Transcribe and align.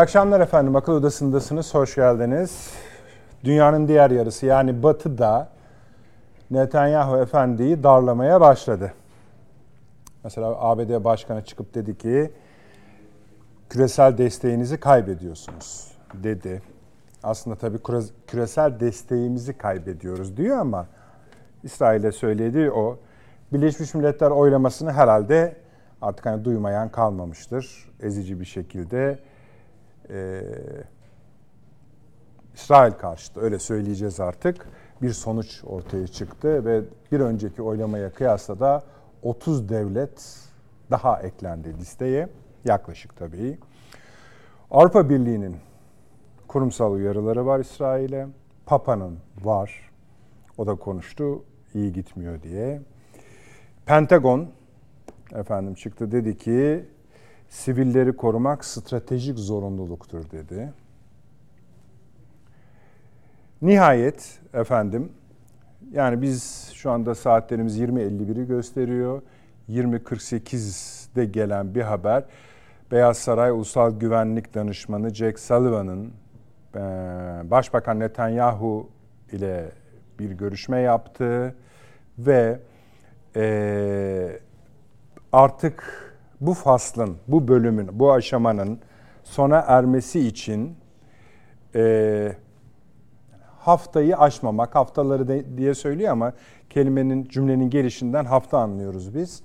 Akşamlar 0.00 0.40
efendim. 0.40 0.76
Akıl 0.76 0.92
Odası'ndasınız. 0.92 1.74
Hoş 1.74 1.94
geldiniz. 1.94 2.70
Dünyanın 3.44 3.88
diğer 3.88 4.10
yarısı 4.10 4.46
yani 4.46 4.82
Batı'da 4.82 5.48
Netanyahu 6.50 7.16
efendiyi 7.16 7.82
darlamaya 7.82 8.40
başladı. 8.40 8.92
Mesela 10.24 10.46
ABD 10.60 11.04
Başkanı 11.04 11.44
çıkıp 11.44 11.74
dedi 11.74 11.98
ki 11.98 12.30
küresel 13.70 14.18
desteğinizi 14.18 14.80
kaybediyorsunuz 14.80 15.92
dedi. 16.14 16.62
Aslında 17.22 17.56
tabii 17.56 17.78
küresel 18.26 18.80
desteğimizi 18.80 19.58
kaybediyoruz 19.58 20.36
diyor 20.36 20.58
ama 20.58 20.86
İsrail'e 21.62 22.12
söylediği 22.12 22.70
o. 22.70 22.98
Birleşmiş 23.52 23.94
Milletler 23.94 24.30
oylamasını 24.30 24.92
herhalde 24.92 25.56
artık 26.02 26.26
hani 26.26 26.44
duymayan 26.44 26.88
kalmamıştır. 26.88 27.90
Ezici 28.02 28.40
bir 28.40 28.44
şekilde 28.44 29.18
e, 30.12 30.42
İsrail 32.54 32.92
karşıtı 32.92 33.40
öyle 33.40 33.58
söyleyeceğiz 33.58 34.20
artık 34.20 34.66
bir 35.02 35.12
sonuç 35.12 35.64
ortaya 35.66 36.06
çıktı 36.06 36.64
ve 36.64 36.82
bir 37.12 37.20
önceki 37.20 37.62
oylamaya 37.62 38.12
kıyasla 38.12 38.60
da 38.60 38.82
30 39.22 39.68
devlet 39.68 40.38
daha 40.90 41.22
eklendi 41.22 41.78
listeye 41.78 42.28
yaklaşık 42.64 43.16
tabii. 43.16 43.58
Avrupa 44.70 45.10
Birliği'nin 45.10 45.56
kurumsal 46.48 46.92
uyarıları 46.92 47.46
var 47.46 47.60
İsrail'e. 47.60 48.26
Papa'nın 48.66 49.18
var. 49.42 49.90
O 50.58 50.66
da 50.66 50.74
konuştu 50.74 51.44
iyi 51.74 51.92
gitmiyor 51.92 52.42
diye. 52.42 52.80
Pentagon 53.86 54.48
efendim 55.34 55.74
çıktı 55.74 56.12
dedi 56.12 56.38
ki 56.38 56.84
sivilleri 57.50 58.16
korumak 58.16 58.64
stratejik 58.64 59.38
zorunluluktur 59.38 60.30
dedi. 60.30 60.72
Nihayet 63.62 64.38
efendim 64.54 65.12
yani 65.92 66.22
biz 66.22 66.70
şu 66.74 66.90
anda 66.90 67.14
saatlerimiz 67.14 67.80
20.51'i 67.80 68.46
gösteriyor. 68.46 69.22
20.48'de 69.68 71.24
gelen 71.24 71.74
bir 71.74 71.82
haber 71.82 72.24
Beyaz 72.90 73.18
Saray 73.18 73.50
Ulusal 73.50 73.98
Güvenlik 73.98 74.54
Danışmanı 74.54 75.14
Jack 75.14 75.38
Sullivan'ın 75.38 76.12
e, 76.74 76.80
Başbakan 77.50 78.00
Netanyahu 78.00 78.88
ile 79.32 79.68
bir 80.18 80.30
görüşme 80.30 80.80
yaptı 80.80 81.54
ve 82.18 82.58
e, 83.36 84.38
artık 85.32 86.09
bu 86.40 86.54
faslın, 86.54 87.16
bu 87.28 87.48
bölümün, 87.48 87.88
bu 87.92 88.12
aşamanın 88.12 88.78
sona 89.24 89.58
ermesi 89.58 90.20
için 90.20 90.76
e, 91.74 92.32
haftayı 93.58 94.16
aşmamak, 94.16 94.74
haftaları 94.74 95.28
de, 95.28 95.58
diye 95.58 95.74
söylüyor 95.74 96.12
ama 96.12 96.32
kelimenin, 96.70 97.24
cümlenin 97.24 97.70
gelişinden 97.70 98.24
hafta 98.24 98.58
anlıyoruz 98.58 99.14
biz. 99.14 99.42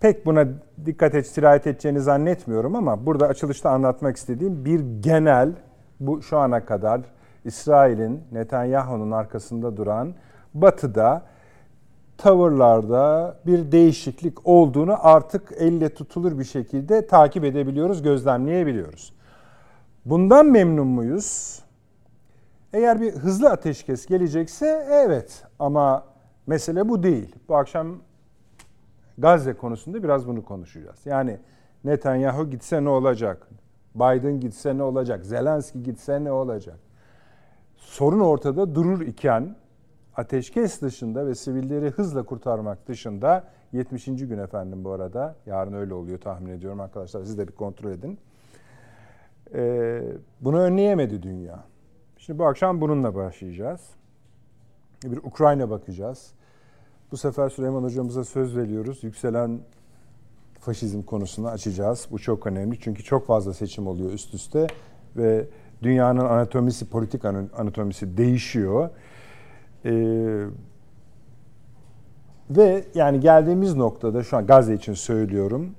Pek 0.00 0.26
buna 0.26 0.48
dikkat 0.86 1.14
et, 1.14 1.26
sirayet 1.26 1.66
edeceğini 1.66 2.00
zannetmiyorum 2.00 2.76
ama 2.76 3.06
burada 3.06 3.26
açılışta 3.26 3.70
anlatmak 3.70 4.16
istediğim 4.16 4.64
bir 4.64 4.80
genel, 5.00 5.52
bu 6.00 6.22
şu 6.22 6.38
ana 6.38 6.64
kadar 6.64 7.00
İsrail'in, 7.44 8.22
Netanyahu'nun 8.32 9.10
arkasında 9.10 9.76
duran 9.76 10.14
Batı'da 10.54 11.22
tavırlarda 12.18 13.36
bir 13.46 13.72
değişiklik 13.72 14.46
olduğunu 14.46 15.06
artık 15.06 15.52
elle 15.56 15.94
tutulur 15.94 16.38
bir 16.38 16.44
şekilde 16.44 17.06
takip 17.06 17.44
edebiliyoruz, 17.44 18.02
gözlemleyebiliyoruz. 18.02 19.12
Bundan 20.04 20.46
memnun 20.46 20.86
muyuz? 20.86 21.60
Eğer 22.72 23.00
bir 23.00 23.12
hızlı 23.12 23.50
ateşkes 23.50 24.06
gelecekse 24.06 24.86
evet 24.90 25.44
ama 25.58 26.04
mesele 26.46 26.88
bu 26.88 27.02
değil. 27.02 27.36
Bu 27.48 27.56
akşam 27.56 27.96
Gazze 29.18 29.52
konusunda 29.52 30.02
biraz 30.02 30.28
bunu 30.28 30.44
konuşacağız. 30.44 30.98
Yani 31.04 31.38
Netanyahu 31.84 32.50
gitse 32.50 32.84
ne 32.84 32.88
olacak? 32.88 33.48
Biden 33.94 34.40
gitse 34.40 34.78
ne 34.78 34.82
olacak? 34.82 35.24
Zelenski 35.24 35.82
gitse 35.82 36.24
ne 36.24 36.32
olacak? 36.32 36.78
Sorun 37.76 38.20
ortada 38.20 38.74
durur 38.74 39.00
iken 39.00 39.56
ateşkes 40.16 40.82
dışında 40.82 41.26
ve 41.26 41.34
sivilleri 41.34 41.90
hızla 41.90 42.22
kurtarmak 42.22 42.88
dışında 42.88 43.44
70. 43.72 44.04
gün 44.04 44.38
efendim 44.38 44.84
bu 44.84 44.90
arada. 44.90 45.36
Yarın 45.46 45.72
öyle 45.72 45.94
oluyor 45.94 46.20
tahmin 46.20 46.50
ediyorum 46.50 46.80
arkadaşlar. 46.80 47.24
Siz 47.24 47.38
de 47.38 47.48
bir 47.48 47.52
kontrol 47.52 47.90
edin. 47.90 48.18
Ee, 49.54 50.02
bunu 50.40 50.58
önleyemedi 50.58 51.22
dünya. 51.22 51.64
Şimdi 52.18 52.38
bu 52.38 52.46
akşam 52.46 52.80
bununla 52.80 53.14
başlayacağız. 53.14 53.80
Bir 55.04 55.16
Ukrayna 55.16 55.70
bakacağız. 55.70 56.32
Bu 57.12 57.16
sefer 57.16 57.48
Süleyman 57.48 57.82
hocamıza 57.82 58.24
söz 58.24 58.56
veriyoruz. 58.56 59.04
Yükselen 59.04 59.60
faşizm 60.60 61.02
konusunu 61.02 61.48
açacağız. 61.48 62.08
Bu 62.10 62.18
çok 62.18 62.46
önemli 62.46 62.80
çünkü 62.80 63.02
çok 63.02 63.26
fazla 63.26 63.54
seçim 63.54 63.86
oluyor 63.86 64.12
üst 64.12 64.34
üste 64.34 64.66
ve 65.16 65.46
dünyanın 65.82 66.24
anatomisi, 66.24 66.90
politik 66.90 67.24
anatomisi 67.24 68.16
değişiyor. 68.16 68.90
Ee, 69.84 70.46
ve 72.50 72.84
yani 72.94 73.20
geldiğimiz 73.20 73.76
noktada 73.76 74.22
şu 74.22 74.36
an 74.36 74.46
Gazze 74.46 74.74
için 74.74 74.94
söylüyorum. 74.94 75.70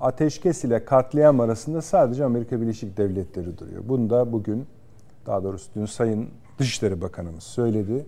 Ateşkes 0.00 0.64
ile 0.64 0.84
katliam 0.84 1.40
arasında 1.40 1.82
sadece 1.82 2.24
Amerika 2.24 2.60
Birleşik 2.60 2.96
Devletleri 2.96 3.58
duruyor. 3.58 3.82
Bunu 3.88 4.10
da 4.10 4.32
bugün 4.32 4.66
daha 5.26 5.44
doğrusu 5.44 5.70
dün 5.74 5.86
Sayın 5.86 6.28
Dışişleri 6.58 7.00
Bakanımız 7.00 7.42
söyledi. 7.42 8.06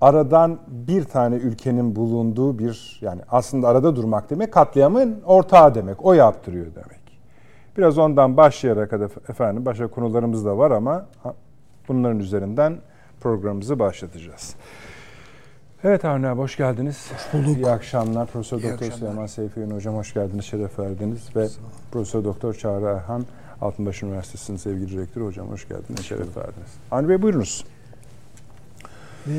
Aradan 0.00 0.58
bir 0.68 1.04
tane 1.04 1.36
ülkenin 1.36 1.96
bulunduğu 1.96 2.58
bir 2.58 2.98
yani 3.00 3.20
aslında 3.30 3.68
arada 3.68 3.96
durmak 3.96 4.30
demek 4.30 4.52
katliamın 4.52 5.20
ortağı 5.26 5.74
demek. 5.74 6.04
O 6.04 6.12
yaptırıyor 6.12 6.66
demek. 6.66 7.20
Biraz 7.76 7.98
ondan 7.98 8.36
başlayarak 8.36 8.92
efendim 9.28 9.66
başka 9.66 9.86
konularımız 9.86 10.44
da 10.44 10.58
var 10.58 10.70
ama 10.70 11.06
bunların 11.88 12.18
üzerinden 12.18 12.78
programımızı 13.24 13.78
başlatacağız. 13.78 14.54
Evet 15.84 16.04
Avni 16.04 16.28
abi 16.28 16.40
hoş 16.40 16.56
geldiniz. 16.56 17.10
Hoş 17.12 17.32
bulduk. 17.32 17.56
İyi 17.56 17.66
akşamlar. 17.66 18.26
Profesör 18.26 18.62
Doktor 18.62 18.90
Süleyman 18.90 19.26
Seyfi 19.26 19.64
Hocam 19.64 19.94
hoş 19.96 20.14
geldiniz, 20.14 20.44
şeref 20.44 20.78
verdiniz 20.78 21.36
ve 21.36 21.48
Profesör 21.92 22.24
Doktor 22.24 22.54
Çağrı 22.54 22.84
Erhan 22.84 23.24
Altınbaş 23.60 24.02
Üniversitesi'nin 24.02 24.56
sevgili 24.56 24.90
direktörü 24.90 25.24
hocam 25.24 25.48
hoş 25.48 25.68
geldiniz, 25.68 25.98
hoş 25.98 26.06
şeref 26.06 26.36
verdiniz. 26.36 26.68
Avni 26.90 27.08
Bey 27.08 27.22
buyurunuz. 27.22 27.64
Ee, 29.26 29.32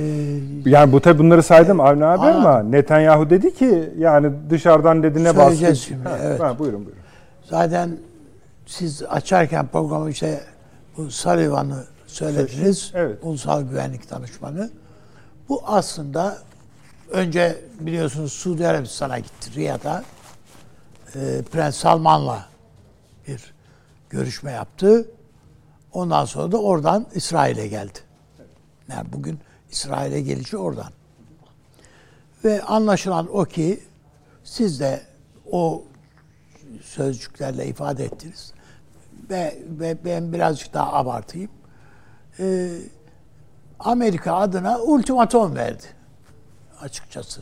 yani 0.66 0.92
bu 0.92 1.02
tabi 1.02 1.20
bunları 1.20 1.44
saydım 1.44 1.80
Avni 1.80 2.06
abi 2.06 2.26
Aa, 2.26 2.36
ama 2.36 2.64
Netanyahu 2.64 3.30
dedi 3.30 3.54
ki 3.54 3.90
yani 3.98 4.32
dışarıdan 4.50 5.04
dedi 5.04 5.24
ne 5.24 5.38
baskı. 5.38 5.76
şimdi 5.76 6.10
ha, 6.10 6.18
evet. 6.22 6.40
Ha, 6.40 6.60
buyurun 6.60 6.86
buyurun. 6.86 7.02
Zaten 7.44 7.98
siz 8.66 9.04
açarken 9.04 9.68
programı 9.68 10.10
işte 10.10 10.40
bu 10.98 11.12
Sullivan'ı 11.12 11.95
söylediniz. 12.16 12.92
Evet. 12.94 13.20
Ulusal 13.22 13.62
Güvenlik 13.62 14.10
Danışmanı. 14.10 14.70
Bu 15.50 15.62
aslında 15.66 16.38
önce 17.10 17.62
biliyorsunuz 17.80 18.34
Suudi 18.34 18.68
Arabistan'a 18.68 19.20
gitti 19.20 19.52
Riyad'a. 19.56 20.04
E, 21.16 21.42
Prens 21.52 21.76
Salman'la 21.76 22.46
bir 23.28 23.54
görüşme 24.10 24.52
yaptı. 24.52 25.10
Ondan 25.94 26.26
sonra 26.26 26.52
da 26.52 26.62
oradan 26.62 27.08
İsrail'e 27.14 27.68
geldi. 27.68 28.00
Yani 28.88 29.14
bugün 29.14 29.40
İsrail'e 29.72 30.22
gelişi 30.22 30.58
oradan. 30.58 30.92
Ve 32.44 32.64
anlaşılan 32.64 33.38
o 33.38 33.46
ki 33.46 33.84
siz 34.44 34.80
de 34.80 35.02
o 35.52 35.84
sözcüklerle 36.84 37.68
ifade 37.68 38.06
ettiniz. 38.06 38.54
Ve, 39.30 39.58
ve 39.70 39.98
ben 40.06 40.34
birazcık 40.34 40.74
daha 40.74 40.94
abartayım 40.94 41.50
e, 42.40 42.70
Amerika 43.80 44.36
adına 44.36 44.80
ultimatom 44.80 45.56
verdi 45.56 45.84
açıkçası 46.82 47.42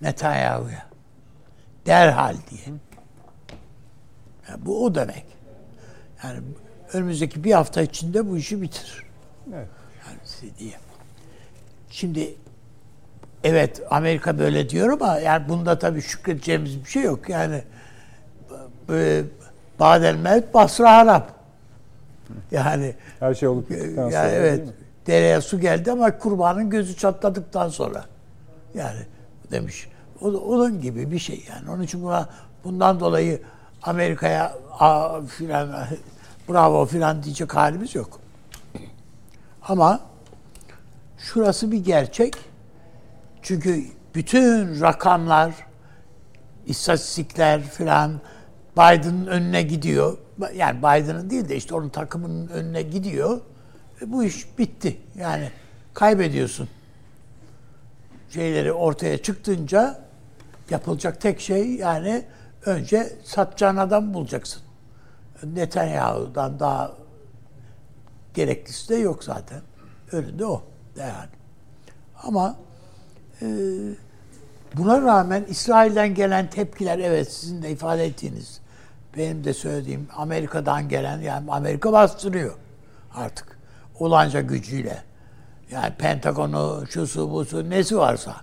Netanyahu'ya. 0.00 0.86
Derhal 1.86 2.36
diye. 2.50 2.76
Yani 4.48 4.66
bu 4.66 4.84
o 4.84 4.94
demek. 4.94 5.24
Yani 6.24 6.40
önümüzdeki 6.92 7.44
bir 7.44 7.52
hafta 7.52 7.82
içinde 7.82 8.30
bu 8.30 8.36
işi 8.36 8.62
bitirir. 8.62 9.04
Evet. 9.54 9.68
Yani 10.06 10.52
diye. 10.58 10.74
Şimdi 11.90 12.34
evet 13.44 13.82
Amerika 13.90 14.38
böyle 14.38 14.70
diyor 14.70 14.88
ama 14.88 15.18
yani 15.18 15.48
bunda 15.48 15.78
tabii 15.78 16.02
şükredeceğimiz 16.02 16.84
bir 16.84 16.90
şey 16.90 17.02
yok. 17.02 17.28
Yani 17.28 17.62
e, 18.90 19.22
Badel 19.80 20.14
Mevt 20.14 20.54
Basra 20.54 20.96
Harap. 20.96 21.43
Yani 22.50 22.94
her 23.20 23.34
şey 23.34 23.48
olup 23.48 23.70
bittikten 23.70 24.10
sonra. 24.10 24.30
evet. 24.30 24.68
Dereye 25.06 25.40
su 25.40 25.60
geldi 25.60 25.92
ama 25.92 26.18
kurbanın 26.18 26.70
gözü 26.70 26.96
çatladıktan 26.96 27.68
sonra. 27.68 28.04
Yani 28.74 28.98
demiş. 29.50 29.88
O, 30.20 30.28
onun 30.28 30.80
gibi 30.80 31.10
bir 31.10 31.18
şey 31.18 31.44
yani. 31.48 31.70
Onun 31.70 31.82
için 31.82 32.02
buna 32.02 32.28
bundan 32.64 33.00
dolayı 33.00 33.42
Amerika'ya 33.82 34.52
filan 35.28 35.86
bravo 36.48 36.86
filan 36.86 37.22
diyecek 37.22 37.54
halimiz 37.54 37.94
yok. 37.94 38.20
Ama 39.62 40.00
şurası 41.18 41.72
bir 41.72 41.84
gerçek. 41.84 42.34
Çünkü 43.42 43.84
bütün 44.14 44.80
rakamlar, 44.80 45.54
istatistikler 46.66 47.62
filan 47.62 48.20
Biden'ın 48.76 49.26
önüne 49.26 49.62
gidiyor. 49.62 50.18
Yani 50.54 50.78
Biden'ın 50.78 51.30
değil 51.30 51.48
de 51.48 51.56
işte 51.56 51.74
onun 51.74 51.88
takımının 51.88 52.48
önüne 52.48 52.82
gidiyor. 52.82 53.40
Ve 54.02 54.12
bu 54.12 54.24
iş 54.24 54.58
bitti. 54.58 54.96
Yani 55.18 55.50
kaybediyorsun. 55.94 56.68
Şeyleri 58.30 58.72
ortaya 58.72 59.22
çıktınca 59.22 60.00
yapılacak 60.70 61.20
tek 61.20 61.40
şey 61.40 61.74
yani 61.74 62.24
önce 62.66 63.12
satacağın 63.24 63.76
adam 63.76 64.14
bulacaksın. 64.14 64.62
Netanyahu'dan 65.44 66.60
daha 66.60 66.92
gereklisi 68.34 68.88
de 68.88 68.94
yok 68.94 69.24
zaten. 69.24 69.60
Önünde 70.12 70.46
o. 70.46 70.62
Yani. 70.96 71.28
Ama 72.22 72.56
e, 73.42 73.46
buna 74.76 75.02
rağmen 75.02 75.44
İsrail'den 75.48 76.14
gelen 76.14 76.50
tepkiler 76.50 76.98
evet 76.98 77.32
sizin 77.32 77.62
de 77.62 77.70
ifade 77.70 78.04
ettiğiniz 78.04 78.60
benim 79.16 79.44
de 79.44 79.54
söylediğim 79.54 80.08
Amerika'dan 80.16 80.88
gelen 80.88 81.20
yani 81.20 81.52
Amerika 81.52 81.92
bastırıyor 81.92 82.54
artık 83.14 83.58
olanca 83.98 84.40
gücüyle. 84.40 85.02
Yani 85.70 85.94
Pentagon'u, 85.98 86.84
şusu, 86.90 87.30
busu, 87.30 87.70
nesi 87.70 87.98
varsa. 87.98 88.36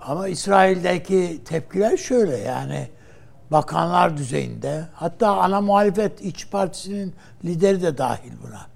Ama 0.00 0.28
İsrail'deki 0.28 1.40
tepkiler 1.44 1.96
şöyle 1.96 2.36
yani 2.36 2.88
bakanlar 3.50 4.16
düzeyinde 4.16 4.84
hatta 4.94 5.36
ana 5.36 5.60
muhalefet 5.60 6.20
iç 6.20 6.50
partisinin 6.50 7.14
lideri 7.44 7.82
de 7.82 7.98
dahil 7.98 8.32
buna. 8.46 8.66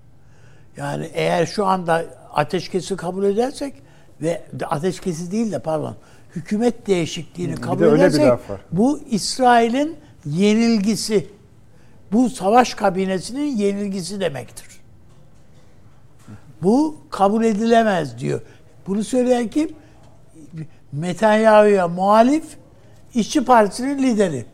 Yani 0.76 1.10
eğer 1.14 1.46
şu 1.46 1.66
anda 1.66 2.04
ateşkesi 2.34 2.96
kabul 2.96 3.24
edersek 3.24 3.74
ve 4.22 4.42
ateşkesi 4.66 5.32
değil 5.32 5.52
de 5.52 5.58
pardon 5.58 5.96
hükümet 6.36 6.86
değişikliğini 6.86 7.56
bir 7.56 7.62
kabul 7.62 7.82
de 7.82 7.88
edersek 7.88 8.32
bu 8.72 9.00
İsrail'in 9.10 9.96
yenilgisi 10.24 11.28
bu 12.12 12.30
savaş 12.30 12.74
kabinesinin 12.74 13.56
yenilgisi 13.56 14.20
demektir. 14.20 14.66
Bu 16.62 16.96
kabul 17.10 17.44
edilemez 17.44 18.18
diyor. 18.18 18.40
Bunu 18.86 19.04
söyleyen 19.04 19.48
kim? 19.48 19.70
Netanyahu'ya 20.92 21.88
muhalif 21.88 22.44
işçi 23.14 23.44
partisinin 23.44 24.02
lideri. 24.02 24.46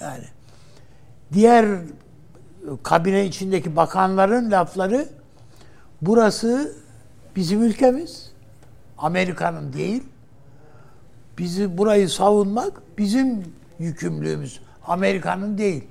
Yani 0.00 0.24
diğer 1.32 1.66
kabine 2.82 3.26
içindeki 3.26 3.76
bakanların 3.76 4.50
lafları 4.50 5.08
burası 6.02 6.76
bizim 7.36 7.62
ülkemiz. 7.62 8.32
Amerika'nın 8.98 9.72
değil. 9.72 10.02
Bizi 11.38 11.78
burayı 11.78 12.08
savunmak 12.08 12.82
bizim 12.98 13.44
yükümlülüğümüz. 13.80 14.60
Amerika'nın 14.86 15.58
değil. 15.58 15.84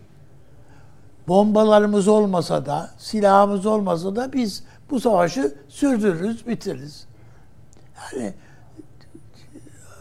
Bombalarımız 1.27 2.07
olmasa 2.07 2.65
da, 2.65 2.89
silahımız 2.97 3.65
olmasa 3.65 4.15
da 4.15 4.33
biz 4.33 4.63
bu 4.89 4.99
savaşı 4.99 5.55
sürdürürüz, 5.67 6.47
bitiririz. 6.47 7.07
Yani 8.13 8.33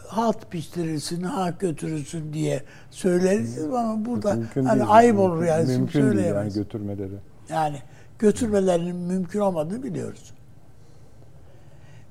halt 0.07 0.51
piştirirsin, 0.51 1.23
halt 1.23 1.59
götürürsün 1.59 2.33
diye 2.33 2.63
söyleriz 2.91 3.63
ama 3.63 4.05
burada 4.05 4.33
mümkün 4.33 4.65
hani 4.65 4.79
değil, 4.79 4.91
ayıp 4.91 5.19
olur 5.19 5.43
yani. 5.43 5.77
Mümkün 5.77 6.17
değil 6.17 6.27
yani 6.27 6.53
götürmeleri. 6.53 7.13
Yani 7.49 7.77
götürmelerinin 8.19 8.95
mümkün 8.95 9.39
olmadığını 9.39 9.83
biliyoruz. 9.83 10.33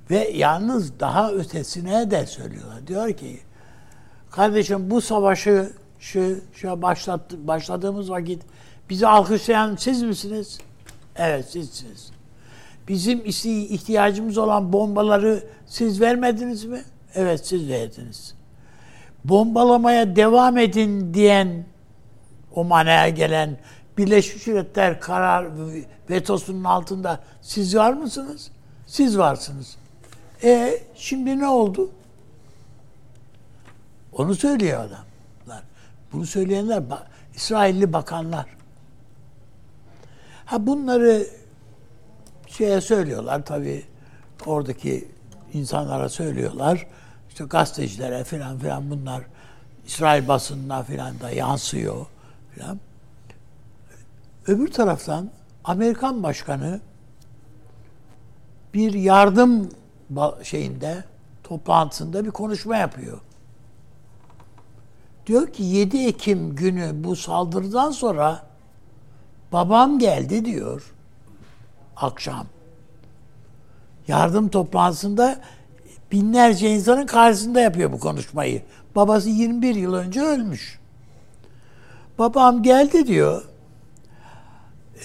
Ve 0.09 0.29
yalnız 0.29 0.99
daha 0.99 1.31
ötesine 1.31 2.11
de 2.11 2.25
söylüyorlar. 2.25 2.87
Diyor 2.87 3.13
ki 3.13 3.39
kardeşim 4.31 4.89
bu 4.89 5.01
savaşı 5.01 5.73
şu, 5.99 6.35
şu 6.53 6.81
başlattı, 6.81 7.47
başladığımız 7.47 8.09
vakit 8.11 8.41
bizi 8.89 9.07
alkışlayan 9.07 9.75
siz 9.75 10.03
misiniz? 10.03 10.59
Evet 11.15 11.45
sizsiniz. 11.49 12.11
Bizim 12.87 13.21
ihtiyacımız 13.25 14.37
olan 14.37 14.73
bombaları 14.73 15.43
siz 15.65 16.01
vermediniz 16.01 16.65
mi? 16.65 16.81
Evet 17.15 17.47
siz 17.47 17.69
verdiniz. 17.69 18.35
Bombalamaya 19.23 20.15
devam 20.15 20.57
edin 20.57 21.13
diyen 21.13 21.65
o 22.55 22.63
manaya 22.63 23.09
gelen 23.09 23.57
Birleşmiş 23.97 24.47
Milletler 24.47 24.99
karar 24.99 25.47
vetosunun 26.09 26.63
altında 26.63 27.19
siz 27.41 27.75
var 27.75 27.93
mısınız? 27.93 28.51
Siz 28.87 29.17
varsınız. 29.17 29.77
E 30.43 30.83
şimdi 30.95 31.39
ne 31.39 31.47
oldu? 31.47 31.89
Onu 34.19 34.35
söylüyor 34.35 34.79
adamlar. 34.79 35.63
Bunu 36.13 36.25
söyleyenler 36.25 36.83
İsrailli 37.35 37.93
bakanlar. 37.93 38.45
Ha 40.45 40.67
bunları 40.67 41.27
şeye 42.47 42.81
söylüyorlar 42.81 43.45
tabii 43.45 43.85
oradaki 44.45 45.07
insanlara 45.53 46.09
söylüyorlar. 46.09 46.87
İşte 47.29 47.43
gazetecilere 47.43 48.23
filan 48.23 48.59
filan 48.59 48.89
bunlar 48.89 49.23
İsrail 49.85 50.27
basınına 50.27 50.83
filan 50.83 51.19
da 51.19 51.29
yansıyor 51.29 52.05
filan. 52.51 52.79
Öbür 54.47 54.71
taraftan 54.71 55.29
Amerikan 55.63 56.23
başkanı 56.23 56.79
bir 58.73 58.93
yardım 58.93 59.69
şeyinde 60.43 61.03
toplantısında 61.43 62.25
bir 62.25 62.31
konuşma 62.31 62.77
yapıyor. 62.77 63.19
Diyor 65.29 65.47
ki 65.47 65.63
7 65.63 65.97
Ekim 65.97 66.55
günü 66.55 67.03
bu 67.03 67.15
saldırıdan 67.15 67.91
sonra 67.91 68.43
babam 69.51 69.99
geldi 69.99 70.45
diyor 70.45 70.93
akşam. 71.95 72.45
Yardım 74.07 74.49
toplantısında 74.49 75.41
binlerce 76.11 76.69
insanın 76.69 77.05
karşısında 77.05 77.61
yapıyor 77.61 77.91
bu 77.91 77.99
konuşmayı. 77.99 78.61
Babası 78.95 79.29
21 79.29 79.75
yıl 79.75 79.93
önce 79.93 80.21
ölmüş. 80.21 80.79
Babam 82.19 82.63
geldi 82.63 83.07
diyor. 83.07 83.43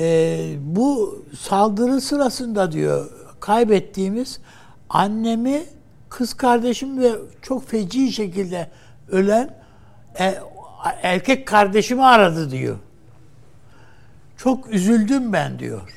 E, 0.01 0.39
bu 0.61 1.19
saldırı 1.39 2.01
sırasında 2.01 2.73
diyor 2.73 3.11
kaybettiğimiz 3.41 4.41
annemi, 4.89 5.63
kız 6.09 6.35
kardeşim 6.35 6.99
ve 6.99 7.13
çok 7.43 7.69
feci 7.69 8.13
şekilde 8.13 8.71
ölen 9.09 9.64
e, 10.19 10.39
erkek 11.03 11.47
kardeşimi 11.49 12.05
aradı 12.05 12.51
diyor. 12.51 12.79
Çok 14.37 14.71
üzüldüm 14.71 15.33
ben 15.33 15.59
diyor. 15.59 15.91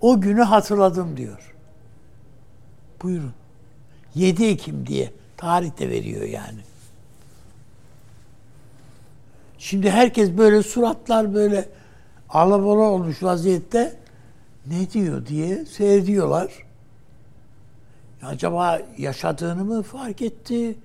O 0.00 0.20
günü 0.20 0.42
hatırladım 0.42 1.16
diyor. 1.16 1.54
Buyurun. 3.02 3.32
7 4.14 4.44
Ekim 4.44 4.86
diye 4.86 5.12
tarihte 5.36 5.90
veriyor 5.90 6.22
yani. 6.22 6.60
Şimdi 9.58 9.90
herkes 9.90 10.30
böyle 10.30 10.62
suratlar 10.62 11.34
böyle 11.34 11.68
alabola 12.28 12.82
olmuş 12.82 13.22
vaziyette 13.22 13.96
ne 14.66 14.90
diyor 14.90 15.26
diye 15.26 15.64
seyrediyorlar. 15.64 16.52
Acaba 18.22 18.80
yaşadığını 18.98 19.64
mı 19.64 19.82
fark 19.82 20.22
etti? 20.22 20.76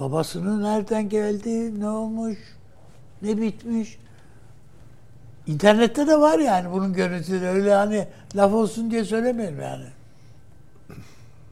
Babasının 0.00 0.62
nereden 0.62 1.08
geldi? 1.08 1.80
Ne 1.80 1.88
olmuş? 1.88 2.38
Ne 3.22 3.40
bitmiş? 3.40 3.98
İnternette 5.46 6.06
de 6.06 6.20
var 6.20 6.38
yani 6.38 6.72
bunun 6.72 6.92
görüntüleri. 6.92 7.46
Öyle 7.46 7.74
hani 7.74 8.08
laf 8.34 8.52
olsun 8.52 8.90
diye 8.90 9.04
söylemiyorum 9.04 9.60
yani. 9.60 9.86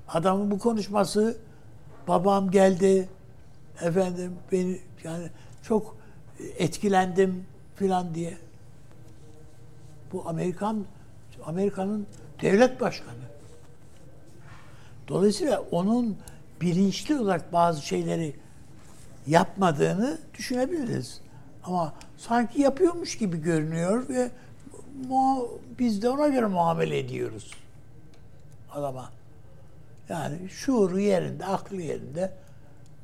Adamın 0.08 0.50
bu 0.50 0.58
konuşması 0.58 1.36
babam 2.08 2.50
geldi 2.50 3.08
efendim 3.80 4.32
beni 4.52 4.80
yani 5.04 5.28
çok 5.62 5.96
etkilendim 6.58 7.46
filan 7.76 8.14
diye. 8.14 8.38
Bu 10.12 10.28
Amerikan 10.28 10.84
Amerika'nın 11.46 12.06
devlet 12.42 12.80
başkanı. 12.80 13.24
Dolayısıyla 15.08 15.60
onun 15.70 16.16
bilinçli 16.64 17.16
olarak 17.16 17.52
bazı 17.52 17.86
şeyleri 17.86 18.36
yapmadığını 19.26 20.18
düşünebiliriz. 20.38 21.20
Ama 21.64 21.94
sanki 22.18 22.62
yapıyormuş 22.62 23.18
gibi 23.18 23.42
görünüyor 23.42 24.08
ve 24.08 24.30
biz 25.78 26.02
de 26.02 26.08
ona 26.08 26.28
göre 26.28 26.46
muamele 26.46 26.98
ediyoruz 26.98 27.50
adama. 28.72 29.12
Yani 30.08 30.48
şuuru 30.48 31.00
yerinde, 31.00 31.44
aklı 31.46 31.82
yerinde 31.82 32.32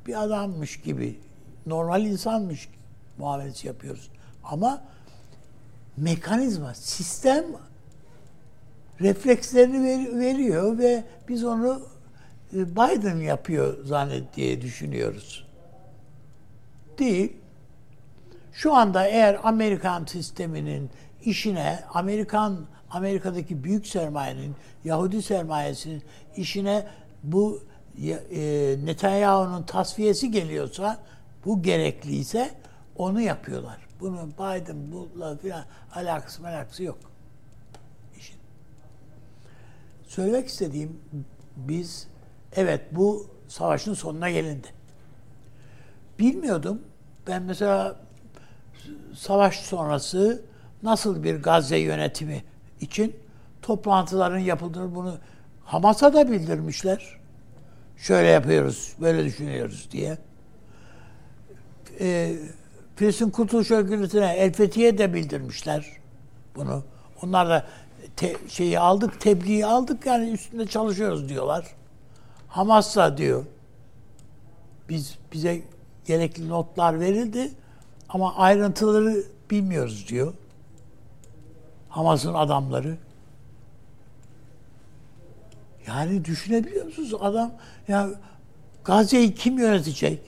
bir 0.07 0.23
adammış 0.23 0.81
gibi 0.81 1.19
normal 1.65 2.05
insanmış 2.05 2.69
muamelesi 3.17 3.67
yapıyoruz. 3.67 4.09
Ama 4.43 4.81
mekanizma, 5.97 6.73
sistem 6.73 7.45
reflekslerini 9.01 9.83
ver, 9.83 10.19
veriyor 10.19 10.77
ve 10.77 11.03
biz 11.27 11.43
onu 11.43 11.81
Biden 12.53 13.15
yapıyor 13.15 13.85
zannet 13.85 14.35
diye 14.35 14.61
düşünüyoruz. 14.61 15.47
Değil. 16.99 17.33
Şu 18.53 18.73
anda 18.73 19.07
eğer 19.07 19.39
Amerikan 19.43 20.05
sisteminin 20.05 20.89
işine, 21.23 21.79
Amerikan 21.93 22.65
Amerika'daki 22.89 23.63
büyük 23.63 23.87
sermayenin, 23.87 24.55
Yahudi 24.83 25.21
sermayesinin 25.21 26.03
işine 26.35 26.87
bu 27.23 27.63
e, 28.01 28.75
Netanyahu'nun 28.83 29.63
tasfiyesi 29.63 30.31
geliyorsa, 30.31 30.99
bu 31.45 31.61
gerekliyse 31.61 32.51
onu 32.95 33.21
yapıyorlar. 33.21 33.77
Bunun 33.99 34.31
Biden 34.31 34.91
bununla 34.91 35.37
filan 35.37 35.65
alakası 35.95 36.47
alakası 36.47 36.83
yok. 36.83 36.99
İşin. 38.17 38.35
Söylemek 40.07 40.47
istediğim 40.47 41.01
biz 41.55 42.07
evet 42.55 42.81
bu 42.91 43.27
savaşın 43.47 43.93
sonuna 43.93 44.29
gelindi. 44.29 44.67
Bilmiyordum. 46.19 46.81
Ben 47.27 47.43
mesela 47.43 47.95
savaş 49.15 49.59
sonrası 49.59 50.41
nasıl 50.83 51.23
bir 51.23 51.35
Gazze 51.35 51.77
yönetimi 51.77 52.43
için 52.81 53.15
toplantıların 53.61 54.39
yapıldığını 54.39 54.95
bunu 54.95 55.17
Hamas'a 55.65 56.13
da 56.13 56.31
bildirmişler. 56.31 57.17
Şöyle 57.97 58.27
yapıyoruz, 58.27 58.93
böyle 59.01 59.25
düşünüyoruz 59.25 59.87
diye. 59.91 60.17
Ee, 61.99 62.35
Filistin 62.95 63.29
Kurtuluş 63.29 63.71
Örgütü'ne, 63.71 64.33
El 64.33 64.53
Fethi'ye 64.53 64.97
de 64.97 65.13
bildirmişler 65.13 65.85
bunu. 66.55 66.83
Onlar 67.23 67.49
da 67.49 67.65
te, 68.15 68.35
şeyi 68.49 68.79
aldık, 68.79 69.21
tebliği 69.21 69.65
aldık 69.65 70.05
yani 70.05 70.31
üstünde 70.31 70.65
çalışıyoruz 70.67 71.29
diyorlar. 71.29 71.65
Hamas 72.51 72.95
da 72.95 73.17
diyor. 73.17 73.45
Biz 74.89 75.17
bize 75.33 75.61
gerekli 76.05 76.49
notlar 76.49 76.99
verildi 76.99 77.51
ama 78.09 78.35
ayrıntıları 78.35 79.23
bilmiyoruz 79.51 80.05
diyor. 80.07 80.33
Hamas'ın 81.89 82.33
adamları. 82.33 82.97
Yani 85.87 86.25
düşünebiliyor 86.25 86.85
musunuz 86.85 87.13
adam 87.21 87.51
ya 87.87 88.09
Gazze'yi 88.83 89.35
kim 89.35 89.57
yönetecek? 89.59 90.19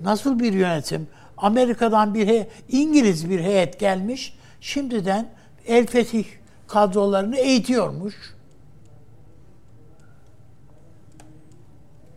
Nasıl 0.00 0.38
bir 0.38 0.52
yönetim? 0.52 1.08
Amerika'dan 1.36 2.14
bir 2.14 2.26
he, 2.26 2.48
İngiliz 2.68 3.30
bir 3.30 3.40
heyet 3.40 3.80
gelmiş. 3.80 4.36
Şimdiden 4.60 5.28
El 5.66 5.86
Fetih 5.86 6.24
kadrolarını 6.66 7.36
eğitiyormuş. 7.36 8.14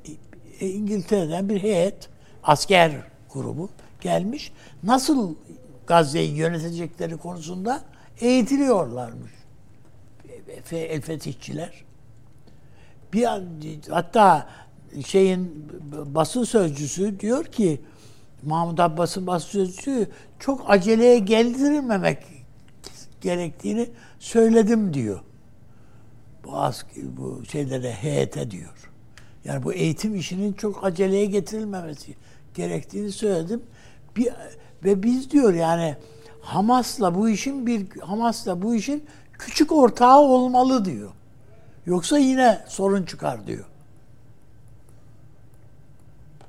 E, 0.06 0.12
İngiltere'den 0.60 1.50
bir 1.50 1.63
heyet, 1.63 2.10
asker 2.44 2.92
grubu 3.34 3.70
gelmiş. 4.01 4.51
Nasıl 4.84 5.36
Gazze'yi 5.88 6.36
yönetecekleri 6.36 7.18
konusunda 7.18 7.82
eğitiliyorlarmış. 8.22 9.32
El 10.72 11.01
Fetihçiler. 11.01 11.84
Bir 13.13 13.28
hatta 13.89 14.50
şeyin 15.06 15.72
basın 15.92 16.44
sözcüsü 16.44 17.20
diyor 17.20 17.46
ki 17.46 17.82
Mahmut 18.44 18.80
Abbas'ın 18.80 19.28
basın 19.28 19.50
sözcüsü 19.50 20.08
çok 20.39 20.70
aceleye 20.70 21.20
geldirilmemek 21.20 22.18
gerektiğini 23.22 23.89
söyledim 24.20 24.94
diyor. 24.94 25.20
Bu 26.46 26.58
asker, 26.58 27.04
bu 27.18 27.46
şeylere 27.46 27.92
heyete 27.92 28.51
diyor. 28.51 28.88
Yani 29.46 29.63
bu 29.63 29.74
eğitim 29.74 30.15
işinin 30.15 30.53
çok 30.53 30.84
aceleye 30.84 31.25
getirilmemesi 31.25 32.15
gerektiğini 32.53 33.12
söyledim. 33.12 33.63
Bir, 34.17 34.29
ve 34.84 35.03
biz 35.03 35.31
diyor 35.31 35.53
yani 35.53 35.96
Hamas'la 36.41 37.15
bu 37.15 37.29
işin 37.29 37.67
bir 37.67 38.00
Hamas'la 38.00 38.62
bu 38.62 38.75
işin 38.75 39.03
küçük 39.34 39.72
ortağı 39.72 40.19
olmalı 40.19 40.86
diyor. 40.86 41.12
Yoksa 41.86 42.17
yine 42.17 42.62
sorun 42.67 43.03
çıkar 43.03 43.48
diyor. 43.48 43.65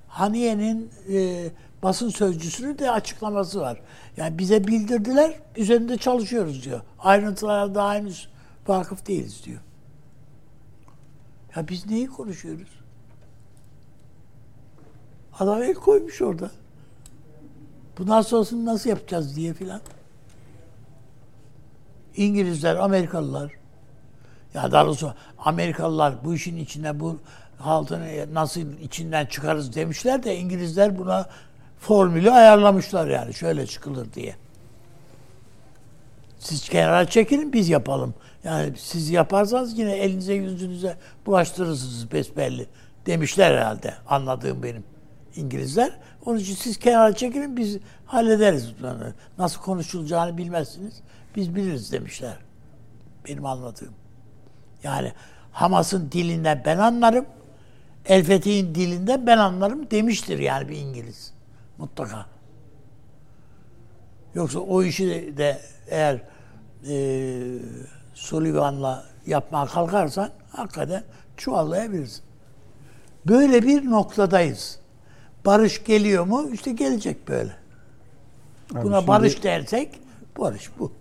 Haniye'nin 0.08 0.90
e, 1.12 1.50
basın 1.82 2.08
sözcüsünün 2.08 2.78
de 2.78 2.90
açıklaması 2.90 3.60
var. 3.60 3.80
Yani 4.16 4.38
bize 4.38 4.66
bildirdiler, 4.66 5.40
üzerinde 5.56 5.96
çalışıyoruz 5.96 6.64
diyor. 6.64 6.80
Ayrıntılara 6.98 7.74
daha 7.74 7.94
henüz 7.94 8.28
vakıf 8.68 9.06
değiliz 9.06 9.44
diyor. 9.44 9.60
Ya 11.56 11.68
biz 11.68 11.86
neyi 11.86 12.06
konuşuyoruz? 12.06 12.79
Adam 15.40 15.62
el 15.62 15.74
koymuş 15.74 16.22
orada. 16.22 16.50
Bundan 17.98 18.22
sonrasını 18.22 18.64
nasıl 18.66 18.90
yapacağız 18.90 19.36
diye 19.36 19.54
filan. 19.54 19.80
İngilizler, 22.16 22.76
Amerikalılar 22.76 23.52
ya 24.54 24.72
daha 24.72 24.86
doğrusu 24.86 25.14
Amerikalılar 25.38 26.14
bu 26.24 26.34
işin 26.34 26.56
içine 26.56 27.00
bu 27.00 27.18
haltını 27.58 28.34
nasıl 28.34 28.60
içinden 28.82 29.26
çıkarız 29.26 29.74
demişler 29.74 30.22
de 30.22 30.36
İngilizler 30.36 30.98
buna 30.98 31.28
formülü 31.78 32.30
ayarlamışlar 32.30 33.08
yani 33.08 33.34
şöyle 33.34 33.66
çıkılır 33.66 34.12
diye. 34.12 34.36
Siz 36.38 36.68
kenara 36.68 37.04
çekilin 37.04 37.52
biz 37.52 37.68
yapalım. 37.68 38.14
Yani 38.44 38.72
siz 38.76 39.10
yaparsanız 39.10 39.78
yine 39.78 39.92
elinize 39.96 40.34
yüzünüze 40.34 40.96
bulaştırırsınız 41.26 42.12
besbelli 42.12 42.66
demişler 43.06 43.54
herhalde 43.54 43.94
anladığım 44.08 44.62
benim 44.62 44.89
İngilizler. 45.36 45.92
Onun 46.26 46.38
için 46.38 46.54
siz 46.54 46.78
kenara 46.78 47.14
çekilin 47.14 47.56
biz 47.56 47.78
hallederiz. 48.06 48.74
Nasıl 49.38 49.60
konuşulacağını 49.60 50.36
bilmezsiniz. 50.38 51.00
Biz 51.36 51.54
biliriz 51.54 51.92
demişler. 51.92 52.36
Benim 53.28 53.46
anladığım. 53.46 53.94
Yani 54.82 55.12
Hamas'ın 55.52 56.12
dilinden 56.12 56.62
ben 56.64 56.78
anlarım. 56.78 57.26
El 58.06 58.24
Fethi'nin 58.24 58.74
dilinden 58.74 59.26
ben 59.26 59.38
anlarım 59.38 59.90
demiştir 59.90 60.38
yani 60.38 60.68
bir 60.68 60.76
İngiliz. 60.76 61.32
Mutlaka. 61.78 62.26
Yoksa 64.34 64.58
o 64.58 64.82
işi 64.82 65.34
de 65.36 65.60
eğer 65.88 66.22
e, 66.88 67.58
Sullivan'la 68.14 69.04
yapmaya 69.26 69.66
kalkarsan 69.66 70.30
hakikaten 70.50 71.02
çuvallayabilirsin. 71.36 72.24
Böyle 73.26 73.62
bir 73.62 73.90
noktadayız. 73.90 74.79
Barış 75.44 75.84
geliyor 75.84 76.24
mu? 76.24 76.50
İşte 76.52 76.72
gelecek 76.72 77.28
böyle. 77.28 77.52
Abi 78.74 78.84
Buna 78.84 78.96
şimdi, 78.96 79.08
barış 79.08 79.42
dersek 79.42 80.00
barış 80.38 80.70
bu. 80.78 80.92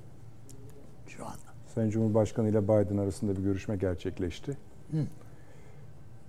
Sayın 1.75 1.89
Cumhurbaşkanı 1.89 2.49
ile 2.49 2.63
Biden 2.63 2.97
arasında 2.97 3.37
bir 3.37 3.43
görüşme 3.43 3.75
gerçekleşti. 3.75 4.57
Hı. 4.91 5.05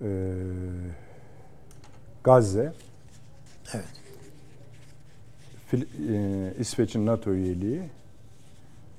Ee, 0.01 0.33
Gazze, 2.23 2.73
evet. 3.73 3.85
Fil, 5.67 5.81
e, 6.13 6.53
İsveç'in 6.59 7.05
NATO 7.05 7.31
üyeliği, 7.31 7.81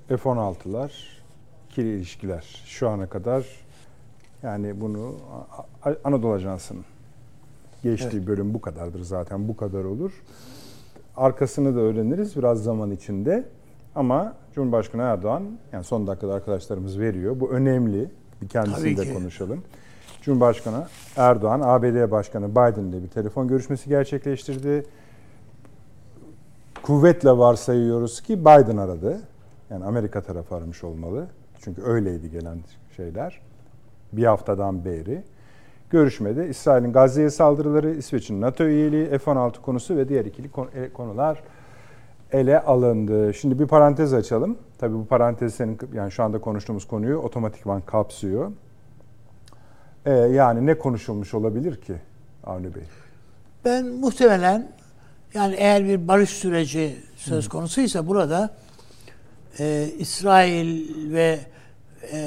F-16'lar, 0.08 0.90
ikili 1.70 1.96
ilişkiler 1.96 2.62
şu 2.66 2.88
ana 2.88 3.08
kadar 3.08 3.46
yani 4.42 4.80
bunu 4.80 5.14
Anadolu 6.04 6.32
Ajansı'nın 6.32 6.84
geçtiği 7.82 8.16
evet. 8.16 8.26
bölüm 8.26 8.54
bu 8.54 8.60
kadardır 8.60 9.02
zaten 9.02 9.48
bu 9.48 9.56
kadar 9.56 9.84
olur. 9.84 10.12
Arkasını 11.16 11.76
da 11.76 11.80
öğreniriz 11.80 12.36
biraz 12.36 12.62
zaman 12.62 12.90
içinde. 12.90 13.44
Ama 13.94 14.34
Cumhurbaşkanı 14.54 15.02
Erdoğan, 15.02 15.42
yani 15.72 15.84
son 15.84 16.06
dakikada 16.06 16.34
arkadaşlarımız 16.34 17.00
veriyor. 17.00 17.40
Bu 17.40 17.50
önemli. 17.50 18.08
Bir 18.42 18.48
kendisiyle 18.48 19.14
konuşalım. 19.14 19.62
Cumhurbaşkanı 20.22 20.86
Erdoğan, 21.16 21.60
ABD 21.60 22.10
Başkanı 22.10 22.50
Biden 22.50 22.82
ile 22.82 23.02
bir 23.02 23.08
telefon 23.08 23.48
görüşmesi 23.48 23.88
gerçekleştirdi. 23.88 24.86
Kuvvetle 26.82 27.30
varsayıyoruz 27.30 28.20
ki 28.20 28.40
Biden 28.40 28.76
aradı. 28.76 29.20
Yani 29.70 29.84
Amerika 29.84 30.22
tarafı 30.22 30.54
aramış 30.54 30.84
olmalı. 30.84 31.26
Çünkü 31.60 31.82
öyleydi 31.82 32.30
gelen 32.30 32.58
şeyler. 32.96 33.40
Bir 34.12 34.24
haftadan 34.24 34.84
beri. 34.84 35.22
Görüşmede 35.92 36.48
İsrail'in 36.48 36.92
Gazze'ye 36.92 37.30
saldırıları, 37.30 37.90
İsveç'in 37.90 38.40
NATO 38.40 38.64
üyeliği, 38.64 39.18
F-16 39.18 39.60
konusu 39.60 39.96
ve 39.96 40.08
diğer 40.08 40.24
ikili 40.24 40.50
e, 40.74 40.92
konular 40.92 41.42
ele 42.32 42.60
alındı. 42.60 43.34
Şimdi 43.34 43.58
bir 43.58 43.66
parantez 43.66 44.14
açalım. 44.14 44.58
Tabii 44.78 44.94
bu 44.94 45.06
parantez 45.06 45.54
senin 45.54 45.78
yani 45.94 46.12
şu 46.12 46.22
anda 46.22 46.40
konuştuğumuz 46.40 46.86
konuyu 46.86 47.18
otomatikman 47.18 47.80
kapsıyor. 47.80 48.52
Ee, 50.06 50.10
yani 50.10 50.66
ne 50.66 50.78
konuşulmuş 50.78 51.34
olabilir 51.34 51.80
ki 51.80 51.94
Avni 52.44 52.74
Bey? 52.74 52.82
Ben 53.64 53.86
muhtemelen 53.86 54.68
Yani 55.34 55.54
eğer 55.54 55.84
bir 55.84 56.08
barış 56.08 56.30
süreci 56.30 56.96
söz 57.16 57.48
konusuysa 57.48 58.06
burada 58.06 58.50
e, 59.58 59.88
İsrail 59.98 60.88
ve 61.12 61.38
e, 62.12 62.18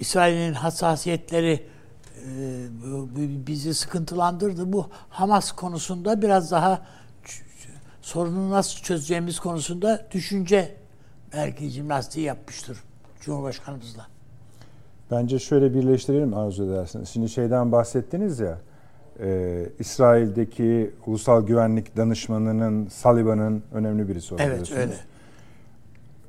İsrail'in 0.00 0.52
hassasiyetleri 0.54 1.52
e, 1.52 3.46
bizi 3.46 3.74
sıkıntılandırdı. 3.74 4.72
Bu 4.72 4.86
Hamas 5.08 5.52
konusunda 5.52 6.22
biraz 6.22 6.50
daha 6.50 6.82
sorunu 8.02 8.50
nasıl 8.50 8.80
çözeceğimiz 8.80 9.40
konusunda 9.40 10.06
düşünce 10.10 10.74
belki 11.32 11.68
jimnastiği 11.68 12.26
yapmıştır 12.26 12.78
Cumhurbaşkanımızla. 13.20 14.06
Bence 15.10 15.38
şöyle 15.38 15.74
birleştirelim 15.74 16.34
arzu 16.34 16.64
edersiniz. 16.64 17.08
Şimdi 17.08 17.28
şeyden 17.28 17.72
bahsettiniz 17.72 18.40
ya, 18.40 18.58
e, 19.20 19.66
İsrail'deki 19.78 20.90
ulusal 21.06 21.46
güvenlik 21.46 21.96
danışmanının, 21.96 22.88
Sullivan'ın 22.88 23.62
önemli 23.72 24.08
birisi 24.08 24.34
olduğunu 24.34 24.46
Evet 24.46 24.72
öyle. 24.72 24.94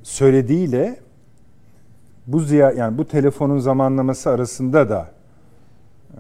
Söylediğiyle 0.04 1.00
bu 2.28 2.40
ziya 2.40 2.72
yani 2.72 2.98
bu 2.98 3.08
telefonun 3.08 3.60
zamanlaması 3.60 4.30
arasında 4.30 4.90
da 4.90 5.12
e, 6.14 6.20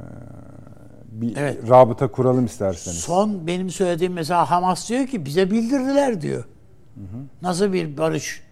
bir 1.11 1.37
evet. 1.37 1.69
rabıta 1.69 2.07
kuralım 2.07 2.45
isterseniz. 2.45 2.97
Son 2.97 3.47
benim 3.47 3.69
söylediğim 3.69 4.13
mesela 4.13 4.51
Hamas 4.51 4.89
diyor 4.89 5.07
ki 5.07 5.25
bize 5.25 5.51
bildirdiler 5.51 6.21
diyor. 6.21 6.43
Hı 6.95 7.01
hı. 7.01 7.23
Nasıl 7.41 7.73
bir 7.73 7.97
barış, 7.97 8.43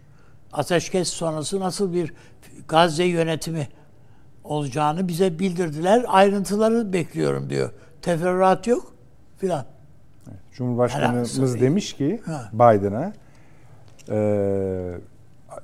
ateşkes 0.54 1.08
sonrası 1.08 1.60
nasıl 1.60 1.94
bir 1.94 2.14
Gazze 2.68 3.04
yönetimi 3.04 3.68
olacağını 4.44 5.08
bize 5.08 5.40
bildirdiler. 5.40 6.06
Ayrıntıları 6.08 6.94
bekliyorum 6.94 7.50
diyor. 7.50 7.72
Teferruat 8.02 8.68
yok 8.68 8.94
filan. 9.38 9.66
Evet, 10.28 10.40
Cumhurbaşkanımız 10.52 11.38
yani, 11.38 11.62
demiş 11.62 11.94
ki 11.94 12.22
Biden'a 12.54 13.14
e, 14.10 15.00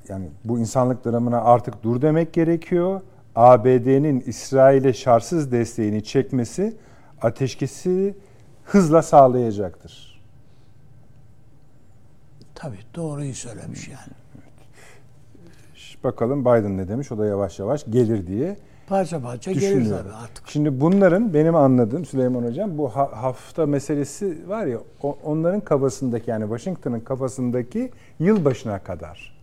yani 0.09 0.29
bu 0.45 0.59
insanlık 0.59 1.05
dramına 1.05 1.41
artık 1.41 1.83
dur 1.83 2.01
demek 2.01 2.33
gerekiyor. 2.33 3.01
ABD'nin 3.35 4.19
İsrail'e 4.19 4.93
şartsız 4.93 5.51
desteğini 5.51 6.03
çekmesi 6.03 6.77
ateşkesi 7.21 8.15
hızla 8.63 9.01
sağlayacaktır. 9.01 10.21
Tabii 12.55 12.79
doğruyu 12.95 13.33
söylemiş 13.33 13.87
yani. 13.87 14.13
Bakalım 16.03 16.41
Biden 16.41 16.77
ne 16.77 16.87
demiş? 16.87 17.11
O 17.11 17.17
da 17.17 17.25
yavaş 17.25 17.59
yavaş 17.59 17.85
gelir 17.85 18.27
diye 18.27 18.57
parça 18.87 19.21
parça 19.21 19.51
gelir 19.51 19.89
tabii 19.89 20.13
artık. 20.13 20.47
Şimdi 20.47 20.81
bunların 20.81 21.33
benim 21.33 21.55
anladığım 21.55 22.05
Süleyman 22.05 22.43
Hocam 22.43 22.77
bu 22.77 22.89
hafta 22.95 23.65
meselesi 23.65 24.49
var 24.49 24.65
ya 24.65 24.77
onların 25.23 25.61
kafasındaki 25.61 26.29
yani 26.31 26.43
Washington'ın 26.43 26.99
kafasındaki 26.99 27.91
yılbaşına 28.19 28.79
kadar. 28.79 29.34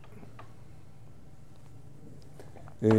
E, 2.83 2.91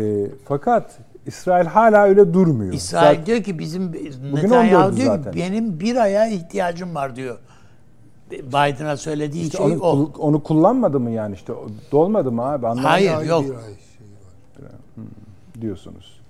fakat 0.45 0.99
İsrail 1.25 1.65
hala 1.65 2.03
öyle 2.03 2.33
durmuyor. 2.33 2.73
İsrail 2.73 3.07
zaten, 3.09 3.25
diyor 3.25 3.43
ki 3.43 3.59
bizim 3.59 3.91
Netanyahu 4.33 4.95
diyor 4.95 5.17
zaten. 5.17 5.31
ki 5.31 5.39
benim 5.39 5.79
bir 5.79 5.95
aya 5.95 6.27
ihtiyacım 6.27 6.95
var 6.95 7.15
diyor. 7.15 7.37
Biden'a 8.31 8.97
söylediği 8.97 9.43
işte 9.43 9.57
şey 9.57 9.65
onu, 9.65 9.83
o. 9.83 10.11
Onu 10.17 10.43
kullanmadı 10.43 10.99
mı 10.99 11.11
yani 11.11 11.35
işte 11.35 11.53
dolmadı 11.91 12.31
mı 12.31 12.43
abi? 12.43 12.67
Anlamadım. 12.67 12.89
Hayır 12.89 13.29
yok. 13.29 13.45
Bir 13.45 13.55
ay 13.55 13.63
şey 13.63 14.65
var. 14.65 15.03
diyorsunuz. 15.61 16.21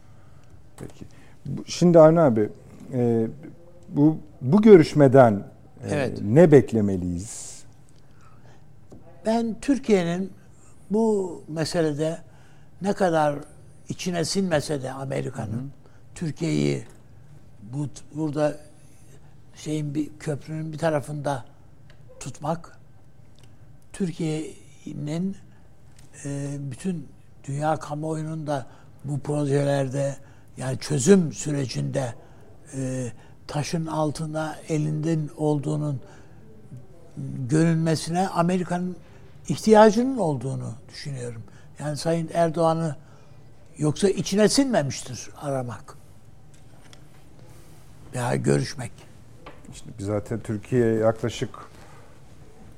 Peki. 0.80 1.06
Şimdi 1.66 2.00
Avni 2.00 2.22
abi 2.22 2.50
e, 2.94 3.28
bu 3.89 4.18
bu 4.42 4.62
görüşmeden 4.62 5.34
e, 5.34 5.89
evet. 5.89 6.20
ne 6.22 6.52
beklemeliyiz? 6.52 7.63
Ben 9.26 9.56
Türkiye'nin 9.62 10.32
bu 10.89 11.42
meselede 11.48 12.18
ne 12.84 12.93
kadar 12.93 13.39
içine 13.89 14.26
sinmese 14.26 14.82
de 14.82 14.91
Amerika'nın 14.91 15.72
Türkiye'yi 16.15 16.86
bu 17.74 17.88
burada 18.15 18.58
şeyin 19.56 19.96
bir 19.96 20.10
köprünün 20.19 20.74
bir 20.74 20.78
tarafında 20.78 21.46
tutmak 22.19 22.78
Türkiye'nin 23.93 25.38
e, 26.26 26.58
bütün 26.60 27.08
dünya 27.43 27.76
kamuoyunun 27.76 28.48
da 28.48 28.67
bu 29.04 29.19
projelerde 29.19 30.17
yani 30.58 30.80
çözüm 30.80 31.34
sürecinde 31.34 32.13
e, 32.74 33.12
taşın 33.48 33.86
altında 33.86 34.56
elinden 34.69 35.30
olduğunun 35.38 36.02
görünmesine 37.50 38.28
Amerika'nın 38.28 38.96
ihtiyacının 39.48 40.17
olduğunu 40.17 40.74
düşünüyorum. 40.89 41.43
Yani 41.84 41.98
Sayın 41.98 42.30
Erdoğan'ı 42.34 42.96
yoksa 43.78 44.10
içine 44.10 44.50
sinmemiştir 44.50 45.30
aramak 45.41 45.98
veya 48.13 48.36
görüşmek. 48.36 48.91
İşte 49.74 49.89
zaten 50.00 50.39
Türkiye 50.39 50.93
yaklaşık 50.93 51.50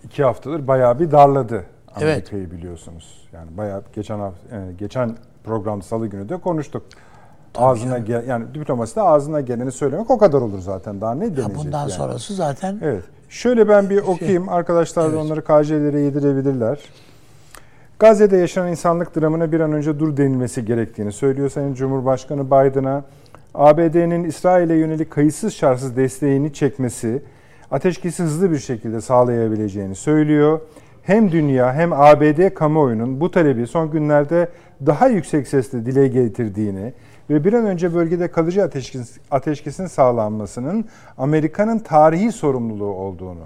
iki 0.03 0.23
haftadır 0.23 0.67
bayağı 0.67 0.99
bir 0.99 1.11
darladı 1.11 1.65
Amerika'yı 1.95 2.43
evet. 2.43 2.51
biliyorsunuz. 2.51 3.27
Yani 3.33 3.57
bayağı 3.57 3.83
geçen 3.95 4.19
hafta, 4.19 4.57
e, 4.57 4.73
geçen 4.73 5.17
program 5.43 5.81
Salı 5.81 6.07
günü 6.07 6.29
de 6.29 6.37
konuştuk. 6.37 6.83
Tabii 7.53 7.65
ağzına 7.65 7.97
yani. 7.97 8.05
gel 8.05 8.27
yani 8.27 8.53
diplomaside 8.53 9.01
ağzına 9.01 9.41
geleni 9.41 9.71
söylemek 9.71 10.11
o 10.11 10.17
kadar 10.17 10.41
olur 10.41 10.59
zaten. 10.59 11.01
Daha 11.01 11.15
ne 11.15 11.21
denecek 11.21 11.49
ya 11.49 11.55
Bundan 11.55 11.79
yani. 11.79 11.91
sonrası 11.91 12.35
zaten 12.35 12.79
Evet. 12.83 13.03
Şöyle 13.29 13.69
ben 13.69 13.89
bir 13.89 13.99
şey, 14.01 14.13
okuyayım. 14.13 14.49
Arkadaşlar 14.49 15.09
evet. 15.09 15.17
onları 15.17 15.43
KJ'lere 15.43 15.99
yedirebilirler. 15.99 16.79
Gazze'de 18.05 18.37
yaşanan 18.37 18.69
insanlık 18.69 19.15
dramına 19.15 19.51
bir 19.51 19.59
an 19.59 19.73
önce 19.73 19.99
dur 19.99 20.17
denilmesi 20.17 20.65
gerektiğini 20.65 21.11
söylüyor 21.11 21.49
Sayın 21.49 21.73
Cumhurbaşkanı 21.73 22.45
Biden'a. 22.45 23.03
ABD'nin 23.53 24.23
İsrail'e 24.23 24.75
yönelik 24.75 25.11
kayıtsız 25.11 25.53
şartsız 25.53 25.97
desteğini 25.97 26.53
çekmesi 26.53 27.21
ateşkesi 27.71 28.23
hızlı 28.23 28.51
bir 28.51 28.59
şekilde 28.59 29.01
sağlayabileceğini 29.01 29.95
söylüyor. 29.95 30.59
Hem 31.03 31.31
dünya 31.31 31.73
hem 31.73 31.93
ABD 31.93 32.53
kamuoyunun 32.53 33.21
bu 33.21 33.31
talebi 33.31 33.67
son 33.67 33.91
günlerde 33.91 34.49
daha 34.85 35.07
yüksek 35.07 35.47
sesle 35.47 35.85
dile 35.85 36.07
getirdiğini 36.07 36.93
ve 37.29 37.43
bir 37.43 37.53
an 37.53 37.65
önce 37.65 37.93
bölgede 37.95 38.31
kalıcı 38.31 38.63
ateşkes, 38.63 39.17
ateşkesin 39.31 39.85
sağlanmasının 39.85 40.85
Amerika'nın 41.17 41.79
tarihi 41.79 42.31
sorumluluğu 42.31 42.93
olduğunu 42.93 43.45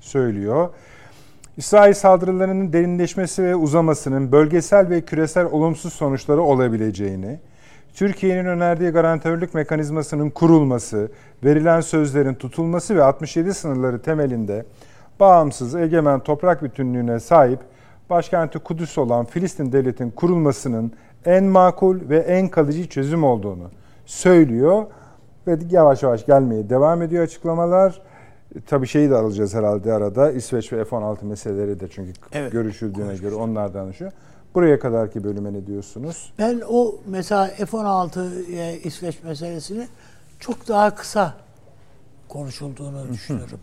söylüyor. 0.00 0.68
İsrail 1.56 1.94
saldırılarının 1.94 2.72
derinleşmesi 2.72 3.42
ve 3.42 3.56
uzamasının 3.56 4.32
bölgesel 4.32 4.90
ve 4.90 5.00
küresel 5.00 5.44
olumsuz 5.46 5.92
sonuçları 5.92 6.42
olabileceğini, 6.42 7.38
Türkiye'nin 7.94 8.44
önerdiği 8.44 8.90
garantörlük 8.90 9.54
mekanizmasının 9.54 10.30
kurulması, 10.30 11.08
verilen 11.44 11.80
sözlerin 11.80 12.34
tutulması 12.34 12.96
ve 12.96 13.02
67 13.02 13.54
sınırları 13.54 14.02
temelinde 14.02 14.64
bağımsız, 15.20 15.74
egemen 15.74 16.20
toprak 16.20 16.62
bütünlüğüne 16.62 17.20
sahip 17.20 17.58
başkenti 18.10 18.58
Kudüs 18.58 18.98
olan 18.98 19.24
Filistin 19.24 19.72
devletin 19.72 20.10
kurulmasının 20.10 20.92
en 21.24 21.44
makul 21.44 22.08
ve 22.08 22.18
en 22.18 22.48
kalıcı 22.48 22.88
çözüm 22.88 23.24
olduğunu 23.24 23.70
söylüyor 24.06 24.84
ve 25.46 25.58
yavaş 25.70 26.02
yavaş 26.02 26.26
gelmeye 26.26 26.70
devam 26.70 27.02
ediyor 27.02 27.24
açıklamalar. 27.24 28.02
Tabii 28.66 28.86
şeyi 28.86 29.10
de 29.10 29.16
alacağız 29.16 29.54
herhalde 29.54 29.92
arada. 29.92 30.32
İsveç 30.32 30.72
ve 30.72 30.84
F-16 30.84 31.24
meseleleri 31.24 31.80
de 31.80 31.88
çünkü 31.88 32.12
evet, 32.32 32.52
görüşüldüğüne 32.52 33.04
konuşmuş. 33.04 33.20
göre 33.20 33.34
onlar 33.34 33.74
danışıyor. 33.74 34.12
Buraya 34.54 34.78
kadarki 34.78 35.24
bölüme 35.24 35.52
ne 35.52 35.66
diyorsunuz? 35.66 36.32
Ben 36.38 36.62
o 36.68 36.94
mesela 37.06 37.46
F-16 37.46 38.52
e, 38.56 38.78
İsveç 38.78 39.22
meselesini 39.22 39.88
çok 40.40 40.68
daha 40.68 40.94
kısa 40.94 41.34
konuşulduğunu 42.28 43.12
düşünüyorum. 43.12 43.60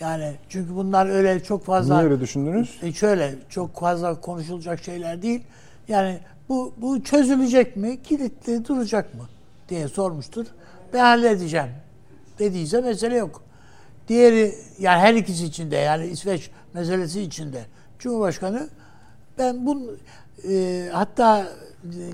Yani 0.00 0.34
çünkü 0.48 0.74
bunlar 0.74 1.06
öyle 1.06 1.42
çok 1.42 1.64
fazla... 1.64 1.94
Niye 1.94 2.10
öyle 2.10 2.20
düşündünüz? 2.20 2.78
E 2.82 2.92
şöyle 2.92 3.34
çok 3.48 3.80
fazla 3.80 4.20
konuşulacak 4.20 4.84
şeyler 4.84 5.22
değil. 5.22 5.42
Yani 5.88 6.18
bu, 6.48 6.72
bu 6.76 7.02
çözülecek 7.02 7.76
mi, 7.76 8.02
kilitli 8.02 8.68
duracak 8.68 9.14
mı 9.14 9.28
diye 9.68 9.88
sormuştur. 9.88 10.46
Ben 10.92 10.98
halledeceğim 11.00 11.70
dediyse 12.38 12.80
mesele 12.80 13.16
yok. 13.16 13.42
Diğeri 14.12 14.54
yani 14.78 15.00
her 15.00 15.14
ikisi 15.14 15.44
içinde 15.44 15.76
yani 15.76 16.06
İsveç 16.06 16.50
meselesi 16.74 17.22
içinde 17.22 17.64
Cumhurbaşkanı 17.98 18.68
ben 19.38 19.66
bu 19.66 19.96
e, 20.48 20.88
hatta 20.92 21.48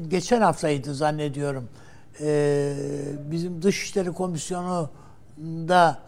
geçen 0.08 0.40
haftaydı 0.40 0.94
zannediyorum 0.94 1.68
e, 2.20 2.74
bizim 3.30 3.62
Dışişleri 3.62 4.12
Komisyonu'nda 4.12 5.98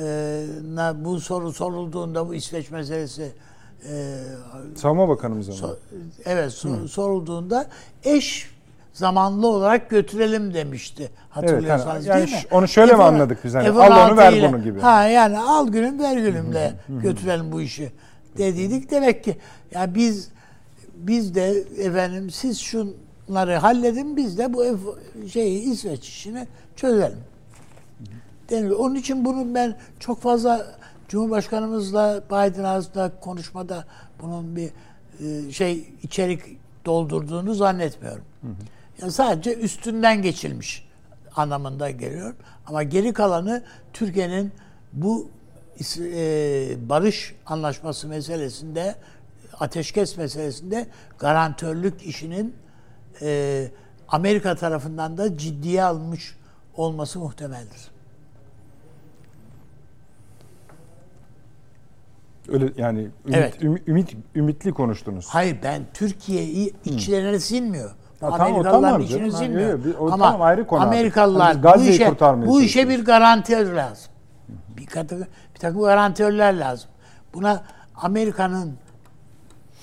e, 0.00 0.46
bu 0.94 1.20
soru 1.20 1.52
sorulduğunda 1.52 2.28
bu 2.28 2.34
İsveç 2.34 2.70
meselesi 2.70 3.32
e, 3.88 4.22
Savunma 4.76 5.08
Bakanımız 5.08 5.48
ama. 5.48 5.58
So, 5.58 5.76
evet 6.24 6.52
sor, 6.52 6.88
sorulduğunda 6.88 7.66
eş 8.04 8.50
zamanlı 8.98 9.46
olarak 9.46 9.90
götürelim 9.90 10.54
demişti. 10.54 11.10
Hatırlıyorsanız 11.30 12.06
evet, 12.06 12.16
yani, 12.16 12.26
değil 12.26 12.36
mi? 12.36 12.48
Onu 12.50 12.68
şöyle 12.68 12.94
mi 12.94 13.02
anladık 13.02 13.44
biz? 13.44 13.54
Hani, 13.54 13.70
al 13.70 14.10
onu 14.10 14.16
ver 14.16 14.52
bunu 14.52 14.62
gibi. 14.62 14.80
Ha 14.80 15.04
yani 15.04 15.38
al 15.38 15.68
günüm 15.68 15.98
ver 15.98 16.16
günümle 16.16 16.72
götürelim 16.88 17.52
bu 17.52 17.60
işi 17.60 17.92
dediydik. 18.38 18.90
Demek 18.90 19.24
ki 19.24 19.36
ya 19.70 19.94
biz 19.94 20.28
biz 20.94 21.34
de 21.34 21.64
efendim 21.78 22.30
siz 22.30 22.60
şunları 22.60 23.54
halledin 23.54 24.16
biz 24.16 24.38
de 24.38 24.54
bu 24.54 24.64
şeyi 25.32 25.62
İsveç 25.62 26.08
işini 26.08 26.46
çözelim. 26.76 27.18
Deniliyor. 28.50 28.78
Onun 28.78 28.94
için 28.94 29.24
bunu 29.24 29.54
ben 29.54 29.76
çok 30.00 30.20
fazla 30.20 30.66
Cumhurbaşkanımızla 31.08 32.22
Biden 32.30 32.64
arasında 32.64 33.12
konuşmada 33.20 33.84
bunun 34.22 34.56
bir 34.56 34.70
e, 35.20 35.52
şey 35.52 35.88
içerik 36.02 36.40
doldurduğunu 36.86 37.54
zannetmiyorum. 37.54 38.24
Hı 38.40 38.46
hı. 38.46 38.77
Yani 39.00 39.12
sadece 39.12 39.54
üstünden 39.54 40.22
geçilmiş 40.22 40.88
anlamında 41.36 41.90
geliyor. 41.90 42.34
Ama 42.66 42.82
geri 42.82 43.12
kalanı 43.12 43.62
Türkiye'nin 43.92 44.52
bu 44.92 45.30
e, 46.00 46.76
barış 46.88 47.34
anlaşması 47.46 48.08
meselesinde 48.08 48.94
ateşkes 49.60 50.16
meselesinde 50.16 50.86
garantörlük 51.18 52.02
işinin 52.02 52.54
e, 53.22 53.68
Amerika 54.08 54.54
tarafından 54.56 55.18
da 55.18 55.36
ciddiye 55.38 55.82
alınmış 55.84 56.36
olması 56.74 57.18
muhtemeldir. 57.18 57.90
Öyle 62.48 62.72
yani 62.76 62.98
ümit, 63.00 63.36
evet. 63.36 63.62
ümit, 63.62 63.88
ümit 63.88 64.16
ümitli 64.34 64.72
konuştunuz. 64.72 65.26
Hayır 65.28 65.56
ben 65.62 65.82
Türkiye'yi 65.94 66.74
içlerine 66.84 67.32
hmm. 67.32 67.40
sinmiyor. 67.40 67.90
Ha, 68.20 68.26
Amerikalıların 68.26 69.00
içine 69.00 69.30
sinmiyor. 69.30 69.84
Bir, 69.84 69.94
o, 69.94 70.06
Ama 70.06 70.24
tamam, 70.24 70.42
ayrı 70.42 70.66
konu 70.66 70.82
Amerikalılar 70.82 71.56
hani 71.56 71.80
bu 71.80 71.84
işe 71.84 72.14
bu 72.46 72.62
işe 72.62 72.88
bir 72.88 73.04
garantör 73.04 73.72
lazım. 73.72 74.12
Bir, 74.76 74.86
katı, 74.86 75.28
bir 75.54 75.60
takım 75.60 75.82
garantörler 75.82 76.58
lazım. 76.58 76.90
Buna 77.34 77.62
Amerika'nın 77.94 78.74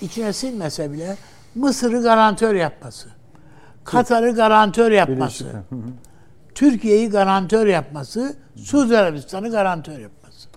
içine 0.02 0.34
sinmese 0.34 0.92
bile 0.92 1.18
Mısır'ı 1.56 2.02
garantör 2.04 2.56
yapması, 2.56 3.10
Katar'ı 3.84 4.36
garantör 4.36 4.92
yapması, 4.92 5.46
Türkiye'yi 6.56 7.10
garantör 7.10 7.68
yapması, 7.68 8.36
Suudi 8.56 8.98
Arabistan'ı 8.98 9.52
garantör 9.52 10.00
yapması. 10.00 10.50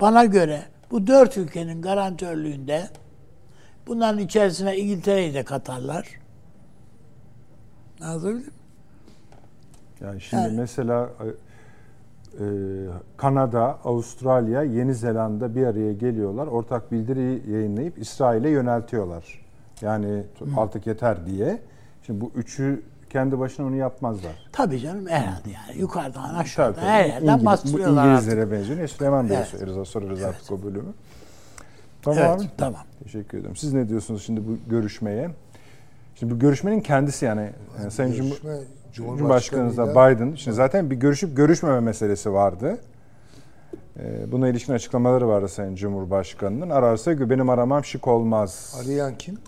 Bana 0.00 0.24
göre 0.24 0.62
bu 0.90 1.06
dört 1.06 1.36
ülkenin 1.36 1.82
garantörlüğünde 1.82 2.88
bunların 3.86 4.18
içerisine 4.18 4.76
İngiltere'yi 4.76 5.34
de 5.34 5.42
katarlar. 5.42 6.21
Anlatabildim 8.02 8.52
Yani 10.00 10.20
şimdi 10.20 10.42
yani, 10.42 10.56
mesela 10.56 11.10
e, 12.40 12.44
Kanada, 13.16 13.78
Avustralya, 13.84 14.62
Yeni 14.62 14.94
Zelanda 14.94 15.54
bir 15.54 15.66
araya 15.66 15.92
geliyorlar. 15.92 16.46
Ortak 16.46 16.92
bildiri 16.92 17.52
yayınlayıp 17.52 17.98
İsrail'e 17.98 18.50
yöneltiyorlar. 18.50 19.44
Yani 19.80 20.24
Hı. 20.38 20.44
artık 20.56 20.86
yeter 20.86 21.26
diye. 21.26 21.58
Şimdi 22.06 22.20
bu 22.20 22.30
üçü 22.34 22.82
kendi 23.10 23.38
başına 23.38 23.66
onu 23.66 23.76
yapmazlar. 23.76 24.32
Tabii 24.52 24.80
canım 24.80 25.06
herhalde 25.06 25.50
yani. 25.50 25.80
Yukarıdan 25.80 26.34
aşağıdan 26.34 26.74
tabii, 26.74 26.86
her 26.86 27.04
yerden 27.04 27.26
İngiliz, 27.26 27.46
bastırıyorlar. 27.46 28.06
Bu 28.06 28.08
İngilizlere 28.08 28.50
benziyor. 28.50 28.88
Süleyman 28.88 29.28
Bey'e 29.28 29.38
evet. 29.38 29.48
sorarız, 29.48 29.88
sorarız 29.88 30.22
evet. 30.22 30.34
artık 30.34 30.52
o 30.52 30.62
bölümü. 30.62 30.92
Tamam 32.02 32.18
evet, 32.18 32.40
abi. 32.40 32.50
Tamam. 32.58 32.82
Teşekkür 33.04 33.38
ederim. 33.38 33.56
Siz 33.56 33.72
ne 33.72 33.88
diyorsunuz 33.88 34.26
şimdi 34.26 34.40
bu 34.48 34.70
görüşmeye? 34.70 35.30
Şimdi 36.22 36.34
bu 36.34 36.38
görüşmenin 36.38 36.80
kendisi 36.80 37.24
yani, 37.24 37.50
yani 37.80 37.90
Sayın 37.90 38.16
Görüşme, 38.16 38.52
Cumhurbaşkanı 38.92 39.76
da 39.76 39.90
Biden 39.90 40.34
şimdi 40.34 40.54
zaten 40.54 40.90
bir 40.90 40.96
görüşüp 40.96 41.36
görüşmeme 41.36 41.80
meselesi 41.80 42.32
vardı. 42.32 42.78
Ee, 43.98 44.32
buna 44.32 44.48
ilişkin 44.48 44.72
açıklamaları 44.72 45.28
vardı 45.28 45.48
Sayın 45.48 45.74
Cumhurbaşkanı'nın. 45.74 46.70
Ararsa 46.70 47.30
benim 47.30 47.50
aramam 47.50 47.84
şık 47.84 48.08
olmaz. 48.08 48.82
Arayan 48.84 49.18
kim? 49.18 49.38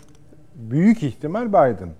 Büyük 0.54 1.02
ihtimal 1.02 1.48
Biden. 1.48 1.90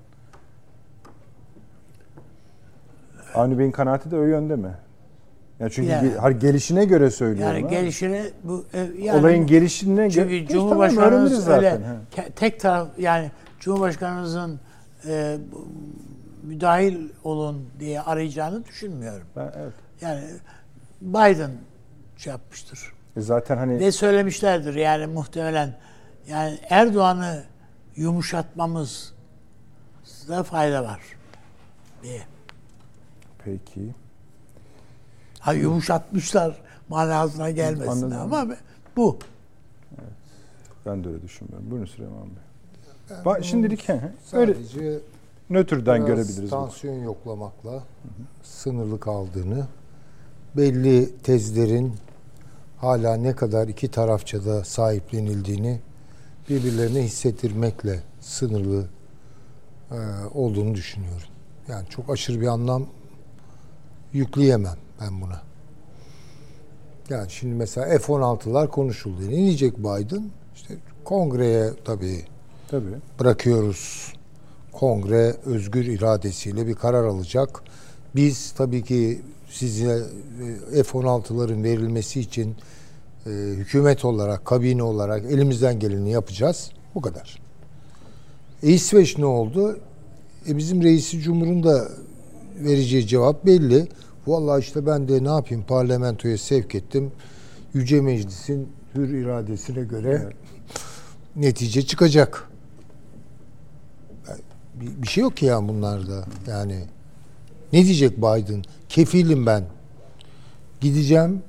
Avni 3.34 3.58
Bey'in 3.58 3.72
kanaati 3.72 4.10
de 4.10 4.16
o 4.16 4.22
yönde 4.22 4.56
mi? 4.56 4.74
Yani 5.60 5.70
çünkü 5.70 5.90
yani, 5.90 6.10
ge, 6.22 6.32
gelişine 6.32 6.84
göre 6.84 7.10
söylüyorum. 7.10 7.56
Yani 7.56 7.70
gelişine 7.70 8.22
bu 8.44 8.64
e, 8.74 9.02
yani 9.02 9.20
olayın 9.20 9.46
gelişine 9.46 10.08
göre 10.08 10.10
çünkü 10.10 10.46
Cumhurbaşkanımız 10.46 11.44
tamam, 11.44 11.58
öyle 11.58 11.80
tek 12.36 12.60
taraf 12.60 12.88
yani 12.98 13.30
Cumhurbaşkanımızın 13.64 14.60
e, 15.06 15.38
müdahil 16.42 17.08
olun 17.24 17.68
diye 17.80 18.00
arayacağını 18.00 18.64
düşünmüyorum. 18.64 19.26
Ben, 19.36 19.52
evet. 19.56 19.72
Yani 20.00 20.24
Biden 21.00 21.50
şey 22.16 22.30
yapmıştır. 22.30 22.92
E 23.16 23.20
zaten 23.20 23.56
hani 23.56 23.80
ve 23.80 23.92
söylemişlerdir 23.92 24.74
yani 24.74 25.06
muhtemelen 25.06 25.76
yani 26.28 26.58
Erdoğan'ı 26.70 27.44
yumuşatmamız 27.96 29.14
da 30.28 30.42
fayda 30.42 30.84
var 30.84 31.00
diye. 32.02 32.22
Peki. 33.44 33.94
Ha 35.40 35.52
yumuşatmışlar 35.52 36.56
manasına 36.88 37.50
gelmesin 37.50 37.90
Anladım. 37.90 38.20
ama 38.20 38.56
bu. 38.96 39.18
Evet. 39.98 40.12
Ben 40.86 41.04
de 41.04 41.08
öyle 41.08 41.22
düşünmüyorum. 41.22 41.70
Buyurun 41.70 41.86
Süleyman 41.86 42.26
Bey. 42.26 42.44
Ben 43.24 43.40
Şimdilik 43.40 43.88
he, 43.88 44.00
öyle 44.32 44.54
nötrden 45.50 46.06
görebiliriz. 46.06 46.50
Tansiyon 46.50 47.00
bu. 47.00 47.04
yoklamakla 47.04 47.82
sınırlı 48.42 49.00
kaldığını, 49.00 49.66
belli 50.56 51.18
tezlerin 51.18 51.94
hala 52.78 53.16
ne 53.16 53.36
kadar 53.36 53.68
iki 53.68 53.88
tarafça 53.88 54.44
da 54.44 54.64
sahiplenildiğini 54.64 55.80
birbirlerine 56.48 57.02
hissettirmekle 57.02 58.00
sınırlı 58.20 58.86
e, 59.90 59.96
olduğunu 60.34 60.74
düşünüyorum. 60.74 61.28
Yani 61.68 61.88
çok 61.88 62.10
aşırı 62.10 62.40
bir 62.40 62.46
anlam 62.46 62.86
yükleyemem 64.12 64.76
ben 65.00 65.20
buna. 65.20 65.42
Yani 67.10 67.30
şimdi 67.30 67.54
mesela 67.54 67.98
F-16'lar 67.98 68.68
konuşuldu. 68.68 69.22
Ne 69.22 69.36
diyecek 69.36 69.78
Biden? 69.78 70.30
İşte 70.54 70.74
kongreye 71.04 71.70
tabii, 71.84 72.24
tabii. 72.80 73.20
bırakıyoruz. 73.20 74.12
Kongre 74.72 75.34
özgür 75.44 75.84
iradesiyle 75.84 76.66
bir 76.66 76.74
karar 76.74 77.04
alacak. 77.04 77.62
Biz 78.16 78.52
tabii 78.52 78.82
ki 78.82 79.22
size 79.50 80.02
e, 80.72 80.82
F-16'ların 80.82 81.62
verilmesi 81.62 82.20
için 82.20 82.54
e, 83.26 83.30
hükümet 83.30 84.04
olarak, 84.04 84.44
kabine 84.44 84.82
olarak 84.82 85.24
elimizden 85.24 85.78
geleni 85.78 86.10
yapacağız. 86.10 86.70
Bu 86.94 87.00
kadar. 87.00 87.38
E, 88.62 88.68
İsveç 88.68 89.18
ne 89.18 89.26
oldu? 89.26 89.78
E, 90.48 90.56
bizim 90.56 90.82
reisi 90.82 91.20
cumhurun 91.20 91.62
da 91.62 91.88
vereceği 92.58 93.06
cevap 93.06 93.46
belli. 93.46 93.88
Vallahi 94.26 94.60
işte 94.60 94.86
ben 94.86 95.08
de 95.08 95.24
ne 95.24 95.28
yapayım 95.28 95.64
parlamentoya 95.68 96.38
sevk 96.38 96.74
ettim. 96.74 97.12
Yüce 97.74 98.00
Meclis'in 98.00 98.68
hür 98.94 99.08
iradesine 99.08 99.84
göre 99.84 100.20
evet. 100.24 100.36
netice 101.36 101.82
çıkacak. 101.82 102.48
Bir, 104.74 105.02
bir 105.02 105.06
şey 105.06 105.22
yok 105.22 105.36
ki 105.36 105.46
ya 105.46 105.68
bunlarda. 105.68 106.24
Yani 106.48 106.84
ne 107.72 107.84
diyecek 107.84 108.16
Biden? 108.16 108.62
Kefilim 108.88 109.46
ben. 109.46 109.64
Gideceğim 110.80 111.42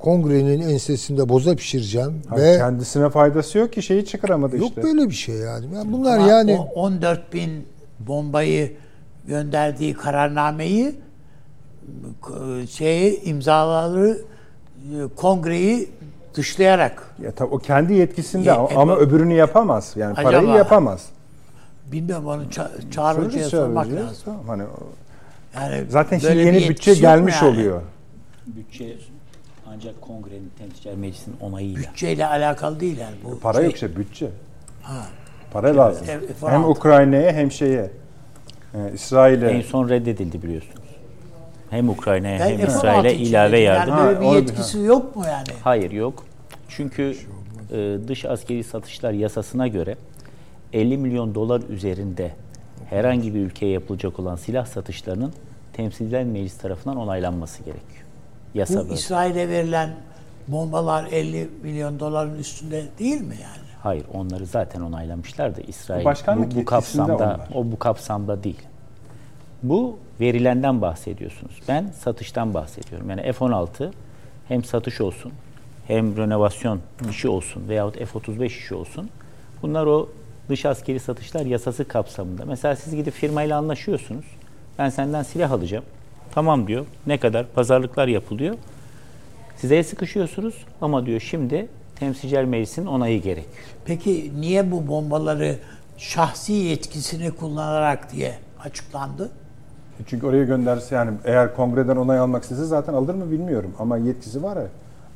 kongrenin 0.00 0.60
ensesinde 0.60 1.28
boza 1.28 1.56
pişireceğim 1.56 2.22
Hayır, 2.28 2.44
ve 2.44 2.58
kendisine 2.58 3.10
faydası 3.10 3.58
yok 3.58 3.72
ki 3.72 3.82
şeyi 3.82 4.04
çıkaramadı 4.04 4.56
yok 4.56 4.68
işte. 4.68 4.80
Yok 4.80 4.90
böyle 4.90 5.08
bir 5.10 5.14
şey 5.14 5.34
yani. 5.34 5.66
yani 5.74 5.92
bunlar 5.92 6.18
Ama 6.18 6.26
yani 6.26 6.58
14 6.74 7.32
bin 7.32 7.66
bombayı 7.98 8.72
gönderdiği 9.26 9.94
kararnameyi 9.94 10.94
şeyi 12.70 13.22
imzaları 13.22 14.18
kongreyi 15.16 15.88
dışlayarak. 16.34 17.14
Ya 17.22 17.32
tabii 17.32 17.54
o 17.54 17.58
kendi 17.58 17.94
yetkisinde 17.94 18.48
Ye, 18.48 18.54
ama 18.54 18.92
e, 18.92 18.96
öbürünü 18.96 19.34
yapamaz. 19.34 19.92
Yani 19.96 20.12
acaba, 20.12 20.30
parayı 20.30 20.48
yapamaz. 20.48 21.06
Bilmiyorum 21.92 22.26
onu 22.26 22.42
ça- 22.42 22.90
çağrıcıya 22.90 23.48
sormak 23.48 23.86
lazım. 23.86 24.22
Tamam, 24.24 24.48
hani 24.48 24.62
yani 25.54 25.84
zaten 25.88 26.18
şimdi 26.18 26.38
yeni 26.38 26.68
bütçe 26.68 26.94
gelmiş 26.94 27.34
yani. 27.42 27.54
oluyor. 27.54 27.82
Bütçe 28.46 28.96
ancak 29.74 30.00
kongrenin 30.00 30.50
temsilciler 30.58 30.96
meclisinin 30.96 31.36
onayıyla. 31.40 31.80
Bütçeyle 31.80 32.26
alakalı 32.26 32.80
değil 32.80 32.98
yani 32.98 33.16
bu. 33.24 33.40
Para 33.40 33.56
şey. 33.56 33.64
yok 33.64 33.74
işte 33.74 33.96
bütçe. 33.96 34.28
Ha. 34.82 35.06
Para 35.52 35.76
lazım. 35.76 36.06
E, 36.08 36.48
hem 36.50 36.64
Ukrayna'ya 36.64 37.32
hem 37.32 37.52
şeye. 37.52 37.90
E, 38.74 38.92
İsrail'e. 38.94 39.50
En 39.50 39.60
son 39.60 39.88
reddedildi 39.88 40.42
biliyorsunuz. 40.42 40.90
Hem 41.70 41.88
Ukrayna'ya 41.88 42.48
hem 42.48 42.66
İsrail'e 42.66 43.14
ilave 43.14 43.58
yardım. 43.58 43.94
Yani 43.94 44.06
böyle 44.06 44.20
bir 44.20 44.26
yetkisi 44.26 44.78
ha. 44.78 44.84
yok 44.84 45.16
mu 45.16 45.24
yani? 45.26 45.48
Hayır 45.64 45.90
yok. 45.90 46.24
Çünkü 46.68 47.14
e, 47.72 47.98
dış 48.08 48.24
askeri 48.24 48.64
satışlar 48.64 49.12
yasasına 49.12 49.68
göre 49.68 49.96
50 50.72 50.98
milyon 50.98 51.34
dolar 51.34 51.62
üzerinde 51.68 52.30
herhangi 52.90 53.34
bir 53.34 53.40
ülkeye 53.40 53.72
yapılacak 53.72 54.18
olan 54.18 54.36
silah 54.36 54.66
satışlarının 54.66 55.32
temsilciler 55.72 56.24
meclis 56.24 56.58
tarafından 56.58 56.96
onaylanması 56.96 57.62
gerekiyor. 57.62 58.04
Yasa 58.54 58.74
Bu 58.74 58.82
böyle. 58.84 58.94
İsrail'e 58.94 59.48
verilen 59.48 59.96
bombalar 60.48 61.06
50 61.12 61.48
milyon 61.62 62.00
doların 62.00 62.38
üstünde 62.38 62.84
değil 62.98 63.20
mi 63.20 63.34
yani? 63.42 63.70
Hayır, 63.82 64.04
onları 64.12 64.46
zaten 64.46 64.80
onaylamışlar 64.80 65.56
da 65.56 65.60
İsrail 65.60 66.04
Başkanlık 66.04 66.54
bu, 66.54 66.60
bu 66.60 66.64
kapsamda 66.64 67.16
onlar. 67.16 67.48
o 67.54 67.72
bu 67.72 67.78
kapsamda 67.78 68.44
değil. 68.44 68.62
Bu 69.62 69.98
verilenden 70.20 70.82
bahsediyorsunuz. 70.82 71.60
Ben 71.68 71.86
satıştan 71.98 72.54
bahsediyorum. 72.54 73.10
Yani 73.10 73.32
F-16 73.32 73.90
hem 74.48 74.64
satış 74.64 75.00
olsun 75.00 75.32
hem 75.86 76.16
renovasyon 76.16 76.80
işi 77.10 77.28
olsun 77.28 77.68
veyahut 77.68 77.96
F-35 77.98 78.46
işi 78.46 78.74
olsun. 78.74 79.10
Bunlar 79.62 79.86
o 79.86 80.08
dış 80.50 80.66
askeri 80.66 81.00
satışlar 81.00 81.46
yasası 81.46 81.88
kapsamında. 81.88 82.44
Mesela 82.44 82.76
siz 82.76 82.94
gidip 82.94 83.14
firmayla 83.14 83.58
anlaşıyorsunuz. 83.58 84.24
Ben 84.78 84.88
senden 84.88 85.22
silah 85.22 85.50
alacağım. 85.50 85.84
Tamam 86.34 86.66
diyor. 86.66 86.86
Ne 87.06 87.18
kadar? 87.18 87.46
Pazarlıklar 87.46 88.08
yapılıyor. 88.08 88.54
Size 89.56 89.76
el 89.76 89.82
sıkışıyorsunuz 89.82 90.54
ama 90.80 91.06
diyor 91.06 91.20
şimdi 91.20 91.68
temsilciler 91.96 92.44
meclisinin 92.44 92.86
onayı 92.86 93.22
gerekiyor. 93.22 93.54
Peki 93.84 94.32
niye 94.40 94.70
bu 94.70 94.88
bombaları 94.88 95.58
şahsi 95.98 96.52
yetkisini 96.52 97.30
kullanarak 97.30 98.12
diye 98.12 98.34
açıklandı? 98.64 99.30
Çünkü 100.06 100.26
oraya 100.26 100.44
gönderse 100.44 100.94
yani 100.94 101.10
eğer 101.24 101.56
kongreden 101.56 101.96
onay 101.96 102.18
almak 102.18 102.42
istese 102.42 102.64
zaten 102.64 102.92
alır 102.94 103.14
mı 103.14 103.30
bilmiyorum. 103.30 103.74
Ama 103.78 103.98
yetkisi 103.98 104.42
var 104.42 104.56
ya, 104.56 104.66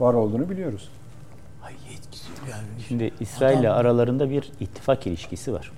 var 0.00 0.14
olduğunu 0.14 0.50
biliyoruz. 0.50 0.88
Yani. 2.50 2.62
Şimdi 2.88 3.10
İsrail 3.20 3.58
ile 3.58 3.70
aralarında 3.70 4.30
bir 4.30 4.52
ittifak 4.60 5.06
ilişkisi 5.06 5.52
var. 5.52 5.72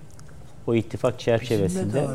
O 0.66 0.74
ittifak 0.74 1.20
çerçevesinde 1.20 2.06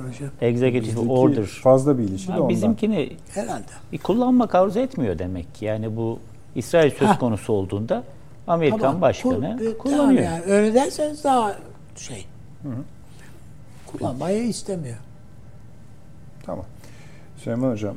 executive 0.42 1.00
order 1.00 1.46
fazla 1.46 1.98
bir 1.98 2.04
ilişki 2.04 2.28
de 2.28 2.32
Ha, 2.32 2.38
ondan. 2.38 2.50
bizimkini 2.50 3.18
Herhalde. 3.34 3.98
kullanmak 4.04 4.56
arzu 4.56 4.80
etmiyor 4.80 5.20
demek 5.20 5.56
ki. 5.56 5.66
Yani 5.66 5.96
bu 5.98 6.20
İsrail 6.56 6.92
söz 6.92 7.08
Ha. 7.08 7.20
konusu 7.20 7.54
olduğunda 7.54 8.04
Amerikan 8.48 8.80
Tamam, 8.80 9.02
başkanı 9.02 9.58
kul- 9.58 9.78
kullanıyor. 9.78 9.98
Tamam 9.98 10.16
yani 10.16 10.44
öyle 10.54 10.74
derseniz 10.74 11.24
daha 11.24 11.56
şey. 11.96 12.26
Kullanmayı 13.88 14.44
istemiyor. 14.44 14.98
Tamam. 16.46 16.66
Süleyman 17.38 17.72
Hocam 17.72 17.96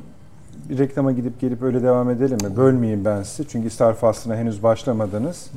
bir 0.69 0.77
reklama 0.77 1.11
gidip 1.11 1.41
gelip 1.41 1.61
öyle 1.61 1.83
devam 1.83 2.09
edelim 2.09 2.37
mi? 2.49 2.55
Bölmeyeyim 2.57 3.05
ben 3.05 3.23
sizi. 3.23 3.49
Çünkü 3.49 3.67
istar 3.67 3.93
faslına 3.93 4.35
henüz 4.35 4.63
başlamadınız. 4.63 5.49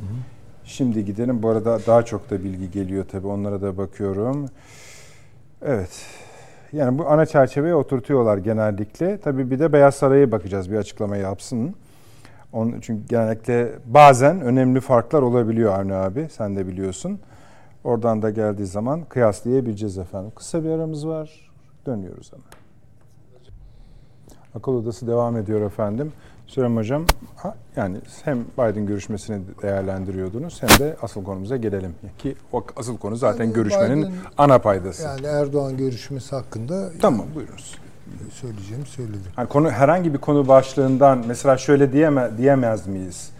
Şimdi 0.68 1.04
gidelim. 1.04 1.42
Bu 1.42 1.48
arada 1.48 1.78
daha 1.86 2.04
çok 2.04 2.30
da 2.30 2.44
bilgi 2.44 2.70
geliyor 2.70 3.04
tabii. 3.12 3.26
Onlara 3.26 3.62
da 3.62 3.78
bakıyorum. 3.78 4.46
Evet. 5.62 6.06
Yani 6.72 6.98
bu 6.98 7.08
ana 7.08 7.26
çerçeveye 7.26 7.74
oturtuyorlar 7.74 8.38
genellikle. 8.38 9.20
Tabii 9.20 9.50
bir 9.50 9.58
de 9.58 9.72
Beyaz 9.72 9.94
Saray'a 9.94 10.32
bakacağız. 10.32 10.70
Bir 10.70 10.76
açıklama 10.76 11.16
yapsın. 11.16 11.74
Onun, 12.52 12.80
çünkü 12.80 13.08
genellikle 13.08 13.72
bazen 13.86 14.40
önemli 14.40 14.80
farklar 14.80 15.22
olabiliyor 15.22 15.78
Avni 15.78 15.94
abi. 15.94 16.28
Sen 16.30 16.56
de 16.56 16.66
biliyorsun. 16.66 17.20
Oradan 17.84 18.22
da 18.22 18.30
geldiği 18.30 18.66
zaman 18.66 19.04
kıyaslayabileceğiz 19.04 19.98
efendim. 19.98 20.32
Kısa 20.34 20.64
bir 20.64 20.70
aramız 20.70 21.08
var. 21.08 21.50
Dönüyoruz 21.86 22.32
hemen. 22.32 22.44
Akıl 24.54 24.72
odası 24.72 25.06
devam 25.06 25.36
ediyor 25.36 25.60
efendim. 25.60 26.12
Sürem 26.48 26.76
Hocam, 26.76 27.04
yani 27.76 27.96
hem 28.24 28.44
Biden 28.58 28.86
görüşmesini 28.86 29.40
değerlendiriyordunuz 29.62 30.62
hem 30.62 30.68
de 30.68 30.96
asıl 31.02 31.24
konumuza 31.24 31.56
gelelim. 31.56 31.94
Ki 32.18 32.34
o 32.52 32.64
asıl 32.76 32.98
konu 32.98 33.16
zaten 33.16 33.44
Yani 33.44 33.54
görüşmenin 33.54 34.02
Biden- 34.02 34.12
ana 34.38 34.58
paydası. 34.58 35.02
Yani 35.02 35.26
Erdoğan 35.26 35.76
görüşmesi 35.76 36.36
hakkında 36.36 36.90
Tamam, 37.00 37.26
buyurunuz. 37.34 37.78
söyleyeceğim 38.32 38.86
söyledim. 38.86 39.22
Hani 39.36 39.48
konu 39.48 39.70
herhangi 39.70 40.14
bir 40.14 40.18
konu 40.18 40.48
başlığından 40.48 41.24
mesela 41.26 41.56
şöyle 41.58 41.92
diyeme, 41.92 42.30
diyemez 42.38 42.86
miyiz? 42.86 43.30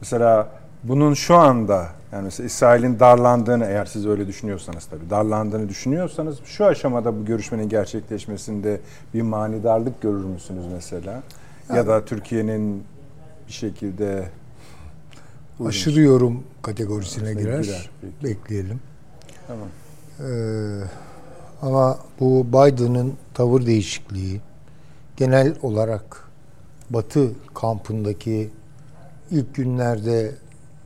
Mesela 0.00 0.48
bunun 0.84 1.14
şu 1.14 1.34
anda 1.36 1.86
yani 2.12 2.24
mesela 2.24 2.46
İsrail'in 2.46 3.00
darlandığını 3.00 3.64
eğer 3.64 3.84
siz 3.86 4.06
öyle 4.06 4.26
düşünüyorsanız 4.26 4.84
tabii 4.86 5.10
darlandığını 5.10 5.68
düşünüyorsanız 5.68 6.38
şu 6.44 6.66
aşamada 6.66 7.20
bu 7.20 7.24
görüşmenin 7.24 7.68
gerçekleşmesinde 7.68 8.80
bir 9.14 9.22
manidarlık 9.22 10.00
görür 10.02 10.24
müsünüz 10.24 10.66
mesela? 10.72 11.22
Ya 11.74 11.86
da 11.86 12.04
Türkiye'nin 12.04 12.84
bir 13.48 13.52
şekilde 13.52 14.28
Buyurun. 15.58 15.70
Aşırı 15.70 16.00
yorum 16.00 16.44
kategorisine 16.62 17.34
girer. 17.34 17.62
girer. 17.62 17.90
Bekleyelim. 18.24 18.80
Tamam. 19.46 19.68
Ee, 20.20 20.80
ama 21.62 21.98
bu 22.20 22.46
Biden'ın 22.48 23.14
tavır 23.34 23.66
değişikliği 23.66 24.40
genel 25.16 25.54
olarak 25.62 26.28
Batı 26.90 27.30
kampındaki 27.54 28.50
ilk 29.30 29.54
günlerde 29.54 30.34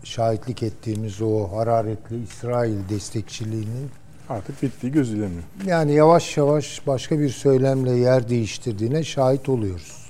şahitlik 0.05 0.63
ettiğimiz 0.63 1.23
o 1.23 1.45
hararetli 1.57 2.23
İsrail 2.23 2.89
destekçiliğinin 2.89 3.91
Artık 4.29 4.63
bittiği 4.63 4.93
gözüleniyor. 4.93 5.43
yani 5.67 5.93
yavaş 5.95 6.37
yavaş 6.37 6.87
başka 6.87 7.19
bir 7.19 7.29
söylemle 7.29 7.91
yer 7.93 8.29
değiştirdiğine 8.29 9.05
şahit 9.05 9.49
oluyoruz. 9.49 10.02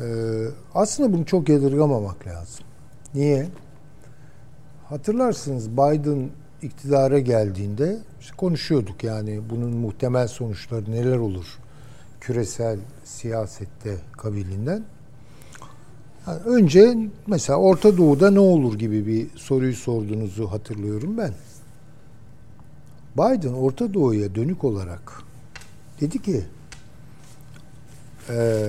Ee, 0.00 0.48
aslında 0.74 1.12
bunu 1.12 1.26
çok 1.26 1.48
yadırgamamak 1.48 2.26
lazım. 2.26 2.64
Niye? 3.14 3.46
Hatırlarsınız 4.88 5.70
Biden 5.70 6.30
iktidara 6.62 7.18
geldiğinde 7.18 7.98
işte 8.20 8.36
konuşuyorduk 8.36 9.04
yani 9.04 9.40
bunun 9.50 9.70
muhtemel 9.70 10.28
sonuçları 10.28 10.90
neler 10.90 11.16
olur 11.16 11.58
küresel 12.20 12.78
siyasette 13.04 13.96
kabilinden. 14.12 14.84
Yani 16.26 16.40
önce 16.40 16.96
mesela 17.26 17.58
Orta 17.58 17.96
Doğu'da 17.96 18.30
ne 18.30 18.38
olur 18.38 18.78
gibi 18.78 19.06
bir 19.06 19.38
soruyu 19.38 19.74
sorduğunuzu 19.74 20.46
hatırlıyorum 20.46 21.18
ben. 21.18 21.32
Biden 23.14 23.52
Orta 23.52 23.94
Doğu'ya 23.94 24.34
dönük 24.34 24.64
olarak 24.64 25.22
dedi 26.00 26.22
ki 26.22 26.44
e, 28.30 28.66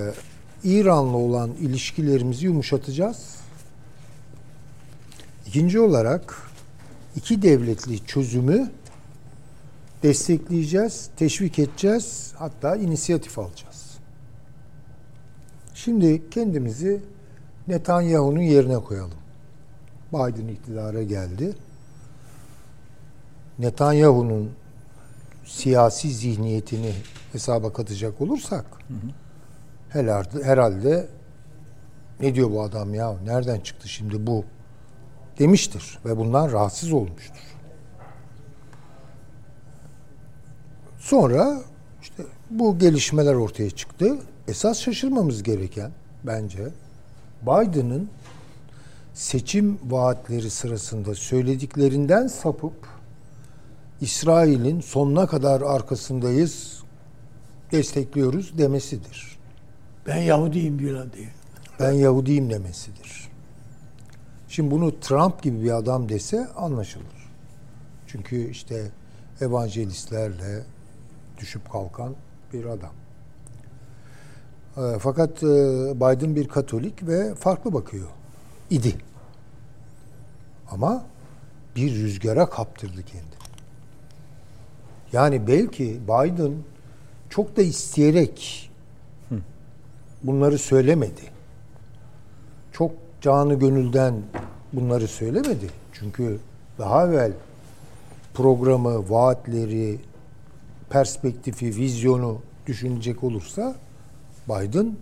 İran'la 0.64 1.18
olan 1.18 1.50
ilişkilerimizi 1.52 2.46
yumuşatacağız. 2.46 3.36
İkinci 5.48 5.80
olarak 5.80 6.38
iki 7.16 7.42
devletli 7.42 8.06
çözümü 8.06 8.72
destekleyeceğiz, 10.04 11.10
teşvik 11.18 11.60
edeceğiz, 11.60 12.34
hatta 12.38 12.76
inisiyatif 12.76 13.40
alacağız. 13.40 13.98
Şimdi 15.74 16.30
kendimizi 16.30 17.02
Netanyahu'nun 17.68 18.42
yerine 18.42 18.80
koyalım. 18.80 19.18
Biden 20.14 20.48
iktidara 20.48 21.04
geldi. 21.04 21.56
Netanyahu'nun 23.60 24.52
siyasi 25.46 26.14
zihniyetini 26.14 26.94
hesaba 27.32 27.74
katacak 27.74 28.22
olursak 28.22 28.66
herhalde, 29.90 30.44
herhalde 30.44 31.08
ne 32.20 32.36
diyor 32.36 32.52
bu 32.52 32.62
adam 32.62 32.94
ya 32.94 33.16
nereden 33.24 33.60
çıktı 33.60 33.90
şimdi 33.90 34.28
bu 34.28 34.46
demiştir 35.40 36.00
ve 36.06 36.18
bundan 36.18 36.52
rahatsız 36.52 36.94
olmuştur. 36.94 37.44
Sonra 41.00 41.62
işte 42.02 42.24
bu 42.50 42.80
gelişmeler 42.80 43.34
ortaya 43.34 43.70
çıktı. 43.70 44.18
Esas 44.48 44.80
şaşırmamız 44.80 45.44
gereken 45.44 45.92
bence 46.24 46.68
Biden'ın 47.42 48.10
seçim 49.14 49.80
vaatleri 49.90 50.50
sırasında 50.50 51.16
söylediklerinden 51.16 52.28
sapıp 52.28 52.88
İsrail'in 54.02 54.82
sonuna 54.82 55.28
kadar 55.28 55.62
arkasındayız, 55.62 56.84
destekliyoruz 57.72 58.58
demesidir. 58.58 59.37
Ben 60.08 60.18
Yahudiyim 60.18 60.80
diyor 60.80 61.14
diye. 61.14 61.28
Ben 61.80 61.92
Yahudiyim 61.92 62.50
demesidir. 62.50 63.30
Şimdi 64.48 64.72
bunu 64.72 65.00
Trump 65.00 65.44
gibi 65.44 65.64
bir 65.64 65.72
adam 65.72 66.10
dese 66.10 66.48
anlaşılır. 66.48 67.30
Çünkü 68.08 68.50
işte 68.50 68.92
evangelistlerle 69.42 70.64
düşüp 71.38 71.72
kalkan 71.72 72.16
bir 72.54 72.66
adam. 72.66 72.94
E, 74.78 75.00
Fakat 75.00 75.44
e, 75.44 75.48
Biden 75.96 76.36
bir 76.36 76.48
Katolik 76.48 77.08
ve 77.08 77.36
farklı 77.36 77.74
bakıyor. 77.74 78.08
idi. 78.70 78.96
Ama 80.72 81.06
bir 81.76 81.96
rüzgara 81.96 82.50
kaptırdı 82.50 83.06
kendini. 83.06 83.28
Yani 85.14 85.48
belki 85.48 86.00
Biden 86.08 86.54
çok 87.30 87.58
da 87.58 87.62
isteyerek 87.62 88.67
bunları 90.24 90.58
söylemedi. 90.58 91.22
Çok 92.72 92.92
canı 93.22 93.54
gönülden 93.54 94.14
bunları 94.74 95.08
söylemedi. 95.08 95.70
Çünkü 95.94 96.40
daha 96.80 97.08
evvel 97.08 97.32
programı, 98.34 99.10
vaatleri 99.10 100.00
perspektifi, 100.90 101.66
vizyonu 101.66 102.42
düşünecek 102.68 103.24
olursa 103.24 103.76
Biden 104.50 104.96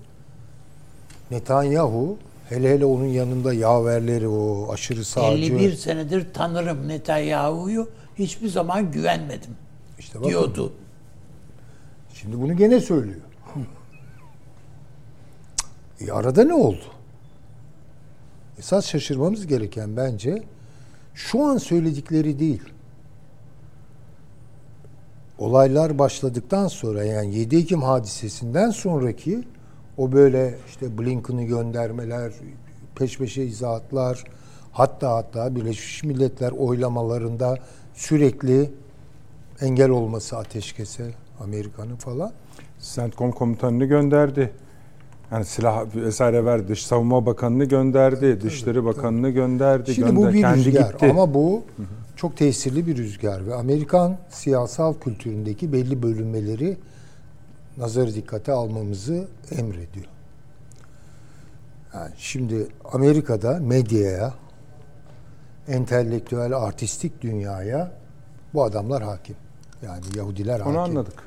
Netanyahu 1.32 2.18
hele 2.50 2.74
hele 2.74 2.86
onun 2.86 3.06
yanında 3.06 3.54
yaverleri 3.54 4.28
o 4.28 4.74
aşırı 4.74 5.06
sağcı 5.06 5.28
51 5.28 5.74
senedir 5.74 6.34
tanırım 6.34 6.88
Netanyahu'yu. 6.88 7.90
Hiçbir 8.20 8.48
zaman 8.48 8.92
güvenmedim. 8.92 9.52
işte 10.00 10.20
bakın, 10.20 10.30
diyordu. 10.30 10.74
Şimdi 12.14 12.42
bunu 12.42 12.58
gene 12.58 12.80
söylüyor. 12.80 13.22
E 16.02 16.12
arada 16.12 16.44
ne 16.44 16.54
oldu? 16.54 16.84
Esas 18.60 18.86
şaşırmamız 18.86 19.48
gereken 19.48 19.98
bence 19.98 20.44
şu 21.14 21.44
an 21.46 21.58
söyledikleri 21.58 22.40
değil. 22.40 22.62
Olaylar 25.38 26.00
başladıktan 26.00 26.68
sonra 26.68 27.04
yani 27.04 27.36
7 27.36 27.58
Ekim 27.58 27.82
hadisesinden 27.82 28.70
sonraki 28.70 29.44
o 29.98 30.12
böyle 30.12 30.58
işte 30.68 30.98
Blinken'ı 30.98 31.44
göndermeler, 31.44 32.34
peş 32.96 33.18
peşe 33.18 33.44
izahatlar, 33.44 34.24
hatta 34.72 35.16
hatta 35.16 35.56
Birleşmiş 35.56 36.04
Milletler 36.04 36.52
oylamalarında 36.52 37.58
sürekli 37.94 38.72
engel 39.62 39.90
olması 39.90 40.38
ateşkese 40.38 41.12
Amerika'nın 41.40 41.96
falan. 41.96 42.32
CENTCOM 42.80 43.32
komutanını 43.32 43.86
gönderdi. 43.86 44.52
Yani 45.32 45.46
silah 45.46 45.86
vesaire 45.96 46.46
verdi. 46.46 46.68
Dış 46.68 46.86
Savunma 46.86 47.26
Bakanını 47.26 47.66
gönderdi. 47.66 48.42
Dışişleri 48.42 48.86
Bakanını 48.86 49.30
gönderdi. 49.30 49.96
Şimdi 49.96 50.12
gönder. 50.12 50.30
bu 50.30 50.34
bir 50.34 50.42
Kendi 50.42 50.66
rüzgar 50.66 50.92
gitti. 50.92 51.08
ama 51.12 51.34
bu 51.34 51.64
çok 52.16 52.38
tesirli 52.38 52.88
bir 52.88 52.98
rüzgar 52.98 53.48
ve 53.48 53.56
Amerikan 53.56 54.18
siyasal 54.30 54.94
kültüründeki 54.94 55.74
belli 55.74 56.04
bölünmeleri 56.04 56.78
nazar 57.78 58.14
dikkate 58.14 58.52
almamızı 58.52 59.28
emrediyor. 59.52 60.06
Yani 61.94 62.12
şimdi 62.18 62.68
Amerika'da 62.94 63.60
medyaya, 63.60 64.34
entelektüel, 65.68 66.58
artistik 66.58 67.22
dünyaya 67.22 67.92
bu 68.54 68.64
adamlar 68.64 69.04
hakim. 69.04 69.36
Yani 69.86 70.04
Yahudiler 70.18 70.60
hakim. 70.60 70.72
Onu 70.76 70.80
anladık. 70.80 71.24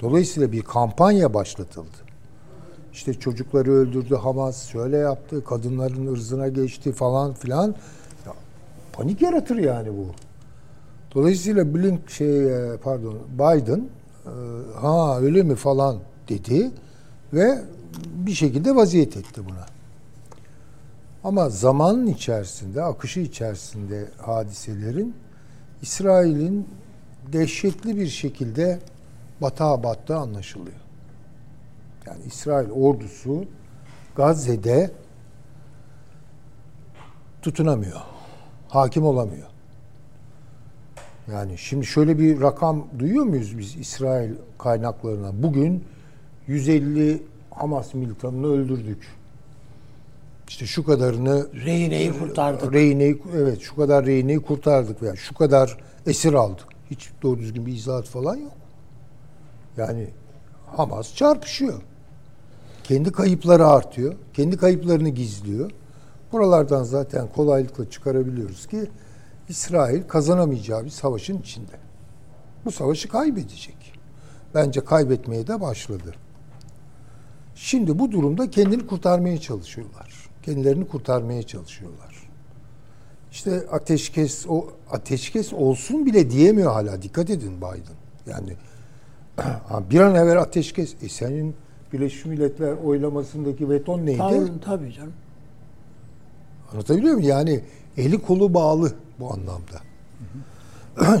Dolayısıyla 0.00 0.52
bir 0.52 0.62
kampanya 0.62 1.34
başlatıldı. 1.34 2.03
İşte 2.94 3.14
çocukları 3.14 3.72
öldürdü 3.72 4.14
Hamas, 4.14 4.68
şöyle 4.68 4.96
yaptı, 4.96 5.44
kadınların 5.44 6.12
ırzına 6.12 6.48
geçti 6.48 6.92
falan 6.92 7.32
filan. 7.32 7.74
Ya, 8.26 8.32
panik 8.92 9.22
yaratır 9.22 9.56
yani 9.56 9.88
bu. 9.88 10.06
Dolayısıyla 11.14 11.74
Blink 11.74 12.10
şey 12.10 12.72
e, 12.72 12.76
pardon 12.76 13.18
Biden 13.34 13.88
e, 14.26 14.30
ha 14.80 15.20
öyle 15.20 15.42
mi 15.42 15.54
falan 15.54 15.98
dedi 16.28 16.70
ve 17.32 17.62
bir 18.14 18.32
şekilde 18.32 18.76
vaziyet 18.76 19.16
etti 19.16 19.40
buna. 19.48 19.66
Ama 21.24 21.48
zamanın 21.48 22.06
içerisinde, 22.06 22.82
akışı 22.82 23.20
içerisinde 23.20 24.08
hadiselerin 24.18 25.14
İsrail'in 25.82 26.68
dehşetli 27.32 27.96
bir 27.96 28.08
şekilde 28.08 28.78
batağa 29.40 29.82
battığı 29.82 30.16
anlaşılıyor. 30.16 30.83
Yani 32.06 32.24
İsrail 32.26 32.70
ordusu 32.70 33.44
Gazze'de 34.16 34.90
tutunamıyor. 37.42 38.00
Hakim 38.68 39.04
olamıyor. 39.04 39.46
Yani 41.32 41.58
şimdi 41.58 41.86
şöyle 41.86 42.18
bir 42.18 42.40
rakam 42.40 42.86
duyuyor 42.98 43.24
muyuz 43.24 43.58
biz 43.58 43.76
İsrail 43.76 44.32
kaynaklarına? 44.58 45.42
Bugün 45.42 45.84
150 46.46 47.22
Hamas 47.50 47.94
militanını 47.94 48.46
öldürdük. 48.46 49.06
İşte 50.48 50.66
şu 50.66 50.84
kadarını 50.84 51.46
Rehineyi 51.54 52.18
kurtardık. 52.18 52.72
Rehineyi 52.72 53.22
evet 53.36 53.60
şu 53.60 53.76
kadar 53.76 54.06
rehineyi 54.06 54.42
kurtardık 54.42 55.02
veya 55.02 55.16
şu 55.16 55.34
kadar 55.34 55.78
esir 56.06 56.34
aldık. 56.34 56.66
Hiç 56.90 57.10
doğru 57.22 57.38
düzgün 57.38 57.66
bir 57.66 57.72
izahat 57.72 58.04
falan 58.06 58.36
yok. 58.36 58.52
Yani 59.76 60.08
Hamas 60.76 61.14
çarpışıyor. 61.14 61.82
Kendi 62.84 63.12
kayıpları 63.12 63.66
artıyor. 63.66 64.14
Kendi 64.34 64.56
kayıplarını 64.56 65.08
gizliyor. 65.08 65.70
Buralardan 66.32 66.82
zaten 66.82 67.28
kolaylıkla 67.28 67.90
çıkarabiliyoruz 67.90 68.66
ki 68.66 68.90
İsrail 69.48 70.02
kazanamayacağı 70.02 70.84
bir 70.84 70.90
savaşın 70.90 71.38
içinde. 71.38 71.76
Bu 72.64 72.70
savaşı 72.70 73.08
kaybedecek. 73.08 73.92
Bence 74.54 74.80
kaybetmeye 74.84 75.46
de 75.46 75.60
başladı. 75.60 76.14
Şimdi 77.54 77.98
bu 77.98 78.12
durumda 78.12 78.50
kendini 78.50 78.86
kurtarmaya 78.86 79.40
çalışıyorlar. 79.40 80.30
Kendilerini 80.42 80.88
kurtarmaya 80.88 81.42
çalışıyorlar. 81.42 82.28
İşte 83.32 83.66
ateşkes 83.70 84.46
o 84.48 84.68
ateşkes 84.90 85.52
olsun 85.52 86.06
bile 86.06 86.30
diyemiyor 86.30 86.72
hala. 86.72 87.02
Dikkat 87.02 87.30
edin 87.30 87.56
Biden. 87.56 87.96
Yani 88.26 88.56
bir 89.90 90.00
an 90.00 90.14
evvel 90.14 90.40
ateşkes. 90.40 90.94
E 91.02 91.08
senin 91.08 91.56
Birleşmiş 91.94 92.24
Milletler 92.24 92.72
oylamasındaki 92.72 93.70
veton 93.70 94.06
neydi? 94.06 94.18
Tabii, 94.18 94.60
tabii 94.64 94.92
canım. 94.92 95.12
Anlatabiliyor 96.72 97.14
muyum? 97.14 97.28
Yani 97.28 97.60
eli 97.96 98.18
kolu 98.18 98.54
bağlı 98.54 98.92
bu 99.20 99.32
anlamda. 99.32 99.80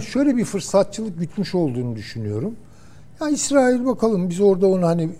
Şöyle 0.00 0.36
bir 0.36 0.44
fırsatçılık 0.44 1.18
gütmüş 1.18 1.54
olduğunu 1.54 1.96
düşünüyorum. 1.96 2.54
Ya 3.20 3.28
İsrail 3.28 3.86
bakalım 3.86 4.30
biz 4.30 4.40
orada 4.40 4.66
onu 4.66 4.86
hani 4.86 5.10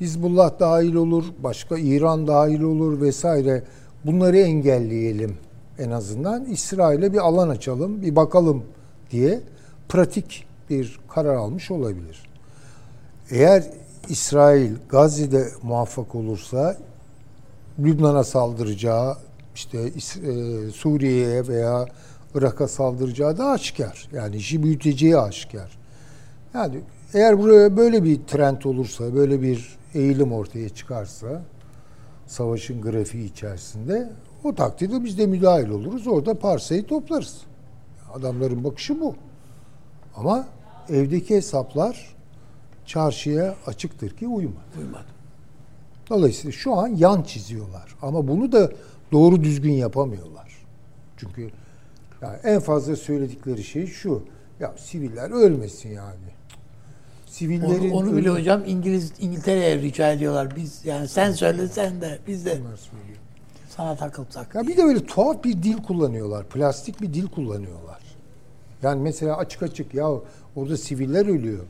Hizbullah 0.00 0.60
dahil 0.60 0.94
olur, 0.94 1.24
başka 1.42 1.78
İran 1.78 2.26
dahil 2.26 2.60
olur 2.60 3.00
vesaire. 3.00 3.62
Bunları 4.06 4.38
engelleyelim 4.38 5.36
en 5.78 5.90
azından. 5.90 6.44
İsrail'e 6.44 7.12
bir 7.12 7.18
alan 7.18 7.48
açalım, 7.48 8.02
bir 8.02 8.16
bakalım 8.16 8.64
diye 9.10 9.40
pratik 9.88 10.46
bir 10.70 10.98
karar 11.08 11.34
almış 11.34 11.70
olabilir. 11.70 12.22
Eğer 13.30 13.64
İsrail 14.08 14.72
Gazze'de 14.88 15.48
muvaffak 15.62 16.14
olursa 16.14 16.76
Lübnan'a 17.78 18.24
saldıracağı, 18.24 19.16
işte 19.54 19.78
e, 19.78 19.92
Suriye'ye 20.70 21.48
veya 21.48 21.86
Irak'a 22.34 22.68
saldıracağı 22.68 23.38
da 23.38 23.46
aşikar. 23.46 24.08
Yani 24.12 24.36
işi 24.36 24.62
büyüteceği 24.62 25.18
aşikar. 25.18 25.78
Yani 26.54 26.80
eğer 27.14 27.38
buraya 27.38 27.76
böyle 27.76 28.04
bir 28.04 28.20
trend 28.26 28.62
olursa, 28.62 29.14
böyle 29.14 29.42
bir 29.42 29.78
eğilim 29.94 30.32
ortaya 30.32 30.68
çıkarsa 30.68 31.42
savaşın 32.26 32.82
grafiği 32.82 33.30
içerisinde 33.30 34.10
o 34.44 34.54
takdirde 34.54 35.04
biz 35.04 35.18
de 35.18 35.26
müdahil 35.26 35.68
oluruz. 35.68 36.06
Orada 36.06 36.38
parsayı 36.38 36.86
toplarız. 36.86 37.40
Adamların 38.14 38.64
bakışı 38.64 39.00
bu. 39.00 39.14
Ama 40.16 40.46
evdeki 40.88 41.36
hesaplar 41.36 42.11
çarşıya 42.92 43.54
açıktır 43.66 44.10
ki 44.10 44.26
uyuma. 44.28 44.60
Uymadı. 44.78 45.04
Dolayısıyla 46.10 46.52
şu 46.52 46.74
an 46.74 46.88
yan 46.88 47.22
çiziyorlar. 47.22 47.94
Ama 48.02 48.28
bunu 48.28 48.52
da 48.52 48.72
doğru 49.12 49.42
düzgün 49.42 49.72
yapamıyorlar. 49.72 50.52
Çünkü 51.16 51.50
yani 52.22 52.36
en 52.44 52.60
fazla 52.60 52.96
söyledikleri 52.96 53.64
şey 53.64 53.86
şu. 53.86 54.22
Ya 54.60 54.74
siviller 54.76 55.30
ölmesin 55.30 55.88
yani. 55.88 56.32
Sivillerin 57.26 57.90
onu, 57.90 58.08
onu 58.08 58.16
bile 58.16 58.28
öl- 58.28 58.38
hocam 58.38 58.62
İngiliz 58.66 59.12
İngiltere'ye 59.20 59.78
rica 59.78 60.12
ediyorlar. 60.12 60.56
Biz 60.56 60.84
yani 60.84 61.08
sen 61.08 61.32
söyle 61.32 61.68
sen 61.68 62.00
de 62.00 62.18
biz 62.26 62.44
de 62.46 62.60
sana 63.68 63.96
takılsak. 63.96 64.54
Ya 64.54 64.66
bir 64.66 64.76
de 64.76 64.84
böyle 64.84 65.06
tuhaf 65.06 65.44
bir 65.44 65.62
dil 65.62 65.82
kullanıyorlar. 65.82 66.48
Plastik 66.48 67.00
bir 67.00 67.14
dil 67.14 67.26
kullanıyorlar. 67.26 68.00
Yani 68.82 69.02
mesela 69.02 69.36
açık 69.36 69.62
açık 69.62 69.94
ya 69.94 70.08
orada 70.56 70.76
siviller 70.76 71.26
ölüyor. 71.26 71.64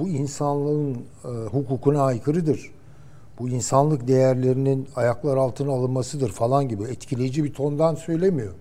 Bu 0.00 0.08
insanlığın 0.08 0.94
e, 1.24 1.28
hukukuna 1.28 2.02
aykırıdır. 2.02 2.70
Bu 3.38 3.48
insanlık 3.48 4.08
değerlerinin 4.08 4.88
ayaklar 4.96 5.36
altına 5.36 5.72
alınmasıdır 5.72 6.32
falan 6.32 6.68
gibi 6.68 6.84
etkileyici 6.84 7.44
bir 7.44 7.54
tondan 7.54 7.94
söylemiyor. 7.94 8.52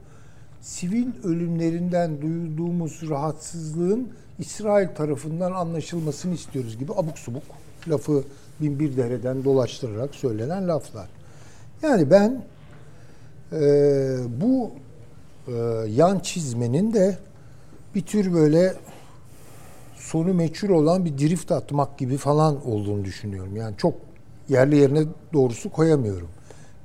Sivil 0.61 1.07
ölümlerinden 1.23 2.21
duyduğumuz 2.21 3.09
rahatsızlığın 3.09 4.09
İsrail 4.39 4.87
tarafından 4.87 5.51
anlaşılmasını 5.51 6.33
istiyoruz 6.33 6.77
gibi 6.77 6.93
abuk 6.93 7.19
subuk 7.19 7.43
lafı 7.87 8.23
bin 8.61 8.79
bir 8.79 8.97
dereden 8.97 9.43
dolaştırarak 9.43 10.15
söylenen 10.15 10.67
laflar. 10.67 11.07
Yani 11.81 12.11
ben 12.11 12.43
e, 13.51 13.61
bu 14.41 14.71
e, 15.47 15.51
yan 15.89 16.19
çizmenin 16.19 16.93
de 16.93 17.17
bir 17.95 18.01
tür 18.01 18.33
böyle 18.33 18.73
sonu 20.09 20.33
meçhul 20.33 20.69
olan 20.69 21.05
bir 21.05 21.17
drift 21.17 21.51
atmak 21.51 21.97
gibi 21.97 22.17
falan 22.17 22.67
olduğunu 22.67 23.05
düşünüyorum. 23.05 23.55
Yani 23.55 23.77
çok 23.77 23.93
yerli 24.49 24.75
yerine 24.75 25.03
doğrusu 25.33 25.69
koyamıyorum. 25.69 26.29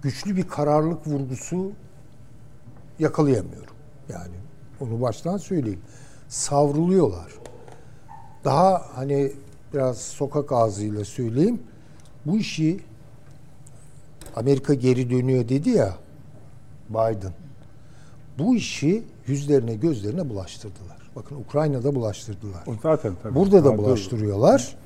Güçlü 0.02 0.36
bir 0.36 0.48
kararlılık 0.48 1.06
vurgusu 1.06 1.72
yakalayamıyorum. 2.98 3.74
Yani 4.08 4.34
onu 4.80 5.00
baştan 5.00 5.36
söyleyeyim. 5.36 5.80
Savruluyorlar. 6.28 7.32
daha 8.44 8.82
hani 8.94 9.32
biraz 9.74 9.98
sokak 9.98 10.52
ağzıyla 10.52 11.04
söyleyeyim. 11.04 11.62
Bu 12.26 12.36
işi 12.36 12.80
Amerika 14.36 14.74
geri 14.74 15.10
dönüyor 15.10 15.48
dedi 15.48 15.70
ya 15.70 15.96
Biden. 16.90 17.32
Bu 18.38 18.56
işi 18.56 19.04
yüzlerine 19.26 19.74
gözlerine 19.74 20.30
bulaştırdılar. 20.30 20.93
Bakın 21.16 21.36
Ukrayna'da 21.36 21.94
bulaştırdılar. 21.94 22.64
Zaten 22.82 23.12
tabii. 23.22 23.34
Burada 23.34 23.64
da 23.64 23.68
Tabii. 23.68 23.78
bulaştırıyorlar. 23.78 24.76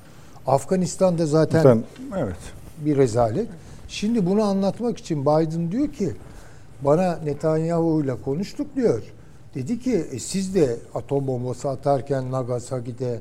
Afganistan'da 0.46 1.26
zaten 1.26 1.62
Zaten, 1.62 1.84
evet. 2.16 2.36
bir 2.78 2.96
rezalet. 2.96 3.48
Şimdi 3.88 4.26
bunu 4.26 4.42
anlatmak 4.42 4.98
için 4.98 5.22
Biden 5.22 5.72
diyor 5.72 5.92
ki 5.92 6.12
bana 6.80 7.16
Netanyahu 7.24 8.02
ile 8.04 8.22
konuştuk 8.22 8.76
diyor. 8.76 9.02
Dedi 9.54 9.80
ki 9.80 10.06
e, 10.12 10.18
siz 10.18 10.54
de 10.54 10.76
atom 10.94 11.26
bombası 11.26 11.68
atarken 11.68 12.32
Nagasaki'de, 12.32 13.20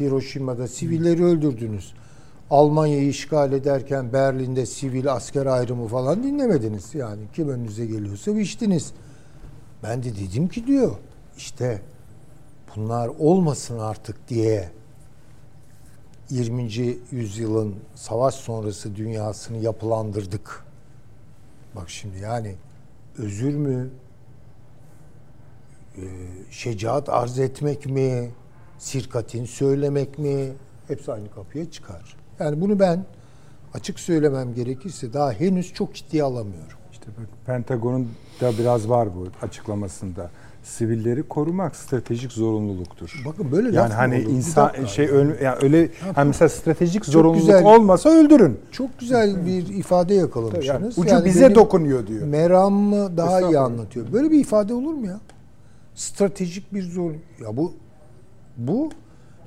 Hiroşima'da 0.00 0.68
sivilleri 0.68 1.24
öldürdünüz. 1.24 1.94
Almanya'yı 2.50 3.08
işgal 3.08 3.52
ederken 3.52 4.12
Berlin'de 4.12 4.66
sivil 4.66 5.12
asker 5.12 5.46
ayrımı 5.46 5.88
falan 5.88 6.22
dinlemediniz. 6.22 6.94
Yani 6.94 7.22
kim 7.34 7.48
önünüze 7.48 7.86
geliyorsa 7.86 8.36
biçtiniz. 8.36 8.92
Ben 9.82 10.02
de 10.02 10.16
dedim 10.16 10.48
ki 10.48 10.66
diyor 10.66 10.96
işte 11.36 11.80
bunlar 12.76 13.08
olmasın 13.18 13.78
artık 13.78 14.28
diye 14.28 14.70
20. 16.30 16.70
yüzyılın 17.10 17.74
savaş 17.94 18.34
sonrası 18.34 18.96
dünyasını 18.96 19.56
yapılandırdık. 19.56 20.64
Bak 21.76 21.90
şimdi 21.90 22.18
yani 22.18 22.54
özür 23.18 23.54
mü, 23.54 23.90
e, 25.96 26.02
şecaat 26.50 27.08
arz 27.08 27.38
etmek 27.38 27.86
mi, 27.86 28.30
sirkatin 28.78 29.44
söylemek 29.44 30.18
mi 30.18 30.52
hepsi 30.88 31.12
aynı 31.12 31.30
kapıya 31.30 31.70
çıkar. 31.70 32.16
Yani 32.38 32.60
bunu 32.60 32.78
ben 32.78 33.04
açık 33.74 34.00
söylemem 34.00 34.54
gerekirse 34.54 35.12
daha 35.12 35.32
henüz 35.32 35.72
çok 35.72 35.94
ciddiye 35.94 36.22
alamıyorum. 36.22 36.78
İşte 36.92 37.06
bak, 37.06 37.28
Pentagon'un 37.46 38.08
da 38.40 38.58
biraz 38.58 38.88
var 38.88 39.08
bu 39.16 39.46
açıklamasında. 39.46 40.30
Sivilleri 40.64 41.22
korumak 41.22 41.76
stratejik 41.76 42.32
zorunluluktur. 42.32 43.22
Bakın 43.26 43.52
böyle 43.52 43.68
laf 43.68 43.74
yani 43.74 43.88
mı 43.88 43.94
hani 43.94 44.14
olur? 44.14 44.36
İnsan 44.36 44.68
dakika. 44.68 44.86
şey 44.86 45.06
öl, 45.06 45.40
yani 45.42 45.56
öyle 45.62 45.90
hani 46.14 46.26
mesela 46.26 46.48
stratejik 46.48 47.06
zorunluluk 47.06 47.40
güzel. 47.40 47.64
olmasa 47.64 48.08
öldürün. 48.10 48.58
Çok 48.72 48.98
güzel 48.98 49.46
bir 49.46 49.68
ifade 49.68 50.14
Yani 50.14 50.22
yakalamışsınız. 50.22 50.98
ucu 50.98 51.08
Yani 51.08 51.24
bize 51.24 51.54
dokunuyor 51.54 52.06
diyor. 52.06 52.26
Meramı 52.26 53.16
daha 53.16 53.40
iyi 53.40 53.58
anlatıyor. 53.58 54.12
Böyle 54.12 54.30
bir 54.30 54.40
ifade 54.40 54.74
olur 54.74 54.94
mu 54.94 55.06
ya? 55.06 55.20
Stratejik 55.94 56.74
bir 56.74 56.82
zor. 56.82 57.10
Ya 57.44 57.56
bu 57.56 57.72
bu 58.56 58.90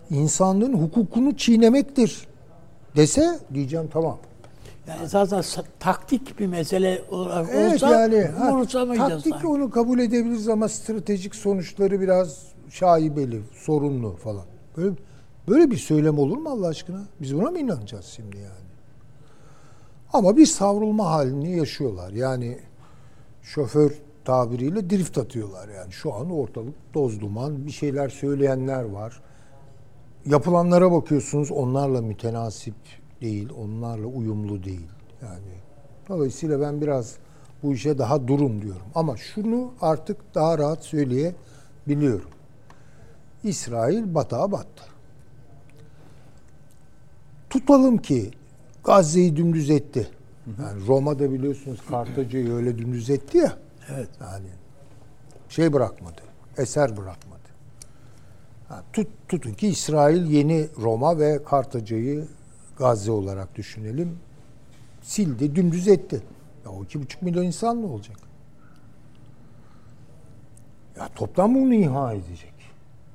insanlığın 0.10 0.74
hukukunu 0.74 1.38
çiğnemektir. 1.38 2.28
Dese 2.96 3.40
diyeceğim 3.54 3.88
tamam. 3.94 4.18
Yani 4.88 5.08
zaten 5.08 5.44
taktik 5.80 6.40
bir 6.40 6.48
mesele 6.48 7.02
olarak 7.12 7.50
Evet 7.54 7.74
olsa 7.74 8.02
yani 8.02 8.30
umursamayacağız 8.52 9.12
taktik 9.12 9.34
sanki. 9.34 9.48
onu 9.48 9.70
kabul 9.70 10.00
edebiliriz 10.00 10.50
ama 10.50 10.70
stratejik 10.70 11.36
sonuçları 11.36 12.02
biraz 12.02 12.44
şaibeli, 12.70 13.42
sorunlu 13.54 14.16
falan. 14.16 14.46
Böyle 14.78 14.96
böyle 15.48 15.72
bir 15.72 15.78
söylem 15.78 16.20
olur 16.20 16.38
mu 16.38 16.50
Allah 16.50 16.68
aşkına? 16.68 17.02
Biz 17.22 17.36
buna 17.36 17.52
mı 17.52 17.60
inanacağız 17.60 18.06
şimdi 18.06 18.38
yani? 18.38 18.68
Ama 20.14 20.38
bir 20.38 20.46
savrulma 20.46 21.06
halini 21.12 21.58
yaşıyorlar. 21.58 22.12
Yani 22.12 22.58
şoför 23.44 23.92
tabiriyle 24.26 24.90
drift 24.90 25.18
atıyorlar 25.18 25.70
yani. 25.70 25.92
Şu 25.92 26.14
an 26.14 26.32
ortalık 26.32 26.94
toz 26.94 27.22
duman, 27.22 27.66
bir 27.66 27.72
şeyler 27.72 28.10
söyleyenler 28.10 28.84
var. 28.84 29.22
Yapılanlara 30.26 30.92
bakıyorsunuz 30.92 31.52
onlarla 31.52 32.02
mütenasip 32.02 32.76
değil, 33.22 33.50
onlarla 33.58 34.08
uyumlu 34.08 34.64
değil. 34.64 34.88
Yani 35.22 35.54
dolayısıyla 36.10 36.62
ben 36.62 36.82
biraz 36.82 37.16
bu 37.64 37.74
işe 37.74 37.98
daha 37.98 38.28
durun 38.28 38.62
diyorum. 38.62 38.88
Ama 38.96 39.18
şunu 39.18 39.72
artık 39.82 40.36
daha 40.36 40.58
rahat 40.58 40.84
söyleyebiliyorum. 40.84 42.30
İsrail 43.44 44.16
batağa 44.16 44.52
battı. 44.52 44.84
Tutalım 47.50 47.98
ki 47.98 48.32
Gazze'yi 48.84 49.36
dümdüz 49.36 49.70
etti. 49.70 50.08
Yani 50.60 50.88
Roma'da 50.88 51.32
biliyorsunuz 51.32 51.80
Kartaca'yı 51.90 52.54
öyle 52.54 52.78
dümdüz 52.78 53.10
etti 53.10 53.38
ya. 53.38 53.58
Evet. 53.90 54.10
Yani 54.22 54.48
şey 55.50 55.74
bırakmadı. 55.74 56.22
Eser 56.58 56.98
bırakmadı. 56.98 57.38
Ha, 58.68 58.84
tut, 58.94 59.08
tutun 59.30 59.54
ki 59.54 59.68
İsrail 59.68 60.32
yeni 60.32 60.68
Roma 60.82 61.20
ve 61.20 61.44
Kartaca'yı 61.44 62.28
Gazze 62.78 63.12
olarak 63.12 63.56
düşünelim. 63.56 64.20
Sildi, 65.02 65.56
dümdüz 65.56 65.88
etti. 65.88 66.22
Ya 66.66 66.72
o 66.72 66.84
iki 66.84 67.02
buçuk 67.02 67.22
milyon 67.22 67.44
insan 67.44 67.82
ne 67.82 67.86
olacak? 67.86 68.18
Ya 70.98 71.10
toplam 71.16 71.56
bunu 71.56 71.74
imha 71.74 72.14
edecek. 72.14 72.54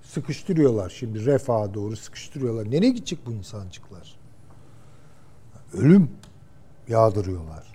Sıkıştırıyorlar 0.03 0.91
şimdi 0.91 1.27
refaha 1.27 1.75
doğru 1.75 1.97
sıkıştırıyorlar. 1.97 2.71
Nereye 2.71 2.91
gidecek 2.91 3.27
bu 3.27 3.33
insancıklar? 3.33 4.17
Ölüm 5.73 6.11
yağdırıyorlar. 6.89 7.73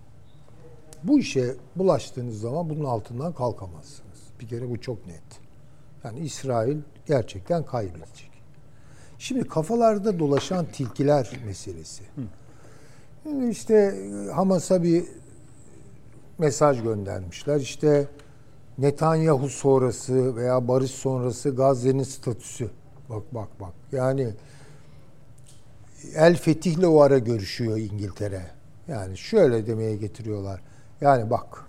Bu 1.03 1.19
işe 1.19 1.55
bulaştığınız 1.75 2.39
zaman 2.39 2.69
bunun 2.69 2.85
altından 2.85 3.33
kalkamazsınız. 3.33 4.19
Bir 4.39 4.47
kere 4.47 4.69
bu 4.69 4.81
çok 4.81 5.07
net. 5.07 5.23
Yani 6.03 6.19
İsrail 6.19 6.77
gerçekten 7.05 7.65
kaybedecek. 7.65 8.26
Şimdi 9.19 9.47
kafalarda 9.47 10.19
dolaşan 10.19 10.65
tilkiler 10.65 11.39
meselesi. 11.45 12.03
Yani 13.25 13.49
işte 13.49 13.95
Hamas'a 14.33 14.83
bir 14.83 15.03
mesaj 16.37 16.83
göndermişler. 16.83 17.59
İşte 17.59 18.07
Netanyahu 18.77 19.49
sonrası 19.49 20.35
veya 20.35 20.67
barış 20.67 20.91
sonrası 20.91 21.49
Gazze'nin 21.49 22.03
statüsü. 22.03 22.69
Bak 23.09 23.23
bak 23.35 23.47
bak. 23.59 23.73
Yani 23.91 24.33
El 26.15 26.37
Fetih'le 26.37 26.83
o 26.83 27.01
ara 27.01 27.17
görüşüyor 27.17 27.77
İngiltere. 27.77 28.41
Yani 28.87 29.17
şöyle 29.17 29.67
demeye 29.67 29.95
getiriyorlar. 29.95 30.61
Yani 31.01 31.29
bak 31.29 31.65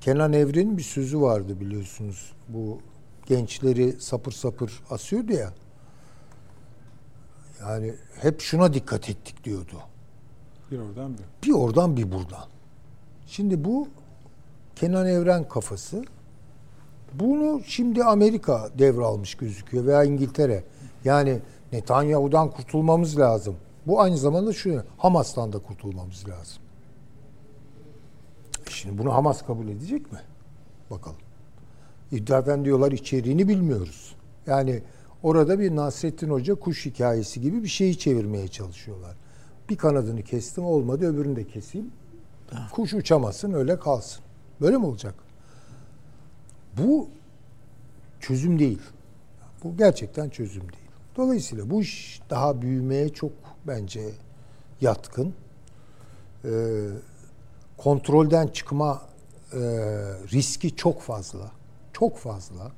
Kenan 0.00 0.32
Evren'in 0.32 0.78
bir 0.78 0.82
sözü 0.82 1.20
vardı 1.20 1.60
biliyorsunuz. 1.60 2.32
Bu 2.48 2.78
gençleri 3.26 3.92
sapır 4.00 4.32
sapır 4.32 4.82
asıyordu 4.90 5.32
ya. 5.32 5.52
Yani 7.60 7.94
hep 8.20 8.40
şuna 8.40 8.74
dikkat 8.74 9.10
ettik 9.10 9.44
diyordu. 9.44 9.80
Bir 10.70 10.78
oradan 10.78 11.14
bir. 11.18 11.48
Bir 11.48 11.52
oradan 11.52 11.96
bir 11.96 12.12
buradan. 12.12 12.44
Şimdi 13.26 13.64
bu 13.64 13.88
Kenan 14.76 15.06
Evren 15.06 15.48
kafası. 15.48 16.04
Bunu 17.14 17.60
şimdi 17.66 18.04
Amerika 18.04 18.70
devralmış 18.78 19.34
gözüküyor 19.34 19.86
veya 19.86 20.04
İngiltere. 20.04 20.64
Yani 21.04 21.40
Netanyahu'dan 21.72 22.50
kurtulmamız 22.50 23.18
lazım. 23.18 23.56
Bu 23.86 24.00
aynı 24.00 24.18
zamanda 24.18 24.52
şu 24.52 24.82
Hamas'tan 24.98 25.52
da 25.52 25.58
kurtulmamız 25.58 26.28
lazım. 26.28 26.62
Şimdi 28.70 28.98
bunu 28.98 29.14
Hamas 29.14 29.46
kabul 29.46 29.68
edecek 29.68 30.12
mi? 30.12 30.18
Bakalım. 30.90 31.16
İddiadan 32.12 32.64
diyorlar 32.64 32.92
içeriğini 32.92 33.48
bilmiyoruz. 33.48 34.16
Yani 34.46 34.82
orada 35.22 35.58
bir 35.58 35.76
Nasrettin 35.76 36.30
Hoca 36.30 36.54
kuş 36.54 36.86
hikayesi 36.86 37.40
gibi 37.40 37.62
bir 37.62 37.68
şeyi 37.68 37.98
çevirmeye 37.98 38.48
çalışıyorlar. 38.48 39.16
Bir 39.70 39.76
kanadını 39.76 40.22
kestim 40.22 40.64
olmadı 40.64 41.12
öbürünü 41.12 41.36
de 41.36 41.44
keseyim. 41.46 41.90
Kuş 42.72 42.94
uçamasın 42.94 43.52
öyle 43.52 43.78
kalsın. 43.78 44.24
Böyle 44.60 44.76
mi 44.76 44.86
olacak? 44.86 45.14
Bu 46.78 47.08
çözüm 48.20 48.58
değil. 48.58 48.82
Bu 49.64 49.76
gerçekten 49.76 50.28
çözüm 50.28 50.62
değil. 50.62 50.90
Dolayısıyla 51.16 51.70
bu 51.70 51.82
iş 51.82 52.22
daha 52.30 52.62
büyümeye 52.62 53.08
çok 53.08 53.32
bence 53.66 54.10
yatkın. 54.80 55.34
Ee, 56.44 56.48
kontrolden 57.76 58.46
çıkma 58.46 59.02
e, 59.52 59.58
riski 60.32 60.76
çok 60.76 61.00
fazla. 61.00 61.50
Çok 61.92 62.18
fazla. 62.18 62.72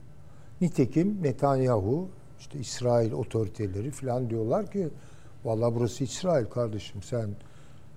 Nitekim 0.61 1.23
Netanyahu, 1.23 2.09
işte 2.41 2.59
İsrail 2.59 3.13
otoriteleri 3.13 3.91
falan 3.91 4.31
diyorlar 4.31 4.71
ki 4.71 4.89
vallahi 5.45 5.75
burası 5.75 6.05
İsrail 6.05 6.47
kardeşim 6.47 7.03
sen 7.03 7.29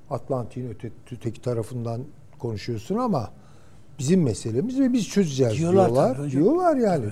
Atlantik'in 0.10 0.70
öte, 0.70 0.92
öteki 1.12 1.42
tarafından 1.42 2.02
konuşuyorsun 2.39 2.96
ama 2.98 3.32
bizim 4.00 4.24
meselemiz 4.24 4.80
ve 4.80 4.94
biz 4.94 5.08
çözeceğiz 5.10 5.58
Diyorlar 5.58 5.86
diyorlar. 5.86 6.16
tabii. 6.16 6.32
Diyorlar 6.32 6.76
yani. 6.78 7.06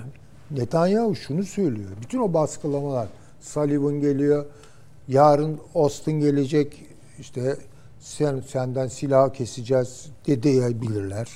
Netanyahu 0.50 1.14
şunu 1.14 1.44
söylüyor. 1.44 1.90
Bütün 2.02 2.18
o 2.18 2.34
baskılamalar 2.34 3.08
Sullivan 3.40 4.00
geliyor. 4.00 4.46
Yarın 5.08 5.58
Austin 5.74 6.20
gelecek. 6.20 6.84
işte 7.18 7.56
sen 8.00 8.40
senden 8.40 8.86
silah 8.86 9.32
keseceğiz 9.32 10.06
de 10.26 10.42
diyebilirler. 10.42 11.28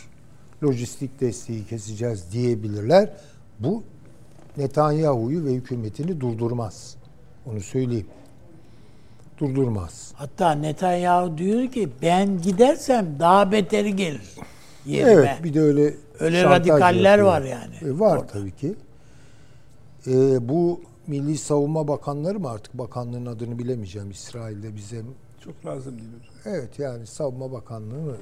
Lojistik 0.65 1.21
desteği 1.21 1.67
keseceğiz 1.67 2.33
diyebilirler. 2.33 3.13
Bu 3.61 3.83
Netanyahu'yu 4.57 5.45
ve 5.45 5.53
hükümetini 5.55 6.21
durdurmaz. 6.21 6.97
Onu 7.47 7.61
söyleyeyim. 7.61 8.07
Durdurmaz. 9.39 10.13
Hatta 10.15 10.53
Netanyahu 10.53 11.39
diyor 11.39 11.69
ki 11.73 11.89
ben 12.03 12.43
gidersem 12.43 13.07
daha 13.19 13.53
beteri 13.53 13.97
gelir 13.97 14.31
yerime. 14.87 15.11
Evet 15.13 15.45
bir 15.45 15.55
de 15.55 15.61
öyle 15.61 15.95
Öyle 16.21 16.45
radikaller 16.45 17.11
yapıyor. 17.19 17.27
var 17.27 17.43
yani. 17.43 17.75
E, 17.83 17.99
var 17.99 18.17
orada. 18.17 18.27
tabii 18.27 18.53
ki. 18.53 18.75
E, 20.07 20.49
bu 20.49 20.81
Milli 21.07 21.39
Savunma 21.39 21.89
Bakanları 21.89 22.41
mı 22.41 22.51
artık 22.51 22.79
bakanlığın 22.79 23.27
adını 23.27 23.59
bilemeyeceğim 23.59 24.11
İsrail'de 24.11 24.77
bize. 24.77 25.03
Çok 25.45 25.67
lazım 25.67 25.99
değil 25.99 26.09
mi? 26.09 26.17
Evet 26.45 26.79
yani 26.79 27.07
Savunma 27.07 27.53
Bakanlığı 27.53 27.95
mı? 28.03 28.17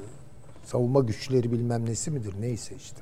Savunma 0.65 1.01
güçleri 1.01 1.53
bilmem 1.53 1.87
nesi 1.87 2.11
midir 2.11 2.35
neyse 2.41 2.75
işte. 2.77 2.99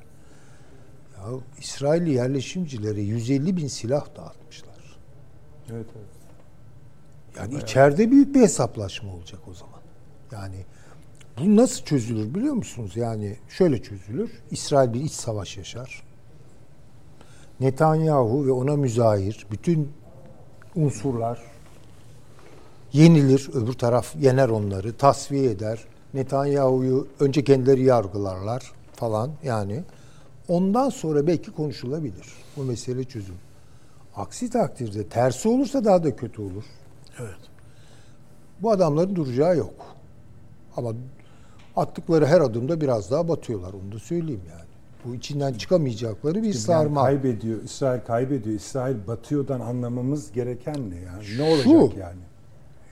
Ya 1.21 1.27
İsrailli 1.59 2.11
yerleşimcilere 2.11 3.01
150 3.01 3.57
bin 3.57 3.67
silah 3.67 4.17
dağıtmışlar. 4.17 4.99
Evet 5.71 5.87
evet. 5.97 6.07
Yani 7.37 7.63
içeride 7.63 8.11
büyük 8.11 8.35
bir 8.35 8.41
hesaplaşma 8.41 9.15
olacak 9.15 9.41
o 9.51 9.55
zaman. 9.55 9.81
Yani 10.33 10.65
bu 11.39 11.57
nasıl 11.57 11.85
çözülür 11.85 12.35
biliyor 12.35 12.55
musunuz? 12.55 12.97
Yani 12.97 13.37
şöyle 13.49 13.83
çözülür. 13.83 14.31
İsrail 14.51 14.93
bir 14.93 15.01
iç 15.01 15.13
savaş 15.13 15.57
yaşar. 15.57 16.03
Netanyahu 17.61 18.47
ve 18.47 18.53
ona 18.53 18.77
müzahir 18.77 19.47
bütün 19.51 19.93
unsurlar 20.77 21.41
yenilir. 22.93 23.51
Öbür 23.55 23.73
taraf 23.73 24.17
yener 24.21 24.49
onları, 24.49 24.97
tasfiye 24.97 25.51
eder. 25.51 25.85
Netanyahu'yu 26.15 27.09
önce 27.21 27.45
kendileri 27.45 27.83
yargılarlar 27.83 28.73
falan 28.93 29.31
yani. 29.43 29.85
Ondan 30.51 30.89
sonra 30.89 31.27
belki 31.27 31.51
konuşulabilir. 31.51 32.27
Bu 32.57 32.65
mesele 32.65 33.05
çözüm. 33.05 33.35
Aksi 34.17 34.51
takdirde 34.51 35.07
tersi 35.07 35.49
olursa 35.49 35.85
daha 35.85 36.05
da 36.05 36.17
kötü 36.17 36.43
olur. 36.43 36.65
Evet. 37.21 37.39
Bu 38.63 38.71
adamların 38.71 39.17
duracağı 39.17 39.57
yok. 39.57 39.75
Ama 40.77 40.93
attıkları 41.77 42.27
her 42.27 42.41
adımda 42.41 42.81
biraz 42.81 43.11
daha 43.11 43.29
batıyorlar. 43.29 43.73
Onu 43.73 43.93
da 43.93 43.99
söyleyeyim 43.99 44.43
yani. 44.51 44.71
Bu 45.05 45.15
içinden 45.15 45.53
çıkamayacakları 45.55 46.35
bir 46.35 46.43
Yani 46.43 46.55
sarma. 46.55 47.05
kaybediyor, 47.05 47.63
İsrail 47.63 48.01
kaybediyor. 48.01 48.57
İsrail 48.57 48.97
batıyordan 49.07 49.61
anlamamız 49.61 50.33
gereken 50.33 50.91
ne 50.91 50.97
yani? 50.97 51.39
Ne 51.39 51.43
olacak 51.43 51.97
yani? 51.99 52.21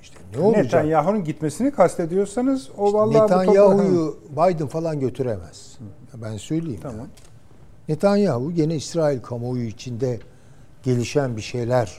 İşte 0.03 0.19
ne 0.35 0.41
olacak? 0.41 0.65
Netanyahu'nun 0.65 1.25
gitmesini 1.25 1.71
kastediyorsanız 1.71 2.69
o 2.79 2.93
vallahi 2.93 3.19
bu 3.19 3.23
Netanyahu'yu 3.23 4.19
Biden 4.33 4.67
falan 4.67 5.01
götüremez. 5.01 5.79
Ben 6.15 6.37
söyleyeyim. 6.37 6.81
Tamam. 6.83 6.99
yani. 6.99 7.09
Netanyahu 7.89 8.55
gene 8.55 8.76
İsrail 8.76 9.20
kamuoyu 9.20 9.66
içinde 9.66 10.20
gelişen 10.82 11.36
bir 11.36 11.43
şeyler 11.43 11.93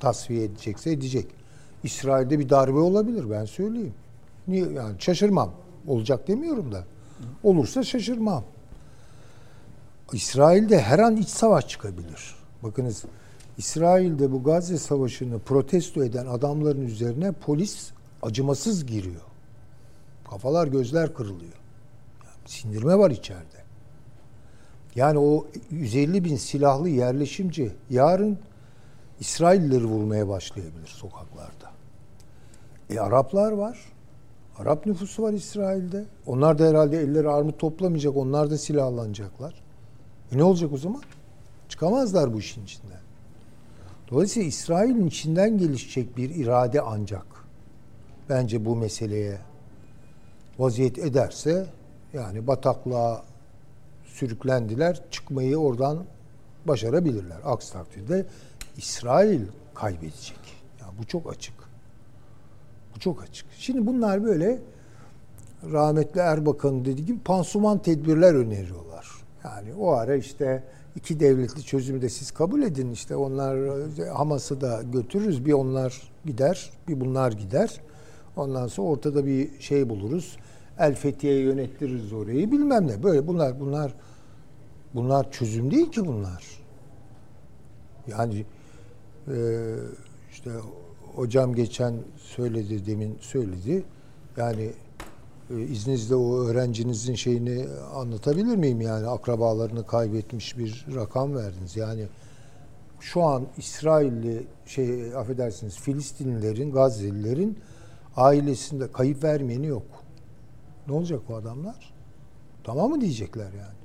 tasfiye 0.00 0.44
edecekse 0.44 0.90
edecek. 0.90 1.26
İsrail'de 1.84 2.38
bir 2.38 2.48
darbe 2.48 2.78
olabilir 2.78 3.30
ben 3.30 3.44
söyleyeyim. 3.44 3.94
Niye 4.48 4.72
yani 4.72 4.94
şaşırmam. 4.98 5.52
Olacak 5.86 6.28
demiyorum 6.28 6.72
da. 6.72 6.84
Olursa 7.42 7.82
şaşırmam. 7.82 8.44
İsrail'de 10.12 10.80
her 10.80 10.98
an 10.98 11.16
iç 11.16 11.28
savaş 11.28 11.68
çıkabilir. 11.68 12.34
Bakınız 12.62 13.04
İsrail'de 13.58 14.32
bu 14.32 14.42
Gazze 14.42 14.78
Savaşı'nı 14.78 15.38
protesto 15.38 16.04
eden 16.04 16.26
adamların 16.26 16.86
üzerine 16.86 17.32
polis 17.32 17.90
acımasız 18.22 18.86
giriyor. 18.86 19.22
Kafalar 20.30 20.66
gözler 20.66 21.14
kırılıyor. 21.14 21.52
Yani 22.24 22.36
sindirme 22.46 22.98
var 22.98 23.10
içeride. 23.10 23.59
Yani 24.94 25.18
o 25.18 25.46
150 25.70 26.24
bin 26.24 26.36
silahlı 26.36 26.88
yerleşimci 26.88 27.72
yarın 27.90 28.38
İsraillileri 29.20 29.84
vurmaya 29.84 30.28
başlayabilir 30.28 30.86
sokaklarda. 30.86 31.70
E 32.90 33.00
Araplar 33.00 33.52
var. 33.52 33.78
Arap 34.58 34.86
nüfusu 34.86 35.22
var 35.22 35.32
İsrail'de. 35.32 36.04
Onlar 36.26 36.58
da 36.58 36.68
herhalde 36.68 37.00
elleri 37.00 37.28
armut 37.28 37.58
toplamayacak. 37.58 38.16
Onlar 38.16 38.50
da 38.50 38.58
silahlanacaklar. 38.58 39.54
E 40.32 40.38
ne 40.38 40.44
olacak 40.44 40.72
o 40.72 40.76
zaman? 40.76 41.02
Çıkamazlar 41.68 42.34
bu 42.34 42.38
işin 42.38 42.64
içinden. 42.64 43.00
Dolayısıyla 44.10 44.48
İsrail'in 44.48 45.06
içinden 45.06 45.58
gelişecek 45.58 46.16
bir 46.16 46.30
irade 46.30 46.80
ancak 46.80 47.26
bence 48.28 48.64
bu 48.64 48.76
meseleye 48.76 49.38
vaziyet 50.58 50.98
ederse 50.98 51.66
yani 52.12 52.46
bataklığa 52.46 53.22
sürüklendiler. 54.20 55.00
Çıkmayı 55.10 55.56
oradan 55.56 56.04
başarabilirler. 56.64 57.38
Aksi 57.44 57.72
takdirde 57.72 58.26
İsrail 58.76 59.40
kaybedecek. 59.74 60.38
Yani 60.80 60.92
bu 60.98 61.06
çok 61.06 61.32
açık. 61.32 61.54
Bu 62.94 63.00
çok 63.00 63.22
açık. 63.22 63.46
Şimdi 63.58 63.86
bunlar 63.86 64.24
böyle 64.24 64.58
rahmetli 65.72 66.20
Erbakan'ın 66.20 66.84
dediği 66.84 67.06
gibi 67.06 67.18
pansuman 67.18 67.78
tedbirler 67.78 68.34
öneriyorlar. 68.34 69.08
Yani 69.44 69.74
o 69.74 69.90
ara 69.90 70.16
işte 70.16 70.64
iki 70.96 71.20
devletli 71.20 71.62
çözümü 71.62 72.02
de 72.02 72.08
siz 72.08 72.30
kabul 72.30 72.62
edin. 72.62 72.90
İşte 72.90 73.16
onlar 73.16 73.58
Hamas'ı 74.14 74.60
da 74.60 74.82
götürürüz. 74.92 75.46
Bir 75.46 75.52
onlar 75.52 76.02
gider, 76.24 76.70
bir 76.88 77.00
bunlar 77.00 77.32
gider. 77.32 77.80
Ondan 78.36 78.66
sonra 78.66 78.88
ortada 78.88 79.26
bir 79.26 79.60
şey 79.60 79.88
buluruz. 79.88 80.36
El 80.78 80.94
Fethiye'ye 80.94 81.40
yönettiririz 81.40 82.12
orayı. 82.12 82.52
Bilmem 82.52 82.86
ne. 82.86 83.02
Böyle 83.02 83.26
bunlar 83.26 83.60
bunlar 83.60 83.94
bunlar 84.94 85.30
çözüm 85.30 85.70
değil 85.70 85.92
ki 85.92 86.06
bunlar. 86.06 86.44
Yani 88.06 88.44
e, 89.28 89.34
işte 90.30 90.50
hocam 91.14 91.54
geçen 91.54 91.94
söyledi 92.16 92.86
demin 92.86 93.18
söyledi. 93.20 93.84
Yani 94.36 94.72
e, 95.50 95.60
izninizle 95.60 96.14
o 96.14 96.38
öğrencinizin 96.38 97.14
şeyini 97.14 97.66
anlatabilir 97.94 98.56
miyim 98.56 98.80
yani 98.80 99.06
akrabalarını 99.06 99.86
kaybetmiş 99.86 100.58
bir 100.58 100.86
rakam 100.94 101.34
verdiniz. 101.34 101.76
Yani 101.76 102.06
şu 103.00 103.22
an 103.22 103.46
İsrailli 103.56 104.46
şey 104.66 105.16
affedersiniz 105.16 105.76
Filistinlilerin, 105.76 106.72
Gazze'lilerin 106.72 107.58
ailesinde 108.16 108.92
kayıp 108.92 109.24
vermeyeni 109.24 109.66
yok. 109.66 109.86
Ne 110.88 110.94
olacak 110.94 111.20
bu 111.28 111.34
adamlar? 111.34 111.92
Tamam 112.64 112.90
mı 112.90 113.00
diyecekler 113.00 113.52
yani? 113.52 113.79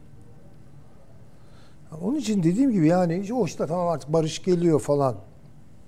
Onun 2.01 2.15
için 2.15 2.43
dediğim 2.43 2.71
gibi 2.71 2.87
yani 2.87 3.33
o 3.33 3.45
işte 3.45 3.67
tamam 3.67 3.87
artık 3.87 4.13
barış 4.13 4.43
geliyor 4.43 4.79
falan 4.79 5.15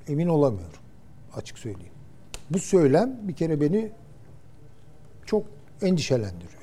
emin 0.07 0.27
olamıyorum. 0.27 0.79
Açık 1.35 1.57
söyleyeyim. 1.57 1.93
Bu 2.49 2.59
söylem 2.59 3.19
bir 3.23 3.33
kere 3.33 3.61
beni 3.61 3.91
çok 5.25 5.43
endişelendiriyor. 5.81 6.53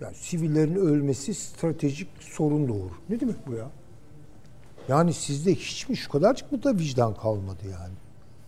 Yani 0.00 0.14
sivillerin 0.14 0.74
ölmesi 0.74 1.34
stratejik 1.34 2.08
sorun 2.20 2.68
doğurur. 2.68 2.96
Ne 3.08 3.20
demek 3.20 3.46
bu 3.46 3.52
ya? 3.52 3.70
Yani 4.88 5.12
sizde 5.12 5.54
hiç 5.54 5.88
mi 5.88 5.96
şu 5.96 6.10
kadarcık 6.10 6.52
mı 6.52 6.62
da 6.62 6.78
vicdan 6.78 7.14
kalmadı 7.14 7.62
yani? 7.64 7.94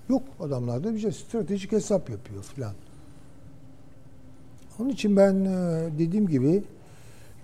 Yok 0.08 0.22
adamlarda 0.40 0.94
bir 0.94 0.98
şey 0.98 1.12
stratejik 1.12 1.72
hesap 1.72 2.10
yapıyor 2.10 2.42
filan. 2.42 2.72
Onun 4.78 4.88
için 4.88 5.16
ben 5.16 5.44
dediğim 5.98 6.28
gibi 6.28 6.64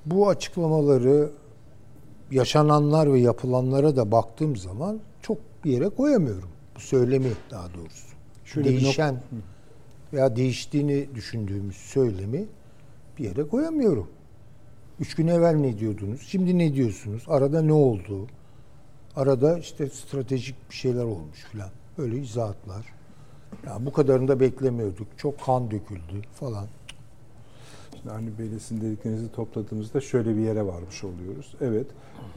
bu 0.06 0.28
açıklamaları 0.28 1.30
yaşananlar 2.30 3.12
ve 3.12 3.20
yapılanlara 3.20 3.96
da 3.96 4.12
baktığım 4.12 4.56
zaman 4.56 5.00
çok 5.22 5.38
bir 5.64 5.70
yere 5.70 5.88
koyamıyorum. 5.88 6.48
Bu 6.76 6.80
söylemi 6.80 7.30
daha 7.50 7.74
doğrusu. 7.74 8.06
Şöyle 8.44 8.68
Değişen 8.68 9.20
veya 10.12 10.36
değiştiğini 10.36 11.08
düşündüğümüz 11.14 11.76
söylemi 11.76 12.46
bir 13.18 13.24
yere 13.24 13.42
koyamıyorum. 13.42 14.06
Üç 15.00 15.14
gün 15.14 15.26
evvel 15.26 15.54
ne 15.54 15.78
diyordunuz? 15.78 16.20
Şimdi 16.28 16.58
ne 16.58 16.74
diyorsunuz? 16.74 17.24
Arada 17.28 17.62
ne 17.62 17.72
oldu? 17.72 18.26
Arada 19.16 19.58
işte 19.58 19.88
stratejik 19.88 20.70
bir 20.70 20.74
şeyler 20.74 21.04
olmuş 21.04 21.38
filan. 21.52 21.70
Öyle 21.98 22.18
izahatlar. 22.18 22.86
Ya 23.66 23.86
bu 23.86 23.92
kadarını 23.92 24.28
da 24.28 24.40
beklemiyorduk. 24.40 25.06
Çok 25.16 25.40
kan 25.40 25.70
döküldü 25.70 26.22
falan. 26.34 26.66
Şimdi 28.02 28.14
Avni 28.14 28.38
Bey'le 28.38 28.58
sizin 28.58 28.80
dediklerinizi 28.80 29.32
topladığımızda 29.32 30.00
şöyle 30.00 30.36
bir 30.36 30.40
yere 30.40 30.66
varmış 30.66 31.04
oluyoruz. 31.04 31.54
Evet, 31.60 31.86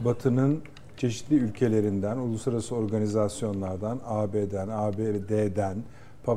Batı'nın 0.00 0.60
çeşitli 0.96 1.36
ülkelerinden, 1.36 2.16
uluslararası 2.16 2.74
organizasyonlardan, 2.76 4.00
AB'den, 4.06 4.68
ABD'den, 4.68 5.76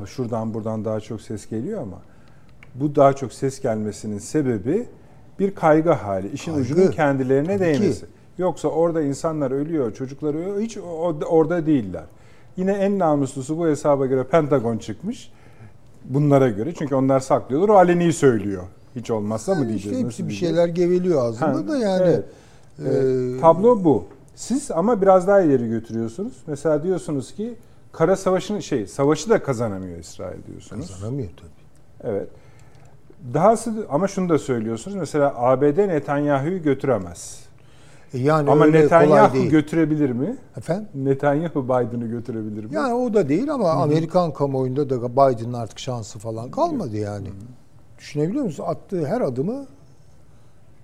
şuradan 0.05 0.53
buradan 0.53 0.85
daha 0.85 0.99
çok 0.99 1.21
ses 1.21 1.49
geliyor 1.49 1.81
ama 1.81 1.97
bu 2.75 2.95
daha 2.95 3.13
çok 3.13 3.33
ses 3.33 3.61
gelmesinin 3.61 4.19
sebebi 4.19 4.87
bir 5.39 5.55
kaygı 5.55 5.91
hali. 5.91 6.31
İşin 6.31 6.53
kaygı. 6.53 6.65
ucunun 6.65 6.91
kendilerine 6.91 7.59
değmesi. 7.59 8.05
Yoksa 8.37 8.67
orada 8.67 9.01
insanlar 9.01 9.51
ölüyor, 9.51 9.93
çocuklar 9.93 10.33
ölüyor. 10.33 10.59
Hiç 10.59 10.77
orada 11.29 11.65
değiller. 11.65 12.03
Yine 12.57 12.71
en 12.71 12.99
namuslusu 12.99 13.57
bu 13.57 13.67
hesaba 13.67 14.05
göre 14.05 14.23
Pentagon 14.23 14.77
çıkmış. 14.77 15.31
Bunlara 16.05 16.49
göre. 16.49 16.73
Çünkü 16.73 16.95
onlar 16.95 17.19
saklıyorlar. 17.19 17.69
O 17.69 17.77
aleni 17.77 18.13
söylüyor. 18.13 18.63
Hiç 18.95 19.11
olmazsa 19.11 19.55
mı 19.55 19.67
diyeceğiz? 19.69 19.97
İşte 19.97 20.05
hepsi 20.05 20.27
bir 20.27 20.33
şeyler 20.33 20.67
geveliyor 20.67 21.25
ağzında 21.25 21.47
ha, 21.47 21.67
da 21.67 21.77
yani. 21.77 22.03
Evet. 22.03 22.25
Ee, 22.79 23.41
Tablo 23.41 23.83
bu. 23.83 24.05
Siz 24.35 24.71
ama 24.71 25.01
biraz 25.01 25.27
daha 25.27 25.41
ileri 25.41 25.69
götürüyorsunuz. 25.69 26.33
Mesela 26.47 26.83
diyorsunuz 26.83 27.31
ki 27.35 27.55
kara 27.91 28.15
savaşını 28.15 28.63
şey 28.63 28.87
savaşı 28.87 29.29
da 29.29 29.43
kazanamıyor 29.43 29.99
İsrail 29.99 30.37
diyorsunuz. 30.47 30.87
Kazanamıyor 30.87 31.29
tabii. 31.29 32.11
Evet. 32.11 32.27
Dahası 33.33 33.73
ama 33.89 34.07
şunu 34.07 34.29
da 34.29 34.39
söylüyorsunuz. 34.39 34.97
Mesela 34.97 35.33
ABD 35.35 35.77
Netanyahu'yu 35.77 36.63
götüremez. 36.63 37.39
E 38.13 38.17
yani 38.17 38.51
ama 38.51 38.65
Netanyahu 38.65 39.49
götürebilir 39.49 40.09
mi? 40.09 40.37
Efendim? 40.57 40.87
Netanyahu 40.95 41.63
Biden'ı 41.63 42.07
götürebilir 42.07 42.63
mi? 42.63 42.75
Yani 42.75 42.93
o 42.93 43.13
da 43.13 43.29
değil 43.29 43.53
ama 43.53 43.69
Amerikan 43.69 44.33
kamuoyunda 44.33 44.89
da 44.89 45.11
Biden'ın 45.11 45.53
artık 45.53 45.79
şansı 45.79 46.19
falan 46.19 46.51
kalmadı 46.51 46.97
yani. 46.97 47.27
Düşünebiliyor 47.97 48.45
musun? 48.45 48.63
Attığı 48.67 49.07
her 49.07 49.21
adımı 49.21 49.67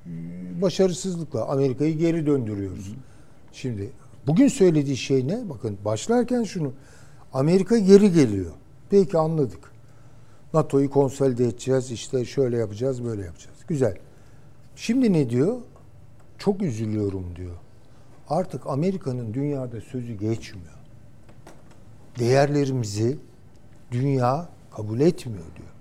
e, 0.05 0.11
başarısızlıkla 0.61 1.45
Amerika'yı 1.47 1.97
geri 1.97 2.25
döndürüyoruz. 2.25 2.93
Şimdi 3.51 3.89
bugün 4.27 4.47
söylediği 4.47 4.97
şey 4.97 5.27
ne? 5.27 5.49
Bakın 5.49 5.77
başlarken 5.85 6.43
şunu. 6.43 6.73
Amerika 7.33 7.77
geri 7.77 8.11
geliyor. 8.11 8.51
Peki 8.89 9.17
anladık. 9.17 9.73
NATO'yu 10.53 10.89
konsolide 10.89 11.43
edeceğiz. 11.43 11.91
işte 11.91 12.25
şöyle 12.25 12.57
yapacağız, 12.57 13.03
böyle 13.03 13.25
yapacağız. 13.25 13.57
Güzel. 13.67 13.97
Şimdi 14.75 15.13
ne 15.13 15.29
diyor? 15.29 15.57
Çok 16.37 16.61
üzülüyorum 16.61 17.35
diyor. 17.35 17.55
Artık 18.29 18.67
Amerika'nın 18.67 19.33
dünyada 19.33 19.81
sözü 19.81 20.13
geçmiyor. 20.13 20.73
Değerlerimizi 22.19 23.17
dünya 23.91 24.49
kabul 24.75 24.99
etmiyor 24.99 25.45
diyor. 25.55 25.72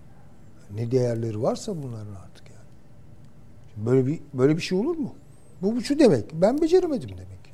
Ne 0.74 0.90
değerleri 0.90 1.42
varsa 1.42 1.82
bunların 1.82 2.14
artık 2.14 2.50
yani. 2.50 3.86
Böyle 3.86 4.06
bir 4.06 4.20
böyle 4.34 4.56
bir 4.56 4.62
şey 4.62 4.78
olur 4.78 4.96
mu? 4.96 5.14
Bu, 5.62 5.76
bu 5.76 5.82
şu 5.82 5.98
demek. 5.98 6.32
Ben 6.32 6.60
beceremedim 6.60 7.10
demek. 7.10 7.52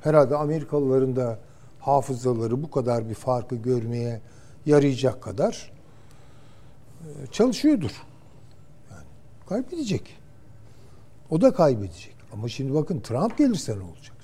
Herhalde 0.00 0.36
Amerikalıların 0.36 1.16
da 1.16 1.38
hafızaları 1.80 2.62
bu 2.62 2.70
kadar 2.70 3.08
bir 3.08 3.14
farkı 3.14 3.56
görmeye 3.56 4.20
yarayacak 4.66 5.22
kadar 5.22 5.72
e, 7.00 7.26
çalışıyordur. 7.32 8.02
Yani 8.90 9.04
kaybedecek. 9.48 10.16
O 11.30 11.40
da 11.40 11.54
kaybedecek. 11.54 12.16
Ama 12.32 12.48
şimdi 12.48 12.74
bakın 12.74 13.00
Trump 13.00 13.38
gelirse 13.38 13.78
ne 13.78 13.82
olacak? 13.82 14.16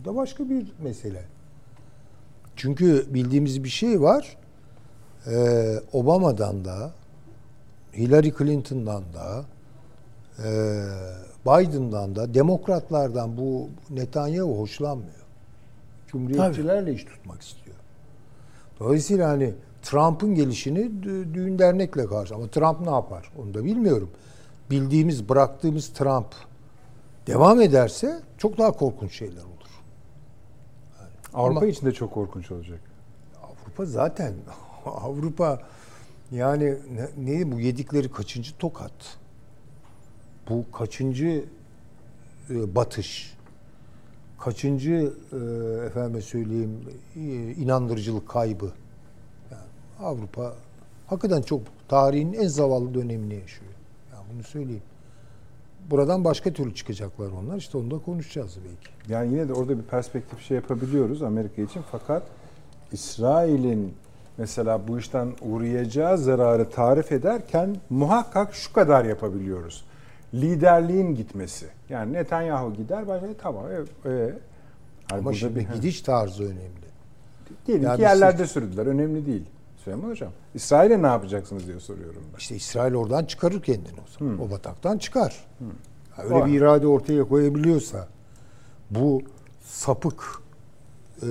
Bu 0.00 0.04
da 0.04 0.16
başka 0.16 0.50
bir 0.50 0.72
mesele. 0.82 1.24
Çünkü 2.56 3.06
bildiğimiz 3.14 3.64
bir 3.64 3.68
şey 3.68 4.02
var. 4.02 4.36
Ee, 5.26 5.80
Obama'dan 5.92 6.64
da, 6.64 6.92
Hillary 7.92 8.32
Clinton'dan 8.38 9.02
da, 9.14 9.44
e, 10.38 10.48
Biden'dan 11.46 12.16
da, 12.16 12.34
demokratlardan 12.34 13.36
bu 13.36 13.68
Netanyahu 13.90 14.58
hoşlanmıyor. 14.60 15.24
Cumhuriyetçilerle 16.06 16.94
iş 16.94 17.04
tutmak 17.04 17.42
istiyor. 17.42 17.76
Dolayısıyla 18.80 19.28
hani 19.28 19.54
Trump'ın 19.82 20.34
gelişini 20.34 20.78
dü- 20.80 21.34
düğün 21.34 21.58
dernekle 21.58 22.06
karşı. 22.06 22.34
Ama 22.34 22.48
Trump 22.48 22.80
ne 22.80 22.90
yapar? 22.90 23.32
Onu 23.38 23.54
da 23.54 23.64
bilmiyorum. 23.64 24.10
Bildiğimiz, 24.70 25.28
bıraktığımız 25.28 25.88
Trump 25.88 26.26
devam 27.26 27.60
ederse 27.60 28.20
çok 28.38 28.58
daha 28.58 28.72
korkunç 28.72 29.12
şeyler 29.12 29.42
olur. 29.42 29.48
Avrupa 31.34 31.60
Ama- 31.60 31.66
için 31.66 31.86
de 31.86 31.92
çok 31.92 32.14
korkunç 32.14 32.50
olacak. 32.50 32.80
Avrupa 33.42 33.84
zaten 33.84 34.34
Avrupa 34.86 35.60
yani 36.32 36.76
ne, 36.90 37.08
ne 37.18 37.52
bu 37.52 37.60
yedikleri 37.60 38.12
kaçıncı 38.12 38.56
tokat? 38.58 39.18
Bu 40.48 40.72
kaçıncı 40.72 41.44
e, 42.50 42.74
batış? 42.74 43.38
Kaçıncı 44.38 45.12
e, 45.32 45.36
efendime 45.86 46.20
söyleyeyim 46.20 46.80
e, 47.16 47.20
inandırıcılık 47.52 48.28
kaybı? 48.28 48.72
Yani 49.50 49.62
Avrupa 50.00 50.54
hakikaten 51.06 51.42
çok 51.42 51.60
tarihin 51.88 52.32
en 52.32 52.46
zavallı 52.46 52.94
dönemini 52.94 53.34
yaşıyor. 53.34 53.72
Yani 54.12 54.24
bunu 54.34 54.42
söyleyeyim. 54.42 54.82
Buradan 55.90 56.24
başka 56.24 56.52
türlü 56.52 56.74
çıkacaklar 56.74 57.30
onlar. 57.30 57.56
İşte 57.56 57.78
onu 57.78 57.90
da 57.90 57.98
konuşacağız 57.98 58.58
belki. 58.64 59.12
Yani 59.12 59.32
yine 59.32 59.48
de 59.48 59.52
orada 59.52 59.78
bir 59.78 59.82
perspektif 59.82 60.40
şey 60.40 60.54
yapabiliyoruz 60.54 61.22
Amerika 61.22 61.62
için 61.62 61.82
fakat 61.90 62.22
İsrail'in 62.92 63.94
mesela 64.38 64.88
bu 64.88 64.98
işten 64.98 65.28
uğrayacağı 65.42 66.18
zararı 66.18 66.70
tarif 66.70 67.12
ederken 67.12 67.76
muhakkak 67.90 68.54
şu 68.54 68.72
kadar 68.72 69.04
yapabiliyoruz. 69.04 69.84
Liderliğin 70.34 71.14
gitmesi. 71.14 71.66
Yani 71.88 72.12
Netanyahu 72.12 72.74
gider 72.74 73.08
başka 73.08 73.26
tamam. 73.42 73.64
E, 74.04 74.10
e, 74.10 74.32
Ama 75.12 75.32
şimdi 75.32 75.56
bir- 75.56 75.68
gidiş 75.74 76.00
tarzı 76.02 76.42
önemli. 76.44 76.88
diyelim 77.66 77.84
Yani 77.84 77.96
ki 77.96 78.02
yerlerde 78.02 78.46
sürdüler. 78.46 78.86
Önemli 78.86 79.26
değil. 79.26 79.44
Süleyman 79.84 80.08
Hocam. 80.10 80.32
İsrail'e 80.54 81.02
ne 81.02 81.06
yapacaksınız 81.06 81.66
diye 81.66 81.80
soruyorum 81.80 82.22
ben. 82.32 82.38
İşte 82.38 82.56
İsrail 82.56 82.94
oradan 82.94 83.24
çıkarır 83.24 83.62
kendini 83.62 84.00
o 84.00 84.18
zaman. 84.18 84.40
O 84.40 84.50
bataktan 84.50 84.98
çıkar. 84.98 85.44
Ha, 86.16 86.22
Öyle 86.22 86.34
Var. 86.34 86.46
bir 86.46 86.52
irade 86.60 86.86
ortaya 86.86 87.24
koyabiliyorsa 87.28 88.08
bu 88.90 89.22
sapık 89.64 90.24
e, 91.22 91.26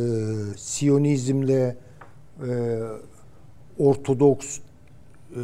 Siyonizmle 0.58 1.76
e, 2.48 2.80
Ortodoks 3.80 4.60
e, 4.60 5.40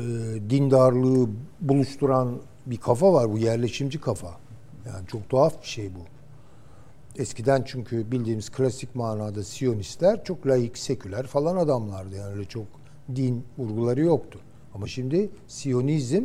dindarlığı 0.49 1.29
buluşturan 1.61 2.37
bir 2.65 2.77
kafa 2.77 3.13
var 3.13 3.31
bu 3.31 3.37
yerleşimci 3.37 4.01
kafa. 4.01 4.31
Yani 4.85 5.07
çok 5.07 5.29
tuhaf 5.29 5.61
bir 5.61 5.67
şey 5.67 5.89
bu. 5.95 5.99
Eskiden 7.21 7.63
çünkü 7.65 8.11
bildiğimiz 8.11 8.49
klasik 8.49 8.95
manada 8.95 9.43
Siyonistler 9.43 10.23
çok 10.23 10.47
laik, 10.47 10.77
seküler 10.77 11.27
falan 11.27 11.57
adamlardı. 11.57 12.15
Yani 12.15 12.33
öyle 12.33 12.45
çok 12.45 12.65
din 13.15 13.43
vurguları 13.57 14.01
yoktu. 14.01 14.39
Ama 14.75 14.87
şimdi 14.87 15.29
Siyonizm 15.47 16.23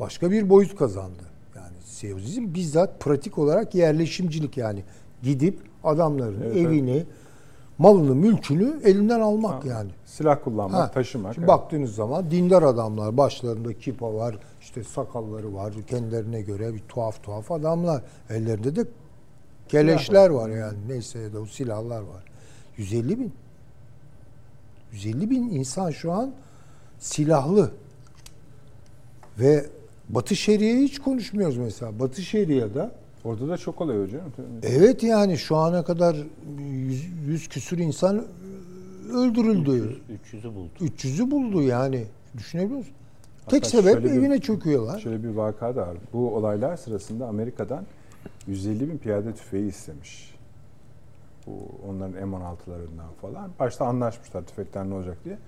başka 0.00 0.30
bir 0.30 0.50
boyut 0.50 0.76
kazandı. 0.76 1.22
Yani 1.56 1.76
Siyonizm 1.84 2.54
bizzat 2.54 3.00
pratik 3.00 3.38
olarak 3.38 3.74
yerleşimcilik 3.74 4.56
yani 4.56 4.82
gidip 5.22 5.58
adamların 5.84 6.42
Evet, 6.42 6.56
evini, 6.56 7.04
malını, 7.78 8.14
mülkünü 8.14 8.80
elinden 8.84 9.20
almak 9.20 9.64
yani. 9.64 9.90
Silah 10.04 10.44
kullanmak, 10.44 10.80
Ha, 10.80 10.90
taşımak. 10.90 11.34
Şimdi 11.34 11.44
evet. 11.44 11.58
baktığınız 11.58 11.94
zaman 11.94 12.30
dindar 12.30 12.62
adamlar, 12.62 13.16
başlarında 13.16 13.72
kipa 13.72 14.14
var, 14.14 14.38
işte 14.60 14.84
sakalları 14.84 15.54
var, 15.54 15.72
kendilerine 15.86 16.42
göre 16.42 16.74
bir 16.74 16.80
tuhaf 16.88 17.22
tuhaf 17.22 17.52
adamlar. 17.52 18.02
Ellerinde 18.30 18.76
de 18.76 18.84
keleşler 19.68 20.30
var 20.30 20.48
yani 20.48 20.78
neyse 20.88 21.18
ya 21.18 21.32
da 21.32 21.40
o 21.40 21.46
silahlar 21.46 22.00
var. 22.00 22.24
150 22.76 23.18
bin. 23.18 23.32
150 24.92 25.30
bin 25.30 25.42
insan 25.48 25.90
şu 25.90 26.12
an 26.12 26.32
silahlı. 26.98 27.70
Ve 29.38 29.66
Batı 30.08 30.36
Şeria'yı 30.36 30.82
hiç 30.88 30.98
konuşmuyoruz 30.98 31.56
mesela. 31.56 31.98
Batı 31.98 32.22
Şeria'da 32.22 32.92
Orada 33.26 33.48
da 33.48 33.56
çok 33.58 33.80
oluyor 33.80 34.04
hocam. 34.04 34.20
evet 34.62 35.02
yani 35.02 35.38
şu 35.38 35.56
ana 35.56 35.84
kadar 35.84 36.16
100, 36.58 37.04
100 37.26 37.48
küsür 37.48 37.78
insan 37.78 38.24
öldürüldü. 39.12 40.00
300'ü 40.32 40.54
buldu. 40.54 40.70
300'ü 40.80 41.30
buldu 41.30 41.62
yani. 41.62 42.04
Düşünebiliyor 42.36 42.78
musun? 42.78 42.92
Hatta 43.44 43.50
Tek 43.56 43.66
sebep 43.66 44.04
bir- 44.04 44.10
evine 44.10 44.40
çöküyorlar. 44.40 44.98
Şöyle 45.00 45.22
bir 45.22 45.28
vaka 45.28 45.76
da 45.76 45.80
var. 45.80 45.96
Bu 46.12 46.34
olaylar 46.36 46.76
sırasında 46.76 47.26
Amerika'dan 47.28 47.84
150 48.46 48.88
bin 48.90 48.98
piyade 48.98 49.34
tüfeği 49.34 49.68
istemiş. 49.68 50.34
Bu 51.46 51.52
onların 51.88 52.14
M16'larından 52.30 53.12
falan. 53.22 53.50
Başta 53.60 53.84
anlaşmışlar 53.86 54.42
tüfekler 54.46 54.90
ne 54.90 54.94
olacak 54.94 55.18
diye. 55.24 55.38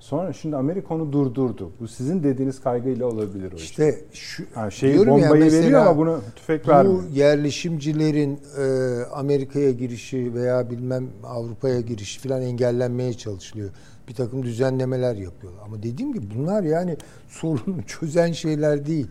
Sonra 0.00 0.32
şimdi 0.32 0.56
Amerika 0.56 0.94
onu 0.94 1.12
durdurdu. 1.12 1.72
Bu 1.80 1.88
sizin 1.88 2.22
dediğiniz 2.22 2.60
kaygıyla 2.60 3.06
olabilir 3.06 3.52
o 3.52 3.56
iş. 3.56 3.62
İşte 3.64 4.00
şu 4.12 4.44
Yani 4.56 4.72
şeyi 4.72 4.92
diyorum 4.92 5.18
ya 5.18 5.30
bombayı 5.30 5.52
veriyor 5.52 5.80
ama 5.80 5.98
bunu 5.98 6.20
tüfek 6.36 6.66
bu 6.66 6.70
vermiyor. 6.70 7.02
yerleşimcilerin 7.14 8.40
e, 8.58 8.64
Amerika'ya 9.12 9.70
girişi 9.70 10.34
veya 10.34 10.70
bilmem 10.70 11.08
Avrupa'ya 11.24 11.80
girişi 11.80 12.20
falan 12.20 12.42
engellenmeye 12.42 13.12
çalışılıyor. 13.14 13.70
Bir 14.08 14.14
takım 14.14 14.42
düzenlemeler 14.42 15.14
yapıyorlar. 15.14 15.62
Ama 15.64 15.82
dediğim 15.82 16.12
gibi 16.12 16.26
bunlar 16.38 16.62
yani 16.62 16.96
sorunu 17.28 17.82
çözen 17.86 18.32
şeyler 18.32 18.86
değil. 18.86 19.06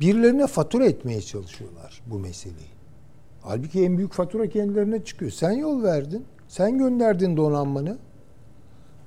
Birilerine 0.00 0.46
fatura 0.46 0.84
etmeye 0.84 1.20
çalışıyorlar 1.20 2.02
bu 2.06 2.18
meseleyi. 2.18 2.70
Halbuki 3.42 3.84
en 3.84 3.96
büyük 3.98 4.12
fatura 4.12 4.48
kendilerine 4.48 5.04
çıkıyor. 5.04 5.30
Sen 5.30 5.50
yol 5.52 5.82
verdin. 5.82 6.24
Sen 6.48 6.78
gönderdin 6.78 7.36
donanmanı. 7.36 7.98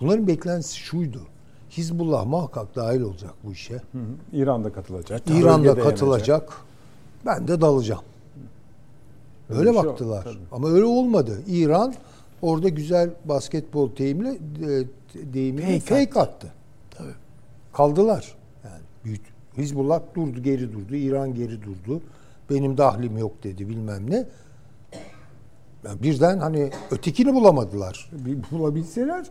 Bunların 0.03 0.27
beklentisi 0.27 0.77
şuydu. 0.77 1.21
Hizbullah 1.69 2.25
muhakkak 2.25 2.75
dahil 2.75 3.01
olacak 3.01 3.33
bu 3.43 3.51
işe. 3.51 3.73
Hı 3.73 3.77
hı. 3.77 4.01
İran'da 4.33 4.73
katılacak. 4.73 5.21
İran'da 5.29 5.75
katılacak. 5.75 6.53
Ben 7.25 7.47
de 7.47 7.61
dalacağım. 7.61 8.01
Öyle 9.49 9.59
Öyle 9.59 9.73
şey 9.73 9.83
baktılar. 9.83 10.23
tabii. 10.23 10.37
Ama 10.51 10.69
öyle 10.69 10.85
olmadı. 10.85 11.41
İran 11.47 11.93
orada 12.41 12.69
güzel 12.69 13.09
basketbol 13.25 13.95
deyimle 13.97 14.29
e, 14.29 14.85
deyimiyle 15.33 15.79
Fake 15.79 16.05
fake, 16.05 16.19
attı. 16.19 16.53
Tabii. 16.91 17.13
Kaldılar. 17.73 18.35
Yani 18.63 18.81
büyüt. 19.05 19.21
Hizbullah 19.57 20.01
durdu, 20.15 20.43
geri 20.43 20.73
durdu. 20.73 20.95
İran 20.95 21.33
geri 21.33 21.61
durdu. 21.61 22.01
Benim 22.49 22.77
dahlim 22.77 23.17
yok 23.17 23.43
dedi 23.43 23.69
bilmem 23.69 24.09
ne. 24.09 24.25
Yani 25.85 26.03
birden 26.03 26.37
hani 26.37 26.71
ötekini 26.91 27.33
bulamadılar. 27.33 28.09
Bir 28.11 28.37
bulabilseler 28.51 29.25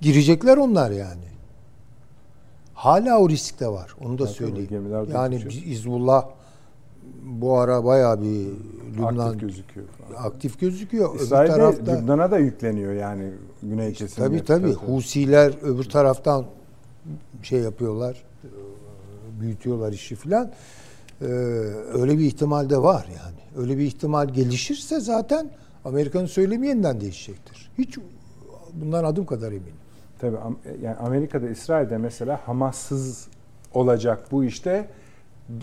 girecekler 0.00 0.56
onlar 0.56 0.90
yani. 0.90 1.26
Hala 2.74 3.18
o 3.18 3.28
risk 3.28 3.60
de 3.60 3.68
var. 3.68 3.94
Onu 4.04 4.18
da 4.18 4.26
söyleyeyim. 4.26 4.92
Yani. 5.12 5.38
Hizbullah 5.50 6.28
bu 7.24 7.58
ara 7.58 7.84
bayağı 7.84 8.22
bir 8.22 8.46
Lübnan 8.96 9.18
Aktif 9.18 9.40
gözüküyor. 9.40 9.86
aktif 10.16 10.60
gözüküyor. 10.60 11.14
Öbür 11.14 11.20
İsrail 11.24 11.48
de 11.48 11.52
tarafta 11.52 11.92
Lübnan'a 11.92 12.30
da 12.30 12.38
yükleniyor 12.38 12.92
yani 12.92 13.32
Güney 13.62 13.92
kesimde. 13.92 14.26
tabii 14.28 14.44
tabii 14.44 14.72
Husiler 14.72 15.54
öbür 15.62 15.84
taraftan 15.84 16.44
şey 17.42 17.60
yapıyorlar. 17.60 18.22
Büyütüyorlar 19.40 19.92
işi 19.92 20.14
filan. 20.14 20.50
Ee, 21.20 21.24
öyle 21.92 22.18
bir 22.18 22.24
ihtimal 22.24 22.70
de 22.70 22.78
var 22.82 23.06
yani. 23.24 23.62
Öyle 23.64 23.78
bir 23.78 23.82
ihtimal 23.82 24.28
gelişirse 24.28 25.00
zaten 25.00 25.50
Amerika'nın 25.84 26.26
söylemi 26.26 26.68
yeniden 26.68 27.00
değişecektir. 27.00 27.70
Hiç 27.78 27.98
bundan 28.72 29.04
adım 29.04 29.26
kadar 29.26 29.48
eminim. 29.52 29.74
Tabii 30.18 30.36
yani 30.82 30.96
Amerika'da, 30.96 31.48
İsrail'de 31.48 31.98
mesela 31.98 32.40
Hamassız 32.46 33.28
olacak 33.74 34.26
bu 34.32 34.44
işte 34.44 34.88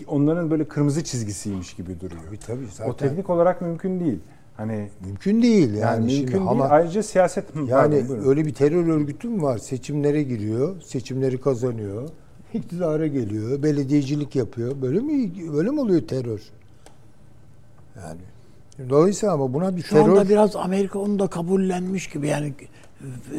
onların 0.06 0.50
böyle 0.50 0.64
kırmızı 0.64 1.04
çizgisiymiş 1.04 1.74
gibi 1.74 2.00
duruyor. 2.00 2.22
Tabii 2.26 2.38
tabii 2.38 2.66
zaten. 2.70 2.90
O 2.90 2.96
teknik 2.96 3.30
olarak 3.30 3.60
mümkün 3.62 4.00
değil. 4.00 4.18
Hani 4.56 4.88
Mümkün 5.06 5.42
değil 5.42 5.68
yani. 5.74 5.78
yani, 5.80 6.10
şimdi 6.12 6.30
mümkün 6.30 6.46
Hama- 6.46 6.62
değil. 6.64 6.74
Ayrıca 6.74 7.02
siyaset 7.02 7.44
Yani 7.56 7.70
pardon, 7.70 8.08
buyurun. 8.08 8.28
öyle 8.28 8.46
bir 8.46 8.54
terör 8.54 8.86
örgütü 8.86 9.28
mü 9.28 9.42
var? 9.42 9.58
Seçimlere 9.58 10.22
giriyor, 10.22 10.80
seçimleri 10.82 11.40
kazanıyor, 11.40 12.08
iktidara 12.54 13.06
geliyor, 13.06 13.62
belediyecilik 13.62 14.36
yapıyor. 14.36 14.82
Böyle 14.82 15.00
mi 15.00 15.32
böyle 15.52 15.70
mi 15.70 15.80
oluyor 15.80 16.00
terör? 16.08 16.40
Yani 17.96 18.20
dolayısıyla 18.90 19.34
ama 19.34 19.52
buna 19.54 19.76
bir 19.76 19.82
Şu 19.82 19.90
terör 19.94 20.08
anda 20.08 20.28
biraz 20.28 20.56
Amerika 20.56 20.98
onu 20.98 21.18
da 21.18 21.26
kabullenmiş 21.26 22.08
gibi 22.08 22.28
yani 22.28 22.54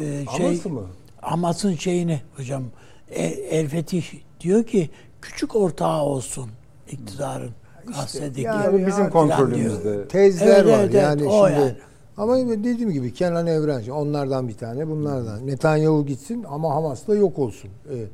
şey 0.00 0.24
Hamas'ı 0.24 0.68
mı? 0.68 0.82
Hamas'ın 1.26 1.74
şeyini 1.74 2.20
hocam 2.36 2.64
e, 3.10 3.22
El 3.26 3.68
Fetih 3.68 4.04
diyor 4.40 4.64
ki 4.64 4.90
küçük 5.22 5.56
ortağı 5.56 6.02
olsun 6.02 6.50
iktidarın 6.90 7.50
Gazze'deki 7.86 8.40
yani 8.40 8.64
Tabii 8.64 8.86
bizim 8.86 9.10
kontrolümüzde. 9.10 10.08
tezler 10.08 10.46
Evet, 10.46 10.66
var 10.66 10.78
evet, 10.80 10.94
yani 10.94 11.22
evet, 11.22 11.32
şimdi. 11.32 11.60
yani. 11.60 11.74
Ama 12.16 12.36
dediğim 12.36 12.90
gibi 12.90 13.14
Kenan 13.14 13.46
Evren 13.46 13.88
onlardan 13.88 14.48
bir 14.48 14.54
tane, 14.54 14.88
bunlardan. 14.88 15.46
Netanyahu 15.46 16.06
gitsin 16.06 16.44
ama 16.48 16.74
Hamas 16.74 17.08
da 17.08 17.14
yok 17.14 17.38
olsun. 17.38 17.70
Evet. 17.90 18.10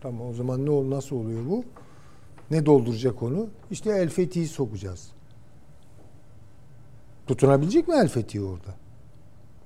Tamam 0.00 0.28
o 0.30 0.34
zaman 0.34 0.66
ne 0.66 0.70
ol 0.70 0.90
nasıl 0.90 1.16
oluyor 1.16 1.40
bu? 1.50 1.64
Ne 2.50 2.66
dolduracak 2.66 3.22
onu? 3.22 3.46
İşte 3.70 3.90
El 3.90 4.08
Fethi'yi 4.08 4.48
sokacağız. 4.48 5.08
Tutunabilecek 7.26 7.88
mi 7.88 7.94
El 7.94 8.08
Fethi 8.08 8.40
orada? 8.40 8.74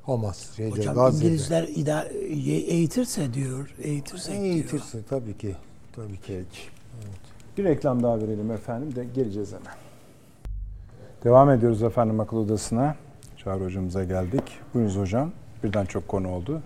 Hamas, 0.09 0.57
şeyde, 0.57 0.71
Hocam 0.71 0.95
Gazze'de. 0.95 1.27
İngilizler 1.27 1.69
idare, 1.69 2.09
eğitirse 2.49 3.35
diyor, 3.35 3.75
eğitirse 3.83 4.33
diyor. 4.33 4.45
Eğitirsin 4.45 5.05
tabii 5.11 5.39
ki. 5.39 5.55
Tabii 5.97 6.17
ki. 6.17 6.21
Peki. 6.27 6.61
Bir 7.59 7.65
reklam 7.65 8.03
daha 8.03 8.21
verelim 8.21 8.51
efendim 8.51 8.97
de 8.97 9.05
geleceğiz 9.05 9.53
hemen. 9.53 9.75
Devam 11.25 11.51
ediyoruz 11.51 11.83
efendim 11.83 12.21
akıl 12.21 12.37
odasına. 12.37 12.97
Çağrı 13.37 13.65
hocamıza 13.65 14.05
geldik. 14.05 14.43
Buyurunuz 14.75 14.97
hocam. 14.97 15.33
Birden 15.65 15.85
çok 15.85 16.09
konu 16.09 16.29
oldu. 16.29 16.61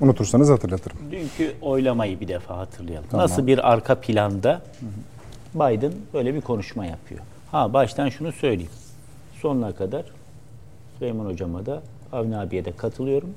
Unutursanız 0.00 0.50
hatırlatırım. 0.50 0.98
Dünkü 1.10 1.54
oylamayı 1.62 2.20
bir 2.20 2.28
defa 2.28 2.58
hatırlayalım. 2.58 3.08
Tamam. 3.10 3.24
Nasıl 3.24 3.46
bir 3.46 3.72
arka 3.72 4.00
planda 4.00 4.62
Biden 5.54 5.92
böyle 6.14 6.34
bir 6.34 6.40
konuşma 6.40 6.86
yapıyor. 6.86 7.20
Ha 7.50 7.72
baştan 7.72 8.08
şunu 8.08 8.32
söyleyeyim. 8.32 8.72
Sonuna 9.40 9.74
kadar 9.74 10.04
Süleyman 10.98 11.26
Hocama 11.26 11.66
da 11.66 11.82
Avni 12.14 12.36
abiye 12.36 12.64
de 12.64 12.72
katılıyorum. 12.72 13.30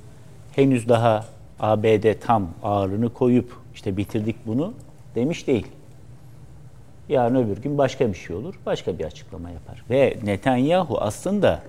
Henüz 0.55 0.89
daha 0.89 1.25
ABD 1.59 2.13
tam 2.21 2.49
ağırlığını 2.63 3.13
koyup 3.13 3.55
işte 3.75 3.97
bitirdik 3.97 4.35
bunu 4.47 4.73
demiş 5.15 5.47
değil. 5.47 5.67
Yarın 7.09 7.35
öbür 7.35 7.57
gün 7.61 7.77
başka 7.77 8.07
bir 8.09 8.17
şey 8.17 8.35
olur. 8.35 8.55
Başka 8.65 8.99
bir 8.99 9.05
açıklama 9.05 9.49
yapar. 9.49 9.83
Ve 9.89 10.17
Netanyahu 10.23 10.97
aslında 11.01 11.61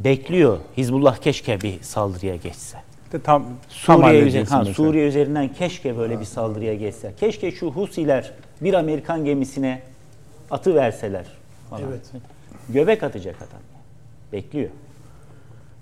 bekliyor. 0.00 0.58
Hizbullah 0.76 1.16
keşke 1.16 1.60
bir 1.60 1.82
saldırıya 1.82 2.36
geçse. 2.36 2.78
De 3.12 3.20
tam 3.20 3.46
Suriye, 3.68 4.22
üzeri- 4.22 4.44
ha, 4.48 4.58
mesela. 4.58 4.74
Suriye 4.74 5.08
üzerinden 5.08 5.48
keşke 5.48 5.96
böyle 5.96 6.20
bir 6.20 6.24
saldırıya 6.24 6.74
geçse. 6.74 7.12
Keşke 7.20 7.50
şu 7.50 7.70
Husiler 7.70 8.32
bir 8.60 8.74
Amerikan 8.74 9.24
gemisine 9.24 9.82
atı 10.50 10.74
verseler. 10.74 11.26
Falan. 11.70 11.82
Evet. 11.88 12.10
Göbek 12.68 13.02
atacak 13.02 13.36
adam. 13.36 13.60
Bekliyor. 14.32 14.70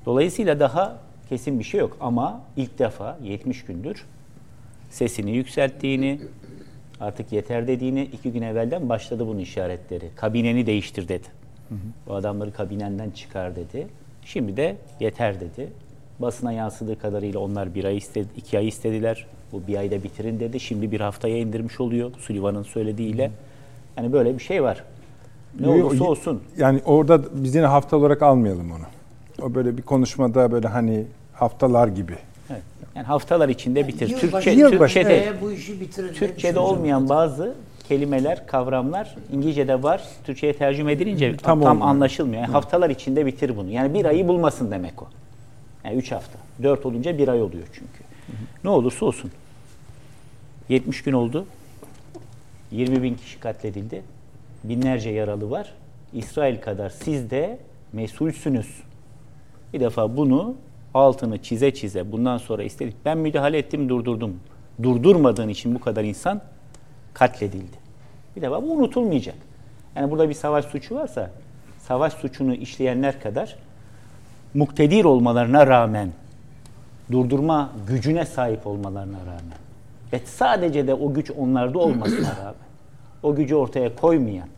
Dolayısıyla 0.07 0.61
daha 0.61 0.99
kesin 1.29 1.59
bir 1.59 1.65
şey 1.65 1.81
yok 1.81 1.97
ama 2.01 2.41
ilk 2.57 2.79
defa 2.79 3.19
70 3.23 3.65
gündür 3.65 4.05
sesini 4.91 5.31
yükselttiğini, 5.31 6.21
artık 7.01 7.33
yeter 7.33 7.67
dediğini 7.67 8.03
iki 8.03 8.33
gün 8.33 8.43
evvelden 8.43 8.89
başladı 8.89 9.27
bunun 9.27 9.39
işaretleri. 9.39 10.11
Kabineni 10.17 10.67
değiştir 10.67 11.09
dedi. 11.09 11.27
Bu 12.07 12.15
adamları 12.15 12.53
kabinenden 12.53 13.11
çıkar 13.11 13.57
dedi. 13.57 13.87
Şimdi 14.25 14.57
de 14.57 14.77
yeter 15.01 15.41
dedi. 15.41 15.69
Basına 16.19 16.53
yansıdığı 16.53 16.99
kadarıyla 16.99 17.41
onlar 17.41 17.75
bir 17.75 17.85
ay 17.85 17.97
istedi, 17.97 18.29
iki 18.37 18.59
ay 18.59 18.69
istediler. 18.69 19.27
Bu 19.53 19.63
bir 19.67 19.77
ayda 19.77 20.03
bitirin 20.03 20.41
dedi. 20.41 20.61
Şimdi 20.61 20.93
bir 20.93 21.01
haftaya 21.01 21.39
indirmiş 21.39 21.81
oluyor 21.81 22.11
Sullivan'ın 22.19 22.63
söylediğiyle. 22.63 23.31
Yani 23.97 24.13
böyle 24.13 24.35
bir 24.35 24.43
şey 24.43 24.63
var. 24.63 24.85
Ne 25.61 25.69
olursa 25.69 26.05
olsun. 26.05 26.43
Yani 26.57 26.81
orada 26.85 27.23
biz 27.35 27.55
yine 27.55 27.67
hafta 27.67 27.97
olarak 27.97 28.23
almayalım 28.23 28.73
onu. 28.73 28.85
O 29.43 29.55
böyle 29.55 29.77
bir 29.77 29.83
konuşmada 29.83 30.53
böyle 30.53 30.69
hani 30.69 31.05
haftalar 31.33 31.89
gibi. 31.89 32.17
Evet. 32.51 32.63
Yani 32.95 33.07
haftalar 33.07 33.49
içinde 33.49 33.89
bitir. 33.89 34.09
Yılbaşı- 34.09 34.21
Türkçe, 34.31 34.51
Yılbaşı- 34.51 34.95
Türkçe'de, 34.95 35.33
bu 35.43 35.53
işi 35.53 35.81
bitirin. 35.81 36.07
demiş 36.07 36.19
Türkçe'de 36.19 36.51
hocam. 36.61 36.65
olmayan 36.65 37.09
bazı 37.09 37.55
kelimeler, 37.89 38.47
kavramlar 38.47 39.17
İngilizce'de 39.33 39.83
var. 39.83 40.03
Türkçe'ye 40.25 40.57
tercüme 40.57 40.93
edilince 40.93 41.37
Tam 41.37 41.61
tam, 41.61 41.71
olmuyor. 41.71 41.89
anlaşılmıyor. 41.91 42.43
Yani 42.43 42.53
haftalar 42.53 42.91
içinde 42.91 43.27
bitir 43.27 43.57
bunu. 43.57 43.71
Yani 43.71 43.95
bir 43.95 44.05
ayı 44.05 44.29
bulmasın 44.29 44.71
demek 44.71 45.03
o. 45.03 45.07
Yani 45.85 45.97
üç 45.97 46.13
hafta. 46.13 46.39
Dört 46.63 46.87
olunca 46.87 47.19
bir 47.19 47.29
ay 47.29 47.43
oluyor 47.43 47.67
çünkü. 47.73 48.05
Ne 48.65 48.71
olursa 48.71 49.07
olsun. 49.07 49.31
70 50.69 51.03
gün 51.03 51.13
oldu. 51.13 51.47
20 52.73 53.03
bin 53.03 53.15
kişi 53.15 53.41
katledildi. 53.41 54.03
Binlerce 54.65 55.11
yaralı 55.11 55.51
var. 55.51 55.73
İsrail 56.13 56.61
kadar 56.61 56.91
siz 56.91 57.31
de 57.31 57.59
mesulsünüz. 57.93 58.67
Bir 59.73 59.81
defa 59.81 60.17
bunu 60.17 60.55
altını 60.95 61.43
çize 61.43 61.75
çize 61.75 62.13
bundan 62.13 62.39
sonra 62.39 62.63
istedik. 62.63 62.95
Ben 63.05 63.19
müdahale 63.19 63.59
ettim 63.59 63.89
durdurdum. 63.89 64.41
Durdurmadığın 64.83 65.49
için 65.49 65.75
bu 65.75 65.81
kadar 65.81 66.05
insan 66.05 66.41
katledildi. 67.15 67.77
Bir 68.37 68.43
defa 68.43 68.63
bu 68.63 68.73
unutulmayacak. 68.73 69.37
Yani 69.97 70.11
burada 70.11 70.29
bir 70.29 70.35
savaş 70.35 70.65
suçu 70.65 70.95
varsa 70.95 71.31
savaş 71.79 72.13
suçunu 72.13 72.55
işleyenler 72.55 73.21
kadar 73.21 73.57
muktedir 74.55 75.05
olmalarına 75.05 75.67
rağmen 75.67 76.13
durdurma 77.13 77.73
gücüne 77.89 78.27
sahip 78.27 78.67
olmalarına 78.67 79.21
rağmen 79.21 79.59
ve 80.13 80.21
sadece 80.25 80.87
de 80.87 80.95
o 80.95 81.15
güç 81.15 81.31
onlarda 81.31 81.79
olmasına 81.79 82.37
rağmen 82.41 82.67
o 83.23 83.35
gücü 83.35 83.55
ortaya 83.55 83.97
koymayan 83.97 84.49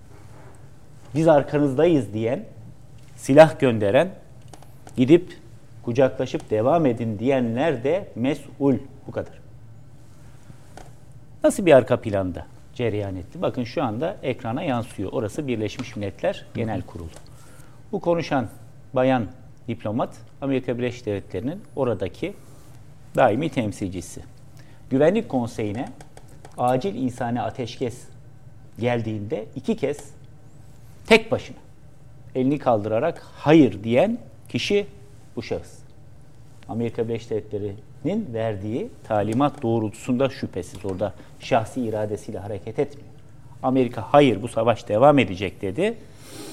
biz 1.14 1.28
arkanızdayız 1.28 2.12
diyen 2.12 2.44
silah 3.16 3.60
gönderen 3.60 4.10
gidip 4.98 5.36
kucaklaşıp 5.82 6.50
devam 6.50 6.86
edin 6.86 7.18
diyenler 7.18 7.84
de 7.84 8.08
mesul. 8.14 8.78
Bu 9.06 9.12
kadar. 9.12 9.38
Nasıl 11.44 11.66
bir 11.66 11.72
arka 11.72 12.00
planda 12.00 12.46
cereyan 12.74 13.16
etti? 13.16 13.42
Bakın 13.42 13.64
şu 13.64 13.82
anda 13.82 14.16
ekrana 14.22 14.62
yansıyor. 14.62 15.12
Orası 15.12 15.46
Birleşmiş 15.46 15.96
Milletler 15.96 16.46
Genel 16.54 16.82
Kurulu. 16.82 17.08
Bu 17.92 18.00
konuşan 18.00 18.48
bayan 18.94 19.26
diplomat 19.68 20.16
Amerika 20.40 20.78
Birleşik 20.78 21.06
Devletleri'nin 21.06 21.62
oradaki 21.76 22.34
daimi 23.16 23.48
temsilcisi. 23.48 24.22
Güvenlik 24.90 25.28
Konseyi'ne 25.28 25.88
acil 26.58 26.94
insani 26.94 27.40
ateşkes 27.40 28.08
geldiğinde 28.78 29.46
iki 29.56 29.76
kez 29.76 29.98
tek 31.06 31.30
başına 31.30 31.56
elini 32.34 32.58
kaldırarak 32.58 33.22
hayır 33.34 33.84
diyen 33.84 34.18
kişi 34.48 34.86
bu 35.36 35.42
şahıs. 35.42 35.78
Amerika 36.68 37.08
Birleşik 37.08 37.30
Devletleri'nin 37.30 38.34
verdiği 38.34 38.88
talimat 39.04 39.62
doğrultusunda 39.62 40.28
şüphesiz 40.28 40.84
orada 40.84 41.14
şahsi 41.40 41.80
iradesiyle 41.80 42.38
hareket 42.38 42.78
etmiyor. 42.78 43.08
Amerika 43.62 44.02
hayır 44.02 44.42
bu 44.42 44.48
savaş 44.48 44.88
devam 44.88 45.18
edecek 45.18 45.62
dedi. 45.62 45.94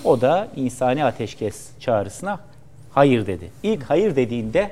O 0.04 0.22
da 0.22 0.48
insani 0.56 1.06
ateşkes 1.06 1.70
çağrısına 1.80 2.40
hayır 2.92 3.28
dedi. 3.28 3.50
İlk 3.64 3.84
hayır 3.84 4.16
dediğinde 4.16 4.72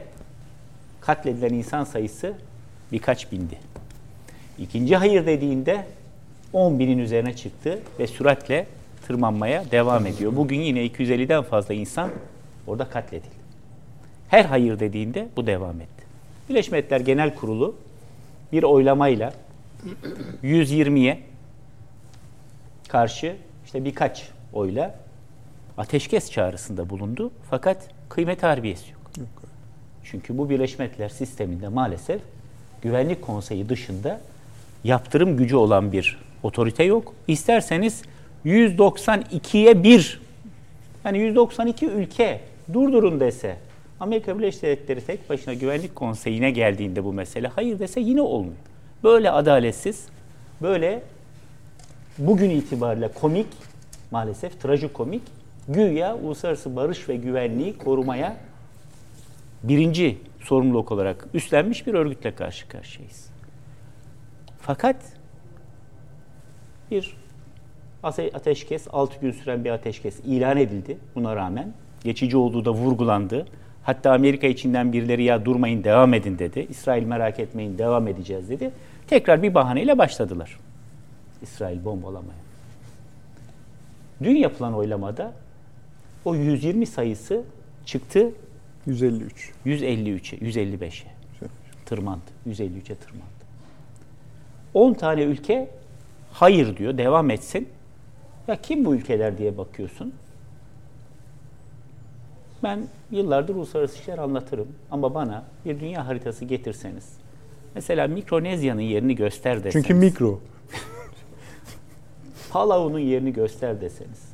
katledilen 1.01 1.53
insan 1.53 1.84
sayısı 1.84 2.34
birkaç 2.91 3.32
bindi. 3.32 3.57
İkinci 4.59 4.95
hayır 4.95 5.26
dediğinde 5.26 5.86
10 6.53 6.80
binin 6.80 6.97
üzerine 6.97 7.36
çıktı 7.36 7.80
ve 7.99 8.07
süratle 8.07 8.67
tırmanmaya 9.07 9.71
devam 9.71 10.05
ediyor. 10.05 10.36
Bugün 10.36 10.59
yine 10.59 10.86
250'den 10.86 11.43
fazla 11.43 11.74
insan 11.74 12.09
Orada 12.68 12.89
katledildi. 12.89 13.43
Her 14.30 14.45
hayır 14.45 14.80
dediğinde 14.80 15.28
bu 15.36 15.47
devam 15.47 15.82
etti. 15.82 16.03
Birleşmiş 16.49 16.72
Milletler 16.72 16.99
Genel 16.99 17.36
Kurulu 17.36 17.76
bir 18.51 18.64
oylamayla 18.64 19.34
120'ye 20.43 21.20
karşı 22.88 23.36
işte 23.66 23.86
birkaç 23.86 24.30
oyla 24.53 24.95
ateşkes 25.78 26.32
çağrısında 26.32 26.89
bulundu. 26.89 27.32
Fakat 27.49 27.88
kıymet 28.09 28.43
harbiyesi 28.43 28.91
yok. 28.91 29.01
yok. 29.18 29.43
Çünkü 30.03 30.38
bu 30.38 30.49
Birleşmiş 30.49 30.80
Milletler 30.80 31.09
sisteminde 31.09 31.68
maalesef 31.68 32.22
Güvenlik 32.82 33.22
Konseyi 33.22 33.70
dışında 33.70 34.22
yaptırım 34.84 35.38
gücü 35.38 35.55
olan 35.55 35.91
bir 35.91 36.20
otorite 36.43 36.84
yok. 36.84 37.14
İsterseniz 37.28 38.01
192'ye 38.45 39.84
1 39.84 40.22
yani 41.05 41.20
192 41.20 41.86
ülke 41.86 42.41
durdurun 42.74 43.20
dese 43.20 43.57
Amerika 43.99 44.39
Birleşik 44.39 44.61
Devletleri 44.61 45.05
tek 45.05 45.30
başına 45.30 45.53
Güvenlik 45.53 45.95
Konseyi'ne 45.95 46.51
geldiğinde 46.51 47.03
bu 47.03 47.14
mesele 47.14 47.47
hayır 47.47 47.80
dese 47.80 47.99
yine 47.99 48.22
olmuyor. 48.22 48.57
Böyle 49.03 49.32
adaletsiz, 49.32 50.07
böyle 50.61 51.03
bugün 52.18 52.49
itibariyle 52.49 53.07
komik, 53.07 53.47
maalesef 54.11 54.61
trajikomik, 54.61 55.22
güya 55.68 56.16
uluslararası 56.16 56.76
barış 56.76 57.09
ve 57.09 57.16
güvenliği 57.16 57.78
korumaya 57.78 58.38
birinci 59.64 60.18
sorumluluk 60.39 60.91
olarak 60.91 61.28
üstlenmiş 61.34 61.88
bir 61.88 61.93
örgütle 61.93 62.36
karşı 62.36 62.68
karşıyayız. 62.68 63.30
Fakat 64.61 64.95
bir 66.91 67.18
ateşkes, 68.34 68.88
6 68.91 69.20
gün 69.20 69.32
süren 69.32 69.66
bir 69.66 69.70
ateşkes 69.70 70.20
ilan 70.20 70.57
edildi 70.57 70.97
buna 71.16 71.36
rağmen. 71.36 71.74
Geçici 72.04 72.38
olduğu 72.38 72.66
da 72.66 72.72
vurgulandı. 72.72 73.45
Hatta 73.84 74.12
Amerika 74.12 74.47
içinden 74.47 74.93
birileri 74.93 75.24
ya 75.24 75.45
durmayın 75.45 75.84
devam 75.84 76.14
edin 76.14 76.39
dedi. 76.39 76.68
İsrail 76.70 77.04
merak 77.04 77.39
etmeyin 77.39 77.78
devam 77.78 78.08
edeceğiz 78.08 78.49
dedi. 78.49 78.72
Tekrar 79.08 79.43
bir 79.43 79.54
bahaneyle 79.54 79.97
başladılar. 79.97 80.60
İsrail 81.41 81.86
bombalamaya. 81.86 82.43
Dün 84.24 84.36
yapılan 84.36 84.74
oylamada 84.74 85.34
o 86.26 86.36
120 86.36 86.86
sayısı 86.86 87.43
çıktı 87.86 88.32
153. 88.86 89.51
153'e, 89.66 90.38
155'e 90.38 91.14
tırmandı. 91.86 92.22
153'e 92.47 92.95
tırmandı. 92.95 93.43
10 94.74 94.93
tane 94.93 95.22
ülke 95.22 95.70
hayır 96.32 96.78
diyor, 96.78 96.97
devam 96.97 97.30
etsin. 97.30 97.70
Ya 98.47 98.56
kim 98.62 98.86
bu 98.86 98.95
ülkeler 98.95 99.38
diye 99.38 99.58
bakıyorsun. 99.58 100.14
Ben 102.64 102.88
yıllardır 103.11 103.55
uluslararası 103.55 103.99
işler 103.99 104.18
anlatırım 104.18 104.68
ama 104.91 105.14
bana 105.14 105.43
bir 105.66 105.80
dünya 105.80 106.07
haritası 106.07 106.45
getirseniz, 106.45 107.09
mesela 107.76 108.07
Mikronezya'nın 108.07 108.82
yerini 108.82 109.16
göster 109.16 109.64
deseniz. 109.64 109.74
Çünkü 109.74 109.93
mikro. 109.93 110.39
Palau'nun 112.51 112.99
yerini 112.99 113.34
göster 113.34 113.82
deseniz. 113.82 114.34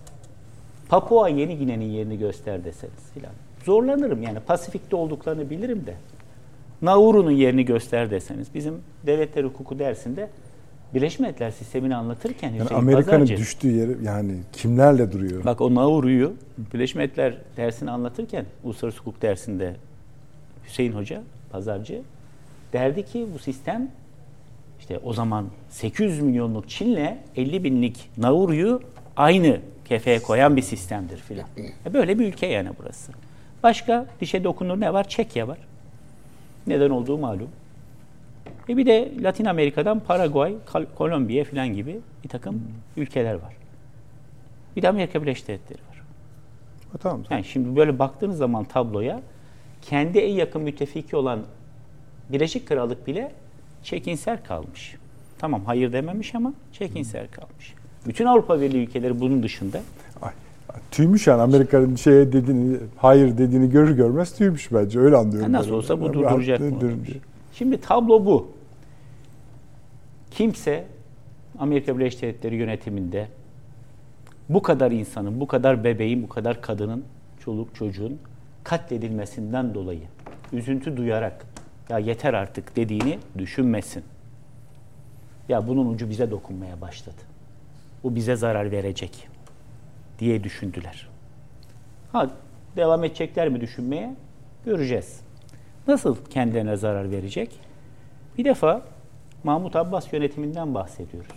Papua 0.90 1.30
Yeni 1.30 1.58
Gine'nin 1.58 1.86
yerini 1.86 2.18
göster 2.18 2.64
deseniz 2.64 3.12
filan. 3.14 3.32
Zorlanırım 3.66 4.22
yani 4.22 4.40
Pasifik'te 4.40 4.96
olduklarını 4.96 5.50
bilirim 5.50 5.86
de. 5.86 5.96
Nauru'nun 6.82 7.32
yerini 7.32 7.66
göster 7.66 8.12
deseniz. 8.12 8.48
Bizim 8.54 8.82
devletler 9.06 9.44
hukuku 9.44 9.80
dersinde 9.80 10.30
Birleşmiş 10.94 11.20
Milletler 11.20 11.52
sistemini 11.52 11.96
anlatırken 11.96 12.54
yani 12.54 12.70
Amerika'nın 12.70 13.28
düştüğü 13.28 13.72
yeri 13.72 13.98
yani 14.04 14.36
kimlerle 14.54 15.12
duruyor? 15.12 15.46
Bak 15.46 15.62
o 15.62 15.76
Nauru'yu 15.76 16.34
Birleşmiş 16.74 16.96
Milletler 16.96 17.38
dersini 17.58 17.92
anlatırken 17.92 18.46
uluslararası 18.64 19.00
hukuk 19.00 19.22
dersinde 19.22 19.76
Hüseyin 20.66 20.92
Hoca, 20.92 21.22
pazarcı 21.52 22.02
derdi 22.74 23.06
ki 23.06 23.28
bu 23.34 23.40
sistem 23.40 23.92
işte 24.80 25.00
o 25.04 25.14
zaman 25.14 25.46
800 25.70 26.22
milyonluk 26.22 26.70
Çin'le 26.70 27.18
50 27.36 27.64
binlik 27.64 28.10
Nauru'yu 28.18 28.82
aynı 29.18 29.60
kefeye 29.86 30.20
koyan 30.20 30.56
bir 30.56 30.62
sistemdir 30.62 31.18
filan. 31.18 31.48
E, 31.86 31.94
böyle 31.94 32.20
bir 32.20 32.28
ülke 32.28 32.48
yani 32.48 32.70
burası. 32.80 33.12
Başka 33.64 34.06
dişe 34.22 34.44
dokunur 34.44 34.80
ne 34.80 34.94
var? 34.94 35.10
Çekya 35.10 35.48
var. 35.48 35.58
Neden 36.68 36.90
olduğu 36.90 37.18
malum. 37.18 37.50
E 38.70 38.78
bir 38.78 38.86
de 38.86 39.12
Latin 39.22 39.46
Amerika'dan 39.46 40.00
Paraguay, 40.00 40.56
Kolombiya 40.96 41.44
falan 41.44 41.74
gibi 41.74 42.00
bir 42.24 42.30
takım 42.30 42.54
hmm. 42.54 43.04
ülkeler 43.04 43.34
var. 43.34 43.54
Bir 44.76 44.82
de 44.82 44.90
Amerika 44.90 45.22
Birleşik 45.22 45.48
Devletleri 45.48 45.80
var. 45.90 46.02
Ha, 46.92 46.98
tamam. 46.98 47.24
Yani 47.30 47.44
şimdi 47.44 47.76
böyle 47.76 48.00
baktığınız 48.00 48.38
zaman 48.38 48.64
tabloya 48.64 49.22
kendi 49.82 50.20
en 50.20 50.34
yakın 50.34 50.62
müttefiki 50.62 51.16
olan 51.16 51.40
Birleşik 52.30 52.68
Krallık 52.68 53.08
bile 53.08 53.32
çekinser 53.84 54.44
kalmış. 54.44 54.96
Tamam 55.40 55.62
hayır 55.66 55.94
dememiş 55.94 56.36
ama 56.36 56.54
çekinser 56.74 57.32
kalmış. 57.32 57.74
Bütün 58.08 58.26
Avrupa 58.26 58.62
Birliği 58.62 58.84
ülkeleri 58.84 59.20
bunun 59.20 59.44
dışında. 59.44 59.82
Ay, 60.22 60.32
tüymüş 60.92 61.28
yani 61.28 61.42
Amerika'nın 61.42 61.96
şeye 61.96 62.34
dediğini, 62.34 62.78
hayır 62.98 63.38
dediğini 63.38 63.70
görür 63.70 63.96
görmez 63.96 64.36
tüymüş 64.36 64.72
bence 64.72 65.00
öyle 65.00 65.16
anlıyorum. 65.16 65.54
Ya 65.54 65.60
nasıl 65.60 65.72
olsa 65.72 66.02
bu 66.02 66.14
durduracak 66.14 66.60
mı? 66.60 66.68
Şimdi 67.54 67.82
tablo 67.82 68.26
bu. 68.26 68.59
Kimse 70.32 70.86
Amerika 71.60 71.98
Birleşik 71.98 72.22
Devletleri 72.22 72.56
yönetiminde 72.56 73.28
bu 74.50 74.62
kadar 74.62 74.92
insanın, 74.92 75.40
bu 75.40 75.48
kadar 75.48 75.84
bebeğin, 75.84 76.24
bu 76.24 76.30
kadar 76.30 76.62
kadının, 76.62 77.06
çoluk 77.40 77.76
çocuğun 77.76 78.20
katledilmesinden 78.64 79.74
dolayı 79.74 80.04
üzüntü 80.54 80.98
duyarak 80.98 81.46
ya 81.90 82.00
yeter 82.00 82.34
artık 82.34 82.76
dediğini 82.76 83.20
düşünmesin. 83.38 84.04
Ya 85.50 85.68
bunun 85.68 85.94
ucu 85.94 86.10
bize 86.10 86.32
dokunmaya 86.32 86.82
başladı. 86.82 87.22
Bu 88.04 88.16
bize 88.16 88.36
zarar 88.36 88.72
verecek 88.72 89.28
diye 90.20 90.44
düşündüler. 90.44 91.10
Ha 92.12 92.30
devam 92.76 93.04
edecekler 93.04 93.50
mi 93.50 93.62
düşünmeye? 93.62 94.16
Göreceğiz. 94.66 95.22
Nasıl 95.88 96.26
kendilerine 96.26 96.76
zarar 96.76 97.12
verecek? 97.12 97.60
Bir 98.38 98.46
defa 98.46 98.82
Mahmut 99.44 99.76
Abbas 99.76 100.14
yönetiminden 100.14 100.74
bahsediyoruz. 100.74 101.36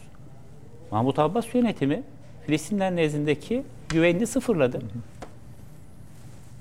Mahmut 0.90 1.18
Abbas 1.18 1.54
yönetimi 1.54 2.02
Filistinler 2.46 2.96
nezdindeki 2.96 3.62
güvenini 3.88 4.26
sıfırladı. 4.26 4.80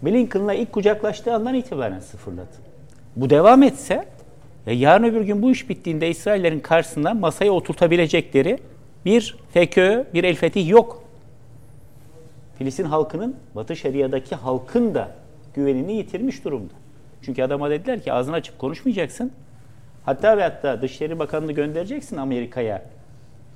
Blinken'la 0.01 0.53
ilk 0.53 0.71
kucaklaştığı 0.71 1.33
andan 1.33 1.53
itibaren 1.53 1.99
sıfırladı. 1.99 2.71
Bu 3.15 3.29
devam 3.29 3.63
etse 3.63 4.05
ya 4.65 4.73
yarın 4.73 5.03
öbür 5.03 5.21
gün 5.21 5.41
bu 5.41 5.51
iş 5.51 5.69
bittiğinde 5.69 6.09
İsraillerin 6.09 6.59
karşısında 6.59 7.13
masaya 7.13 7.51
oturtabilecekleri 7.51 8.59
bir 9.05 9.37
FKÖ, 9.53 10.05
bir 10.13 10.23
El 10.23 10.35
Fetih 10.35 10.69
yok. 10.69 11.03
Filistin 12.57 12.83
halkının, 12.83 13.35
Batı 13.55 13.75
Şeria'daki 13.75 14.35
halkın 14.35 14.95
da 14.95 15.11
güvenini 15.53 15.93
yitirmiş 15.93 16.45
durumda. 16.45 16.73
Çünkü 17.21 17.43
adama 17.43 17.69
dediler 17.69 18.03
ki 18.03 18.13
ağzını 18.13 18.35
açıp 18.35 18.59
konuşmayacaksın. 18.59 19.31
Hatta 20.05 20.37
ve 20.37 20.43
hatta 20.43 20.81
Dışişleri 20.81 21.19
Bakanı'nı 21.19 21.51
göndereceksin 21.51 22.17
Amerika'ya. 22.17 22.81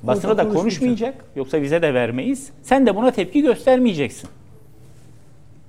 Basına 0.03 0.37
da 0.37 0.49
konuşmayacak. 0.49 1.25
Yoksa 1.35 1.61
vize 1.61 1.81
de 1.81 1.93
vermeyiz. 1.93 2.51
Sen 2.63 2.85
de 2.85 2.95
buna 2.95 3.11
tepki 3.11 3.41
göstermeyeceksin. 3.41 4.29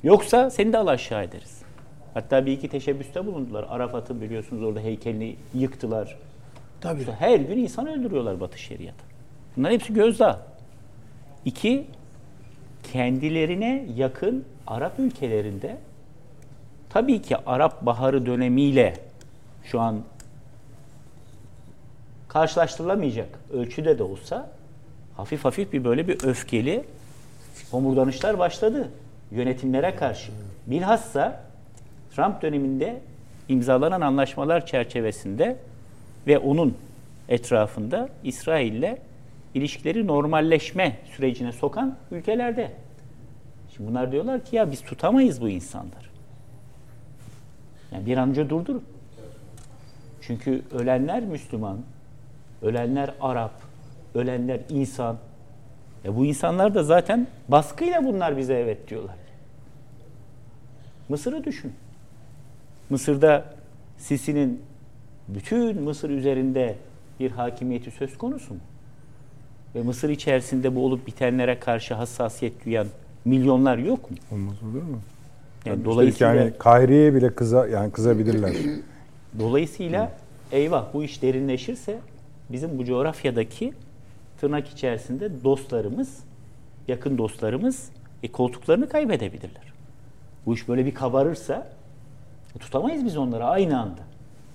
Yoksa 0.02 0.50
seni 0.50 0.72
de 0.72 0.78
al 0.78 0.86
aşağı 0.86 1.24
ederiz. 1.24 1.62
Hatta 2.14 2.46
bir 2.46 2.52
iki 2.52 2.68
teşebbüste 2.68 3.26
bulundular. 3.26 3.66
Arafat'ın 3.68 4.20
biliyorsunuz 4.20 4.62
orada 4.62 4.80
heykelini 4.80 5.36
yıktılar. 5.54 6.16
Tabii. 6.80 7.00
İşte 7.00 7.12
her 7.18 7.38
gün 7.40 7.58
insan 7.58 7.86
öldürüyorlar 7.86 8.40
Batı 8.40 8.58
Şeria'da. 8.58 9.02
Bunların 9.56 9.74
hepsi 9.74 9.94
gözdağı. 9.94 10.38
İki, 11.44 11.86
kendilerine 12.92 13.86
yakın 13.96 14.44
Arap 14.66 14.98
ülkelerinde 14.98 15.76
tabii 16.90 17.22
ki 17.22 17.36
Arap 17.36 17.86
Baharı 17.86 18.26
dönemiyle 18.26 18.94
şu 19.64 19.80
an 19.80 20.00
karşılaştırılamayacak 22.36 23.28
ölçüde 23.52 23.98
de 23.98 24.02
olsa 24.02 24.50
hafif 25.16 25.44
hafif 25.44 25.72
bir 25.72 25.84
böyle 25.84 26.08
bir 26.08 26.24
öfkeli 26.24 26.84
homurdanışlar 27.70 28.38
başladı 28.38 28.90
yönetimlere 29.30 29.96
karşı. 29.96 30.32
Bilhassa 30.66 31.40
Trump 32.16 32.42
döneminde 32.42 33.00
imzalanan 33.48 34.00
anlaşmalar 34.00 34.66
çerçevesinde 34.66 35.56
ve 36.26 36.38
onun 36.38 36.76
etrafında 37.28 38.08
İsrail'le 38.24 38.96
ilişkileri 39.54 40.06
normalleşme 40.06 40.96
sürecine 41.16 41.52
sokan 41.52 41.96
ülkelerde. 42.10 42.72
Şimdi 43.76 43.90
bunlar 43.90 44.12
diyorlar 44.12 44.44
ki 44.44 44.56
ya 44.56 44.72
biz 44.72 44.82
tutamayız 44.82 45.40
bu 45.40 45.48
insanlar. 45.48 46.10
Yani 47.92 48.06
bir 48.06 48.16
an 48.16 48.28
önce 48.28 48.50
durdurun. 48.50 48.84
Çünkü 50.20 50.62
ölenler 50.72 51.22
Müslüman, 51.22 51.78
ölenler 52.62 53.14
Arap, 53.20 53.52
ölenler 54.14 54.60
insan. 54.68 55.16
E 56.04 56.16
bu 56.16 56.24
insanlar 56.24 56.74
da 56.74 56.82
zaten 56.82 57.26
baskıyla 57.48 58.04
bunlar 58.04 58.36
bize 58.36 58.54
evet 58.54 58.88
diyorlar. 58.88 59.16
Mısır'ı 61.08 61.44
düşün. 61.44 61.72
Mısır'da 62.90 63.44
Sisi'nin 63.98 64.62
bütün 65.28 65.82
Mısır 65.82 66.10
üzerinde 66.10 66.74
bir 67.20 67.30
hakimiyeti 67.30 67.90
söz 67.90 68.18
konusu 68.18 68.54
mu? 68.54 68.60
Ve 69.74 69.82
Mısır 69.82 70.08
içerisinde 70.10 70.74
bu 70.76 70.84
olup 70.84 71.06
bitenlere 71.06 71.58
karşı 71.60 71.94
hassasiyet 71.94 72.64
duyan 72.66 72.86
milyonlar 73.24 73.78
yok 73.78 74.10
mu? 74.10 74.16
Olmaz 74.32 74.54
olur 74.62 74.82
mu? 74.82 74.98
Yani 75.66 75.76
Yani 75.76 75.84
dolayısıyla 75.84 76.34
yani 76.34 76.52
Kahire'ye 76.58 77.14
bile 77.14 77.34
kıza 77.34 77.66
yani 77.66 77.92
kızabilirler. 77.92 78.52
dolayısıyla 79.38 80.12
eyvah 80.52 80.84
bu 80.94 81.04
iş 81.04 81.22
derinleşirse 81.22 81.98
bizim 82.50 82.78
bu 82.78 82.84
coğrafyadaki 82.84 83.72
tırnak 84.40 84.68
içerisinde 84.68 85.44
dostlarımız, 85.44 86.24
yakın 86.88 87.18
dostlarımız 87.18 87.90
e, 88.22 88.32
koltuklarını 88.32 88.88
kaybedebilirler. 88.88 89.72
Bu 90.46 90.54
iş 90.54 90.68
böyle 90.68 90.86
bir 90.86 90.94
kabarırsa 90.94 91.66
e, 92.56 92.58
tutamayız 92.58 93.04
biz 93.04 93.16
onları 93.16 93.44
aynı 93.44 93.80
anda. 93.80 94.00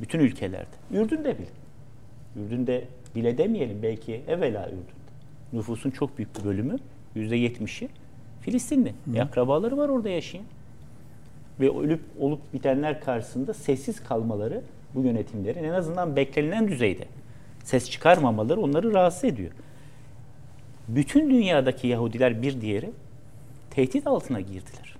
Bütün 0.02 0.20
ülkelerde. 0.20 0.76
Ürdün'de 0.92 1.38
bile. 1.38 1.48
Ürdün'de 2.36 2.88
bile 3.16 3.38
demeyelim 3.38 3.80
belki 3.84 4.22
evvela 4.28 4.68
Ürdün'de. 4.68 5.02
Nüfusun 5.54 5.92
çok 5.92 6.18
büyük 6.18 6.40
bir 6.40 6.44
bölümü, 6.44 6.78
yüzde 7.16 7.36
yetmişi 7.36 7.90
Filistinli. 8.42 8.94
E, 9.16 9.22
akrabaları 9.22 9.78
var 9.78 9.90
orada 9.90 10.10
yaşayan. 10.10 10.46
Ve 11.60 11.78
ölüp 11.78 12.02
olup 12.20 12.54
bitenler 12.54 13.02
karşısında 13.02 13.54
sessiz 13.54 14.04
kalmaları 14.04 14.62
bu 14.96 15.02
yönetimlerin 15.02 15.64
en 15.64 15.74
azından 15.74 16.16
beklenilen 16.16 16.68
düzeyde 16.68 17.06
ses 17.64 17.90
çıkarmamaları 17.90 18.62
onları 18.62 18.94
rahatsız 18.94 19.24
ediyor. 19.24 19.52
Bütün 20.88 21.30
dünyadaki 21.30 21.88
Yahudiler 21.88 22.42
bir 22.42 22.62
diğeri 22.62 22.90
tehdit 23.72 24.08
altına 24.08 24.40
girdiler. 24.42 24.96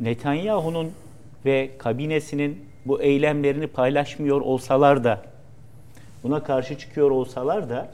Netanyahu'nun 0.00 0.90
ve 1.44 1.70
kabinesinin 1.78 2.64
bu 2.86 3.02
eylemlerini 3.02 3.66
paylaşmıyor 3.66 4.40
olsalar 4.40 5.04
da 5.04 5.22
buna 6.22 6.42
karşı 6.42 6.78
çıkıyor 6.78 7.10
olsalar 7.10 7.70
da 7.70 7.88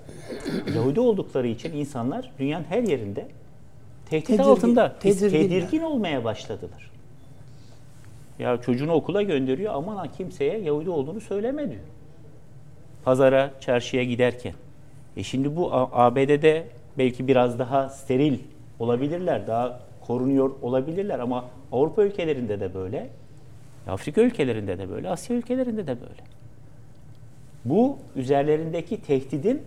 Yahudi 0.77 1.01
oldukları 1.01 1.47
için 1.49 1.73
insanlar 1.73 2.31
dünyanın 2.39 2.65
her 2.69 2.83
yerinde 2.83 3.29
tehdit 4.11 4.31
Tedirgin- 4.31 4.43
altında 4.43 4.99
tedirginler. 4.99 5.31
tedirgin 5.43 5.83
olmaya 5.83 6.25
başladılar. 6.25 6.91
Ya 8.39 8.57
çocuğunu 8.61 8.93
okula 8.93 9.23
gönderiyor 9.23 9.75
aman 9.75 9.97
ha 9.97 10.07
kimseye 10.17 10.59
Yahudi 10.59 10.91
olduğunu 10.91 11.21
söyleme 11.21 11.71
diyor. 11.71 11.81
Pazara, 13.05 13.51
çarşıya 13.61 14.05
giderken. 14.05 14.55
E 15.17 15.23
şimdi 15.23 15.57
bu 15.57 15.73
ABD'de 15.73 16.67
belki 16.99 17.29
biraz 17.29 17.59
daha 17.59 17.89
steril 17.89 18.39
olabilirler, 18.79 19.47
daha 19.47 19.81
korunuyor 20.07 20.51
olabilirler 20.63 21.19
ama 21.19 21.45
Avrupa 21.73 22.03
ülkelerinde 22.03 22.61
de 22.61 22.75
böyle, 22.75 23.09
Afrika 23.89 24.21
ülkelerinde 24.21 24.79
de 24.79 24.91
böyle, 24.91 25.11
Asya 25.11 25.37
ülkelerinde 25.37 25.87
de 25.87 26.01
böyle. 26.01 26.23
Bu 27.65 27.99
üzerlerindeki 28.17 29.03
tehdidin 29.03 29.63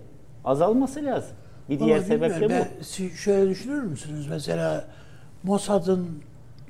azalması 0.46 1.06
lazım. 1.06 1.38
Bir 1.70 1.80
diğer 1.80 2.00
sebep 2.00 2.42
de 2.42 2.50
bu. 2.50 2.84
siz 2.84 3.14
şöyle 3.14 3.50
düşünür 3.50 3.84
müsünüz? 3.84 4.28
Mesela 4.28 4.86
Mossad'ın 5.44 6.24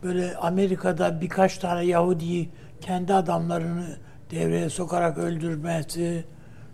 böyle 0.04 0.36
Amerika'da 0.36 1.22
birkaç 1.22 1.58
tane 1.58 1.86
Yahudi'yi 1.86 2.50
kendi 2.82 3.14
adamlarını 3.14 3.86
devreye 4.32 4.70
sokarak 4.70 5.18
öldürmesi, 5.18 6.24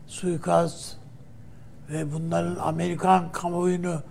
suikast 0.08 0.98
ve 1.90 2.14
bunların 2.14 2.56
Amerikan 2.56 3.32
kamuoyunu 3.32 4.02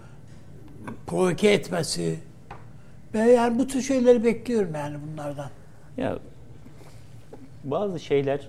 provoke 1.06 1.50
etmesi. 1.50 2.18
Ben 3.14 3.24
yani 3.26 3.58
bu 3.58 3.66
tür 3.66 3.82
şeyleri 3.82 4.24
bekliyorum 4.24 4.74
yani 4.74 4.96
bunlardan. 5.06 5.50
Ya 5.96 6.18
bazı 7.64 8.00
şeyler 8.00 8.48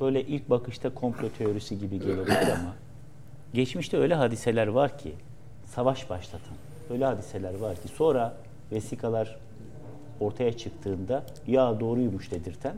böyle 0.00 0.22
ilk 0.22 0.50
bakışta 0.50 0.94
komplo 0.94 1.28
teorisi 1.28 1.78
gibi 1.78 1.98
gelebilir 1.98 2.36
ama 2.42 2.74
geçmişte 3.54 3.98
öyle 3.98 4.14
hadiseler 4.14 4.66
var 4.66 4.98
ki 4.98 5.14
savaş 5.66 6.10
başlatan 6.10 6.54
öyle 6.90 7.04
hadiseler 7.04 7.54
var 7.54 7.76
ki 7.76 7.88
sonra 7.88 8.36
vesikalar 8.72 9.36
ortaya 10.20 10.56
çıktığında 10.56 11.24
ya 11.46 11.80
doğruymuş 11.80 12.30
dedirten 12.30 12.74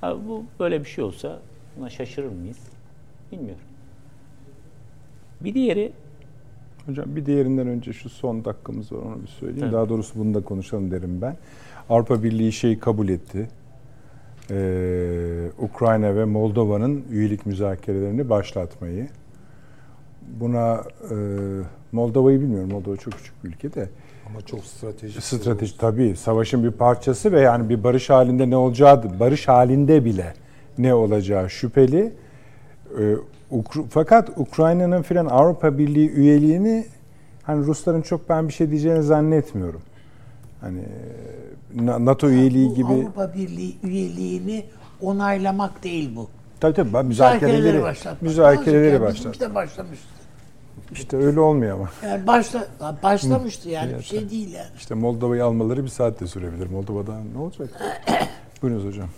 ha 0.00 0.16
bu 0.28 0.44
böyle 0.60 0.80
bir 0.80 0.88
şey 0.88 1.04
olsa 1.04 1.38
buna 1.76 1.90
şaşırır 1.90 2.30
mıyız? 2.30 2.58
Bilmiyorum. 3.34 3.62
Bir 5.40 5.54
diğeri 5.54 5.92
Hocam 6.86 7.16
bir 7.16 7.26
diğerinden 7.26 7.66
önce 7.66 7.92
şu 7.92 8.08
son 8.08 8.44
dakikamız 8.44 8.92
var 8.92 8.98
onu 8.98 9.22
bir 9.22 9.26
söyleyeyim. 9.26 9.60
Tabii. 9.60 9.72
Daha 9.72 9.88
doğrusu 9.88 10.18
bunu 10.18 10.34
da 10.34 10.40
konuşalım 10.44 10.90
derim 10.90 11.20
ben. 11.22 11.36
Avrupa 11.90 12.22
Birliği 12.22 12.52
şeyi 12.52 12.78
kabul 12.78 13.08
etti. 13.08 13.48
Ee, 14.50 15.50
Ukrayna 15.58 16.16
ve 16.16 16.24
Moldova'nın 16.24 17.04
üyelik 17.10 17.46
müzakerelerini 17.46 18.30
başlatmayı. 18.30 19.08
Buna 20.40 20.84
e, 21.10 21.16
Moldova'yı 21.92 22.40
bilmiyorum. 22.40 22.70
Moldova 22.70 22.96
çok 22.96 23.12
küçük 23.12 23.44
bir 23.44 23.48
ülke 23.48 23.74
de. 23.74 23.88
Ama 24.28 24.40
çok 24.42 24.64
stratejik. 24.64 25.22
Strateji 25.22 25.78
tabii 25.78 26.16
savaşın 26.16 26.64
bir 26.64 26.70
parçası 26.70 27.32
ve 27.32 27.40
yani 27.40 27.68
bir 27.68 27.84
barış 27.84 28.10
halinde 28.10 28.50
ne 28.50 28.56
olacağı 28.56 29.20
barış 29.20 29.48
halinde 29.48 30.04
bile 30.04 30.34
ne 30.78 30.94
olacağı 30.94 31.50
şüpheli. 31.50 32.12
Ee, 32.98 33.14
fakat 33.90 34.30
Ukrayna'nın 34.36 35.02
filan 35.02 35.26
Avrupa 35.26 35.78
Birliği 35.78 36.10
üyeliğini 36.10 36.86
hani 37.42 37.66
Rusların 37.66 38.02
çok 38.02 38.28
ben 38.28 38.48
bir 38.48 38.52
şey 38.52 38.70
diyeceğini 38.70 39.02
zannetmiyorum. 39.02 39.80
Hani 40.60 40.82
Na- 41.74 42.04
NATO 42.04 42.28
üyeliği 42.28 42.70
Bu 42.70 42.74
gibi 42.74 42.92
Avrupa 42.92 43.34
Birliği 43.34 43.76
üyeliğini 43.82 44.64
onaylamak 45.00 45.84
değil 45.84 46.16
bu. 46.16 46.28
tabii 46.60 46.74
tabii 46.74 46.92
ben 46.94 47.06
müzakereleri 47.06 47.82
müzakereleri 48.20 49.00
başlat. 49.00 49.14
Bizimki 49.16 49.40
de 49.40 49.54
başlamıştı. 49.54 50.06
İşte 50.92 51.16
öyle 51.16 51.40
olmuyor 51.40 51.76
ama. 51.76 51.90
Yani 52.04 52.26
başla, 52.26 52.66
başlamıştı 53.02 53.68
yani 53.68 53.98
bir 53.98 54.02
şey 54.02 54.30
değil 54.30 54.52
yani. 54.52 54.66
İşte 54.76 54.94
Moldova'yı 54.94 55.44
almaları 55.44 55.84
bir 55.84 55.88
saatte 55.88 56.26
sürebilir. 56.26 56.70
Moldova'dan 56.70 57.22
ne 57.34 57.38
olacak? 57.38 57.68
Buyurunuz 58.62 58.84
hocam. 58.86 59.08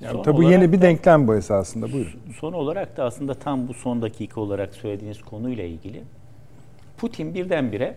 Yani 0.00 0.24
Son 0.24 0.32
olarak 0.32 0.50
yeni 0.50 0.72
bir 0.72 0.78
da- 0.78 0.82
denklem 0.82 1.28
bu 1.28 1.34
esasında. 1.34 1.92
Buyurun. 1.92 2.20
Son 2.40 2.52
olarak 2.52 2.96
da 2.96 3.04
aslında 3.04 3.34
tam 3.34 3.68
bu 3.68 3.74
son 3.74 4.02
dakika 4.02 4.40
olarak 4.40 4.74
söylediğiniz 4.74 5.22
konuyla 5.22 5.64
ilgili 5.64 6.02
Putin 6.96 7.34
birdenbire 7.34 7.96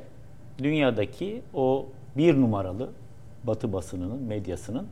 dünyadaki 0.57 1.41
o 1.53 1.85
bir 2.17 2.41
numaralı 2.41 2.89
Batı 3.43 3.73
basınının, 3.73 4.23
medyasının 4.23 4.87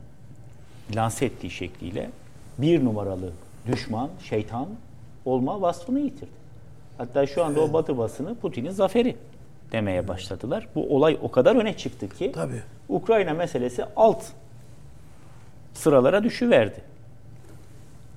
lanse 0.96 1.26
ettiği 1.26 1.50
şekliyle 1.50 2.10
bir 2.58 2.84
numaralı 2.84 3.32
düşman, 3.66 4.10
şeytan 4.24 4.68
olma 5.24 5.60
vasfını 5.60 6.00
yitirdi. 6.00 6.46
Hatta 6.98 7.26
şu 7.26 7.44
anda 7.44 7.60
o 7.60 7.72
Batı 7.72 7.98
basını 7.98 8.34
Putin'in 8.34 8.70
zaferi 8.70 9.16
demeye 9.72 10.08
başladılar. 10.08 10.68
Bu 10.74 10.96
olay 10.96 11.18
o 11.22 11.30
kadar 11.30 11.56
öne 11.56 11.76
çıktı 11.76 12.08
ki 12.08 12.32
Tabii. 12.34 12.62
Ukrayna 12.88 13.34
meselesi 13.34 13.84
alt 13.96 14.24
sıralara 15.74 16.24
düşüverdi. 16.24 16.80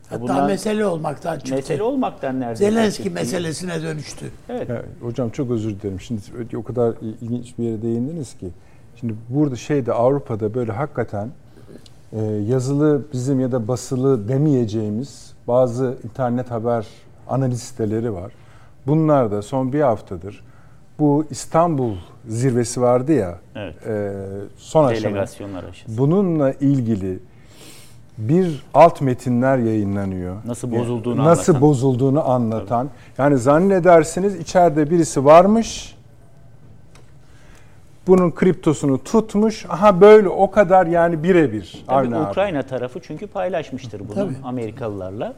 Hatta 0.09 0.21
Bundan- 0.21 0.47
mesele 0.47 0.85
olmaktan 0.85 1.37
çıktı. 1.37 1.55
Mesele 1.55 1.83
olmaktan 1.83 2.39
neredeyse 2.39 2.65
Zelenski 2.71 3.03
çıktı. 3.03 3.19
meselesine 3.19 3.81
dönüştü. 3.81 4.25
Evet. 4.49 4.69
Ya, 4.69 4.83
hocam 5.01 5.29
çok 5.29 5.51
özür 5.51 5.79
dilerim. 5.79 5.99
Şimdi 6.01 6.21
o 6.57 6.63
kadar 6.63 6.93
ilginç 7.21 7.57
bir 7.57 7.63
yere 7.63 7.81
değindiniz 7.81 8.33
ki. 8.37 8.49
Şimdi 8.99 9.13
burada 9.29 9.55
şeyde 9.55 9.93
Avrupa'da 9.93 10.53
böyle 10.53 10.71
hakikaten 10.71 11.29
e, 12.13 12.21
yazılı 12.25 13.01
bizim 13.13 13.39
ya 13.39 13.51
da 13.51 13.67
basılı 13.67 14.27
demeyeceğimiz 14.27 15.33
bazı 15.47 15.97
internet 16.03 16.51
haber 16.51 16.87
analiz 17.27 17.61
siteleri 17.61 18.13
var. 18.13 18.31
Bunlar 18.87 19.31
da 19.31 19.41
son 19.41 19.73
bir 19.73 19.81
haftadır 19.81 20.43
bu 20.99 21.25
İstanbul 21.29 21.95
zirvesi 22.27 22.81
vardı 22.81 23.13
ya 23.13 23.39
Evet. 23.55 23.87
e, 23.87 24.11
son 24.57 24.85
aşama. 24.85 25.25
Bununla 25.87 26.51
ilgili 26.53 27.19
bir 28.19 28.63
alt 28.73 29.01
metinler 29.01 29.57
yayınlanıyor. 29.57 30.35
Nasıl 30.45 30.71
bozulduğunu 30.71 31.25
Nasıl 31.25 31.51
anlatan. 31.53 31.69
bozulduğunu 31.69 32.29
anlatan. 32.29 32.89
Yani 33.17 33.37
zannedersiniz 33.37 34.35
içeride 34.35 34.89
birisi 34.89 35.25
varmış. 35.25 35.95
Bunun 38.07 38.31
kriptosunu 38.31 39.03
tutmuş. 39.03 39.65
Aha 39.69 40.01
böyle 40.01 40.29
o 40.29 40.51
kadar 40.51 40.85
yani 40.87 41.23
birebir. 41.23 41.83
Tabii 41.87 42.15
abi. 42.15 42.29
Ukrayna 42.29 42.63
tarafı 42.63 42.99
çünkü 43.03 43.27
paylaşmıştır 43.27 43.99
bunu 43.99 44.13
Tabii. 44.13 44.33
Amerikalılarla. 44.43 45.33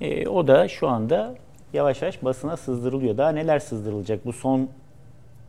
Ee, 0.00 0.28
o 0.28 0.46
da 0.46 0.68
şu 0.68 0.88
anda 0.88 1.34
yavaş 1.72 2.02
yavaş 2.02 2.24
basına 2.24 2.56
sızdırılıyor. 2.56 3.16
Daha 3.16 3.30
neler 3.30 3.58
sızdırılacak 3.58 4.26
bu 4.26 4.32
son 4.32 4.68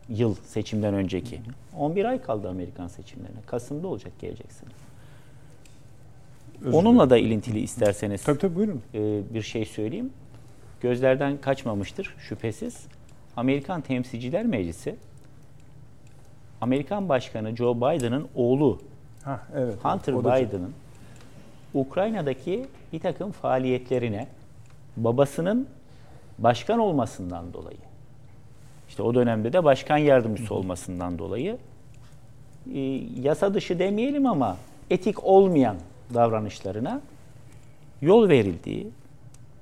yıl 0.08 0.34
seçimden 0.34 0.94
önceki? 0.94 1.40
11 1.78 2.04
ay 2.04 2.22
kaldı 2.22 2.48
Amerikan 2.48 2.88
seçimlerine. 2.88 3.38
Kasım'da 3.46 3.88
olacak 3.88 4.12
gelecek 4.20 4.52
sene. 4.52 4.70
Özür 6.62 6.72
Onunla 6.72 7.10
da 7.10 7.18
ilintili 7.18 7.60
isterseniz 7.60 8.24
Tabii 8.24 8.38
tabii 8.38 8.54
buyurun. 8.54 8.82
e, 8.94 9.34
bir 9.34 9.42
şey 9.42 9.64
söyleyeyim. 9.64 10.10
Gözlerden 10.80 11.36
kaçmamıştır 11.36 12.14
şüphesiz. 12.18 12.86
Amerikan 13.36 13.80
Temsilciler 13.80 14.46
Meclisi 14.46 14.96
Amerikan 16.60 17.08
Başkanı 17.08 17.56
Joe 17.56 17.76
Biden'ın 17.76 18.28
oğlu 18.34 18.78
Hah, 19.24 19.38
evet, 19.56 19.74
Hunter 19.84 20.18
Biden'ın 20.18 20.72
Ukrayna'daki 21.74 22.66
bir 22.92 23.00
takım 23.00 23.32
faaliyetlerine 23.32 24.26
babasının 24.96 25.68
başkan 26.38 26.78
olmasından 26.78 27.52
dolayı 27.52 27.78
işte 28.88 29.02
o 29.02 29.14
dönemde 29.14 29.52
de 29.52 29.64
başkan 29.64 29.96
yardımcısı 29.96 30.54
olmasından 30.54 31.18
dolayı 31.18 31.58
e, 32.74 32.80
yasa 33.20 33.54
dışı 33.54 33.78
demeyelim 33.78 34.26
ama 34.26 34.56
etik 34.90 35.24
olmayan 35.24 35.76
davranışlarına 36.14 37.00
yol 38.02 38.28
verildiği 38.28 38.90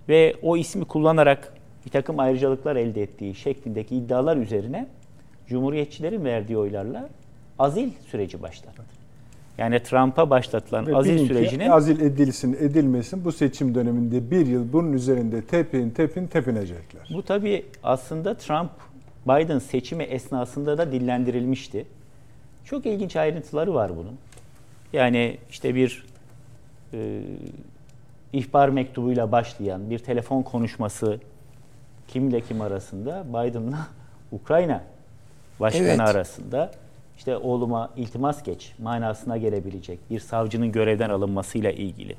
ve 0.08 0.34
o 0.42 0.56
ismi 0.56 0.84
kullanarak 0.84 1.52
bir 1.86 1.90
takım 1.90 2.18
ayrıcalıklar 2.18 2.76
elde 2.76 3.02
ettiği 3.02 3.34
şeklindeki 3.34 3.96
iddialar 3.96 4.36
üzerine 4.36 4.86
Cumhuriyetçilerin 5.46 6.24
verdiği 6.24 6.58
oylarla 6.58 7.08
azil 7.58 7.90
süreci 8.10 8.42
başlattı. 8.42 8.82
Yani 9.58 9.82
Trump'a 9.82 10.30
başlatılan 10.30 10.86
Ve 10.86 10.96
azil 10.96 11.26
sürecinin 11.26 11.68
azil 11.68 12.00
edilsin 12.00 12.56
edilmesin 12.60 13.24
bu 13.24 13.32
seçim 13.32 13.74
döneminde 13.74 14.30
bir 14.30 14.46
yıl 14.46 14.72
bunun 14.72 14.92
üzerinde 14.92 15.42
tepin 15.42 15.90
tepin 15.90 16.26
tepinecekler. 16.26 17.08
bu 17.14 17.22
tabii 17.22 17.64
aslında 17.82 18.34
Trump 18.34 18.70
Biden 19.26 19.58
seçimi 19.58 20.02
esnasında 20.02 20.78
da 20.78 20.92
dillendirilmişti. 20.92 21.86
Çok 22.64 22.86
ilginç 22.86 23.16
ayrıntıları 23.16 23.74
var 23.74 23.96
bunun. 23.96 24.18
Yani 24.92 25.38
işte 25.50 25.74
bir 25.74 26.04
e, 26.96 27.20
ihbar 28.32 28.68
mektubuyla 28.68 29.32
başlayan 29.32 29.90
bir 29.90 29.98
telefon 29.98 30.42
konuşması 30.42 31.20
kimle 32.08 32.40
kim 32.40 32.60
arasında 32.60 33.24
Biden'la 33.28 33.78
Ukrayna 34.32 34.82
başkanı 35.60 35.82
Evet. 35.88 36.00
arasında 36.00 36.70
işte 37.18 37.36
oğluma 37.36 37.90
iltimas 37.96 38.42
geç 38.42 38.72
manasına 38.78 39.36
gelebilecek 39.36 39.98
bir 40.10 40.20
savcının 40.20 40.72
görevden 40.72 41.10
alınmasıyla 41.10 41.70
ilgili 41.70 42.12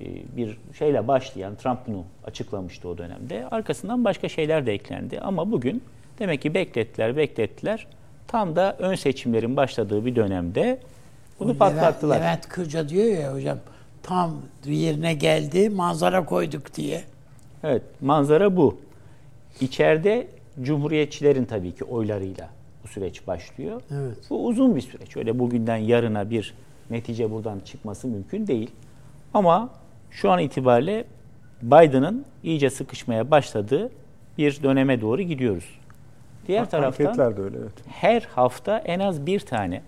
e, 0.00 0.04
bir 0.36 0.58
şeyle 0.78 1.08
başlayan 1.08 1.54
Trump 1.54 1.78
bunu 1.86 2.04
açıklamıştı 2.24 2.88
o 2.88 2.98
dönemde. 2.98 3.46
Arkasından 3.50 4.04
başka 4.04 4.28
şeyler 4.28 4.66
de 4.66 4.72
eklendi 4.72 5.20
ama 5.20 5.50
bugün 5.52 5.82
demek 6.18 6.42
ki 6.42 6.54
beklettiler 6.54 7.16
beklettiler. 7.16 7.86
Tam 8.28 8.56
da 8.56 8.76
ön 8.78 8.94
seçimlerin 8.94 9.56
başladığı 9.56 10.04
bir 10.06 10.16
dönemde 10.16 10.78
bunu 11.40 11.52
Levent- 11.52 11.58
patlattılar. 11.58 12.16
Levent 12.16 12.48
Kırca 12.48 12.88
diyor 12.88 13.06
ya 13.06 13.34
hocam 13.34 13.58
tam 14.02 14.36
yerine 14.66 15.14
geldi 15.14 15.70
manzara 15.70 16.24
koyduk 16.24 16.74
diye. 16.74 17.04
Evet, 17.62 17.82
manzara 18.00 18.56
bu. 18.56 18.78
İçeride 19.60 20.28
Cumhuriyetçilerin 20.62 21.44
tabii 21.44 21.74
ki 21.74 21.84
oylarıyla 21.84 22.48
bu 22.84 22.88
süreç 22.88 23.26
başlıyor. 23.26 23.82
Evet. 23.90 24.16
Bu 24.30 24.46
uzun 24.46 24.76
bir 24.76 24.80
süreç. 24.80 25.16
Öyle 25.16 25.38
bugünden 25.38 25.76
yarına 25.76 26.30
bir 26.30 26.54
netice 26.90 27.30
buradan 27.30 27.60
çıkması 27.60 28.08
mümkün 28.08 28.46
değil. 28.46 28.70
Ama 29.34 29.70
şu 30.10 30.30
an 30.30 30.38
itibariyle 30.38 31.04
Biden'ın 31.62 32.24
iyice 32.42 32.70
sıkışmaya 32.70 33.30
başladığı 33.30 33.90
bir 34.38 34.62
döneme 34.62 35.00
doğru 35.00 35.22
gidiyoruz. 35.22 35.78
Diğer 36.46 36.70
taraftan 36.70 37.18
de 37.18 37.42
öyle 37.42 37.56
evet. 37.58 37.72
her 37.88 38.22
hafta 38.34 38.78
en 38.78 39.00
az 39.00 39.26
bir 39.26 39.40
tane 39.40 39.82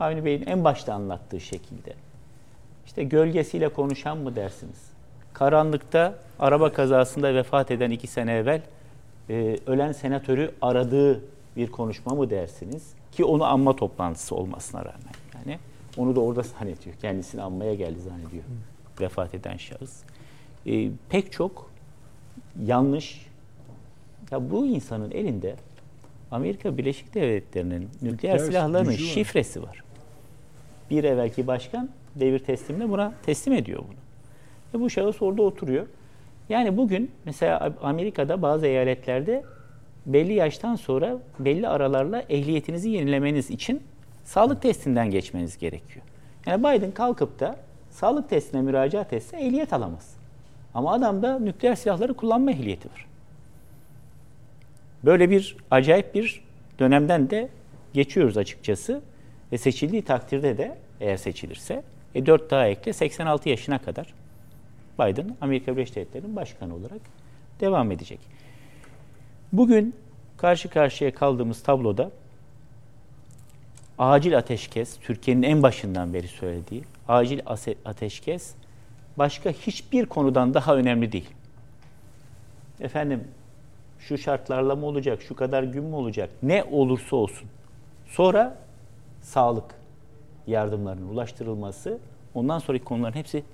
Avni 0.00 0.24
Bey'in 0.24 0.46
en 0.46 0.64
başta 0.64 0.94
anlattığı 0.94 1.40
şekilde 1.40 1.92
işte 2.88 3.04
gölgesiyle 3.04 3.68
konuşan 3.68 4.18
mı 4.18 4.36
dersiniz? 4.36 4.78
Karanlıkta 5.32 6.14
araba 6.38 6.72
kazasında 6.72 7.34
vefat 7.34 7.70
eden 7.70 7.90
iki 7.90 8.06
sene 8.06 8.32
evvel 8.32 8.62
e, 9.30 9.58
ölen 9.66 9.92
senatörü 9.92 10.50
aradığı 10.62 11.20
bir 11.56 11.70
konuşma 11.70 12.14
mı 12.14 12.30
dersiniz? 12.30 12.92
Ki 13.12 13.24
onu 13.24 13.44
anma 13.44 13.76
toplantısı 13.76 14.34
olmasına 14.34 14.80
rağmen 14.80 15.14
yani 15.34 15.58
onu 15.96 16.16
da 16.16 16.20
orada 16.20 16.42
zannediyor. 16.42 16.96
Kendisini 16.96 17.42
anmaya 17.42 17.74
geldi 17.74 18.00
zannediyor 18.00 18.44
vefat 19.00 19.34
eden 19.34 19.56
şahıs. 19.56 20.00
E, 20.66 20.90
pek 21.08 21.32
çok 21.32 21.70
yanlış 22.64 23.26
ya 24.30 24.50
bu 24.50 24.66
insanın 24.66 25.10
elinde 25.10 25.56
Amerika 26.30 26.78
Birleşik 26.78 27.14
Devletleri'nin 27.14 27.88
nükleer 28.02 28.12
Nükleer 28.12 28.38
silahlarının 28.38 28.92
var. 28.92 28.96
şifresi 28.96 29.62
var. 29.62 29.82
Bir 30.90 31.04
evvelki 31.04 31.46
başkan 31.46 31.88
devir 32.20 32.38
teslimle 32.38 32.88
buna 32.88 33.12
teslim 33.22 33.54
ediyor 33.54 33.82
bunu. 33.88 33.96
Ve 34.74 34.84
bu 34.84 34.90
şahıs 34.90 35.22
orada 35.22 35.42
oturuyor. 35.42 35.86
Yani 36.48 36.76
bugün 36.76 37.10
mesela 37.24 37.74
Amerika'da 37.82 38.42
bazı 38.42 38.66
eyaletlerde 38.66 39.44
belli 40.06 40.32
yaştan 40.32 40.76
sonra 40.76 41.18
belli 41.38 41.68
aralarla 41.68 42.24
ehliyetinizi 42.28 42.90
yenilemeniz 42.90 43.50
için 43.50 43.82
sağlık 44.24 44.62
testinden 44.62 45.10
geçmeniz 45.10 45.58
gerekiyor. 45.58 46.04
Yani 46.46 46.60
Biden 46.60 46.90
kalkıp 46.90 47.40
da 47.40 47.56
sağlık 47.90 48.30
testine 48.30 48.62
müracaat 48.62 49.12
etse 49.12 49.36
ehliyet 49.36 49.72
alamaz. 49.72 50.16
Ama 50.74 50.92
adamda 50.92 51.38
nükleer 51.38 51.74
silahları 51.74 52.14
kullanma 52.14 52.50
ehliyeti 52.50 52.90
var. 52.90 53.06
Böyle 55.04 55.30
bir 55.30 55.56
acayip 55.70 56.14
bir 56.14 56.44
dönemden 56.78 57.30
de 57.30 57.48
geçiyoruz 57.92 58.36
açıkçası. 58.36 59.00
Ve 59.52 59.58
seçildiği 59.58 60.02
takdirde 60.02 60.58
de 60.58 60.76
eğer 61.00 61.16
seçilirse 61.16 61.82
e 62.14 62.26
4 62.26 62.50
daha 62.50 62.66
ekle 62.66 62.92
86 62.92 63.48
yaşına 63.48 63.78
kadar 63.78 64.14
Biden 64.98 65.36
Amerika 65.40 65.76
Birleşik 65.76 65.96
Devletleri'nin 65.96 66.36
başkanı 66.36 66.74
olarak 66.74 67.00
devam 67.60 67.92
edecek. 67.92 68.18
Bugün 69.52 69.94
karşı 70.36 70.70
karşıya 70.70 71.14
kaldığımız 71.14 71.62
tabloda 71.62 72.10
acil 73.98 74.38
ateşkes, 74.38 74.98
Türkiye'nin 75.00 75.42
en 75.42 75.62
başından 75.62 76.14
beri 76.14 76.28
söylediği 76.28 76.84
acil 77.08 77.40
ateşkes 77.84 78.54
başka 79.16 79.50
hiçbir 79.50 80.06
konudan 80.06 80.54
daha 80.54 80.76
önemli 80.76 81.12
değil. 81.12 81.30
Efendim 82.80 83.24
şu 83.98 84.18
şartlarla 84.18 84.76
mı 84.76 84.86
olacak, 84.86 85.22
şu 85.22 85.36
kadar 85.36 85.62
gün 85.62 85.84
mü 85.84 85.94
olacak, 85.94 86.30
ne 86.42 86.64
olursa 86.64 87.16
olsun. 87.16 87.48
Sonra 88.06 88.58
sağlık 89.22 89.77
yardımlarının 90.48 91.08
ulaştırılması, 91.08 91.98
ondan 92.34 92.58
sonraki 92.58 92.84
konuların 92.84 93.14
hepsi 93.14 93.44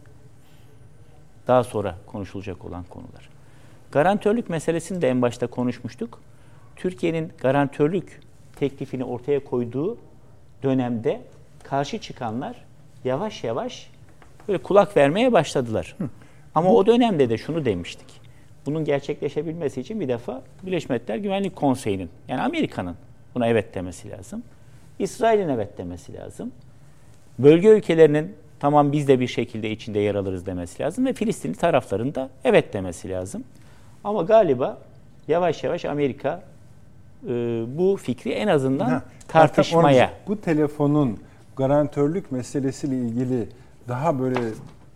daha 1.46 1.64
sonra 1.64 1.96
konuşulacak 2.06 2.64
olan 2.64 2.84
konular. 2.84 3.28
Garantörlük 3.92 4.50
meselesini 4.50 5.02
de 5.02 5.08
en 5.08 5.22
başta 5.22 5.46
konuşmuştuk. 5.46 6.20
Türkiye'nin 6.76 7.32
garantörlük 7.38 8.20
teklifini 8.56 9.04
ortaya 9.04 9.44
koyduğu 9.44 9.98
dönemde 10.62 11.20
karşı 11.62 11.98
çıkanlar 11.98 12.64
yavaş 13.04 13.44
yavaş 13.44 13.90
böyle 14.48 14.62
kulak 14.62 14.96
vermeye 14.96 15.32
başladılar. 15.32 15.96
Ama 16.54 16.70
o 16.70 16.86
dönemde 16.86 17.30
de 17.30 17.38
şunu 17.38 17.64
demiştik. 17.64 18.06
Bunun 18.66 18.84
gerçekleşebilmesi 18.84 19.80
için 19.80 20.00
bir 20.00 20.08
defa 20.08 20.42
Birleşmiş 20.62 20.90
Milletler 20.90 21.16
Güvenlik 21.16 21.56
Konseyi'nin 21.56 22.10
yani 22.28 22.42
Amerika'nın 22.42 22.96
buna 23.34 23.46
evet 23.46 23.74
demesi 23.74 24.10
lazım. 24.10 24.42
İsrail'in 24.98 25.48
evet 25.48 25.78
demesi 25.78 26.14
lazım. 26.14 26.52
Bölge 27.39 27.69
ülkelerinin 27.69 28.32
tamam 28.61 28.93
biz 28.93 29.09
de 29.09 29.20
bir 29.20 29.27
şekilde 29.27 29.70
içinde 29.70 29.98
yer 29.98 30.15
alırız 30.15 30.47
demesi 30.47 30.82
lazım 30.82 31.06
ve 31.06 31.12
Filistinli 31.12 31.55
tarafların 31.55 32.15
da 32.15 32.31
evet 32.44 32.73
demesi 32.73 33.09
lazım. 33.11 33.44
Ama 34.05 34.23
galiba 34.23 34.78
yavaş 35.28 35.65
yavaş 35.65 35.85
Amerika 35.85 36.43
e, 37.28 37.28
bu 37.78 37.97
fikri 38.02 38.31
en 38.31 38.48
azından 38.48 38.89
Ha, 38.90 39.02
tartışmaya 39.28 40.05
Ertem, 40.05 40.16
Bu 40.28 40.40
telefonun 40.40 41.19
garantörlük 41.56 42.32
meselesiyle 42.32 42.97
ilgili 42.97 43.48
daha 43.89 44.19
böyle 44.19 44.39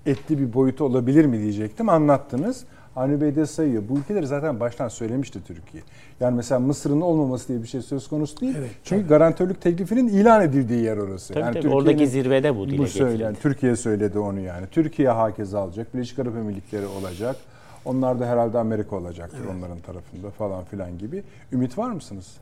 etli 0.06 0.38
bir 0.38 0.54
boyutu 0.54 0.84
olabilir 0.84 1.24
mi 1.24 1.38
diyecektim. 1.38 1.88
Anlattınız. 1.88 2.64
Avni 2.98 3.20
Bey 3.20 3.36
de 3.36 3.46
sayıyor. 3.46 3.82
Bu 3.88 3.98
ülkeleri 3.98 4.26
zaten 4.26 4.60
baştan 4.60 4.88
söylemişti 4.88 5.38
Türkiye. 5.46 5.82
Yani 6.20 6.36
mesela 6.36 6.58
Mısır'ın 6.58 7.00
olmaması 7.00 7.48
diye 7.48 7.62
bir 7.62 7.68
şey 7.68 7.82
söz 7.82 8.08
konusu 8.08 8.40
değil. 8.40 8.54
Evet, 8.58 8.70
Çünkü 8.84 9.08
garantörlük 9.08 9.60
teklifinin 9.60 10.08
ilan 10.08 10.42
edildiği 10.42 10.84
yer 10.84 10.96
orası. 10.96 11.34
Tabii 11.34 11.44
yani 11.44 11.60
tabii, 11.60 11.74
oradaki 11.74 12.08
zirvede 12.08 12.56
bu 12.56 12.68
dile 12.68 12.78
bu 12.78 12.84
getirildi. 12.84 13.38
Türkiye 13.42 13.76
söyledi 13.76 14.18
onu 14.18 14.40
yani. 14.40 14.66
Türkiye 14.70 15.08
hakez 15.08 15.54
alacak. 15.54 15.94
Birleşik 15.94 16.18
Arap 16.18 16.36
Emirlikleri 16.36 16.86
olacak. 16.86 17.36
Onlar 17.84 18.20
da 18.20 18.26
herhalde 18.26 18.58
Amerika 18.58 18.96
olacaktır 18.96 19.44
onların 19.58 19.78
tarafında 19.78 20.30
falan 20.30 20.64
filan 20.64 20.98
gibi. 20.98 21.22
Ümit 21.52 21.78
var 21.78 21.90
mısınız? 21.90 22.36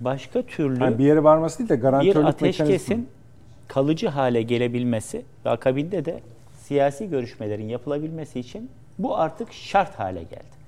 başka 0.00 0.42
türlü 0.42 0.84
Yani 0.84 0.98
bir 0.98 1.04
yere 1.04 1.24
varması 1.24 1.58
değil 1.58 1.68
de 1.68 1.76
bir 1.76 1.82
garantörlük 1.82 2.16
ateşkesin 2.16 2.68
mekanizması. 2.68 3.00
kalıcı 3.68 4.08
hale 4.08 4.42
gelebilmesi 4.42 5.22
ve 5.44 5.50
akabinde 5.50 6.04
de 6.04 6.20
siyasi 6.60 7.10
görüşmelerin 7.10 7.68
yapılabilmesi 7.68 8.40
için 8.40 8.70
bu 8.98 9.18
artık 9.18 9.52
şart 9.52 9.98
hale 9.98 10.22
geldi. 10.22 10.58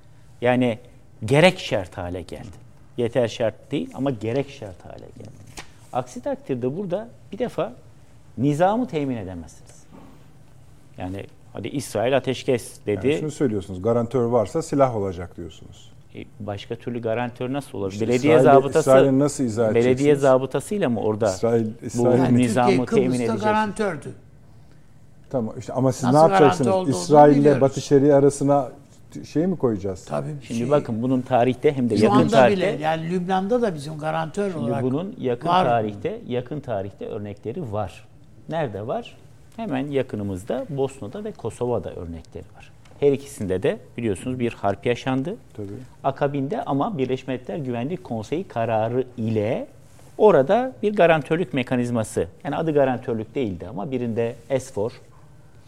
Yani 0.41 0.79
gerek 1.25 1.59
şart 1.59 1.97
hale 1.97 2.21
geldi. 2.21 2.61
Yeter 2.97 3.27
şart 3.27 3.71
değil 3.71 3.89
ama 3.93 4.11
gerek 4.11 4.49
şart 4.49 4.85
hale 4.85 5.05
geldi. 5.17 5.31
Aksi 5.93 6.21
takdirde 6.21 6.77
burada 6.77 7.09
bir 7.31 7.37
defa 7.39 7.73
nizamı 8.37 8.87
temin 8.87 9.17
edemezsiniz. 9.17 9.83
Yani 10.97 11.25
hadi 11.53 11.67
İsrail 11.67 12.17
ateşkes 12.17 12.85
dedi. 12.85 13.07
Yani 13.07 13.19
şunu 13.19 13.31
söylüyorsunuz. 13.31 13.81
Garantör 13.81 14.25
varsa 14.25 14.61
silah 14.61 14.95
olacak 14.95 15.37
diyorsunuz. 15.37 15.91
E, 16.15 16.25
başka 16.39 16.75
türlü 16.75 17.01
garantör 17.01 17.53
nasıl 17.53 17.77
olur? 17.77 17.91
İşte 17.91 18.07
belediye 18.07 18.33
İsrail'e- 18.35 18.43
zabıtası 18.43 18.79
İsrail'e 18.89 19.19
nasıl 19.19 19.43
izah 19.43 19.73
belediye 19.73 20.15
zabıtasıyla 20.15 20.89
mı 20.89 20.99
orada 21.01 21.29
İsrail, 21.29 21.65
bu 21.65 21.85
İsrail 21.85 22.19
Yani 22.19 22.37
nizamı 22.37 22.67
Türkiye 22.69 22.85
temin 22.87 23.05
Kıbrıs'ta 23.05 23.23
edecek? 23.33 23.43
garantördü. 23.43 24.11
Tamam 25.31 25.55
işte 25.59 25.73
ama 25.73 25.91
siz 25.91 26.03
Nasıl 26.03 26.17
ne 26.17 26.21
yapacaksınız? 26.21 26.67
olduğunu 26.71 26.95
İsrail 26.95 27.31
ile 27.31 27.39
biliyoruz. 27.39 27.61
Batı 27.61 27.81
Şeria 27.81 28.17
arasına 28.17 28.69
şey 29.29 29.47
mi 29.47 29.57
koyacağız? 29.57 30.05
Tabii. 30.05 30.35
Şimdi 30.43 30.59
şey- 30.59 30.69
bakın 30.69 31.01
bunun 31.03 31.21
tarihte 31.21 31.73
hem 31.73 31.89
de 31.89 31.97
şu 31.97 32.03
yakın 32.03 32.17
anda 32.17 32.29
tarihte 32.29 32.57
bile 32.73 32.83
yani 32.83 33.09
Lübnan'da 33.09 33.61
da 33.61 33.75
bizim 33.75 33.97
garantör 33.97 34.51
Şimdi 34.51 34.65
olarak 34.65 34.83
bunun 34.83 35.15
yakın 35.19 35.47
var. 35.49 35.65
tarihte 35.65 36.21
yakın 36.27 36.59
tarihte 36.59 37.05
örnekleri 37.05 37.71
var. 37.71 38.05
Nerede 38.49 38.87
var? 38.87 39.17
Hemen 39.55 39.87
yakınımızda 39.87 40.65
Bosna'da 40.69 41.23
ve 41.23 41.31
Kosova'da 41.31 41.89
örnekleri 41.93 42.43
var. 42.55 42.71
Her 42.99 43.11
ikisinde 43.11 43.63
de 43.63 43.77
biliyorsunuz 43.97 44.39
bir 44.39 44.53
harp 44.53 44.85
yaşandı. 44.85 45.35
Tabii. 45.57 45.67
Akabinde 46.03 46.63
ama 46.63 46.97
Birleşmiş 46.97 47.27
Milletler 47.27 47.57
Güvenlik 47.57 48.03
Konseyi 48.03 48.43
kararı 48.43 49.03
ile 49.17 49.67
orada 50.17 50.73
bir 50.83 50.95
garantörlük 50.95 51.53
mekanizması, 51.53 52.27
yani 52.43 52.55
adı 52.55 52.73
garantörlük 52.73 53.35
değildi 53.35 53.67
ama 53.69 53.91
birinde 53.91 54.35
SFOR, 54.59 54.91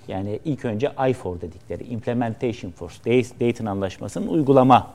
yani 0.08 0.40
ilk 0.46 0.66
önce 0.66 0.92
IFOR 1.10 1.42
dedikleri 1.42 1.84
Implementation 1.84 2.72
Force, 2.72 2.96
Dayton 3.40 3.66
Anlaşması'nın 3.66 4.28
uygulama 4.28 4.88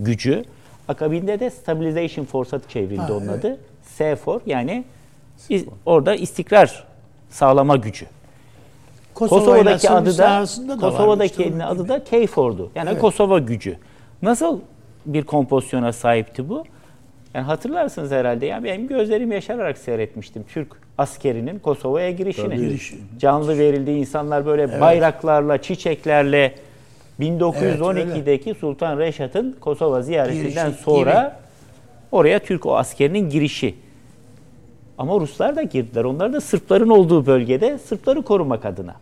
gücü. 0.00 0.44
Akabinde 0.88 1.40
de 1.40 1.50
Stabilization 1.50 2.24
Force'a 2.24 2.60
çevrildi 2.68 3.00
Ha, 3.00 3.12
onun 3.12 3.28
evet. 3.28 3.44
adı. 3.44 3.58
SFOR 3.82 4.40
yani 4.46 4.84
is- 5.50 5.66
orada 5.86 6.14
istikrar 6.14 6.84
sağlama 7.30 7.76
gücü. 7.76 8.06
Kosova 9.14 9.38
Kosova'daki 9.40 9.90
adı 9.90 10.18
da 10.18 10.44
da 10.68 10.76
Kosova'daki 10.80 11.44
onun 11.50 11.58
adı 11.60 11.88
da 11.88 12.04
KFOR'du. 12.04 12.70
Yani 12.74 12.90
Evet. 12.90 13.00
Kosova 13.00 13.38
gücü. 13.38 13.76
Nasıl 14.22 14.60
bir 15.06 15.22
kompozisyona 15.24 15.92
sahipti 15.92 16.48
bu? 16.48 16.64
Yani 17.34 17.44
hatırlarsınız 17.44 18.10
herhalde. 18.10 18.46
Ya 18.46 18.64
benim 18.64 18.88
gözlerim 18.88 19.32
yaşararak 19.32 19.78
seyretmiştim 19.78 20.44
Türk 20.52 20.68
askerinin 20.98 21.58
Kosova'ya 21.58 22.10
girişini. 22.10 22.44
Tabii. 22.44 22.56
Girişi. 22.56 22.98
Canlı 23.18 23.58
verildiği 23.58 23.98
insanlar 23.98 24.46
böyle 24.46 24.80
bayraklarla, 24.80 25.62
çiçeklerle 25.62 26.54
1912'deki 27.20 28.54
Sultan 28.54 28.98
Reşat'ın 28.98 29.56
Kosova 29.60 30.02
ziyaretinden 30.02 30.66
Girişi 30.66 30.82
sonra 30.82 31.40
oraya 32.12 32.38
Türk 32.38 32.66
o 32.66 32.76
askerinin 32.76 33.30
girişi. 33.30 33.74
Ama 34.98 35.20
Ruslar 35.20 35.56
da 35.56 35.62
girdiler. 35.62 36.04
Onlar 36.04 36.32
da 36.32 36.40
Sırpların 36.40 36.88
olduğu 36.88 37.26
bölgede 37.26 37.78
Sırpları 37.78 38.22
korumak 38.22 38.64
adına. 38.64 38.94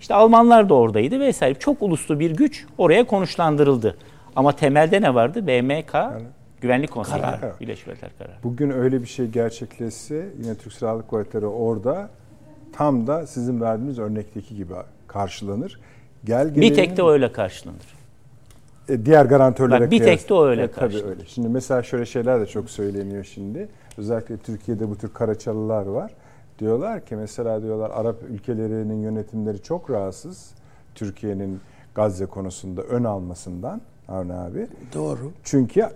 İşte 0.00 0.14
Almanlar 0.14 0.68
da 0.68 0.74
oradaydı 0.74 1.20
vesaire. 1.20 1.54
Çok 1.58 1.82
uluslu 1.82 2.20
bir 2.20 2.30
güç 2.30 2.66
oraya 2.78 3.04
konuşlandırıldı. 3.04 3.96
Ama 4.36 4.52
temelde 4.52 5.02
ne 5.02 5.14
vardı? 5.14 5.46
BMK 5.46 5.94
Güvenlik 6.60 6.90
Konseyi. 6.90 7.20
Karar. 7.22 7.40
Birleşmiş 7.60 7.86
Milletler 7.86 8.10
kararı. 8.18 8.34
Bugün 8.44 8.70
öyle 8.70 9.00
bir 9.02 9.06
şey 9.06 9.26
gerçekleşse 9.26 10.28
yine 10.42 10.54
Türk 10.54 10.72
Silahlı 10.72 11.06
Kuvvetleri 11.06 11.46
orada 11.46 12.08
tam 12.72 13.06
da 13.06 13.26
sizin 13.26 13.60
verdiğiniz 13.60 13.98
örnekteki 13.98 14.56
gibi 14.56 14.72
karşılanır. 15.06 15.80
Gel 16.24 16.48
Bir 16.54 16.54
gelelim- 16.62 16.74
tek 16.74 16.96
de 16.96 17.02
öyle 17.02 17.32
karşılanır. 17.32 17.96
E, 18.88 19.06
diğer 19.06 19.24
garantörlere 19.24 19.80
Bak, 19.80 19.90
bir 19.90 19.98
kıyas- 20.00 20.04
tek 20.20 20.30
de 20.30 20.34
öyle 20.34 20.62
E, 20.62 20.66
tabii 20.70 20.80
karşılanır. 20.80 21.10
öyle. 21.10 21.26
Şimdi 21.26 21.48
mesela 21.48 21.82
şöyle 21.82 22.06
şeyler 22.06 22.40
de 22.40 22.46
çok 22.46 22.70
söyleniyor 22.70 23.24
şimdi. 23.24 23.68
Özellikle 23.98 24.36
Türkiye'de 24.36 24.90
bu 24.90 24.96
tür 24.98 25.08
karaçalılar 25.14 25.86
var. 25.86 26.10
Diyorlar 26.58 27.06
ki 27.06 27.16
mesela 27.16 27.62
diyorlar 27.62 27.90
Arap 27.94 28.16
ülkelerinin 28.30 29.02
yönetimleri 29.02 29.62
çok 29.62 29.90
rahatsız. 29.90 30.50
Türkiye'nin 30.94 31.60
Gazze 31.94 32.26
konusunda 32.26 32.82
ön 32.82 33.04
almasından 33.04 33.80
Avni 34.08 34.32
abi. 34.32 34.66
Doğru. 34.94 35.32
Çünkü 35.44 35.86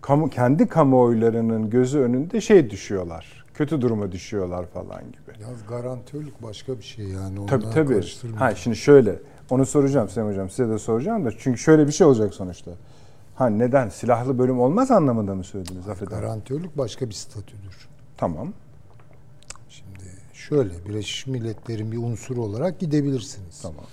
kamu 0.00 0.30
kendi 0.30 0.68
kamuoylarının 0.68 1.70
gözü 1.70 1.98
önünde 1.98 2.40
şey 2.40 2.70
düşüyorlar. 2.70 3.44
Kötü 3.54 3.80
duruma 3.80 4.12
düşüyorlar 4.12 4.66
falan 4.66 5.00
gibi. 5.00 5.42
Yalnız 5.42 5.66
garantörlük 5.68 6.42
başka 6.42 6.78
bir 6.78 6.82
şey 6.82 7.08
yani. 7.08 7.46
Tabii 7.46 7.64
Ondan 7.64 7.74
tabii. 7.74 7.92
karıştırmayın. 7.94 8.38
Ha 8.38 8.54
şimdi 8.54 8.76
şöyle 8.76 9.18
onu 9.50 9.66
soracağım 9.66 10.08
Sayın 10.08 10.28
Hocam 10.28 10.50
size 10.50 10.68
de 10.68 10.78
soracağım 10.78 11.24
da 11.24 11.30
çünkü 11.38 11.58
şöyle 11.58 11.86
bir 11.86 11.92
şey 11.92 12.06
olacak 12.06 12.34
sonuçta. 12.34 12.70
Ha 13.34 13.46
neden 13.46 13.88
silahlı 13.88 14.38
bölüm 14.38 14.60
olmaz 14.60 14.90
anlamında 14.90 15.34
mı 15.34 15.44
söylediniz? 15.44 15.88
Affedersiniz. 15.88 16.20
Garantörlük 16.20 16.78
başka 16.78 17.08
bir 17.08 17.14
statüdür. 17.14 17.88
Tamam. 18.16 18.52
Şimdi 19.68 20.04
şöyle 20.32 20.70
Birleşmiş 20.88 21.26
Milletler'in 21.26 21.92
bir 21.92 21.96
unsuru 21.98 22.42
olarak 22.42 22.78
gidebilirsiniz. 22.80 23.60
Tamam. 23.62 23.84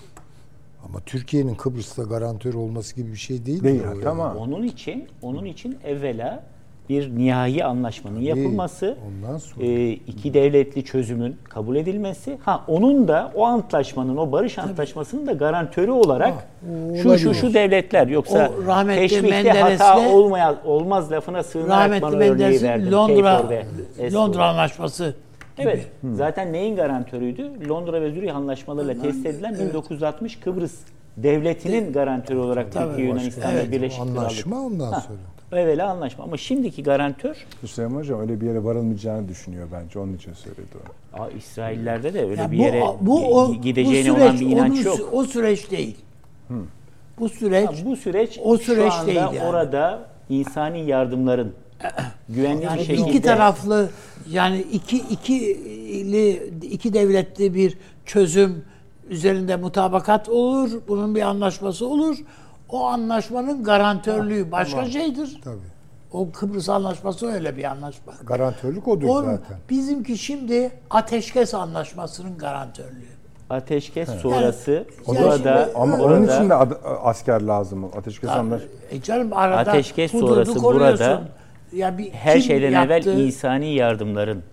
Ama 0.86 1.00
Türkiye'nin 1.06 1.56
Kıbrıs'ta 1.56 2.04
garantör 2.04 2.54
olması 2.54 2.96
gibi 2.96 3.12
bir 3.12 3.18
şey 3.18 3.46
değil. 3.46 3.64
Değil, 3.64 3.84
ha, 3.84 3.90
yani. 3.90 4.04
tamam. 4.04 4.38
Onun 4.38 4.64
için 4.64 5.08
onun 5.22 5.46
için 5.46 5.78
evvela 5.86 6.44
bir 6.90 7.18
nihai 7.18 7.64
anlaşmanın 7.64 8.20
yapılması, 8.20 8.98
ondan 9.08 9.38
sonra. 9.38 9.66
e, 9.66 9.90
iki 9.90 10.34
devletli 10.34 10.84
çözümün 10.84 11.36
kabul 11.44 11.76
edilmesi, 11.76 12.38
ha 12.42 12.64
onun 12.68 13.08
da 13.08 13.32
o 13.36 13.46
antlaşmanın, 13.46 14.18
o 14.18 14.32
barış 14.32 14.58
antlaşmasının 14.58 15.28
da 15.28 15.32
garantörü 15.32 15.92
olarak 15.92 16.34
şu 17.04 17.18
şu 17.18 17.34
şu 17.34 17.54
devletler 17.54 18.08
yoksa 18.08 18.52
teşvikte 18.88 19.50
hata 19.50 19.96
Menderes'le- 19.96 20.08
olmaz, 20.08 20.56
olmaz 20.66 21.12
lafına 21.12 21.44
sığınarak 21.44 22.02
bana 22.02 22.16
örneği 22.16 22.62
verdim. 22.62 22.92
Londra. 22.92 23.44
Londra 24.14 24.46
Anlaşması 24.50 25.16
Evet. 25.58 25.88
Zaten 26.14 26.54
neyin 26.54 26.76
garantörüydü? 26.76 27.70
Londra 27.70 28.02
ve 28.02 28.12
Zürih 28.12 28.36
anlaşmalarıyla 28.36 29.02
tesis 29.02 29.26
edilen 29.26 29.60
1960 29.60 30.40
Kıbrıs 30.40 30.76
devletinin 31.18 31.94
garantörü 31.94 32.38
olarak 32.38 32.72
Türkiye, 32.74 33.08
Yunanistan 33.08 33.52
Evet, 33.54 33.68
ve 33.68 33.72
Birleşik 33.72 33.98
Krallık. 34.00 34.18
Anlaşma 34.18 34.60
ondan 34.60 34.92
sonra. 34.92 35.62
Evvela 35.62 35.90
anlaşma. 35.90 36.24
Ama 36.24 36.38
şimdiki 36.38 36.84
garantör 36.84 37.46
Hüseyin 37.64 37.90
Hocam 37.90 38.20
öyle 38.22 38.42
bir 38.42 38.48
yere 38.48 38.64
varılmayacağını 38.64 39.28
düşünüyor 39.28 39.68
bence. 39.74 40.00
Onun 40.00 40.14
için 40.14 40.34
söyledi 40.34 40.62
o. 41.18 41.22
Aa, 41.24 41.30
İsraillerde 41.30 42.14
de 42.14 42.26
öyle 42.26 42.42
Ya 42.42 42.52
bir 42.52 42.58
yere 42.58 42.84
bu, 43.02 43.36
o, 43.40 43.54
gideceğine 43.62 44.10
bu 44.10 44.14
olan 44.16 44.28
süreç, 44.28 44.42
bir 44.42 44.46
inanç 44.48 44.72
onun- 44.72 44.84
yok. 44.98 45.10
O 45.12 45.24
süreç 45.24 45.72
değil. 45.72 45.96
Bu 47.20 47.30
süreç 47.30 47.70
Ha, 47.70 47.74
bu 47.86 47.96
süreç, 47.96 48.40
o 48.44 48.58
süreç 48.58 48.94
şu 48.94 49.00
anda 49.00 49.08
değil 49.08 49.18
yani. 49.18 49.42
orada 49.42 50.00
insani 50.30 50.86
yardımların 50.86 51.54
güvenli 52.30 52.64
yani 52.64 52.80
bir 52.80 52.86
şekilde 52.86 53.10
iki 53.10 53.22
taraflı 53.22 53.90
yani 54.30 54.60
iki 54.62 54.98
ikili 54.98 56.32
iki 56.62 56.94
devletli 56.94 57.54
bir 57.54 57.78
çözüm 58.06 58.66
üzerinde 59.10 59.56
mutabakat 59.56 60.30
olur. 60.30 60.72
Bunun 60.88 61.16
bir 61.16 61.22
anlaşması 61.22 61.88
olur. 61.88 62.18
O 62.70 62.86
anlaşmanın 62.86 63.64
garantörlüğü 63.64 64.52
başka 64.52 64.86
şeydir. 64.86 65.42
Tabii. 65.44 65.76
O 66.12 66.32
Kıbrıs 66.32 66.70
Anlaşması 66.70 67.28
öyle 67.28 67.58
bir 67.58 67.64
anlaşma. 67.64 68.14
Garantörlük 68.24 68.88
odur 68.88 69.08
Onun, 69.08 69.22
zaten. 69.36 69.58
bizimki 69.70 70.18
şimdi 70.18 70.72
ateşkes 70.90 71.54
anlaşmasının 71.54 72.38
garantörlüğü. 72.38 73.16
ateşkes 73.50 74.10
sonrası 74.10 74.72
Yani 74.72 74.86
burada 75.20 75.36
şimdi- 75.66 75.78
Ama 75.78 75.98
orada, 75.98 76.04
onun 76.06 76.24
için 76.28 76.50
de 76.50 76.54
asker 77.04 77.42
lazım. 77.42 77.86
Ateşkes 77.98 78.30
anlaş. 78.30 78.62
E 78.92 79.02
canım 79.02 79.34
arada 79.34 79.72
Ateşkes 79.72 80.12
sonrası 80.12 80.54
koruyorsun. 80.54 80.64
burada 80.64 81.22
ya 81.76 81.98
bir, 81.98 82.12
her 82.12 82.40
şeyden 82.40 82.72
yaptı? 82.72 83.10
evvel 83.10 83.20
insani 83.20 83.74
yardımların 83.74 84.44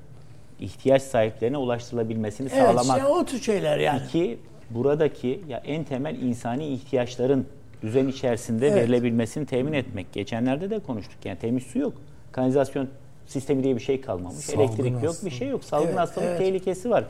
ihtiyaç 0.61 1.03
sahiplerine 1.03 1.57
ulaştırılabilmesini 1.57 2.49
Evet, 2.53 2.67
sağlamak. 2.67 3.01
şey, 3.01 3.07
o 3.11 3.25
tür 3.25 3.41
şeyler 3.41 3.79
yani. 3.79 4.01
İki, 4.09 4.39
buradaki 4.71 5.41
ya 5.49 5.63
en 5.67 5.85
temel 5.85 6.17
insani 6.23 6.67
ihtiyaçların 6.67 7.47
düzen 7.83 8.09
içerisinde 8.09 8.69
Evet. 8.69 8.77
verilebilmesini 8.77 9.47
temin 9.47 9.73
etmek. 9.73 10.13
Geçenlerde 10.13 10.71
de 10.71 10.79
konuştuk. 10.79 11.17
Yani 11.25 11.39
temiz 11.39 11.63
su 11.65 11.79
yok. 11.79 11.93
Kanalizasyon 12.33 12.89
sistemi 13.27 13.65
diye 13.65 13.77
bir 13.77 13.81
şey 13.81 14.01
kalmamış. 14.01 14.37
Salgın 14.37 14.63
Elektrik 14.63 14.93
yok, 14.93 15.03
bir 15.03 15.07
hastalık. 15.07 15.33
şey 15.33 15.49
yok. 15.49 15.65
Salgın 15.65 15.87
Evet, 15.89 15.99
hastalık 15.99 16.29
evet. 16.29 16.39
tehlikesi 16.39 16.91
var. 16.91 17.05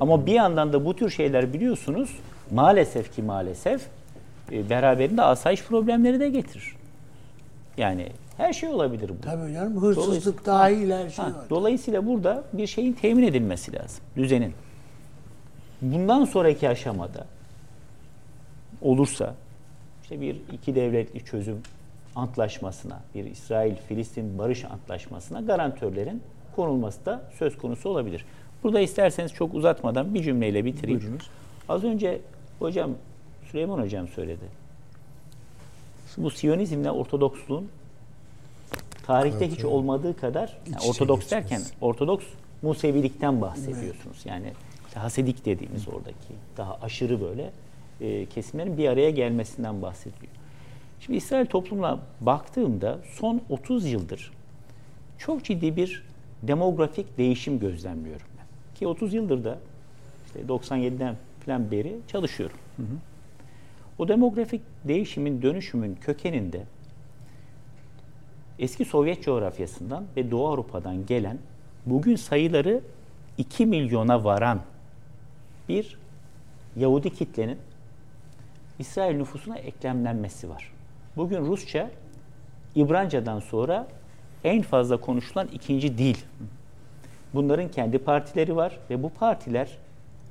Ama 0.00 0.26
bir 0.26 0.32
yandan 0.32 0.72
da 0.72 0.84
bu 0.84 0.96
tür 0.96 1.10
şeyler 1.10 1.52
biliyorsunuz 1.52 2.16
maalesef 2.50 3.14
ki 3.16 3.22
maalesef 3.22 3.82
e, 4.52 4.70
beraberinde 4.70 5.22
asayiş 5.22 5.62
problemleri 5.64 6.20
de 6.20 6.28
getirir. 6.28 6.76
Yani 7.76 8.06
her 8.42 8.52
şey 8.52 8.68
olabilir 8.68 9.08
bu. 9.08 9.20
Tabii 9.22 9.52
canım 9.52 9.82
hırsızlık 9.82 10.06
Dolayısıyla- 10.06 10.46
dahil 10.46 10.90
her 10.90 11.10
şey 11.10 11.24
Ha, 11.24 11.30
var. 11.30 11.50
dolayısıyla 11.50 12.06
burada 12.06 12.44
bir 12.52 12.66
şeyin 12.66 12.92
temin 12.92 13.22
edilmesi 13.22 13.72
lazım. 13.72 14.04
Düzenin. 14.16 14.54
Bundan 15.82 16.24
sonraki 16.24 16.68
aşamada 16.68 17.26
olursa 18.82 19.34
işte 20.02 20.20
bir 20.20 20.36
iki 20.52 20.74
devletli 20.74 21.24
çözüm 21.24 21.60
antlaşmasına, 22.16 23.00
bir 23.14 23.24
İsrail-Filistin 23.24 24.38
barış 24.38 24.64
antlaşmasına 24.64 25.40
garantörlerin 25.40 26.22
konulması 26.56 27.06
da 27.06 27.22
söz 27.38 27.58
konusu 27.58 27.88
olabilir. 27.88 28.24
Burada 28.62 28.80
isterseniz 28.80 29.32
çok 29.32 29.54
uzatmadan 29.54 30.14
bir 30.14 30.22
cümleyle 30.22 30.64
bitireyim. 30.64 31.00
Buyurunuz. 31.00 31.30
Az 31.68 31.84
önce 31.84 32.20
hocam 32.58 32.90
Süleyman 33.50 33.78
hocam 33.78 34.08
söyledi. 34.08 34.44
Bu 36.16 36.30
Siyonizmle 36.30 36.90
Ortodoksluğun 36.90 37.68
tarihte 39.02 39.50
hiç 39.50 39.64
olmadığı 39.64 40.16
kadar 40.16 40.58
yani 40.66 40.76
İç 40.76 40.84
içe 40.84 40.88
Ortodoks 40.90 41.30
derken 41.30 41.62
Ortodoks 41.80 42.24
Musevilikten 42.62 43.40
bahsediyorsunuz. 43.40 44.22
Yani 44.24 44.52
işte 44.86 45.00
Hasedik 45.00 45.44
dediğimiz 45.44 45.88
oradaki 45.88 46.34
daha 46.56 46.78
aşırı 46.82 47.20
böyle 47.20 47.50
e, 48.00 48.26
kesimlerin 48.26 48.78
bir 48.78 48.88
araya 48.88 49.10
gelmesinden 49.10 49.82
bahsediyor. 49.82 50.32
Şimdi 51.00 51.16
İsrail 51.16 51.46
toplumuna 51.46 52.00
baktığımda 52.20 52.98
son 53.18 53.40
30 53.50 53.86
yıldır 53.86 54.32
çok 55.18 55.44
ciddi 55.44 55.76
bir 55.76 56.02
demografik 56.42 57.18
değişim 57.18 57.58
gözlemliyorum 57.58 58.26
ben. 58.38 58.76
Ki 58.78 58.86
30 58.86 59.14
yıldır 59.14 59.44
da 59.44 59.58
işte 60.26 60.40
97'den 60.40 61.16
falan 61.46 61.70
beri 61.70 61.96
çalışıyorum. 62.08 62.56
Hı 62.76 62.82
hı. 62.82 62.96
O 63.98 64.08
demografik 64.08 64.60
değişimin, 64.84 65.42
dönüşümün 65.42 65.94
kökeninde 65.94 66.62
eski 68.58 68.84
Sovyet 68.84 69.22
coğrafyasından 69.22 70.04
ve 70.16 70.30
Doğu 70.30 70.48
Avrupa'dan 70.48 71.06
gelen 71.06 71.38
bugün 71.86 72.16
sayıları 72.16 72.80
2 73.38 73.66
milyona 73.66 74.24
varan 74.24 74.60
bir 75.68 75.98
Yahudi 76.76 77.10
kitlenin 77.10 77.58
İsrail 78.78 79.16
nüfusuna 79.16 79.58
eklemlenmesi 79.58 80.50
var. 80.50 80.72
Bugün 81.16 81.46
Rusça 81.46 81.90
İbranca'dan 82.74 83.40
sonra 83.40 83.88
en 84.44 84.62
fazla 84.62 84.96
konuşulan 84.96 85.48
ikinci 85.52 85.98
dil. 85.98 86.16
Bunların 87.34 87.68
kendi 87.68 87.98
partileri 87.98 88.56
var 88.56 88.78
ve 88.90 89.02
bu 89.02 89.10
partiler 89.10 89.78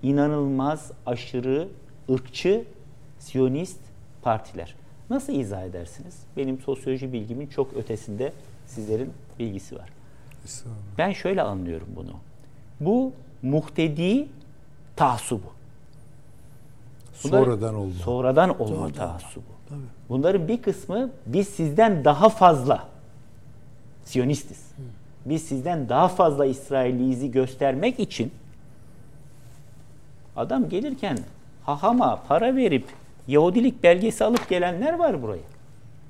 inanılmaz 0.03 0.91
aşırı 1.06 1.68
ırkçı 2.10 2.65
Siyonist 3.19 3.80
partiler. 4.22 4.76
Nasıl 5.11 5.33
izah 5.33 5.63
edersiniz? 5.63 6.19
Benim 6.38 6.59
sosyoloji 6.59 7.13
bilgimin 7.13 7.47
çok 7.47 7.73
ötesinde 7.73 8.33
sizlerin 8.67 9.13
bilgisi 9.39 9.75
var. 9.75 9.89
Ben 10.97 11.11
şöyle 11.11 11.41
anlıyorum 11.41 11.88
bunu. 11.95 12.13
Bu 12.79 13.13
muhtedi 13.41 14.27
taassubu. 14.95 15.47
Bunlar, 17.23 17.43
sonradan 17.43 17.75
olma. 17.75 17.93
Sonradan 17.93 18.59
olma 18.61 18.75
sonradan. 18.75 18.93
taassubu. 18.93 19.43
Tabii. 19.69 19.79
Bunların 20.09 20.47
bir 20.47 20.61
kısmı 20.61 21.09
biz 21.25 21.47
sizden 21.47 22.05
daha 22.05 22.29
fazla 22.29 22.88
Siyonistiz. 24.05 24.57
Hı. 24.77 24.81
Biz 25.25 25.41
sizden 25.41 25.89
daha 25.89 26.07
fazla 26.07 26.45
İsrailiyizi 26.45 27.31
göstermek 27.31 27.99
için 27.99 28.31
adam 30.35 30.69
gelirken 30.69 31.17
hahama 31.63 32.23
para 32.27 32.55
verip 32.55 32.85
Yahudilik 33.32 33.84
belgesi 33.84 34.24
alıp 34.24 34.49
gelenler 34.49 34.94
var 34.94 35.22
buraya. 35.22 35.44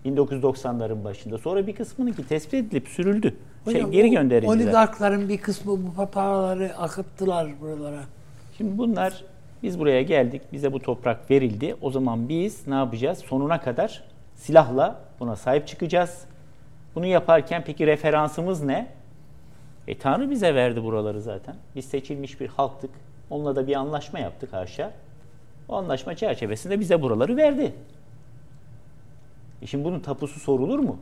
1990'ların 0.05 1.03
başında. 1.03 1.37
Sonra 1.37 1.67
bir 1.67 1.75
kısmının 1.75 2.11
ki 2.11 2.27
tespit 2.27 2.53
edilip 2.53 2.87
sürüldü. 2.87 3.35
Şey, 3.65 3.73
Hocam, 3.73 3.91
geri 3.91 4.09
gönderildiler. 4.09 4.55
Oligarkların 4.55 5.29
bir 5.29 5.37
kısmı 5.37 5.71
bu 5.71 6.05
paraları 6.05 6.77
akıttılar 6.77 7.61
buralara. 7.61 8.01
Şimdi 8.57 8.77
bunlar 8.77 9.23
biz 9.63 9.79
buraya 9.79 10.01
geldik. 10.01 10.41
Bize 10.53 10.73
bu 10.73 10.79
toprak 10.79 11.31
verildi. 11.31 11.75
O 11.81 11.91
zaman 11.91 12.29
biz 12.29 12.67
ne 12.67 12.75
yapacağız? 12.75 13.17
Sonuna 13.17 13.61
kadar 13.61 14.03
silahla 14.35 15.01
buna 15.19 15.35
sahip 15.35 15.67
çıkacağız. 15.67 16.25
Bunu 16.95 17.05
yaparken 17.05 17.63
peki 17.65 17.87
referansımız 17.87 18.63
ne? 18.63 18.87
E 19.87 19.97
Tanrı 19.97 20.29
bize 20.29 20.55
verdi 20.55 20.83
buraları 20.83 21.21
zaten. 21.21 21.55
Biz 21.75 21.85
seçilmiş 21.85 22.41
bir 22.41 22.47
halktık. 22.47 22.91
Onunla 23.29 23.55
da 23.55 23.67
bir 23.67 23.75
anlaşma 23.75 24.19
yaptık 24.19 24.53
haşa. 24.53 24.91
O 25.71 25.75
anlaşma 25.75 26.15
çerçevesinde 26.15 26.79
bize 26.79 27.01
buraları 27.01 27.37
verdi. 27.37 27.73
E 29.61 29.67
şimdi 29.67 29.83
bunun 29.83 29.99
tapusu 29.99 30.39
sorulur 30.39 30.79
mu? 30.79 30.99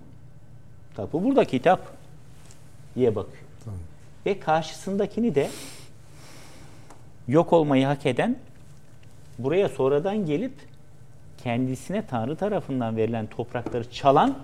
Tapu 0.95 1.23
burada 1.23 1.45
kitap 1.45 1.93
diye 2.95 3.15
bakıyor. 3.15 3.43
Tamam. 3.65 3.79
Ve 4.25 4.39
karşısındakini 4.39 5.35
de 5.35 5.49
yok 7.27 7.53
olmayı 7.53 7.85
hak 7.85 8.05
eden 8.05 8.35
buraya 9.39 9.69
sonradan 9.69 10.25
gelip 10.25 10.53
kendisine 11.43 12.05
Tanrı 12.05 12.35
tarafından 12.35 12.97
verilen 12.97 13.27
toprakları 13.27 13.91
çalan 13.91 14.37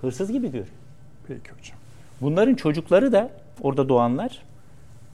hırsız 0.00 0.32
gibi 0.32 0.46
görüyor. 0.46 0.66
Peki 1.28 1.50
hocam. 1.50 1.78
Bunların 2.20 2.54
çocukları 2.54 3.12
da 3.12 3.30
orada 3.62 3.88
doğanlar 3.88 4.42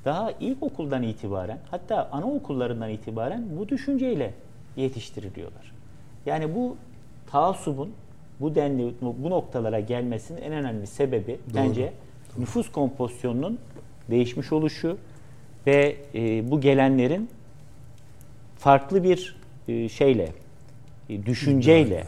daha 0.04 0.32
ilkokuldan 0.32 1.02
itibaren 1.02 1.58
hatta 1.70 2.08
anaokullarından 2.12 2.90
itibaren 2.90 3.44
bu 3.58 3.68
düşünceyle 3.68 4.34
yetiştiriliyorlar. 4.76 5.72
Yani 6.26 6.54
bu 6.54 6.76
taassubun 7.26 7.92
bu 8.40 8.54
denli 8.54 8.94
bu 9.02 9.30
noktalara 9.30 9.80
gelmesinin 9.80 10.42
en 10.42 10.52
önemli 10.52 10.86
sebebi 10.86 11.32
Doğru. 11.32 11.54
bence 11.54 11.82
Doğru. 11.82 12.40
nüfus 12.40 12.72
kompozisyonunun 12.72 13.58
değişmiş 14.10 14.52
oluşu 14.52 14.98
ve 15.66 15.96
e, 16.14 16.50
bu 16.50 16.60
gelenlerin 16.60 17.30
farklı 18.58 19.02
bir 19.02 19.36
e, 19.68 19.88
şeyle, 19.88 20.32
e, 21.08 21.26
düşünceyle, 21.26 22.06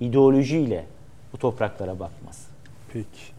ideolojiyle 0.00 0.84
bu 1.32 1.38
topraklara 1.38 1.98
bakması. 1.98 2.50
Peki. 2.92 3.32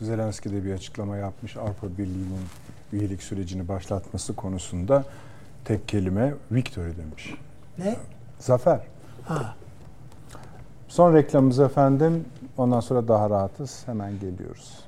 Zelenski 0.00 0.52
de 0.52 0.64
bir 0.64 0.72
açıklama 0.72 1.16
yapmış. 1.16 1.56
Avrupa 1.56 1.88
Birliği'nin 1.98 2.40
üyelik 2.92 3.22
sürecini 3.22 3.68
başlatması 3.68 4.36
konusunda 4.36 5.04
tek 5.64 5.88
kelime 5.88 6.34
victory 6.52 6.96
demiş. 6.96 7.34
Ne? 7.78 7.96
Zafer. 8.38 8.80
Ha. 9.24 9.54
Son 10.88 11.14
reklamımız 11.14 11.60
efendim. 11.60 12.24
Ondan 12.56 12.80
sonra 12.80 13.08
daha 13.08 13.30
rahatız. 13.30 13.82
Hemen 13.86 14.20
geliyoruz. 14.20 14.78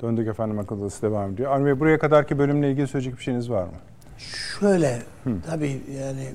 Döndük 0.00 0.28
efendim 0.28 0.58
akıl 0.58 0.80
odası 0.80 1.02
devam 1.02 1.32
ediyor. 1.32 1.52
Avni 1.52 1.66
Bey 1.66 1.80
buraya 1.80 1.98
kadarki 1.98 2.38
bölümle 2.38 2.70
ilgili 2.70 2.86
söyleyecek 2.88 3.18
bir 3.18 3.22
şeyiniz 3.22 3.50
var 3.50 3.64
mı? 3.64 3.72
Şöyle 4.18 5.02
Hı. 5.24 5.30
tabii 5.46 5.82
yani 6.02 6.32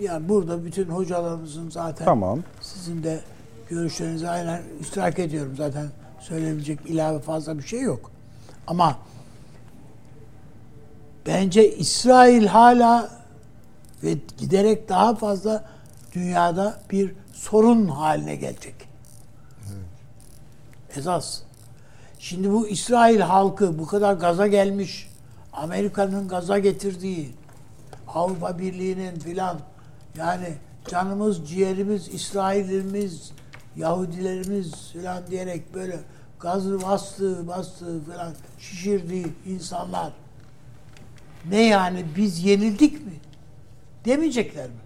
yani 0.00 0.28
burada 0.28 0.64
bütün 0.64 0.84
hocalarımızın 0.84 1.70
zaten 1.70 2.04
tamam. 2.04 2.40
sizin 2.60 3.02
de 3.02 3.20
görüşlerinizi 3.68 4.28
aynen 4.28 4.62
iştirak 4.80 5.18
ediyorum. 5.18 5.52
Zaten 5.56 5.86
söyleyebilecek 6.20 6.78
ilave 6.86 7.18
fazla 7.18 7.58
bir 7.58 7.62
şey 7.62 7.80
yok. 7.80 8.10
Ama 8.66 8.96
bence 11.26 11.76
İsrail 11.76 12.46
hala 12.46 13.10
ve 14.02 14.16
giderek 14.38 14.88
daha 14.88 15.14
fazla 15.14 15.64
dünyada 16.12 16.80
bir 16.90 17.14
sorun 17.32 17.88
haline 17.88 18.36
gelecek. 18.36 18.74
Evet. 19.68 20.98
Esas. 20.98 21.42
Şimdi 22.18 22.52
bu 22.52 22.68
İsrail 22.68 23.20
halkı 23.20 23.78
bu 23.78 23.86
kadar 23.86 24.14
gaza 24.14 24.46
gelmiş, 24.46 25.08
Amerika'nın 25.52 26.28
gaza 26.28 26.58
getirdiği, 26.58 27.34
Avrupa 28.08 28.58
Birliği'nin 28.58 29.18
filan 29.18 29.58
yani 30.18 30.54
canımız, 30.88 31.48
ciğerimiz, 31.48 32.08
İsrail'imiz, 32.08 33.32
Yahudilerimiz 33.76 34.90
filan 34.92 35.26
diyerek 35.26 35.74
böyle 35.74 36.00
gazı 36.40 36.82
bastı, 36.82 37.48
bastı 37.48 38.04
filan 38.04 38.32
şişirdiği 38.58 39.26
insanlar 39.46 40.12
ne 41.50 41.62
yani 41.62 42.04
biz 42.16 42.44
yenildik 42.44 43.06
mi? 43.06 43.12
Demeyecekler 44.04 44.66
mi? 44.66 44.76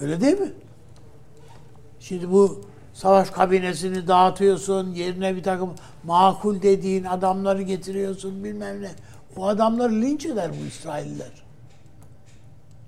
Öyle 0.00 0.20
değil 0.20 0.40
mi? 0.40 0.52
Şimdi 2.00 2.30
bu 2.30 2.60
savaş 2.92 3.30
kabinesini 3.30 4.08
dağıtıyorsun, 4.08 4.94
yerine 4.94 5.36
bir 5.36 5.42
takım 5.42 5.74
makul 6.04 6.62
dediğin 6.62 7.04
adamları 7.04 7.62
getiriyorsun 7.62 8.44
bilmem 8.44 8.82
ne. 8.82 8.90
O 9.36 9.46
adamları 9.46 9.92
linç 9.92 10.26
eder 10.26 10.50
bu 10.60 10.66
İsrailler. 10.66 11.42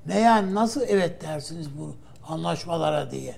Ne 0.07 0.21
yani 0.21 0.55
nasıl 0.55 0.81
evet 0.89 1.23
dersiniz 1.23 1.79
bu 1.79 1.95
anlaşmalara 2.29 3.11
diye. 3.11 3.37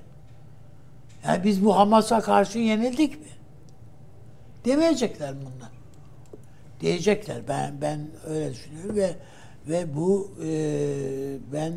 Yani 1.26 1.44
biz 1.44 1.64
bu 1.64 1.76
Hamas'a 1.76 2.20
karşı 2.20 2.58
yenildik 2.58 3.20
mi? 3.20 3.28
Demeyecekler 4.64 5.34
bunlar. 5.40 5.75
Diyecekler. 6.80 7.36
Ben 7.48 7.74
ben 7.80 8.00
öyle 8.28 8.50
düşünüyorum 8.50 8.96
ve 8.96 9.10
ve 9.68 9.96
bu 9.96 10.30
e, 10.44 10.48
ben 11.52 11.72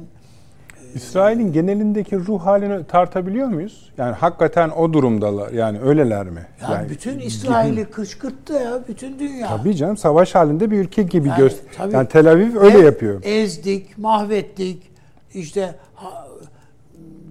İsrail'in 0.96 1.54
genelindeki 1.54 2.18
ruh 2.20 2.46
halini 2.46 2.88
tartabiliyor 2.88 3.48
muyuz? 3.48 3.92
Yani 3.98 4.16
hakikaten 4.16 4.70
o 4.70 4.94
durumdalar. 4.94 5.52
Yani 5.52 5.80
öyleler 5.80 6.26
mi? 6.26 6.48
Ya 6.62 6.72
yani 6.72 6.90
bütün 6.90 7.20
İsrail'i 7.20 7.86
kışkırttı 7.86 8.54
ya 8.54 8.80
bütün 8.88 9.20
dünya. 9.20 9.48
Tabii 9.48 9.76
canım 9.76 9.98
savaş 9.98 10.36
halinde 10.36 10.72
bir 10.72 10.78
ülke 10.78 11.04
gibi 11.04 11.28
yani, 11.28 11.38
göster. 11.38 11.90
Yani 11.90 12.08
Tel 12.08 12.32
Aviv 12.32 12.56
öyle 12.58 12.80
e, 12.80 12.82
yapıyor. 12.82 13.22
Ezdik, 13.24 13.98
mahvettik. 13.98 14.92
İşte 15.34 15.76
ha, 15.96 16.28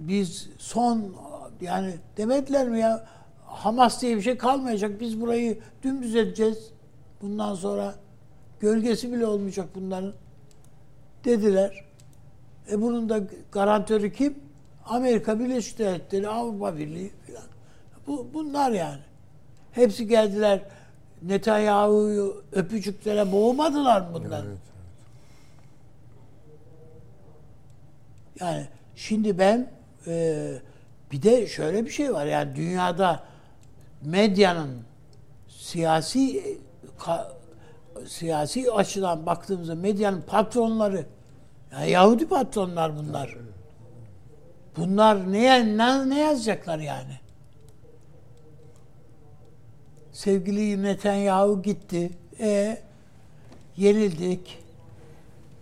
biz 0.07 0.49
son 0.57 1.05
yani 1.61 1.93
demediler 2.17 2.69
mi 2.69 2.79
ya 2.79 3.05
Hamas 3.45 4.01
diye 4.01 4.15
bir 4.15 4.21
şey 4.21 4.37
kalmayacak. 4.37 4.99
Biz 4.99 5.21
burayı 5.21 5.57
dümdüz 5.83 6.15
edeceğiz. 6.15 6.71
Bundan 7.21 7.55
sonra 7.55 7.95
gölgesi 8.59 9.13
bile 9.13 9.25
olmayacak 9.25 9.69
bunların. 9.75 10.13
Dediler. 11.25 11.85
E 12.71 12.81
bunun 12.81 13.09
da 13.09 13.21
garantörü 13.51 14.13
kim? 14.13 14.39
Amerika 14.85 15.39
Birleşik 15.39 15.79
Devletleri, 15.79 16.27
Avrupa 16.27 16.77
Birliği 16.77 17.11
falan. 17.27 17.43
Bu, 18.07 18.27
bunlar 18.33 18.71
yani. 18.71 19.01
Hepsi 19.71 20.07
geldiler. 20.07 20.61
Netanyahu'yu 21.21 22.43
öpücüklere 22.51 23.31
boğmadılar 23.31 24.01
mı 24.01 24.07
bunlar? 24.13 24.43
Evet, 24.43 24.47
evet. 24.47 24.69
Yani 28.39 28.67
şimdi 28.95 29.39
ben 29.39 29.71
e, 30.07 30.53
bir 31.11 31.21
de 31.21 31.47
şöyle 31.47 31.85
bir 31.85 31.89
şey 31.89 32.13
var 32.13 32.25
yani 32.25 32.55
dünyada 32.55 33.23
medyanın 34.01 34.83
siyasi 35.47 36.57
ka, 36.99 37.31
siyasi 38.07 38.71
açıdan 38.71 39.25
baktığımızda 39.25 39.75
medyanın 39.75 40.21
patronları 40.21 41.05
yani 41.71 41.91
Yahudi 41.91 42.27
patronlar 42.27 42.97
bunlar. 42.97 43.37
Bunlar 44.77 45.31
ne, 45.31 45.77
ne, 45.77 46.09
ne 46.09 46.19
yazacaklar 46.19 46.79
yani? 46.79 47.19
Sevgili 50.11 50.83
Netanyahu 50.83 51.61
gitti. 51.61 52.11
E 52.39 52.77
yenildik. 53.77 54.59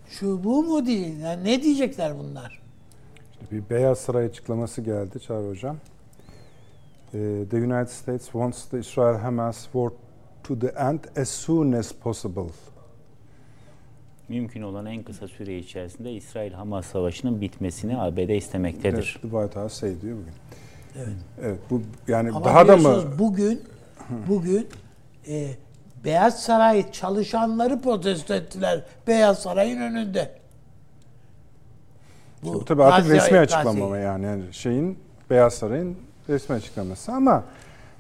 Şu 0.09 0.43
bu 0.43 0.64
mu 0.64 0.85
değil? 0.85 1.19
Yani 1.19 1.43
ne 1.43 1.64
diyecekler 1.64 2.19
bunlar? 2.19 2.61
Bir 3.51 3.69
Beyaz 3.69 3.99
Saray 3.99 4.26
açıklaması 4.26 4.81
geldi 4.81 5.19
Çağrı 5.19 5.49
Hocam. 5.49 5.77
Ee, 7.14 7.43
The 7.51 7.57
United 7.57 7.88
States 7.88 8.23
wants 8.23 8.65
the 8.65 8.80
Israel-Hamas 8.80 9.64
war 9.64 9.91
to 10.48 10.60
the 10.60 10.68
end 10.80 10.99
as 11.18 11.30
soon 11.30 11.72
as 11.72 11.91
possible. 11.94 12.49
Mümkün 14.30 14.61
olan 14.61 14.86
en 14.86 15.03
kısa 15.03 15.28
süre 15.28 15.57
içerisinde 15.57 16.11
İsrail-Hamas 16.14 16.86
savaşının 16.86 17.41
bitmesini 17.41 17.98
ABD 17.98 18.30
istemektedir. 18.30 19.19
Evet, 19.22 19.32
White 19.32 19.60
House 19.60 19.80
şey 19.80 20.02
diyor 20.02 20.18
bugün. 20.18 20.34
Evet. 20.98 21.15
Evet 21.41 21.60
bu 21.69 21.82
yani 22.07 22.30
Ama 22.32 22.45
daha 22.45 22.68
da 22.68 22.78
mı 22.78 23.03
bugün 23.19 23.61
bugün 24.28 24.68
e, 25.28 25.48
Beyaz 26.06 26.44
Saray 26.44 26.91
çalışanları 26.91 27.82
protesto 27.82 28.34
ettiler 28.34 28.84
Beyaz 29.07 29.40
Saray'ın 29.41 29.82
önünde. 29.82 30.32
bu 32.44 32.65
tabii 32.65 32.84
artık 32.84 33.06
Gazze- 33.11 33.15
resmi 33.15 33.38
açıklama 33.38 33.98
yani. 33.98 34.26
yani 34.26 34.44
şeyin 34.53 34.99
Beyaz 35.30 35.53
Saray'ın 35.53 35.98
resmi 36.30 36.56
açıklaması 36.56 37.11
ama 37.11 37.44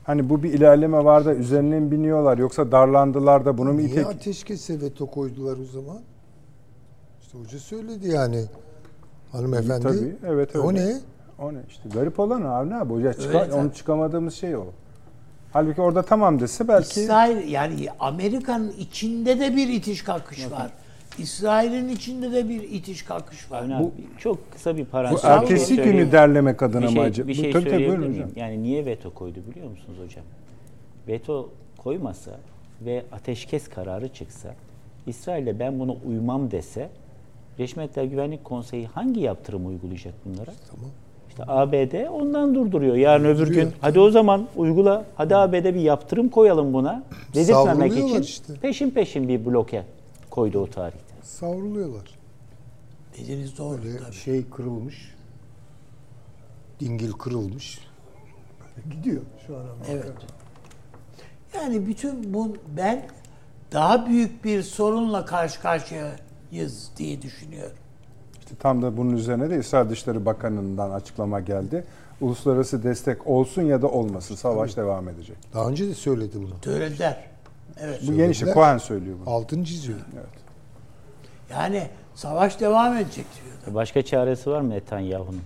hani 0.07 0.29
bu 0.29 0.43
bir 0.43 0.53
ilerleme 0.53 1.03
var 1.05 1.25
da 1.25 1.35
üzerine 1.35 1.79
mi 1.79 1.91
biniyorlar 1.91 2.37
yoksa 2.37 2.71
darlandılar 2.71 3.45
da 3.45 3.57
bunu 3.57 3.73
mu 3.73 3.77
Niye 3.77 3.89
itek 3.89 4.05
ateşkese 4.07 4.81
veto 4.81 5.05
koydular 5.05 5.57
o 5.57 5.65
zaman? 5.65 5.99
İşte 7.21 7.37
hoca 7.37 7.59
söyledi 7.59 8.07
yani. 8.07 8.45
Hanımefendi. 9.31 9.83
Tabii, 9.83 10.15
evet, 10.27 10.55
E 10.55 10.59
O 10.59 10.73
ne? 10.73 10.97
O 11.39 11.53
ne 11.53 11.57
işte 11.69 11.89
garip 11.93 12.19
olan 12.19 12.41
abi 12.41 12.69
ne 12.69 12.75
abi 12.75 12.93
hoca 12.93 13.13
çıka- 13.13 13.27
Öyle 13.27 13.39
tabii. 13.51 13.53
onu 13.61 13.73
çıkamadığımız 13.73 14.33
şey 14.33 14.55
o. 14.55 14.65
Halbuki 15.53 15.81
orada 15.81 16.01
tamam 16.01 16.39
dese 16.39 16.67
belki 16.67 17.01
İsrail 17.01 17.51
yani 17.51 17.87
Amerika'nın 17.99 18.71
içinde 18.71 19.39
de 19.39 19.55
bir 19.55 19.67
itiş 19.67 20.01
kalkış 20.01 20.51
var. 20.51 20.71
İsrail'in 21.17 21.89
içinde 21.89 22.31
de 22.31 22.49
bir 22.49 22.63
itiş 22.63 23.03
kalkış 23.03 23.51
var. 23.51 23.63
Abi, 23.63 23.85
çok 24.17 24.51
kısa 24.51 24.77
bir 24.77 24.85
bu 24.85 24.89
parantez. 24.89 25.25
ertesi 25.25 25.77
Bir 25.77 25.83
şey 25.83 25.91
günü 25.91 26.11
derlemek 26.11 26.63
adına 26.63 26.81
bir 26.81 26.85
mı 26.87 26.91
şey, 26.93 27.03
acaba? 27.03 27.27
bir 27.27 27.37
Bu- 27.37 27.41
şey 27.41 27.51
tabii 27.51 27.69
tabii 27.69 27.97
miyim? 27.97 28.31
Yani 28.35 28.63
niye 28.63 28.85
veto 28.85 29.13
koydu 29.13 29.39
biliyor 29.51 29.69
musunuz 29.69 29.97
hocam? 30.05 30.23
Veto 31.07 31.49
koymasa 31.77 32.31
ve 32.85 33.03
ateşkes 33.11 33.67
kararı 33.69 34.07
çıksa, 34.09 34.55
İsrail'e 35.07 35.59
ben 35.59 35.79
buna 35.79 35.93
uymam 36.07 36.51
dese, 36.51 36.89
Birleşmiş 37.57 37.77
Milletler 37.77 38.03
Güvenlik 38.03 38.43
Konseyi 38.43 38.87
hangi 38.87 39.19
yaptırım 39.19 39.67
uygulayacak 39.67 40.13
bunlara? 40.25 40.51
Tamam. 40.69 40.89
İşte 41.29 41.43
ABD 41.47 42.09
ondan 42.09 42.55
durduruyor. 42.55 42.95
Yarın 42.95 43.25
öbür 43.25 43.47
gün 43.47 43.69
hadi 43.81 43.99
o 43.99 44.09
zaman 44.09 44.47
uygula. 44.55 45.05
Hadi 45.15 45.35
ABD 45.35 45.53
bir 45.65 45.75
yaptırım 45.81 46.29
koyalım 46.29 46.73
buna. 46.73 47.03
Dedirtmemek 47.33 47.91
için 47.91 48.21
işte. 48.21 48.53
peşin 48.61 48.89
peşin 48.89 49.27
bir 49.27 49.45
bloke 49.45 49.83
koydu 50.29 50.59
o 50.59 50.67
tarihte. 50.67 51.06
Savruluyorlar. 51.27 52.19
Dediğiniz 53.17 53.57
doğru 53.57 53.83
Böyle 53.83 53.97
tabii. 53.97 54.15
şey 54.15 54.49
kırılmış. 54.49 55.15
Dingil 56.79 57.11
kırılmış. 57.11 57.79
Böyle 58.59 58.95
gidiyor 58.95 59.21
şu 59.47 59.57
an. 59.57 59.63
Evet. 59.89 60.11
Yani 61.55 61.87
bütün 61.87 62.33
bu 62.33 62.57
ben 62.77 63.07
daha 63.71 64.07
büyük 64.07 64.45
bir 64.45 64.63
sorunla 64.63 65.25
karşı 65.25 65.61
karşıyayız 65.61 66.91
diye 66.97 67.21
düşünüyorum. 67.21 67.77
İşte 68.39 68.55
tam 68.59 68.81
da 68.81 68.97
bunun 68.97 69.15
üzerine 69.17 69.49
de 69.49 69.59
İsrail 69.59 69.89
Dışişleri 69.89 70.25
Bakanı'ndan 70.25 70.91
açıklama 70.91 71.39
geldi. 71.39 71.83
Uluslararası 72.21 72.83
destek 72.83 73.27
olsun 73.27 73.61
ya 73.61 73.81
da 73.81 73.87
olmasın 73.87 74.35
savaş 74.35 74.77
devam 74.77 75.09
edecek. 75.09 75.37
Daha 75.53 75.69
önce 75.69 75.87
de 75.87 75.93
söyledi 75.93 76.37
bunu. 76.37 76.53
Söylediler. 76.63 77.27
Evet. 77.79 78.01
Bu 78.07 78.13
yeni 78.13 78.33
Söylediler. 78.33 78.53
Cohen 78.53 78.77
söylüyor 78.77 79.17
bunu. 79.19 79.33
Altını 79.33 79.65
çiziyor. 79.65 79.99
Evet. 80.15 80.46
Yani 81.51 81.87
savaş 82.15 82.59
devam 82.59 82.97
edecek 82.97 83.25
diyor. 83.65 83.75
Başka 83.75 84.01
çaresi 84.05 84.49
var 84.49 84.61
mı 84.61 84.69
Netanyahu'nun? 84.69 85.41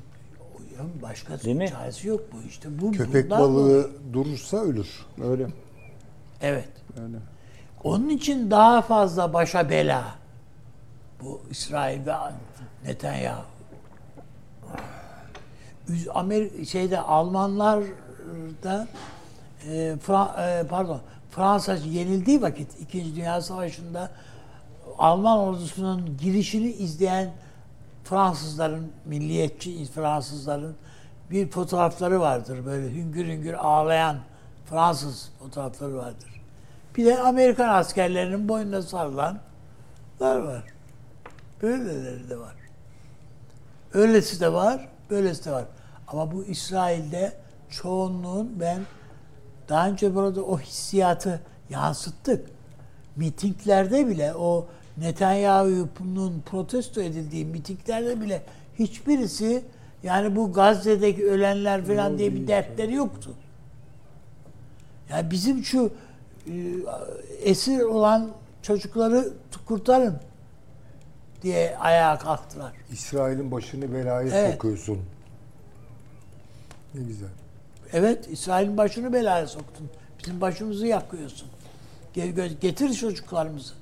Ya 0.78 0.86
başka 1.02 1.40
Değil 1.42 1.56
mi? 1.56 1.70
çaresi 1.70 2.08
yok 2.08 2.22
bu 2.34 2.48
işte. 2.48 2.82
Bu 2.82 2.92
Köpek 2.92 3.30
balığı 3.30 3.70
dolayı. 3.70 3.88
durursa 4.14 4.58
ölür. 4.58 5.06
Öyle. 5.24 5.48
Evet. 6.42 6.70
Öyle. 7.04 7.18
Onun 7.84 8.10
için 8.10 8.52
daha 8.52 8.82
fazla 8.82 9.34
başa 9.34 9.70
bela 9.70 10.04
bu 11.22 11.42
İsrail 11.50 12.06
ve 12.06 12.14
Netanyahu. 12.86 13.42
Üz- 15.90 16.10
Amerika 16.14 16.66
şeyde 16.66 17.00
Almanlar 17.00 17.84
da 18.64 18.88
e, 19.68 19.96
Fra- 20.08 20.62
e, 20.64 20.68
pardon 20.68 21.02
Fransa 21.32 21.76
yenildiği 21.76 22.42
vakit 22.42 22.82
2. 22.82 23.16
Dünya 23.16 23.42
Savaşı'nda 23.42 24.12
Alman 24.98 25.40
ordusunun 25.40 26.18
girişini 26.18 26.72
izleyen 26.72 27.32
Fransızların, 28.04 28.92
milliyetçi 29.06 29.86
Fransızların 29.86 30.76
bir 31.32 31.50
fotoğrafları 31.50 32.20
vardır. 32.20 32.66
Böyle 32.66 32.96
hüngür 32.96 33.26
hüngür 33.26 33.54
ağlayan 33.54 34.18
Fransız 34.66 35.30
fotoğrafları 35.40 35.98
vardır. 35.98 36.42
Bir 36.98 37.06
de 37.06 37.20
Amerikan 37.20 37.70
askerlerinin 37.70 38.50
boynuna 38.50 38.82
sarılanlar 38.82 39.40
var. 40.20 40.64
Böyleleri 41.62 42.30
de 42.30 42.40
var. 42.40 42.56
Öylesi 43.94 44.40
de 44.40 44.54
var, 44.54 44.88
böylesi 45.10 45.46
de 45.46 45.52
var. 45.52 45.66
Ama 46.08 46.32
bu 46.32 46.44
İsrail'de 46.44 47.34
çoğunluğun 47.70 48.60
ben 48.60 48.82
daha 49.70 49.88
önce 49.88 50.16
burada 50.16 50.42
o 50.42 50.60
hissiyatı 50.60 51.42
yansıttık. 51.70 52.50
Mitinglerde 53.16 54.08
bile 54.08 54.36
o 54.36 54.68
Netanyahu'nun 55.02 56.42
protesto 56.46 57.02
edildiği 57.02 57.46
mitinglerde 57.46 58.22
bile 58.22 58.42
hiçbirisi 58.80 59.64
yani 60.04 60.36
bu 60.36 60.54
Gazze'deki 60.54 61.26
ölenler 61.26 61.86
falan 61.86 62.18
diye 62.18 62.36
bir 62.36 62.48
dertleri 62.48 62.94
yoktu. 62.94 63.32
Yani 65.10 65.32
bizim 65.32 65.64
şu 65.64 65.92
e, 66.48 66.54
esir 67.44 67.80
olan 67.82 68.32
çocukları 68.62 69.34
kurtarın 69.66 70.20
diye 71.42 71.78
ayağa 71.78 72.20
kalktılar. 72.20 72.74
İsrail'in 72.92 73.52
başını 73.52 73.94
belaya 73.94 74.30
Evet. 74.30 74.54
sokuyorsun. 74.54 75.00
Ne 76.94 77.04
güzel. 77.04 77.30
Evet, 77.94 78.28
İsrail'in 78.32 78.78
başını 78.78 79.14
belaya 79.14 79.48
soktun. 79.48 79.90
Bizim 80.20 80.42
başımızı 80.42 80.88
yakıyorsun. 80.88 81.48
Getir 82.62 82.94
çocuklarımızı. 82.94 83.81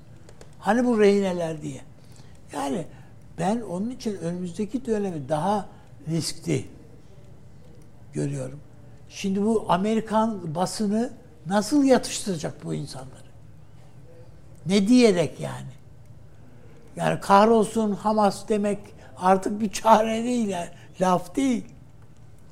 Hani 0.59 0.85
bu 0.85 0.99
rehineler 0.99 1.61
diye. 1.61 1.81
Yani 2.53 2.85
ben 3.39 3.61
onun 3.61 3.89
için 3.89 4.15
önümüzdeki 4.17 4.85
dönemi 4.85 5.29
daha 5.29 5.65
riskli 6.09 6.65
görüyorum. 8.13 8.59
Şimdi 9.09 9.41
bu 9.41 9.65
Amerikan 9.69 10.55
basını 10.55 11.09
nasıl 11.45 11.83
yatıştıracak 11.83 12.65
bu 12.65 12.73
insanları? 12.73 13.29
Ne 14.65 14.87
diyerek 14.87 15.39
yani? 15.39 15.69
Yani 16.95 17.19
kahrolsun 17.19 17.91
Hamas 17.91 18.49
demek 18.49 18.79
artık 19.17 19.61
bir 19.61 19.69
çare 19.69 20.23
değil 20.23 20.47
yani. 20.47 20.69
Laf 21.01 21.35
değil. 21.35 21.65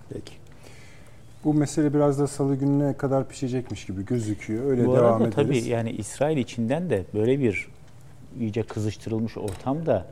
Peki. 0.10 0.34
Bu 1.44 1.54
mesele 1.54 1.94
biraz 1.94 2.20
da 2.20 2.28
salı 2.28 2.56
gününe 2.56 2.94
kadar 2.98 3.28
pişecekmiş 3.28 3.86
gibi 3.86 4.06
gözüküyor. 4.06 4.66
Öyle 4.72 4.86
Bu 4.86 4.96
devam 4.96 5.06
arada 5.22 5.28
ederiz. 5.28 5.36
tabii 5.36 5.70
yani 5.70 5.92
İsrail 5.92 6.38
içinden 6.38 6.90
de 6.90 7.06
böyle 7.14 7.40
bir 7.40 7.68
iyice 8.40 8.64
kızıştırılmış 8.64 9.38
ortamda 9.38 10.06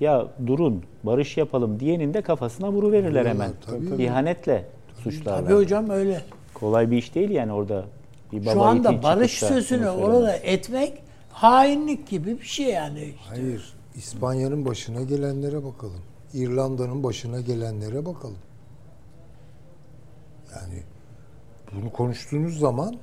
ya 0.00 0.26
durun 0.46 0.82
barış 1.04 1.36
yapalım 1.36 1.80
diyenin 1.80 2.14
de 2.14 2.22
kafasına 2.22 2.72
vuru 2.72 2.92
verirler 2.92 3.26
hemen. 3.26 3.50
Tabii, 3.66 3.88
tabii. 3.88 4.02
İhanetle 4.02 4.64
suçlarlar. 5.02 5.44
Tabii 5.44 5.54
hocam 5.54 5.90
öyle. 5.90 6.22
Kolay 6.54 6.90
bir 6.90 6.96
iş 6.96 7.14
değil 7.14 7.30
yani 7.30 7.52
orada 7.52 7.84
bir 8.32 8.46
baba 8.46 8.52
Şu 8.52 8.62
anda 8.62 9.02
barış 9.02 9.38
sözünü 9.38 9.88
orada 9.88 10.36
etmek 10.36 11.02
hainlik 11.32 12.08
gibi 12.08 12.38
bir 12.40 12.46
şey 12.46 12.66
yani. 12.66 13.14
Hayır. 13.28 13.74
İspanya'nın 13.96 14.64
başına 14.64 15.02
gelenlere 15.02 15.64
bakalım. 15.64 16.00
İrlanda'nın 16.34 17.02
başına 17.02 17.40
gelenlere 17.40 18.06
bakalım. 18.06 18.38
Yani 20.54 20.82
bunu 21.72 21.92
konuştuğunuz 21.92 22.58
zaman 22.58 22.96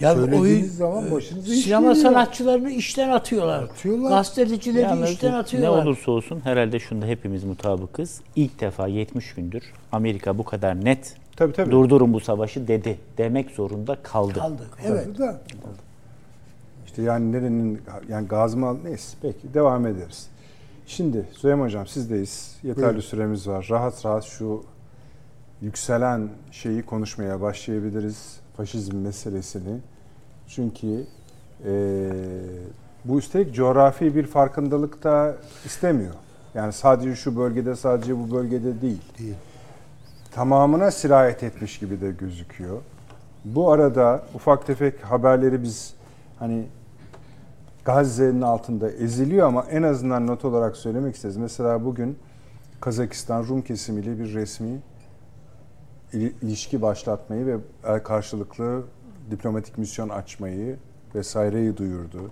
Ya 0.00 0.14
Söylediğiniz 0.14 0.40
oyun, 0.42 0.64
zaman 0.68 1.10
başınıza 1.10 1.52
iş 1.54 1.60
sinema 1.64 1.80
geliyor. 1.80 1.94
sanatçılarını 1.96 2.70
işten 2.70 3.08
atıyorlar. 3.08 3.62
Atıyorlar. 3.62 4.10
Gazetecileri 4.10 4.82
Yalnız 4.82 5.10
işten 5.10 5.32
ne 5.32 5.36
atıyorlar. 5.36 5.82
olursa 5.84 6.10
olsun 6.10 6.40
herhalde 6.44 6.78
şunda 6.78 7.06
hepimiz 7.06 7.44
mutabıkız. 7.44 8.20
İlk 8.36 8.60
defa 8.60 8.86
70 8.86 9.34
gündür 9.34 9.62
Amerika 9.92 10.38
bu 10.38 10.44
kadar 10.44 10.84
net 10.84 11.16
Tabii 11.36 11.52
tabii. 11.52 11.70
durdurun 11.70 12.12
bu 12.12 12.20
savaşı 12.20 12.68
dedi. 12.68 12.98
Demek 13.18 13.50
zorunda 13.50 13.96
kaldı. 14.02 14.34
Kaldı. 14.38 14.62
Evet. 14.86 15.06
Bu 15.14 15.18
da 15.18 15.40
İşte 16.86 17.02
yani 17.02 17.32
nerenin 17.32 17.82
yani 18.08 18.28
gazmal 18.28 18.76
neyse 18.84 19.16
peki 19.22 19.54
devam 19.54 19.86
ederiz. 19.86 20.26
Şimdi 20.86 21.24
Süleyman 21.32 21.64
Hocam 21.66 21.86
sizdeyiz. 21.86 22.56
Yeterli 22.62 22.84
Buyurun. 22.86 23.00
süremiz 23.00 23.48
var. 23.48 23.66
Rahat 23.70 24.04
rahat 24.06 24.24
şu 24.24 24.62
yükselen 25.62 26.28
şeyi 26.52 26.82
konuşmaya 26.82 27.40
başlayabiliriz. 27.40 28.36
Faşizm 28.56 28.96
meselesini. 28.96 29.78
Çünkü 30.48 30.86
eee, 31.66 32.12
bu 33.04 33.18
üstelik 33.18 33.54
coğrafi 33.54 34.14
bir 34.14 34.26
farkındalık 34.26 35.04
da 35.04 35.36
istemiyor. 35.64 36.14
Yani 36.54 36.72
sadece 36.72 37.14
şu 37.14 37.36
bölgede 37.36 37.76
sadece 37.76 38.18
bu 38.18 38.34
bölgede 38.34 38.80
değil. 38.80 39.02
değil. 39.18 39.34
tamamına 40.30 40.90
sirayet 40.90 41.42
etmiş 41.42 41.78
gibi 41.78 42.00
de 42.00 42.10
gözüküyor. 42.10 42.78
Bu 43.44 43.70
arada 43.70 44.22
ufak 44.34 44.66
tefek 44.66 45.04
haberleri 45.04 45.62
biz 45.62 45.94
hani 46.38 46.64
Gazze'nin 47.84 48.42
altında 48.42 48.90
eziliyor 48.90 49.46
ama 49.46 49.64
en 49.70 49.82
azından 49.82 50.26
not 50.26 50.44
olarak 50.44 50.76
söylemek 50.76 51.14
isteriz. 51.14 51.36
Mesela 51.36 51.84
bugün 51.84 52.18
Kazakistan 52.80 53.44
Rum 53.44 53.62
kesimiyle 53.62 54.18
bir 54.18 54.34
resmi 54.34 54.78
ilişki 56.12 56.82
başlatmayı 56.82 57.46
ve 57.46 57.56
el 57.84 58.02
karşılıklı 58.02 58.82
diplomatik 59.30 59.78
misyon 59.78 60.08
açmayı 60.08 60.76
vesaireyi 61.14 61.76
duyurdu. 61.76 62.30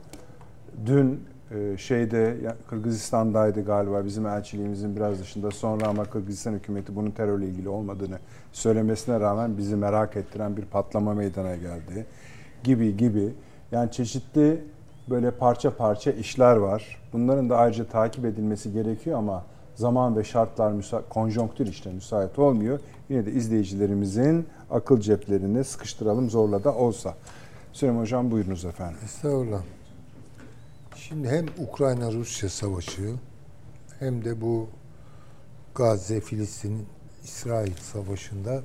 Dün 0.86 1.20
e, 1.51 1.76
şeyde 1.76 2.36
Kırgızistan'daydı 2.70 3.64
galiba 3.64 4.05
bizim 4.05 4.26
elçiliğimizin 4.26 4.96
biraz 4.96 5.20
dışında 5.20 5.51
sonra 5.51 5.88
ama 5.88 6.05
Kırgızistan 6.05 6.52
hükümeti 6.52 6.96
bunun 6.96 7.10
terörle 7.10 7.46
ilgili 7.46 7.68
olmadığını 7.68 8.18
söylemesine 8.52 9.20
rağmen 9.20 9.59
bizi 9.59 9.76
merak 9.76 10.16
ettiren 10.16 10.56
bir 10.56 10.64
patlama 10.64 11.14
meydana 11.14 11.56
geldi 11.56 12.06
gibi 12.64 12.96
gibi. 12.96 13.34
Yani 13.72 13.90
çeşitli 13.90 14.64
böyle 15.10 15.30
parça 15.30 15.76
parça 15.76 16.10
işler 16.10 16.56
var. 16.56 17.02
Bunların 17.12 17.51
da 17.51 17.56
ayrıca 17.56 17.84
takip 17.84 18.24
edilmesi 18.24 18.72
gerekiyor 18.72 19.18
ama 19.18 19.44
zaman 19.74 20.16
ve 20.16 20.24
şartlar 20.24 20.72
müsa 20.72 21.02
konjonktür 21.09 21.66
işte 21.66 21.92
müsait 21.92 22.38
olmuyor. 22.38 22.80
Yine 23.09 23.26
de 23.26 23.32
izleyicilerimizin 23.32 24.46
akıl 24.70 25.01
ceplerine 25.01 25.64
sıkıştıralım 25.64 26.30
zorla 26.30 26.64
da 26.64 26.74
olsa. 26.74 27.14
Süleyman 27.72 28.01
Hocam 28.01 28.30
buyurunuz 28.30 28.64
efendim. 28.64 28.98
Estağfurullah. 29.05 29.62
Şimdi 30.96 31.28
hem 31.28 31.46
Ukrayna-Rusya 31.59 32.48
savaşı 32.48 33.14
hem 33.98 34.24
de 34.24 34.40
bu 34.40 34.68
Gazze, 35.74 36.20
Filistin, 36.20 36.86
İsrail 37.24 37.76
savaşında 37.76 38.62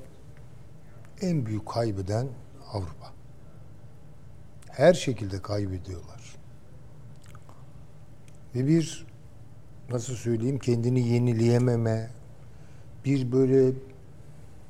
en 1.22 1.46
büyük 1.46 1.68
kaybeden 1.68 2.28
Avrupa. 2.74 3.14
Her 4.70 4.94
şekilde 4.94 5.42
kaybediyorlar. 5.42 6.36
Ve 8.56 8.68
bir 8.68 9.09
nasıl 9.92 10.16
söyleyeyim 10.16 10.60
kendini 10.60 11.08
yenileyememe, 11.08 12.10
bir 13.06 13.32
böyle 13.32 13.72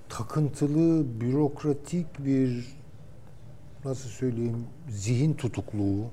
takıntılı, 0.10 1.06
bürokratik 1.22 2.26
bir 2.26 2.78
nasıl 3.86 4.10
söyleyeyim 4.10 4.66
zihin 4.90 5.34
tutukluğu, 5.34 6.06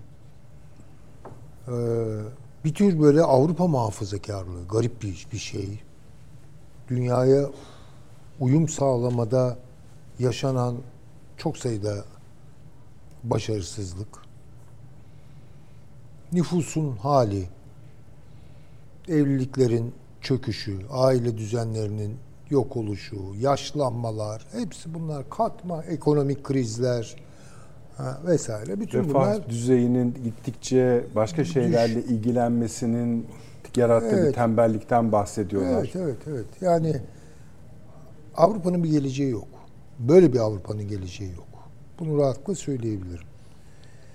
ee, 1.69 1.73
bir 2.65 2.75
tür 2.75 3.01
böyle 3.01 3.23
Avrupa 3.23 3.67
muhafazakarlığı, 3.67 4.69
garip 4.69 5.03
bir, 5.03 5.27
bir 5.33 5.39
şey. 5.39 5.81
Dünyaya 6.89 7.51
uyum 8.41 8.69
sağlamada 8.69 9.59
yaşanan 10.19 10.77
çok 11.37 11.59
sayıda 11.59 12.05
başarısızlık. 13.25 14.09
Nüfusun 16.33 16.97
hali, 16.97 17.49
evliliklerin 19.09 19.93
çöküşü, 20.21 20.79
aile 20.91 21.39
düzenlerinin 21.39 22.17
yok 22.51 22.77
oluşu, 22.77 23.17
yaşlanmalar, 23.41 24.47
hepsi 24.53 24.95
bunlar 24.95 25.31
katma, 25.31 25.83
ekonomik 25.83 26.45
krizler 26.45 27.17
ha, 27.97 28.19
vesaire. 28.27 28.81
Bütün 28.81 28.99
Refah 28.99 29.15
bunlar 29.15 29.49
düzeyinin 29.51 30.15
gittikçe 30.25 31.05
başka 31.15 31.45
şeylerle 31.45 32.03
ilgilenmesinin 32.03 33.27
yarattığı 33.77 34.17
bir 34.17 34.23
Evet. 34.23 34.35
tembellikten 34.35 35.13
bahsediyorlar. 35.13 35.79
Evet, 35.79 35.97
evet, 35.97 36.17
evet. 36.27 36.47
Yani 36.61 36.97
Avrupa'nın 38.37 38.85
bir 38.85 38.91
geleceği 38.91 39.31
yok. 39.31 39.49
Böyle 39.99 40.33
bir 40.33 40.39
Avrupa'nın 40.39 40.89
geleceği 40.89 41.31
yok. 41.31 41.47
Bunu 41.99 42.19
rahatlıkla 42.19 42.55
söyleyebilirim. 42.55 43.27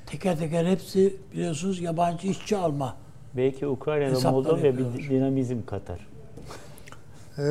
Teker 0.06 0.40
teker 0.40 0.66
hepsi 0.66 1.16
biliyorsunuz 1.34 1.82
yabancı 1.82 2.28
işçi 2.28 2.58
alma. 2.58 2.98
Belki 3.38 3.68
Ukrayna'da 3.68 4.12
Hesaplar 4.12 4.32
Moldova 4.32 4.64
bir 4.64 5.10
dinamizm 5.10 5.66
katar. 5.66 6.08
Ee, 7.38 7.44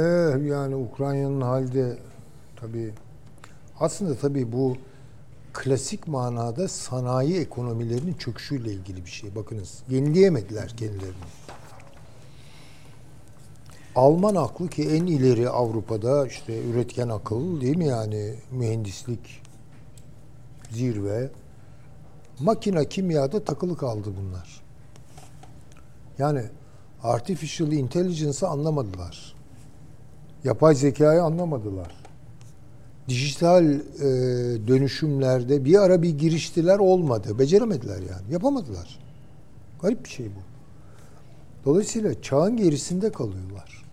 yani 0.49 0.77
Ukrayna'nın 0.77 1.41
halde 1.41 1.99
tabii 2.57 2.93
aslında 3.81 4.15
tabii 4.15 4.53
bu 4.53 4.77
klasik 5.53 6.09
manada 6.09 6.69
sanayi 6.69 7.41
ekonomilerinin 7.41 8.15
çöküşüyle 8.15 8.73
ilgili 8.73 9.05
bir 9.05 9.11
şey. 9.11 9.35
Bakınız 9.35 9.83
yenileyemediler 9.89 10.69
kendilerini. 10.69 11.15
Alman 13.95 14.35
aklı 14.35 14.69
ki 14.69 14.83
en 14.83 15.07
ileri 15.07 15.49
Avrupa'da 15.49 16.27
işte 16.27 16.65
üretken 16.65 17.09
akıl 17.09 17.61
değil 17.61 17.77
mi 17.77 17.87
yani 17.87 18.35
mühendislik 18.51 19.43
zirve. 20.71 21.31
Makina 22.41 22.85
kimyada 22.85 23.45
takılı 23.45 23.77
kaldı 23.77 24.13
bunlar. 24.21 24.70
Yani 26.21 26.43
artificial 27.03 27.73
intelligence'ı 27.73 28.49
anlamadılar. 28.49 29.35
Yapay 30.45 30.75
zekayı 30.75 31.23
anlamadılar. 31.23 31.95
Dijital 33.09 33.65
e, 33.65 33.81
dönüşümlerde 34.69 35.65
bir 35.65 35.83
ara 35.83 36.03
bir 36.03 36.19
giriştiler 36.19 36.79
olmadı. 36.79 37.39
Beceremediler 37.39 37.99
yani. 37.99 38.33
Yapamadılar. 38.33 38.99
Garip 39.83 40.05
bir 40.05 40.11
şey 40.11 40.27
bu. 40.27 40.41
Dolayısıyla 41.65 42.23
çağın 42.23 42.57
gerisinde 42.57 43.13
kalıyorlar. 43.13 43.85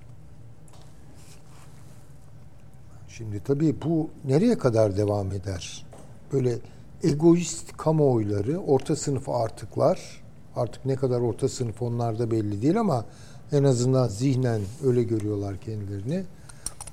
Şimdi 3.07 3.43
tabii 3.43 3.75
bu 3.85 4.09
nereye 4.25 4.57
kadar 4.57 4.97
devam 4.97 5.31
eder? 5.31 5.85
Böyle 6.33 6.57
egoist 7.03 7.77
kamuoyları, 7.77 8.59
orta 8.59 8.95
sınıf 8.95 9.29
artıklar, 9.29 10.26
artık 10.57 10.85
ne 10.85 10.95
kadar 10.95 11.19
orta 11.19 11.49
sınıf 11.49 11.81
onlar 11.81 12.19
da 12.19 12.31
belli 12.31 12.61
değil 12.61 12.79
ama 12.79 13.05
en 13.51 13.63
azından 13.63 14.07
zihnen 14.07 14.61
öyle 14.85 15.03
görüyorlar 15.03 15.57
kendilerini. 15.57 16.23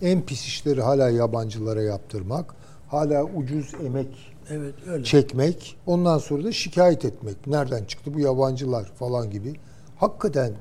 En 0.03 0.23
pis 0.23 0.47
işleri 0.47 0.83
hala 0.83 1.11
yabancılara 1.11 1.83
yaptırmak, 1.83 2.55
hala 2.89 3.25
ucuz 3.25 3.75
emek 3.87 4.35
Evet 4.51 4.75
öyle. 4.89 5.05
çekmek, 5.05 5.77
ondan 5.87 6.19
sonra 6.19 6.45
da 6.45 6.53
şikayet 6.53 7.05
etmek. 7.05 7.47
Nereden 7.47 7.85
çıktı 7.85 8.15
bu 8.15 8.21
yabancılar 8.21 8.85
falan 8.85 9.31
gibi. 9.31 9.55
Hakikaten 9.97 10.53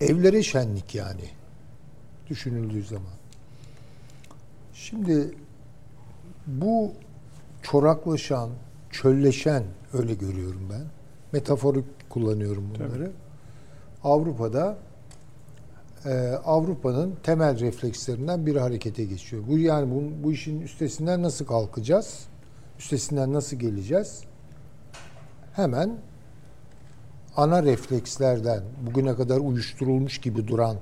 evlere 0.00 0.42
şenlik 0.42 0.94
yani 0.94 1.24
düşünüldüğü 2.30 2.82
zaman. 2.84 3.12
Şimdi 4.74 5.34
bu 6.46 6.92
çoraklaşan, 7.62 8.50
çölleşen 8.90 9.62
öyle 9.92 10.14
görüyorum 10.14 10.68
ben. 10.72 10.84
Metaforik 11.32 11.84
kullanıyorum 12.10 12.64
bunları. 12.74 13.12
Avrupa'da 14.04 14.76
e, 16.04 16.10
Avrupa'nın 16.44 17.14
temel 17.22 17.60
reflekslerinden 17.60 18.46
biri 18.46 18.60
harekete 18.60 19.04
geçiyor. 19.04 19.42
Bu 19.48 19.58
yani 19.58 19.94
bu, 19.94 20.24
bu 20.24 20.32
işin 20.32 20.60
üstesinden 20.60 21.22
nasıl 21.22 21.46
kalkacağız? 21.46 22.26
Üstesinden 22.78 23.32
nasıl 23.32 23.56
geleceğiz? 23.56 24.22
Hemen 25.52 25.98
ana 27.36 27.62
reflekslerden, 27.62 28.62
bugüne 28.86 29.14
kadar 29.14 29.38
uyuşturulmuş 29.38 30.18
gibi 30.18 30.48
duran 30.48 30.76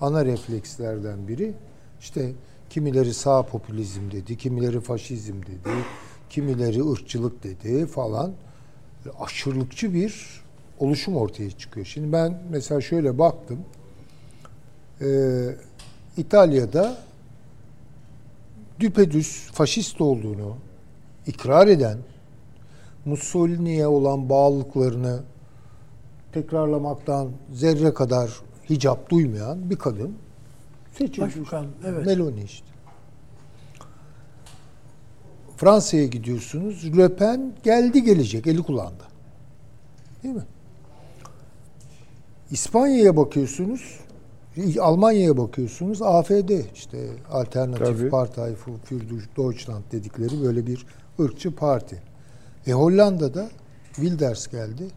ana 0.00 0.24
reflekslerden 0.24 1.28
biri 1.28 1.54
işte 2.00 2.32
kimileri 2.70 3.14
sağ 3.14 3.42
popülizm 3.42 4.10
dedi, 4.10 4.36
kimileri 4.36 4.80
faşizm 4.80 5.42
dedi, 5.42 5.70
kimileri 6.30 6.90
ırkçılık 6.90 7.42
dedi 7.44 7.86
falan. 7.86 8.32
Aşırılıkçı 9.20 9.94
bir 9.94 10.43
oluşum 10.78 11.16
ortaya 11.16 11.50
çıkıyor. 11.50 11.86
Şimdi 11.86 12.12
ben 12.12 12.42
mesela 12.50 12.80
şöyle 12.80 13.18
baktım. 13.18 13.58
Ee, 15.00 15.56
İtalya'da 16.16 16.96
düpedüz 18.80 19.50
faşist 19.52 20.00
olduğunu 20.00 20.56
ikrar 21.26 21.68
eden 21.68 21.98
Mussolini'ye 23.04 23.86
olan 23.86 24.28
bağlılıklarını 24.28 25.22
tekrarlamaktan 26.32 27.30
zerre 27.52 27.94
kadar 27.94 28.30
hicap 28.70 29.10
duymayan 29.10 29.70
bir 29.70 29.76
kadın. 29.76 30.14
Başbakan, 31.00 31.66
evet. 31.86 32.06
Meloni 32.06 32.42
işte. 32.42 32.66
Fransa'ya 35.56 36.06
gidiyorsunuz. 36.06 36.98
Le 36.98 37.16
Pen 37.16 37.52
geldi 37.62 38.04
gelecek. 38.04 38.46
Eli 38.46 38.62
kullandı. 38.62 39.04
Değil 40.22 40.34
mi? 40.34 40.42
İspanya'ya 42.54 43.16
bakıyorsunuz. 43.16 44.00
Almanya'ya 44.80 45.36
bakıyorsunuz. 45.36 46.02
AFD 46.02 46.50
işte 46.74 47.08
Alternatif 47.30 47.98
Tabii. 47.98 48.10
Partei 48.10 48.54
für 48.54 48.72
Deutschland 49.36 49.82
dedikleri 49.92 50.42
böyle 50.42 50.66
bir 50.66 50.86
ırkçı 51.20 51.54
parti. 51.54 52.02
E 52.66 52.72
Hollanda'da 52.72 53.48
Wilders 53.94 54.46
geldi. 54.46 54.88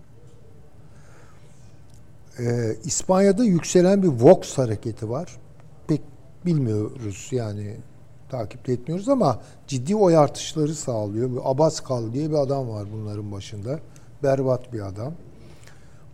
Ee, 2.39 2.75
İspanya'da 2.83 3.43
yükselen 3.43 4.03
bir 4.03 4.07
Vox 4.07 4.57
hareketi 4.57 5.09
var. 5.09 5.37
Pek 5.87 6.01
bilmiyoruz 6.45 7.27
yani 7.31 7.77
takip 8.29 8.69
etmiyoruz 8.69 9.09
ama 9.09 9.41
ciddi 9.67 9.95
oy 9.95 10.17
artışları 10.17 10.75
sağlıyor. 10.75 11.31
Bir 11.31 11.51
Abascal 11.51 12.13
diye 12.13 12.29
bir 12.29 12.35
adam 12.35 12.69
var 12.69 12.87
bunların 12.93 13.31
başında. 13.31 13.79
Berbat 14.23 14.73
bir 14.73 14.87
adam. 14.87 15.13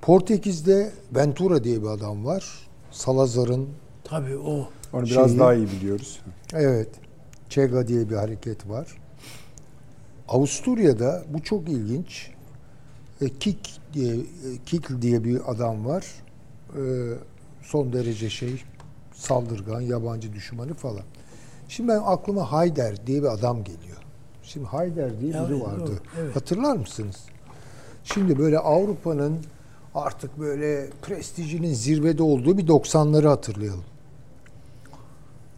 Portekiz'de 0.04 0.92
Ventura 1.16 1.64
diye 1.64 1.82
bir 1.82 1.88
adam 1.88 2.26
var. 2.26 2.46
Salazar'ın 2.92 3.70
Tabii 4.04 4.38
o. 4.38 4.68
Onu 4.94 5.06
biraz 5.06 5.28
Şeyi- 5.30 5.40
daha 5.40 5.54
iyi 5.54 5.68
biliyoruz. 5.68 6.20
Evet. 6.54 6.90
Chega 7.50 7.88
diye 7.88 8.10
bir 8.10 8.16
hareket 8.16 8.70
var. 8.70 8.88
Avusturya'da 10.28 11.24
bu 11.30 11.44
çok 11.44 11.70
ilginç. 11.70 12.32
E, 13.22 13.30
Kik 13.30 13.80
diye 13.94 14.16
e, 14.16 14.20
Kikl 14.66 15.02
diye 15.02 15.24
bir 15.24 15.52
adam 15.52 15.86
var. 15.86 16.06
E, 16.76 16.82
son 17.62 17.94
derece 17.94 18.30
şey 18.30 18.64
saldırgan, 19.14 19.82
yabancı 19.82 20.34
düşmanı 20.34 20.74
falan. 20.74 21.04
Şimdi 21.68 21.90
ben 21.90 22.02
aklıma 22.06 22.52
Hayder 22.52 23.08
diye 23.08 23.22
bir 23.22 23.28
adam 23.28 23.64
geliyor. 23.64 23.98
Şimdi 24.44 24.66
Hayder 24.66 25.22
diye 25.22 25.34
biri 25.34 25.62
vardı. 25.62 25.80
doğru, 25.88 25.96
evet. 26.22 26.36
Hatırlar 26.36 26.76
mısınız? 26.76 27.18
Şimdi 28.04 28.40
böyle 28.40 28.60
Avrupa'nın 28.60 29.40
artık 29.96 30.40
böyle 30.40 30.90
prestijinin 31.02 31.74
zirvede 31.74 32.24
olduğu 32.24 32.58
bir 32.58 32.68
90'ları 32.68 33.28
hatırlayalım. 33.28 33.84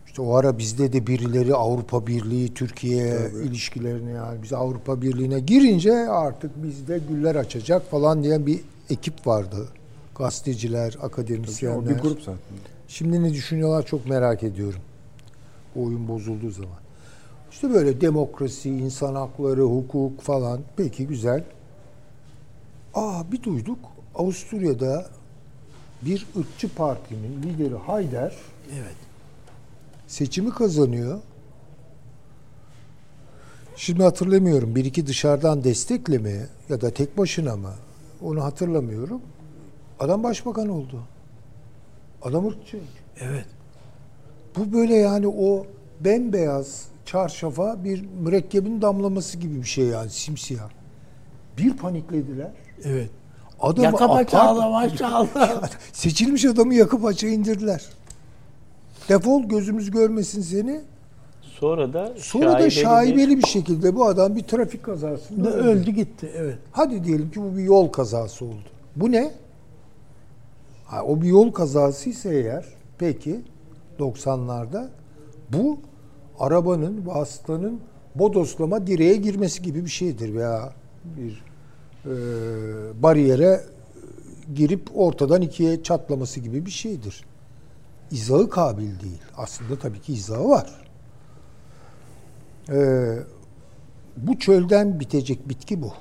İşte 0.05 0.21
o 0.21 0.35
ara 0.35 0.57
bizde 0.57 0.93
de 0.93 1.07
birileri 1.07 1.55
Avrupa 1.55 2.07
Birliği, 2.07 2.53
Türkiye 2.53 3.31
ilişkilerini 3.43 4.11
yani 4.11 4.43
biz 4.43 4.53
Avrupa 4.53 5.01
Birliği'ne 5.01 5.39
girince 5.39 5.93
artık 6.09 6.63
bizde 6.63 6.99
güller 7.09 7.35
açacak 7.35 7.91
falan 7.91 8.23
diyen 8.23 8.45
bir 8.45 8.61
ekip 8.89 9.27
vardı. 9.27 9.67
Gazeteciler, 10.17 10.97
akademisyenler. 11.01 11.77
O 11.77 11.89
bir 11.89 12.01
grup 12.01 12.19
zaten. 12.19 12.39
Şimdi 12.87 13.23
ne 13.23 13.33
düşünüyorlar 13.33 13.85
çok 13.85 14.05
merak 14.05 14.43
ediyorum. 14.43 14.79
O 15.75 15.83
oyun 15.83 16.07
bozulduğu 16.07 16.51
zaman. 16.51 16.79
İşte 17.51 17.73
böyle 17.73 18.01
demokrasi, 18.01 18.69
insan 18.69 19.15
hakları, 19.15 19.61
hukuk 19.61 20.21
falan. 20.21 20.59
Peki 20.77 21.07
güzel. 21.07 21.43
Aa 22.93 23.31
bir 23.31 23.43
duyduk. 23.43 23.79
Avusturya'da 24.15 25.05
bir 26.01 26.27
ırkçı 26.39 26.75
partinin 26.75 27.43
lideri 27.43 27.75
Hayder 27.75 28.33
Evet. 28.73 28.95
seçimi 30.07 30.49
kazanıyor. 30.49 31.19
Şimdi 33.75 34.03
hatırlamıyorum. 34.03 34.75
Bir 34.75 34.85
iki 34.85 35.07
dışarıdan 35.07 35.63
destekle 35.63 36.17
mi 36.17 36.47
ya 36.69 36.81
da 36.81 36.89
tek 36.89 37.17
başına 37.17 37.55
mı? 37.55 37.71
Onu 38.21 38.43
hatırlamıyorum. 38.43 39.21
Adam 39.99 40.23
başbakan 40.23 40.69
oldu. 40.69 41.01
Adam 42.21 42.47
ırkçı. 42.47 42.79
Evet. 43.19 43.45
Bu 44.57 44.73
böyle 44.73 44.95
yani 44.95 45.27
o 45.27 45.65
bembeyaz 45.99 46.85
çarşafa 47.05 47.83
bir 47.83 48.05
mürekkebin 48.23 48.81
damlaması 48.81 49.37
gibi 49.37 49.55
bir 49.55 49.67
şey 49.67 49.85
yani 49.85 50.09
simsiyah. 50.09 50.69
Bir 51.57 51.77
paniklediler. 51.77 52.51
Evet. 52.83 53.09
Adamı 53.65 53.85
Yaka 53.85 54.07
paça. 54.07 55.27
Seçilmiş 55.93 56.45
adamı 56.45 56.73
yakıp 56.75 57.05
açığa 57.05 57.29
indirdiler. 57.29 57.85
Defol 59.09 59.43
gözümüz 59.43 59.91
görmesin 59.91 60.41
seni. 60.41 60.81
Sonra 61.41 61.93
da 61.93 62.13
Sonra 62.17 62.45
da 62.45 62.51
şaibeli 62.51 62.65
bir- 62.69 62.71
şaibeli 62.71 63.37
bir 63.37 63.47
şekilde 63.47 63.95
bu 63.95 64.05
adam 64.05 64.35
bir 64.35 64.43
trafik 64.43 64.83
kazasında 64.83 65.49
öldü. 65.51 65.67
öldü 65.67 65.91
gitti. 65.91 66.31
Evet. 66.35 66.57
Hadi 66.71 67.03
diyelim 67.03 67.31
ki 67.31 67.41
bu 67.41 67.57
bir 67.57 67.63
yol 67.63 67.87
kazası 67.87 68.45
oldu. 68.45 68.63
Bu 68.95 69.11
ne? 69.11 69.31
Ha, 70.85 71.03
o 71.03 71.21
bir 71.21 71.27
yol 71.27 71.51
kazası 71.51 72.09
ise 72.09 72.29
eğer 72.35 72.65
peki 72.97 73.41
90'larda 73.99 74.87
bu 75.53 75.77
arabanın 76.39 77.07
vasıtanın 77.07 77.79
bodoslama 78.15 78.87
direğe 78.87 79.15
girmesi 79.15 79.61
gibi 79.61 79.85
bir 79.85 79.89
şeydir 79.89 80.33
veya 80.33 80.73
bir 81.05 81.43
e, 82.05 82.13
bariyere 83.03 83.63
girip 84.55 84.89
ortadan 84.95 85.41
ikiye 85.41 85.83
çatlaması 85.83 86.39
gibi 86.39 86.65
bir 86.65 86.71
şeydir. 86.71 87.25
İzahı 88.11 88.49
kabil 88.49 88.99
değil. 88.99 89.21
Aslında 89.37 89.79
tabii 89.79 90.01
ki 90.01 90.13
izahı 90.13 90.49
var. 90.49 90.85
Ee, 92.69 93.19
bu 94.17 94.39
çölden 94.39 94.99
bitecek 94.99 95.49
bitki 95.49 95.81
bu. 95.81 95.93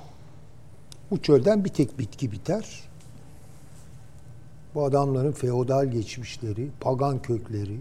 Bu 1.11 1.23
çölden 1.23 1.65
bir 1.65 1.71
tek 1.71 1.99
bitki 1.99 2.33
biter. 2.33 2.81
Bu 4.75 4.85
adamların 4.85 5.33
feodal 5.33 5.87
geçmişleri, 5.87 6.71
pagan 6.81 7.23
kökleri 7.23 7.79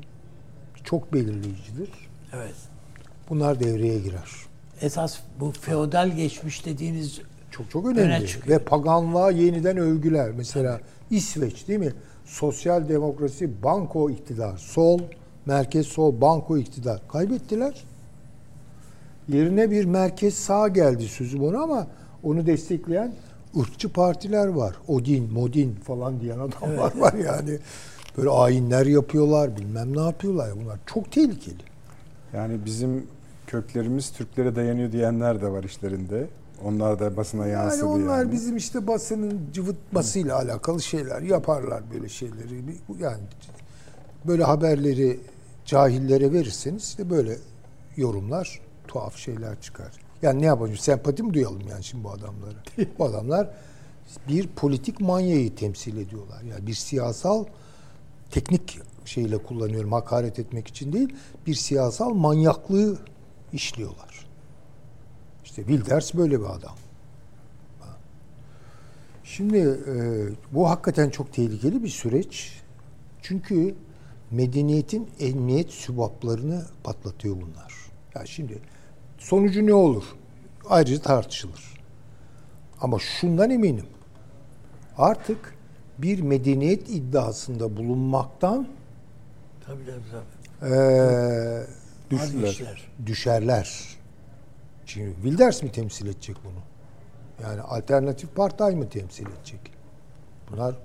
çok 0.84 1.14
belirleyicidir. 1.14 1.90
Evet. 2.34 2.56
Bunlar 3.30 3.60
devreye 3.60 4.00
girer. 4.00 4.30
Esas 4.82 5.20
bu 5.40 5.52
feodal 5.52 6.10
geçmiş 6.10 6.66
dediğiniz 6.66 7.22
Çok 7.58 7.72
çok 7.72 7.86
Öne 7.86 8.02
önemli. 8.02 8.28
Ve 8.48 8.60
paganlığa 8.60 9.32
yeniden 9.32 9.78
övgüler. 9.78 10.32
Mesela 10.38 10.80
İsveç 11.10 11.68
değil 11.68 11.80
mi? 11.80 11.94
Sosyal 12.26 12.90
demokrasi, 12.90 13.64
banko 13.64 14.10
iktidar. 14.10 14.58
Sol, 14.58 15.00
merkez 15.46 15.88
sol, 15.88 16.22
banko 16.22 16.58
iktidar. 16.58 17.02
Kaybettiler. 17.08 17.84
Yerine 19.30 19.72
bir 19.72 19.86
merkez 19.86 20.34
sağ 20.34 20.68
geldi 20.68 21.04
sözüm 21.04 21.44
ona 21.44 21.62
ama 21.62 21.88
onu 22.24 22.46
destekleyen 22.46 23.14
ırkçı 23.60 23.90
partiler 23.90 24.48
var. 24.48 24.76
Odin, 24.88 25.34
Modin 25.34 25.76
falan 25.76 26.22
diyen 26.22 26.40
adamlar 26.40 26.98
var 26.98 27.14
yani. 27.14 27.58
Böyle 28.18 28.30
ayinler 28.30 28.86
yapıyorlar, 28.86 29.58
bilmem 29.58 29.98
ne 29.98 30.02
yapıyorlar. 30.02 30.50
Bunlar 30.64 30.80
çok 30.86 31.12
tehlikeli. 31.12 31.64
Yani 32.34 32.66
bizim 32.66 33.08
köklerimiz 33.48 34.12
Türklere 34.12 34.56
dayanıyor 34.56 34.92
diyenler 34.92 35.42
de 35.42 35.52
var 35.52 35.64
işlerinde. 35.64 36.28
Onlar 36.66 37.00
da 37.00 37.18
basına 37.18 37.48
yansıdı 37.48 37.86
Yani 37.86 37.92
yani. 37.92 38.04
onlar 38.04 38.32
bizim 38.32 38.58
işte 38.58 38.88
basının 38.88 39.42
cıvıtmasıyla 39.54 40.38
alakalı 40.38 40.82
şeyler 40.82 41.22
yaparlar 41.22 41.84
böyle 41.94 42.10
şeyleri. 42.10 42.64
Yani 43.00 43.24
böyle 44.28 44.44
haberleri 44.44 45.20
cahillere 45.66 46.34
verirseniz 46.34 46.84
işte 46.84 47.10
böyle 47.10 47.38
yorumlar, 47.98 48.62
tuhaf 48.88 49.16
şeyler 49.18 49.62
çıkar. 49.62 49.92
Yani 50.22 50.42
ne 50.42 50.46
yapalım? 50.46 50.78
Sempati 50.78 51.24
mi 51.24 51.34
duyalım 51.34 51.62
yani 51.70 51.84
şimdi 51.84 52.04
bu 52.04 52.10
adamlara? 52.12 52.64
bu 53.00 53.06
adamlar 53.06 53.50
bir 54.28 54.48
politik 54.48 55.02
manyayı 55.02 55.56
temsil 55.56 55.98
ediyorlar. 55.98 56.42
Yani 56.42 56.68
bir 56.68 56.74
siyasal 56.74 57.46
teknik 58.32 58.80
şeyle 59.06 59.38
kullanıyorum 59.38 59.92
hakaret 59.92 60.40
etmek 60.40 60.68
için 60.68 60.94
değil. 60.94 61.16
Bir 61.48 61.56
siyasal 61.56 62.10
manyaklığı 62.10 62.98
işliyorlar. 63.54 64.13
İşte 65.54 65.66
Wilders 65.66 66.14
böyle 66.14 66.40
bir 66.40 66.46
adam. 66.46 66.76
Şimdi 69.24 69.58
e, 69.58 69.96
bu 70.52 70.70
hakikaten 70.70 71.10
çok 71.10 71.34
tehlikeli 71.34 71.84
bir 71.84 71.90
süreç. 71.90 72.62
Çünkü 73.22 73.76
medeniyetin 74.32 75.10
emniyet 75.20 75.72
sübaplarını 75.72 76.66
patlatıyor 76.84 77.36
bunlar. 77.36 77.74
Ya 78.16 78.26
şimdi 78.26 78.60
sonucu 79.18 79.66
ne 79.66 79.74
olur? 79.74 80.04
Ayrıca 80.70 81.02
tartışılır. 81.02 81.74
Ama 82.82 83.00
şundan 83.00 83.50
eminim. 83.50 83.88
Artık 84.98 85.56
bir 85.98 86.22
medeniyet 86.22 86.90
iddiasında 86.90 87.78
bulunmaktan 87.78 88.68
tabii 89.66 89.86
tabii. 89.86 90.26
tabii. 90.62 90.74
e. 90.76 91.68
Vazgeçtiler. 92.12 92.92
düşerler. 93.06 93.93
Şimdi 94.86 95.14
Wilders 95.16 95.64
mi 95.64 95.72
temsil 95.72 96.08
edecek 96.08 96.36
bunu? 96.46 96.60
Yani 97.44 97.62
alternatif 97.62 98.36
partay 98.36 98.76
mı 98.76 98.90
temsil 98.90 99.26
edecek? 99.28 99.60
Bunlar 100.52 100.76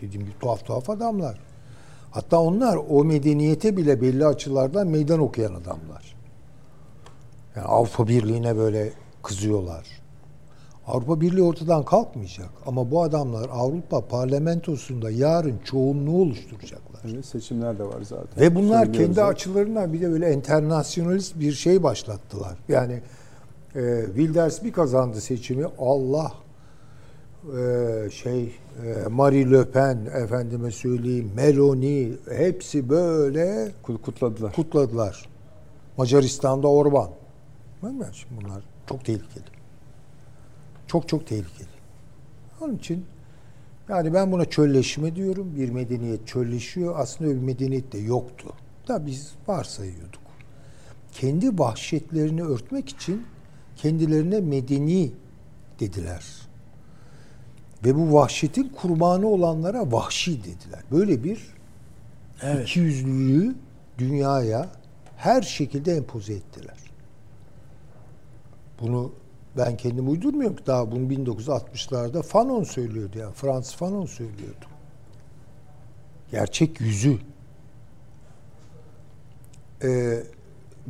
dediğim 0.00 0.26
gibi 0.26 0.38
tuhaf 0.40 0.64
tuhaf 0.64 0.90
adamlar. 0.90 1.40
Hatta 2.10 2.40
onlar 2.40 2.78
o 2.88 3.04
medeniyete 3.04 3.76
bile 3.76 4.00
belli 4.00 4.26
açılardan 4.26 4.86
meydan 4.86 5.20
okuyan 5.20 5.54
adamlar. 5.54 6.16
Yani 7.56 7.66
Avrupa 7.66 8.08
Birliği'ne 8.08 8.56
böyle 8.56 8.92
kızıyorlar. 9.22 9.86
Avrupa 10.86 11.20
Birliği 11.20 11.42
ortadan 11.42 11.84
kalkmayacak. 11.84 12.50
Ama 12.66 12.90
bu 12.90 13.02
adamlar 13.02 13.48
Avrupa 13.52 14.08
parlamentosunda 14.08 15.10
yarın 15.10 15.58
çoğunluğu 15.64 16.22
oluşturacaklar. 16.22 17.00
Evet, 17.14 17.26
seçimler 17.26 17.78
de 17.78 17.84
var 17.84 18.02
zaten. 18.02 18.40
Ve 18.40 18.54
bunlar 18.54 18.84
Söylüyoruz 18.84 18.98
kendi 18.98 19.14
zaten. 19.14 19.32
açılarından 19.32 19.92
bir 19.92 20.00
de 20.00 20.10
böyle 20.10 20.32
internasyonalist 20.34 21.40
bir 21.40 21.52
şey 21.52 21.82
başlattılar. 21.82 22.58
Yani 22.68 23.02
e, 23.74 24.04
Wilders 24.06 24.64
bir 24.64 24.72
kazandı 24.72 25.20
seçimi. 25.20 25.66
Allah 25.78 26.32
e, 27.58 28.10
şey 28.10 28.42
e, 28.44 29.08
Marie 29.08 29.50
Le 29.50 29.70
Pen 29.70 29.98
efendime 30.14 30.70
söyleyeyim 30.70 31.32
Meloni 31.36 32.12
hepsi 32.30 32.88
böyle 32.88 33.72
Kut- 33.82 34.02
kutladılar. 34.02 34.52
kutladılar. 34.52 35.28
Macaristan'da 35.96 36.68
Orban. 36.68 37.10
Değil 37.82 37.94
mi? 37.94 38.06
Şimdi 38.12 38.44
bunlar 38.44 38.62
çok 38.88 39.04
tehlikeli. 39.04 39.44
Çok 40.86 41.08
çok 41.08 41.26
tehlikeli. 41.26 41.68
Onun 42.60 42.76
için 42.76 43.04
yani 43.88 44.14
ben 44.14 44.32
buna 44.32 44.44
çölleşme 44.44 45.16
diyorum. 45.16 45.52
Bir 45.56 45.70
medeniyet 45.70 46.26
çölleşiyor. 46.26 46.94
Aslında 46.98 47.30
öyle 47.30 47.40
bir 47.40 47.46
medeniyet 47.46 47.92
de 47.92 47.98
yoktu. 47.98 48.48
Da 48.88 49.06
biz 49.06 49.32
varsayıyorduk. 49.48 50.20
Kendi 51.12 51.58
vahşetlerini 51.58 52.42
örtmek 52.42 52.88
için 52.88 53.26
kendilerine 53.78 54.40
medeni 54.40 55.12
dediler. 55.80 56.24
Ve 57.84 57.94
bu 57.94 58.14
vahşetin 58.14 58.68
kurbanı 58.68 59.26
olanlara 59.26 59.92
vahşi 59.92 60.38
dediler. 60.44 60.82
Böyle 60.90 61.24
bir 61.24 61.58
Evet. 62.42 62.68
ikiyüzlülüğü 62.68 63.54
dünyaya 63.98 64.70
her 65.16 65.42
şekilde 65.42 65.96
empoze 65.96 66.34
ettiler. 66.34 66.76
Bunu 68.80 69.12
ben 69.56 69.76
kendim 69.76 70.10
uydurmuyorum 70.10 70.56
ki 70.56 70.66
daha 70.66 70.92
bunu 70.92 71.12
1960'larda 71.12 72.22
Fanon 72.22 72.64
söylüyordu 72.64 73.18
ya. 73.18 73.30
Frans 73.30 73.74
Fanon 73.74 74.06
söylüyordu. 74.06 74.66
Gerçek 76.30 76.80
yüzü. 76.80 77.18
Ee, 79.82 80.22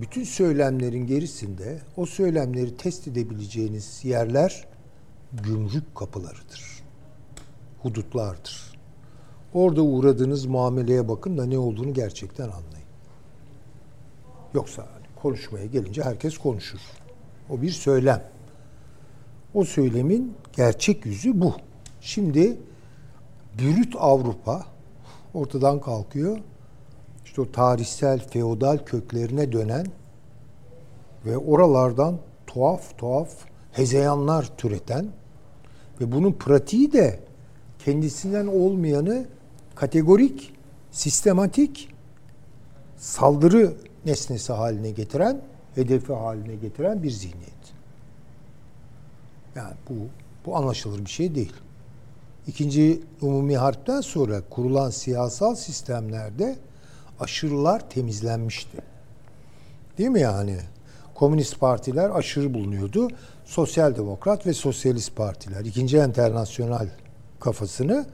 bütün 0.00 0.24
söylemlerin 0.24 1.06
gerisinde 1.06 1.78
o 1.96 2.06
söylemleri 2.06 2.76
test 2.76 3.08
edebileceğiniz 3.08 4.04
yerler 4.04 4.66
gümrük 5.32 5.94
kapılarıdır. 5.94 6.82
Hudutlardır. 7.82 8.78
Orada 9.54 9.82
uğradığınız 9.82 10.46
muameleye 10.46 11.08
bakın 11.08 11.38
da 11.38 11.46
ne 11.46 11.58
olduğunu 11.58 11.94
gerçekten 11.94 12.44
anlayın. 12.44 12.88
Yoksa 14.54 14.82
hani 14.82 15.06
konuşmaya 15.22 15.66
gelince 15.66 16.02
herkes 16.02 16.38
konuşur. 16.38 16.80
O 17.50 17.62
bir 17.62 17.70
söylem. 17.70 18.24
O 19.54 19.64
söylemin 19.64 20.34
gerçek 20.56 21.06
yüzü 21.06 21.40
bu. 21.40 21.54
Şimdi 22.00 22.56
bürüt 23.58 23.94
Avrupa 23.98 24.66
ortadan 25.34 25.80
kalkıyor. 25.80 26.38
İşte 27.38 27.50
o 27.50 27.52
tarihsel 27.52 28.28
feodal 28.28 28.78
köklerine 28.78 29.52
dönen 29.52 29.86
ve 31.26 31.38
oralardan 31.38 32.18
tuhaf 32.46 32.98
tuhaf 32.98 33.30
hezeyanlar 33.72 34.56
türeten 34.56 35.06
ve 36.00 36.12
bunun 36.12 36.32
pratiği 36.32 36.92
de 36.92 37.20
kendisinden 37.78 38.46
olmayanı 38.46 39.26
kategorik, 39.74 40.54
sistematik 40.90 41.94
saldırı 42.96 43.72
nesnesi 44.04 44.52
haline 44.52 44.90
getiren, 44.90 45.40
hedefi 45.74 46.12
haline 46.12 46.54
getiren 46.54 47.02
bir 47.02 47.10
zihniyet. 47.10 47.64
Yani 49.54 49.74
bu 49.88 49.94
bu 50.46 50.56
anlaşılır 50.56 51.00
bir 51.04 51.10
şey 51.10 51.34
değil. 51.34 51.54
İkinci 52.46 53.00
Umumi 53.22 53.56
Harp'ten 53.56 54.00
sonra 54.00 54.42
kurulan 54.50 54.90
siyasal 54.90 55.54
sistemlerde 55.54 56.67
aşırılar 57.20 57.90
temizlenmişti. 57.90 58.78
Değil 59.98 60.10
mi 60.10 60.20
yani? 60.20 60.56
Komünist 61.14 61.60
partiler 61.60 62.10
aşırı 62.10 62.54
bulunuyordu. 62.54 63.08
Sosyal 63.44 63.96
demokrat 63.96 64.46
ve 64.46 64.52
sosyalist 64.52 65.16
partiler. 65.16 65.64
ikinci 65.64 65.96
internasyonal 65.96 66.88
kafasını 67.40 68.06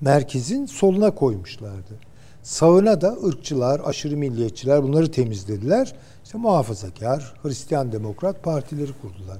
merkezin 0.00 0.66
soluna 0.66 1.10
koymuşlardı. 1.10 1.94
Sağına 2.42 3.00
da 3.00 3.16
ırkçılar, 3.26 3.80
aşırı 3.84 4.16
milliyetçiler 4.16 4.82
bunları 4.82 5.10
temizlediler. 5.10 5.94
İşte 6.24 6.38
muhafazakar, 6.38 7.34
Hristiyan 7.42 7.92
demokrat 7.92 8.42
partileri 8.42 8.92
kurdular. 9.02 9.38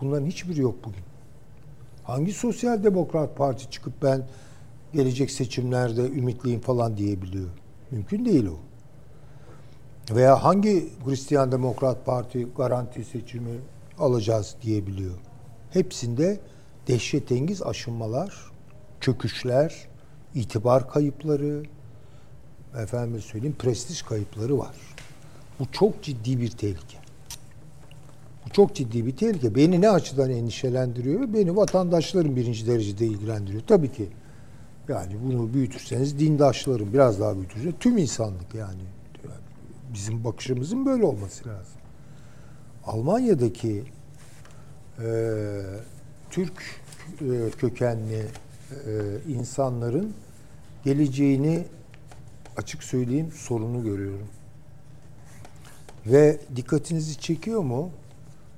Bunların 0.00 0.26
hiçbiri 0.26 0.60
yok 0.60 0.74
bugün. 0.84 1.02
Hangi 2.04 2.32
sosyal 2.32 2.84
demokrat 2.84 3.36
parti 3.36 3.70
çıkıp 3.70 4.02
ben 4.02 4.26
gelecek 4.92 5.30
seçimlerde 5.30 6.02
ümitliyim 6.02 6.60
falan 6.60 6.96
diyebiliyor? 6.96 7.48
Mümkün 7.94 8.24
değil 8.24 8.46
o. 8.46 8.58
Veya 10.14 10.44
hangi 10.44 10.88
Hristiyan 11.04 11.52
Demokrat 11.52 12.06
Parti 12.06 12.46
garanti 12.56 13.04
seçimi 13.04 13.58
alacağız 13.98 14.56
diyebiliyor. 14.62 15.14
Hepsinde 15.70 16.40
dehşetengiz 16.88 17.62
aşınmalar, 17.62 18.50
çöküşler, 19.00 19.88
itibar 20.34 20.90
kayıpları, 20.90 21.62
efendim 22.82 23.20
söyleyeyim 23.20 23.56
prestij 23.58 24.02
kayıpları 24.02 24.58
var. 24.58 24.76
Bu 25.60 25.64
çok 25.72 26.02
ciddi 26.02 26.40
bir 26.40 26.50
tehlike. 26.50 26.98
Bu 28.46 28.50
çok 28.50 28.74
ciddi 28.74 29.06
bir 29.06 29.16
tehlike. 29.16 29.54
Beni 29.54 29.80
ne 29.80 29.90
açıdan 29.90 30.30
endişelendiriyor? 30.30 31.34
Beni 31.34 31.56
vatandaşlarım 31.56 32.36
birinci 32.36 32.66
derecede 32.66 33.06
ilgilendiriyor. 33.06 33.62
Tabii 33.66 33.92
ki 33.92 34.08
yani 34.88 35.12
bunu 35.24 35.54
büyütürseniz 35.54 36.18
dindaşlarım 36.18 36.92
biraz 36.92 37.20
daha 37.20 37.36
büyütürseniz 37.36 37.74
tüm 37.80 37.98
insanlık 37.98 38.54
yani. 38.54 38.82
Bizim 39.94 40.24
bakışımızın 40.24 40.86
böyle 40.86 41.04
olması 41.04 41.48
lazım. 41.48 41.74
Almanya'daki 42.86 43.84
e, 45.02 45.06
Türk 46.30 46.62
e, 47.20 47.50
kökenli 47.58 48.26
e, 48.86 48.92
insanların 49.28 50.14
geleceğini 50.84 51.64
açık 52.56 52.82
söyleyeyim 52.82 53.32
sorunu 53.36 53.84
görüyorum. 53.84 54.28
Ve 56.06 56.40
dikkatinizi 56.56 57.20
çekiyor 57.20 57.62
mu? 57.62 57.90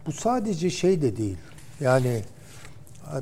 Bu 0.06 0.12
sadece 0.12 0.70
şey 0.70 1.02
de 1.02 1.16
değil. 1.16 1.38
Yani 1.80 2.22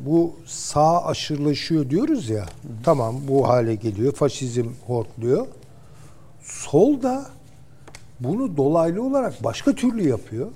bu 0.01 0.36
sağ 0.47 1.05
aşırılaşıyor 1.05 1.90
diyoruz 1.90 2.31
ya. 2.31 2.47
Tamam 2.85 3.16
bu 3.28 3.48
hale 3.48 3.74
geliyor. 3.74 4.12
Faşizm 4.12 4.66
hortluyor. 4.86 5.47
Sol 6.43 7.02
da 7.02 7.27
bunu 8.20 8.56
dolaylı 8.56 9.02
olarak 9.02 9.44
başka 9.44 9.73
türlü 9.73 10.09
yapıyor. 10.09 10.48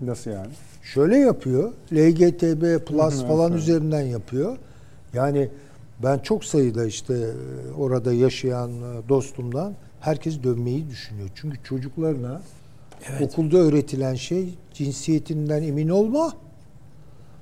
Nasıl 0.00 0.30
yani? 0.30 0.52
Şöyle 0.82 1.16
yapıyor. 1.16 1.72
LGTB 1.92 2.86
plus 2.86 3.14
Hı 3.14 3.24
hı, 3.24 3.28
falan 3.28 3.50
evet. 3.50 3.62
üzerinden 3.62 4.02
yapıyor. 4.02 4.58
Yani 5.14 5.48
ben 6.02 6.18
çok 6.18 6.44
sayıda 6.44 6.86
işte 6.86 7.14
e, 7.14 7.72
orada 7.78 8.12
yaşayan 8.12 8.70
e, 8.70 9.08
dostumdan 9.08 9.74
herkes 10.00 10.42
dönmeyi 10.42 10.88
düşünüyor. 10.88 11.28
Çünkü 11.34 11.58
çocuklarına 11.64 12.40
okulda 13.20 13.58
öğretilen 13.58 14.14
şey 14.14 14.54
cinsiyetinden 14.74 15.62
emin 15.62 15.88
olma. 15.88 16.32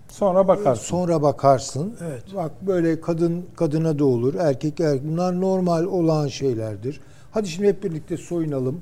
Sonra 0.08 0.48
bakarsın. 0.48 0.84
Sonra 0.84 1.22
bakarsın. 1.22 1.94
Evet. 2.04 2.22
Bak 2.34 2.52
böyle 2.66 3.00
kadın 3.00 3.44
kadına 3.56 3.98
da 3.98 4.04
olur, 4.04 4.34
erkek 4.34 4.80
erkek. 4.80 5.08
Bunlar 5.08 5.40
normal 5.40 5.84
olan 5.84 6.28
şeylerdir. 6.28 7.00
Hadi 7.30 7.48
şimdi 7.48 7.68
hep 7.68 7.84
birlikte 7.84 8.16
soyunalım. 8.16 8.80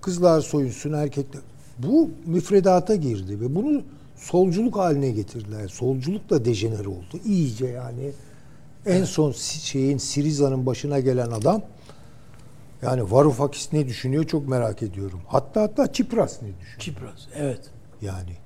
Kızlar 0.00 0.40
soyunsun, 0.40 0.92
erkekler. 0.92 1.42
Bu 1.78 2.10
müfredata 2.26 2.94
girdi 2.94 3.40
ve 3.40 3.54
bunu 3.54 3.82
solculuk 4.16 4.76
haline 4.76 5.10
getirdiler. 5.10 5.68
Solculuk 5.68 6.30
da 6.30 6.44
dejenere 6.44 6.88
oldu. 6.88 7.20
İyice 7.24 7.66
yani. 7.66 8.12
En 8.86 9.04
son 9.04 9.32
şeyin 9.32 9.98
Siriza'nın 9.98 10.66
başına 10.66 11.00
gelen 11.00 11.30
adam 11.30 11.62
yani 12.82 13.12
Varoufakis 13.12 13.72
ne 13.72 13.86
düşünüyor 13.86 14.24
çok 14.24 14.48
merak 14.48 14.82
ediyorum. 14.82 15.20
Hatta 15.26 15.62
hatta 15.62 15.92
Çipras 15.92 16.42
ne 16.42 16.48
düşünüyor? 16.48 16.78
Çipras. 16.78 17.26
Evet. 17.34 17.60
Yani 18.02 18.36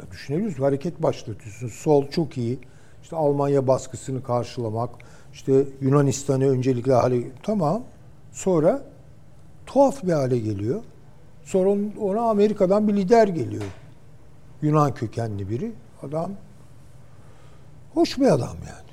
ya 0.00 0.10
düşünebiliyoruz 0.10 0.58
hareket 0.58 1.02
başlatıyorsun. 1.02 1.68
Sol 1.68 2.08
çok 2.10 2.38
iyi. 2.38 2.58
İşte 3.02 3.16
Almanya 3.16 3.66
baskısını 3.66 4.22
karşılamak. 4.22 4.90
işte 5.32 5.64
Yunanistan'ı 5.80 6.48
öncelikle 6.48 6.92
hale 6.92 7.30
tamam. 7.42 7.82
Sonra 8.32 8.82
tuhaf 9.66 10.02
bir 10.02 10.12
hale 10.12 10.38
geliyor. 10.38 10.82
Sonra 11.44 11.70
ona 12.00 12.20
Amerika'dan 12.20 12.88
bir 12.88 12.96
lider 12.96 13.28
geliyor. 13.28 13.64
Yunan 14.62 14.94
kökenli 14.94 15.50
biri. 15.50 15.72
Adam 16.02 16.30
hoş 17.94 18.18
bir 18.18 18.26
adam 18.26 18.56
yani. 18.68 18.84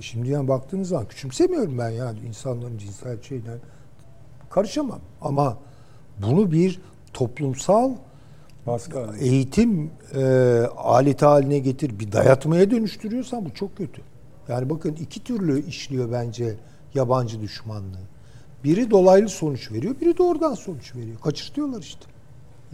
E 0.00 0.02
Şimdi 0.02 0.28
yani 0.28 0.48
baktığınız 0.48 0.88
zaman 0.88 1.08
küçümsemiyorum 1.08 1.78
ben 1.78 1.90
yani 1.90 2.18
insanların 2.20 2.78
cinsel 2.78 3.22
şeyden 3.22 3.58
karışamam. 4.50 5.00
Ama 5.20 5.58
bunu 6.18 6.52
bir 6.52 6.80
toplumsal 7.12 7.92
Pascal. 8.64 9.14
eğitim 9.20 9.90
e, 10.14 10.22
aleti 10.76 11.24
haline 11.24 11.58
getir 11.58 11.98
bir 11.98 12.12
dayatmaya 12.12 12.70
dönüştürüyorsan 12.70 13.44
bu 13.44 13.54
çok 13.54 13.76
kötü. 13.76 14.02
Yani 14.48 14.70
bakın 14.70 14.96
iki 15.00 15.24
türlü 15.24 15.66
işliyor 15.66 16.12
bence 16.12 16.56
yabancı 16.94 17.40
düşmanlığı. 17.40 18.10
Biri 18.64 18.90
dolaylı 18.90 19.28
sonuç 19.28 19.72
veriyor, 19.72 19.94
biri 20.00 20.18
doğrudan 20.18 20.54
sonuç 20.54 20.96
veriyor. 20.96 21.16
Kaçırtıyorlar 21.24 21.80
işte 21.80 22.04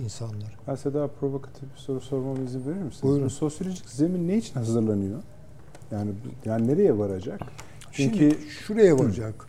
insanları. 0.05 0.51
Ben 0.69 0.75
size 0.75 0.95
daha 0.95 1.07
provokatif 1.07 1.63
bir 1.63 1.81
soru 1.81 2.01
sormama 2.01 2.43
izin 2.43 2.67
verir 2.67 2.83
misiniz? 2.83 3.03
Buyurun. 3.03 3.25
Bu 3.25 3.31
sosyolojik 3.31 3.89
zemin 3.89 4.29
ne 4.29 4.37
için 4.37 4.55
hazırlanıyor? 4.55 5.23
Yani 5.93 6.11
yani 6.45 6.69
nereye 6.69 6.99
varacak? 6.99 7.41
Çünkü 7.93 8.19
Şimdi 8.19 8.37
şuraya 8.51 8.99
varacak. 8.99 9.47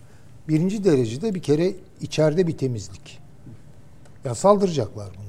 Birinci 0.47 0.84
derecede 0.84 1.35
bir 1.35 1.41
kere 1.41 1.73
içeride 2.01 2.47
bir 2.47 2.57
temizlik. 2.57 3.19
Ya 4.26 4.35
saldıracaklar 4.35 5.07
bunlar. 5.18 5.26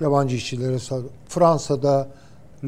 Yabancı 0.00 0.36
işçilere 0.36 0.78
Fransa'da 1.28 2.08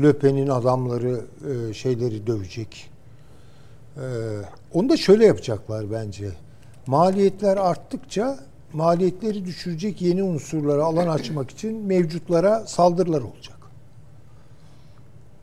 Le 0.03 0.19
Pen'in 0.19 0.49
adamları 0.49 1.21
e, 1.51 1.75
şeyleri 1.75 2.27
dövecek. 2.27 2.91
E, 3.97 4.05
onu 4.73 4.89
da 4.89 4.97
şöyle 4.97 5.27
yapacaklar 5.27 5.91
bence. 5.93 6.31
Maliyetler 6.87 7.57
arttıkça 7.57 8.39
maliyetleri 8.73 9.45
düşürecek 9.45 10.03
yeni 10.03 10.23
unsurlara 10.23 10.85
alan 10.85 11.09
açmak 11.09 11.51
için 11.51 11.87
mevcutlara 11.87 12.67
saldırılar 12.67 13.23
olacak. 13.23 13.57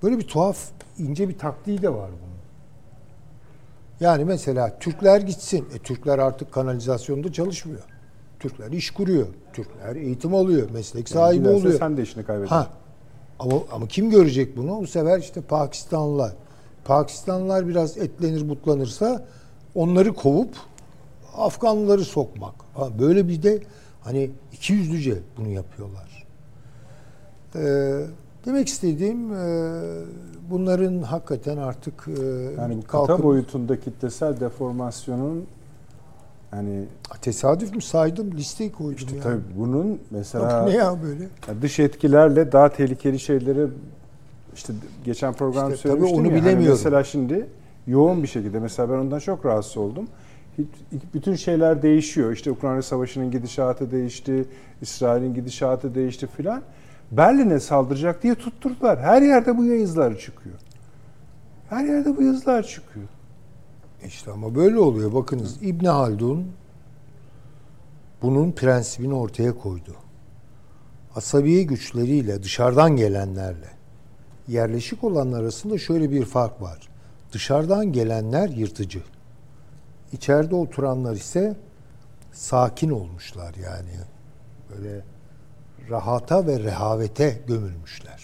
Böyle 0.04 0.18
bir 0.18 0.28
tuhaf 0.28 0.58
ince 0.98 1.30
bir 1.30 1.38
taktiği 1.38 1.82
de 1.82 1.94
var 1.94 2.10
bunun. 2.10 2.34
Yani 4.00 4.26
mesela 4.26 4.80
Türkler 4.80 5.22
gitsin. 5.22 5.68
E, 5.76 5.80
Türkler 5.80 6.20
artık 6.20 6.52
kanalizasyonda 6.52 7.34
çalışmıyor. 7.34 7.84
Türkler 8.44 8.72
iş 8.72 8.92
kuruyor. 8.92 9.28
Türkler 9.54 9.96
eğitim 9.96 10.36
alıyor. 10.36 10.70
Meslek 10.74 11.10
sahibi 11.10 11.40
giderse 11.40 11.58
oluyor. 11.58 11.80
sen 11.80 11.98
de 11.98 12.02
işini 12.02 12.24
kaybedersin. 12.24 12.56
Ha. 12.56 12.68
Ama, 13.40 13.56
ama 13.72 13.88
kim 13.88 14.10
görecek 14.10 14.58
bunu? 14.58 14.80
Bu 14.82 14.88
sefer 14.88 15.20
işte 15.20 15.42
Pakistanlılar. 15.42 16.34
Pakistanlılar 16.86 17.68
biraz 17.68 17.98
etlenir 17.98 18.50
butlanırsa 18.50 19.26
onları 19.76 20.14
kovup 20.14 20.50
Afganlıları 21.38 22.06
sokmak. 22.06 22.54
Ha, 22.74 22.90
böyle 23.00 23.28
bir 23.28 23.44
de 23.44 23.60
hani 24.02 24.32
iki 24.54 24.74
yüzlüce 24.74 25.18
bunu 25.38 25.48
yapıyorlar. 25.48 26.26
Ee, 27.56 28.06
demek 28.46 28.68
istediğim 28.68 29.34
e, 29.34 29.72
bunların 30.52 31.02
hakikaten 31.02 31.58
artık 31.58 32.08
e, 32.08 32.22
Yani 32.58 32.78
bu 32.78 32.82
kata 32.88 33.14
kalkıp- 33.14 33.24
boyutunda 33.24 33.80
kitlesel 33.80 34.40
deformasyonun 34.40 35.46
yani 36.56 36.86
tesadüf 37.22 37.76
mü 37.76 37.82
saydım 37.82 38.32
listeyi 38.32 38.72
koydum 38.72 38.96
işte 38.96 39.16
ya. 39.16 39.24
tabii 39.24 39.42
bunun 39.58 40.00
mesela 40.12 40.46
Bak 40.46 40.68
ne 40.68 40.74
ya 40.76 40.96
böyle? 41.04 41.28
Dış 41.62 41.80
etkilerle 41.80 42.52
daha 42.52 42.70
tehlikeli 42.70 43.20
şeyleri 43.20 43.68
işte 44.56 44.74
geçen 45.06 45.34
program 45.34 45.74
İşte 45.74 45.90
tabii 45.90 45.92
söylemiştim 45.92 46.20
onu 46.20 46.28
ya, 46.28 46.34
hani 46.34 46.42
bilemiyorum. 46.42 46.78
mesela 46.78 47.04
şimdi 47.04 47.48
yoğun 47.88 48.24
bir 48.24 48.28
şekilde 48.28 48.60
mesela 48.60 48.90
ben 48.90 48.98
ondan 48.98 49.20
çok 49.20 49.46
rahatsız 49.46 49.78
oldum. 49.78 50.08
Bütün 51.14 51.36
şeyler 51.36 51.82
değişiyor. 51.82 52.32
İşte 52.32 52.52
Ukrayna 52.52 52.82
Savaşı'nın 52.82 53.32
gidişatı 53.32 53.92
değişti, 53.92 54.46
İsrail'in 54.82 55.34
gidişatı 55.34 55.96
değişti 55.96 56.28
filan. 56.28 56.62
Berlin'e 57.12 57.60
saldıracak 57.60 58.24
diye 58.24 58.36
tutturdular. 58.36 59.00
Her 59.00 59.22
yerde 59.22 59.58
bu 59.58 59.66
yazılar 59.66 60.18
çıkıyor. 60.18 60.56
Her 61.70 61.86
yerde 61.86 62.18
bu 62.18 62.22
yazılar 62.22 62.64
çıkıyor. 62.64 63.08
İşte 64.08 64.32
ama 64.32 64.56
böyle 64.56 64.80
oluyor. 64.80 65.14
Bakınız 65.14 65.64
İbn 65.64 65.86
Haldun 65.86 66.48
bunun 68.22 68.52
prensibini 68.52 69.14
ortaya 69.14 69.58
koydu. 69.58 69.96
Asabiye 71.16 71.64
güçleriyle 71.64 72.44
dışarıdan 72.44 72.96
gelenlerle 72.96 73.70
yerleşik 74.48 75.04
olanlar 75.04 75.42
arasında 75.42 75.78
şöyle 75.78 76.12
bir 76.12 76.26
fark 76.26 76.62
var. 76.62 76.90
Dışarıdan 77.32 77.92
gelenler 77.92 78.50
yırtıcı. 78.50 79.04
İçeride 80.12 80.56
oturanlar 80.56 81.16
ise 81.16 81.56
sakin 82.32 82.90
olmuşlar 82.90 83.56
yani. 83.56 83.92
Böyle 84.70 85.04
rahata 85.90 86.48
ve 86.48 86.60
rehavete 86.60 87.42
gömülmüşler. 87.48 88.24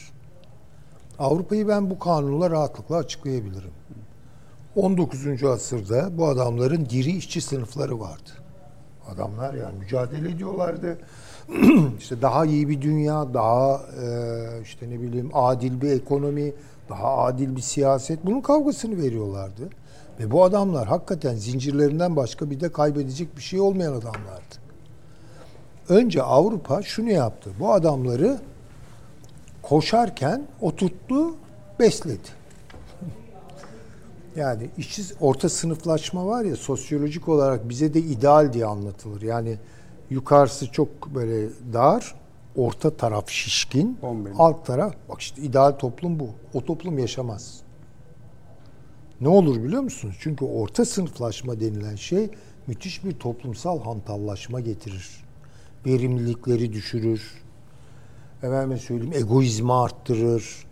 Avrupa'yı 1.19 1.67
ben 1.67 1.89
bu 1.89 1.99
kanunla 1.99 2.49
rahatlıkla 2.49 2.95
açıklayabilirim. 2.95 3.71
19. 4.79 5.43
asırda 5.43 6.17
bu 6.17 6.27
adamların 6.27 6.85
diri 6.89 7.11
işçi 7.11 7.41
sınıfları 7.41 7.99
vardı. 7.99 8.29
Adamlar 9.13 9.53
yani 9.53 9.79
mücadele 9.79 10.29
ediyorlardı. 10.29 10.97
işte 11.99 12.21
daha 12.21 12.45
iyi 12.45 12.69
bir 12.69 12.81
dünya, 12.81 13.33
daha 13.33 13.81
e, 14.03 14.61
işte 14.63 14.89
ne 14.89 15.01
bileyim 15.01 15.29
adil 15.33 15.81
bir 15.81 15.91
ekonomi, 15.91 16.53
daha 16.89 17.17
adil 17.17 17.55
bir 17.55 17.61
siyaset. 17.61 18.25
Bunun 18.25 18.41
kavgasını 18.41 19.01
veriyorlardı. 19.01 19.69
Ve 20.19 20.31
bu 20.31 20.43
adamlar 20.43 20.87
hakikaten 20.87 21.35
zincirlerinden 21.35 22.15
başka 22.15 22.49
bir 22.49 22.59
de 22.59 22.71
kaybedecek 22.71 23.37
bir 23.37 23.41
şey 23.41 23.59
olmayan 23.59 23.93
adamlardı. 23.93 24.55
Önce 25.89 26.23
Avrupa 26.23 26.81
şunu 26.81 27.11
yaptı. 27.11 27.51
Bu 27.59 27.73
adamları 27.73 28.39
koşarken 29.61 30.43
oturttu, 30.61 31.35
besledi. 31.79 32.38
Yani 34.39 34.69
işçi 34.77 35.03
orta 35.19 35.49
sınıflaşma 35.49 36.25
var 36.25 36.45
ya 36.45 36.55
sosyolojik 36.55 37.29
olarak 37.29 37.69
bize 37.69 37.93
de 37.93 37.99
ideal 37.99 38.53
diye 38.53 38.65
anlatılır. 38.65 39.21
Yani 39.21 39.57
yukarısı 40.09 40.71
çok 40.71 41.15
böyle 41.15 41.49
dar, 41.73 42.15
orta 42.55 42.97
taraf 42.97 43.29
şişkin, 43.29 43.97
Bombeli. 44.01 44.33
alt 44.37 44.65
taraf 44.65 44.95
bak 45.09 45.21
işte 45.21 45.41
ideal 45.41 45.71
toplum 45.71 46.19
bu. 46.19 46.29
O 46.53 46.65
toplum 46.65 46.99
yaşamaz. 46.99 47.59
Ne 49.21 49.27
olur 49.27 49.63
biliyor 49.63 49.81
musunuz? 49.81 50.15
Çünkü 50.19 50.45
orta 50.45 50.85
sınıflaşma 50.85 51.59
denilen 51.59 51.95
şey 51.95 52.29
müthiş 52.67 53.03
bir 53.05 53.11
toplumsal 53.11 53.81
hantallaşma 53.81 54.59
getirir. 54.59 55.09
Verimlilikleri 55.85 56.73
düşürür. 56.73 57.43
Efendime 58.43 58.77
söyleyeyim 58.77 59.13
egoizmi 59.13 59.73
arttırır. 59.73 60.68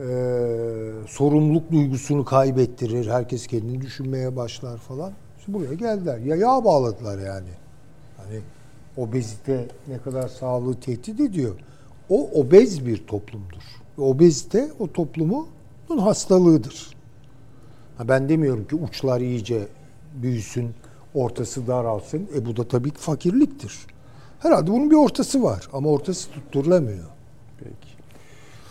Ee, 0.00 0.90
sorumluluk 1.08 1.72
duygusunu 1.72 2.24
kaybettirir. 2.24 3.06
Herkes 3.06 3.46
kendini 3.46 3.80
düşünmeye 3.80 4.36
başlar 4.36 4.78
falan. 4.78 5.12
Şimdi 5.44 5.58
buraya 5.58 5.74
geldiler. 5.74 6.18
Ya 6.18 6.36
yağ 6.36 6.64
bağladılar 6.64 7.18
yani. 7.18 7.48
Hani 8.16 8.40
obezite 8.96 9.68
ne 9.88 9.98
kadar 9.98 10.28
sağlığı 10.28 10.80
tehdit 10.80 11.20
ediyor. 11.20 11.54
O 12.08 12.30
obez 12.30 12.86
bir 12.86 13.06
toplumdur. 13.06 13.62
Obezite 13.98 14.70
o 14.78 14.92
toplumun 14.92 15.46
hastalığıdır. 15.98 16.96
Ha 17.98 18.08
ben 18.08 18.28
demiyorum 18.28 18.66
ki 18.66 18.76
uçlar 18.76 19.20
iyice 19.20 19.68
büyüsün, 20.22 20.70
ortası 21.14 21.66
daralsın. 21.66 22.28
E 22.36 22.46
bu 22.46 22.56
da 22.56 22.68
tabii 22.68 22.90
ki 22.90 23.00
fakirliktir. 23.00 23.78
Herhalde 24.38 24.70
bunun 24.70 24.90
bir 24.90 24.96
ortası 24.96 25.42
var 25.42 25.68
ama 25.72 25.88
ortası 25.88 26.30
tutturulamıyor. 26.30 27.19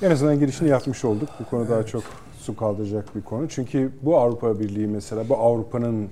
En 0.02 0.12
azından 0.12 0.40
girişini 0.40 0.70
yapmış 0.70 1.06
olduk. 1.06 1.30
Bu 1.40 1.46
konu 1.50 1.70
daha 1.70 1.86
çok 1.86 2.04
su 2.42 2.56
kaldıracak 2.56 3.16
bir 3.16 3.22
konu. 3.22 3.50
Çünkü 3.50 3.92
bu 4.02 4.18
Avrupa 4.18 4.60
Birliği 4.60 4.88
mesela 4.88 5.30
bu 5.30 5.38
Avrupa'nın 5.38 6.10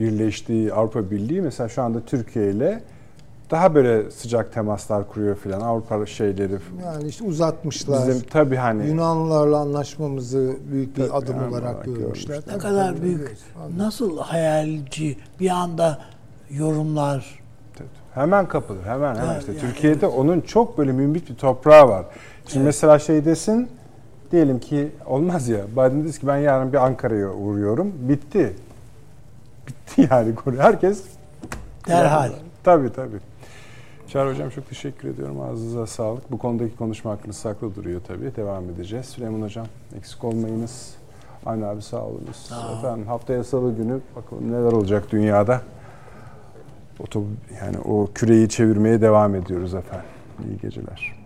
birleştiği 0.00 0.72
Avrupa 0.72 1.10
Birliği 1.10 1.40
mesela 1.40 1.68
şu 1.68 1.82
anda 1.82 2.00
Türkiye 2.00 2.50
ile 2.50 2.82
daha 3.50 3.74
böyle 3.74 4.10
sıcak 4.10 4.52
temaslar 4.54 5.08
kuruyor 5.08 5.36
filan. 5.36 5.60
Avrupa 5.60 6.06
şeyleri 6.06 6.52
Yani 6.84 7.08
işte 7.08 7.24
uzatmışlar. 7.24 8.08
bizim 8.08 8.22
tabii 8.30 8.56
hani 8.56 8.86
Yunanlılarla 8.88 9.56
anlaşmamızı 9.58 10.56
büyük 10.72 10.96
bir 10.96 11.16
adım 11.18 11.36
yani 11.36 11.50
olarak 11.50 11.84
görmüşler. 11.84 12.02
görmüşler. 12.04 12.36
Ne 12.36 12.40
Tabii, 12.40 12.58
kadar 12.58 12.90
tabii, 12.92 13.02
büyük, 13.02 13.20
evet. 13.20 13.38
nasıl 13.76 14.18
hayalci 14.18 15.16
bir 15.40 15.50
anda 15.50 15.98
yorumlar. 16.50 17.40
hemen 18.14 18.48
kapılır. 18.48 18.82
Hemen 18.84 19.14
hemen 19.14 19.26
Evet, 19.32 19.40
işte 19.40 19.52
yani 19.52 19.60
Türkiye'de 19.60 20.06
onun 20.06 20.40
çok 20.40 20.78
böyle 20.78 20.92
mümbit 20.92 21.30
bir 21.30 21.34
toprağı 21.34 21.88
var. 21.88 22.06
Şimdi 22.46 22.64
mesela 22.64 22.98
şey 22.98 23.24
desin 23.24 23.68
diyelim 24.32 24.58
ki 24.60 24.88
olmaz 25.06 25.48
ya. 25.48 25.60
Biden 25.72 26.04
dese 26.04 26.20
ki 26.20 26.26
ben 26.26 26.36
yarın 26.36 26.72
bir 26.72 26.86
Ankara'ya 26.86 27.30
uğruyorum. 27.30 27.92
Bitti. 27.98 28.56
Bitti 29.66 30.08
yani 30.10 30.34
konu. 30.34 30.56
Herkes 30.58 31.04
Derhal. 31.88 32.30
Tabii 32.64 32.92
tabii. 32.92 33.16
Çağrı 34.08 34.30
Hocam 34.30 34.50
çok 34.50 34.68
teşekkür 34.68 35.08
ediyorum. 35.08 35.40
Ağzınıza 35.40 35.86
sağlık. 35.86 36.32
Bu 36.32 36.38
konudaki 36.38 36.76
konuşma 36.76 37.10
hakkınız 37.10 37.36
saklı 37.36 37.74
duruyor 37.74 38.00
tabii. 38.08 38.36
Devam 38.36 38.64
edeceğiz. 38.64 39.06
Süleyman 39.06 39.42
Hocam 39.42 39.66
eksik 39.96 40.24
olmayınız. 40.24 40.94
Aynı 41.46 41.68
abi 41.68 41.82
sağ 41.82 42.02
olunuz. 42.02 42.50
Efendim 42.78 43.06
haftaya 43.06 43.44
salı 43.44 43.76
günü 43.76 44.00
bakalım 44.16 44.52
neler 44.52 44.72
olacak 44.72 45.04
dünyada. 45.12 45.60
Oto, 47.00 47.22
yani 47.60 47.78
o 47.78 48.08
küreyi 48.14 48.48
çevirmeye 48.48 49.00
devam 49.00 49.34
ediyoruz 49.34 49.74
efendim. 49.74 50.06
İyi 50.48 50.58
geceler. 50.58 51.25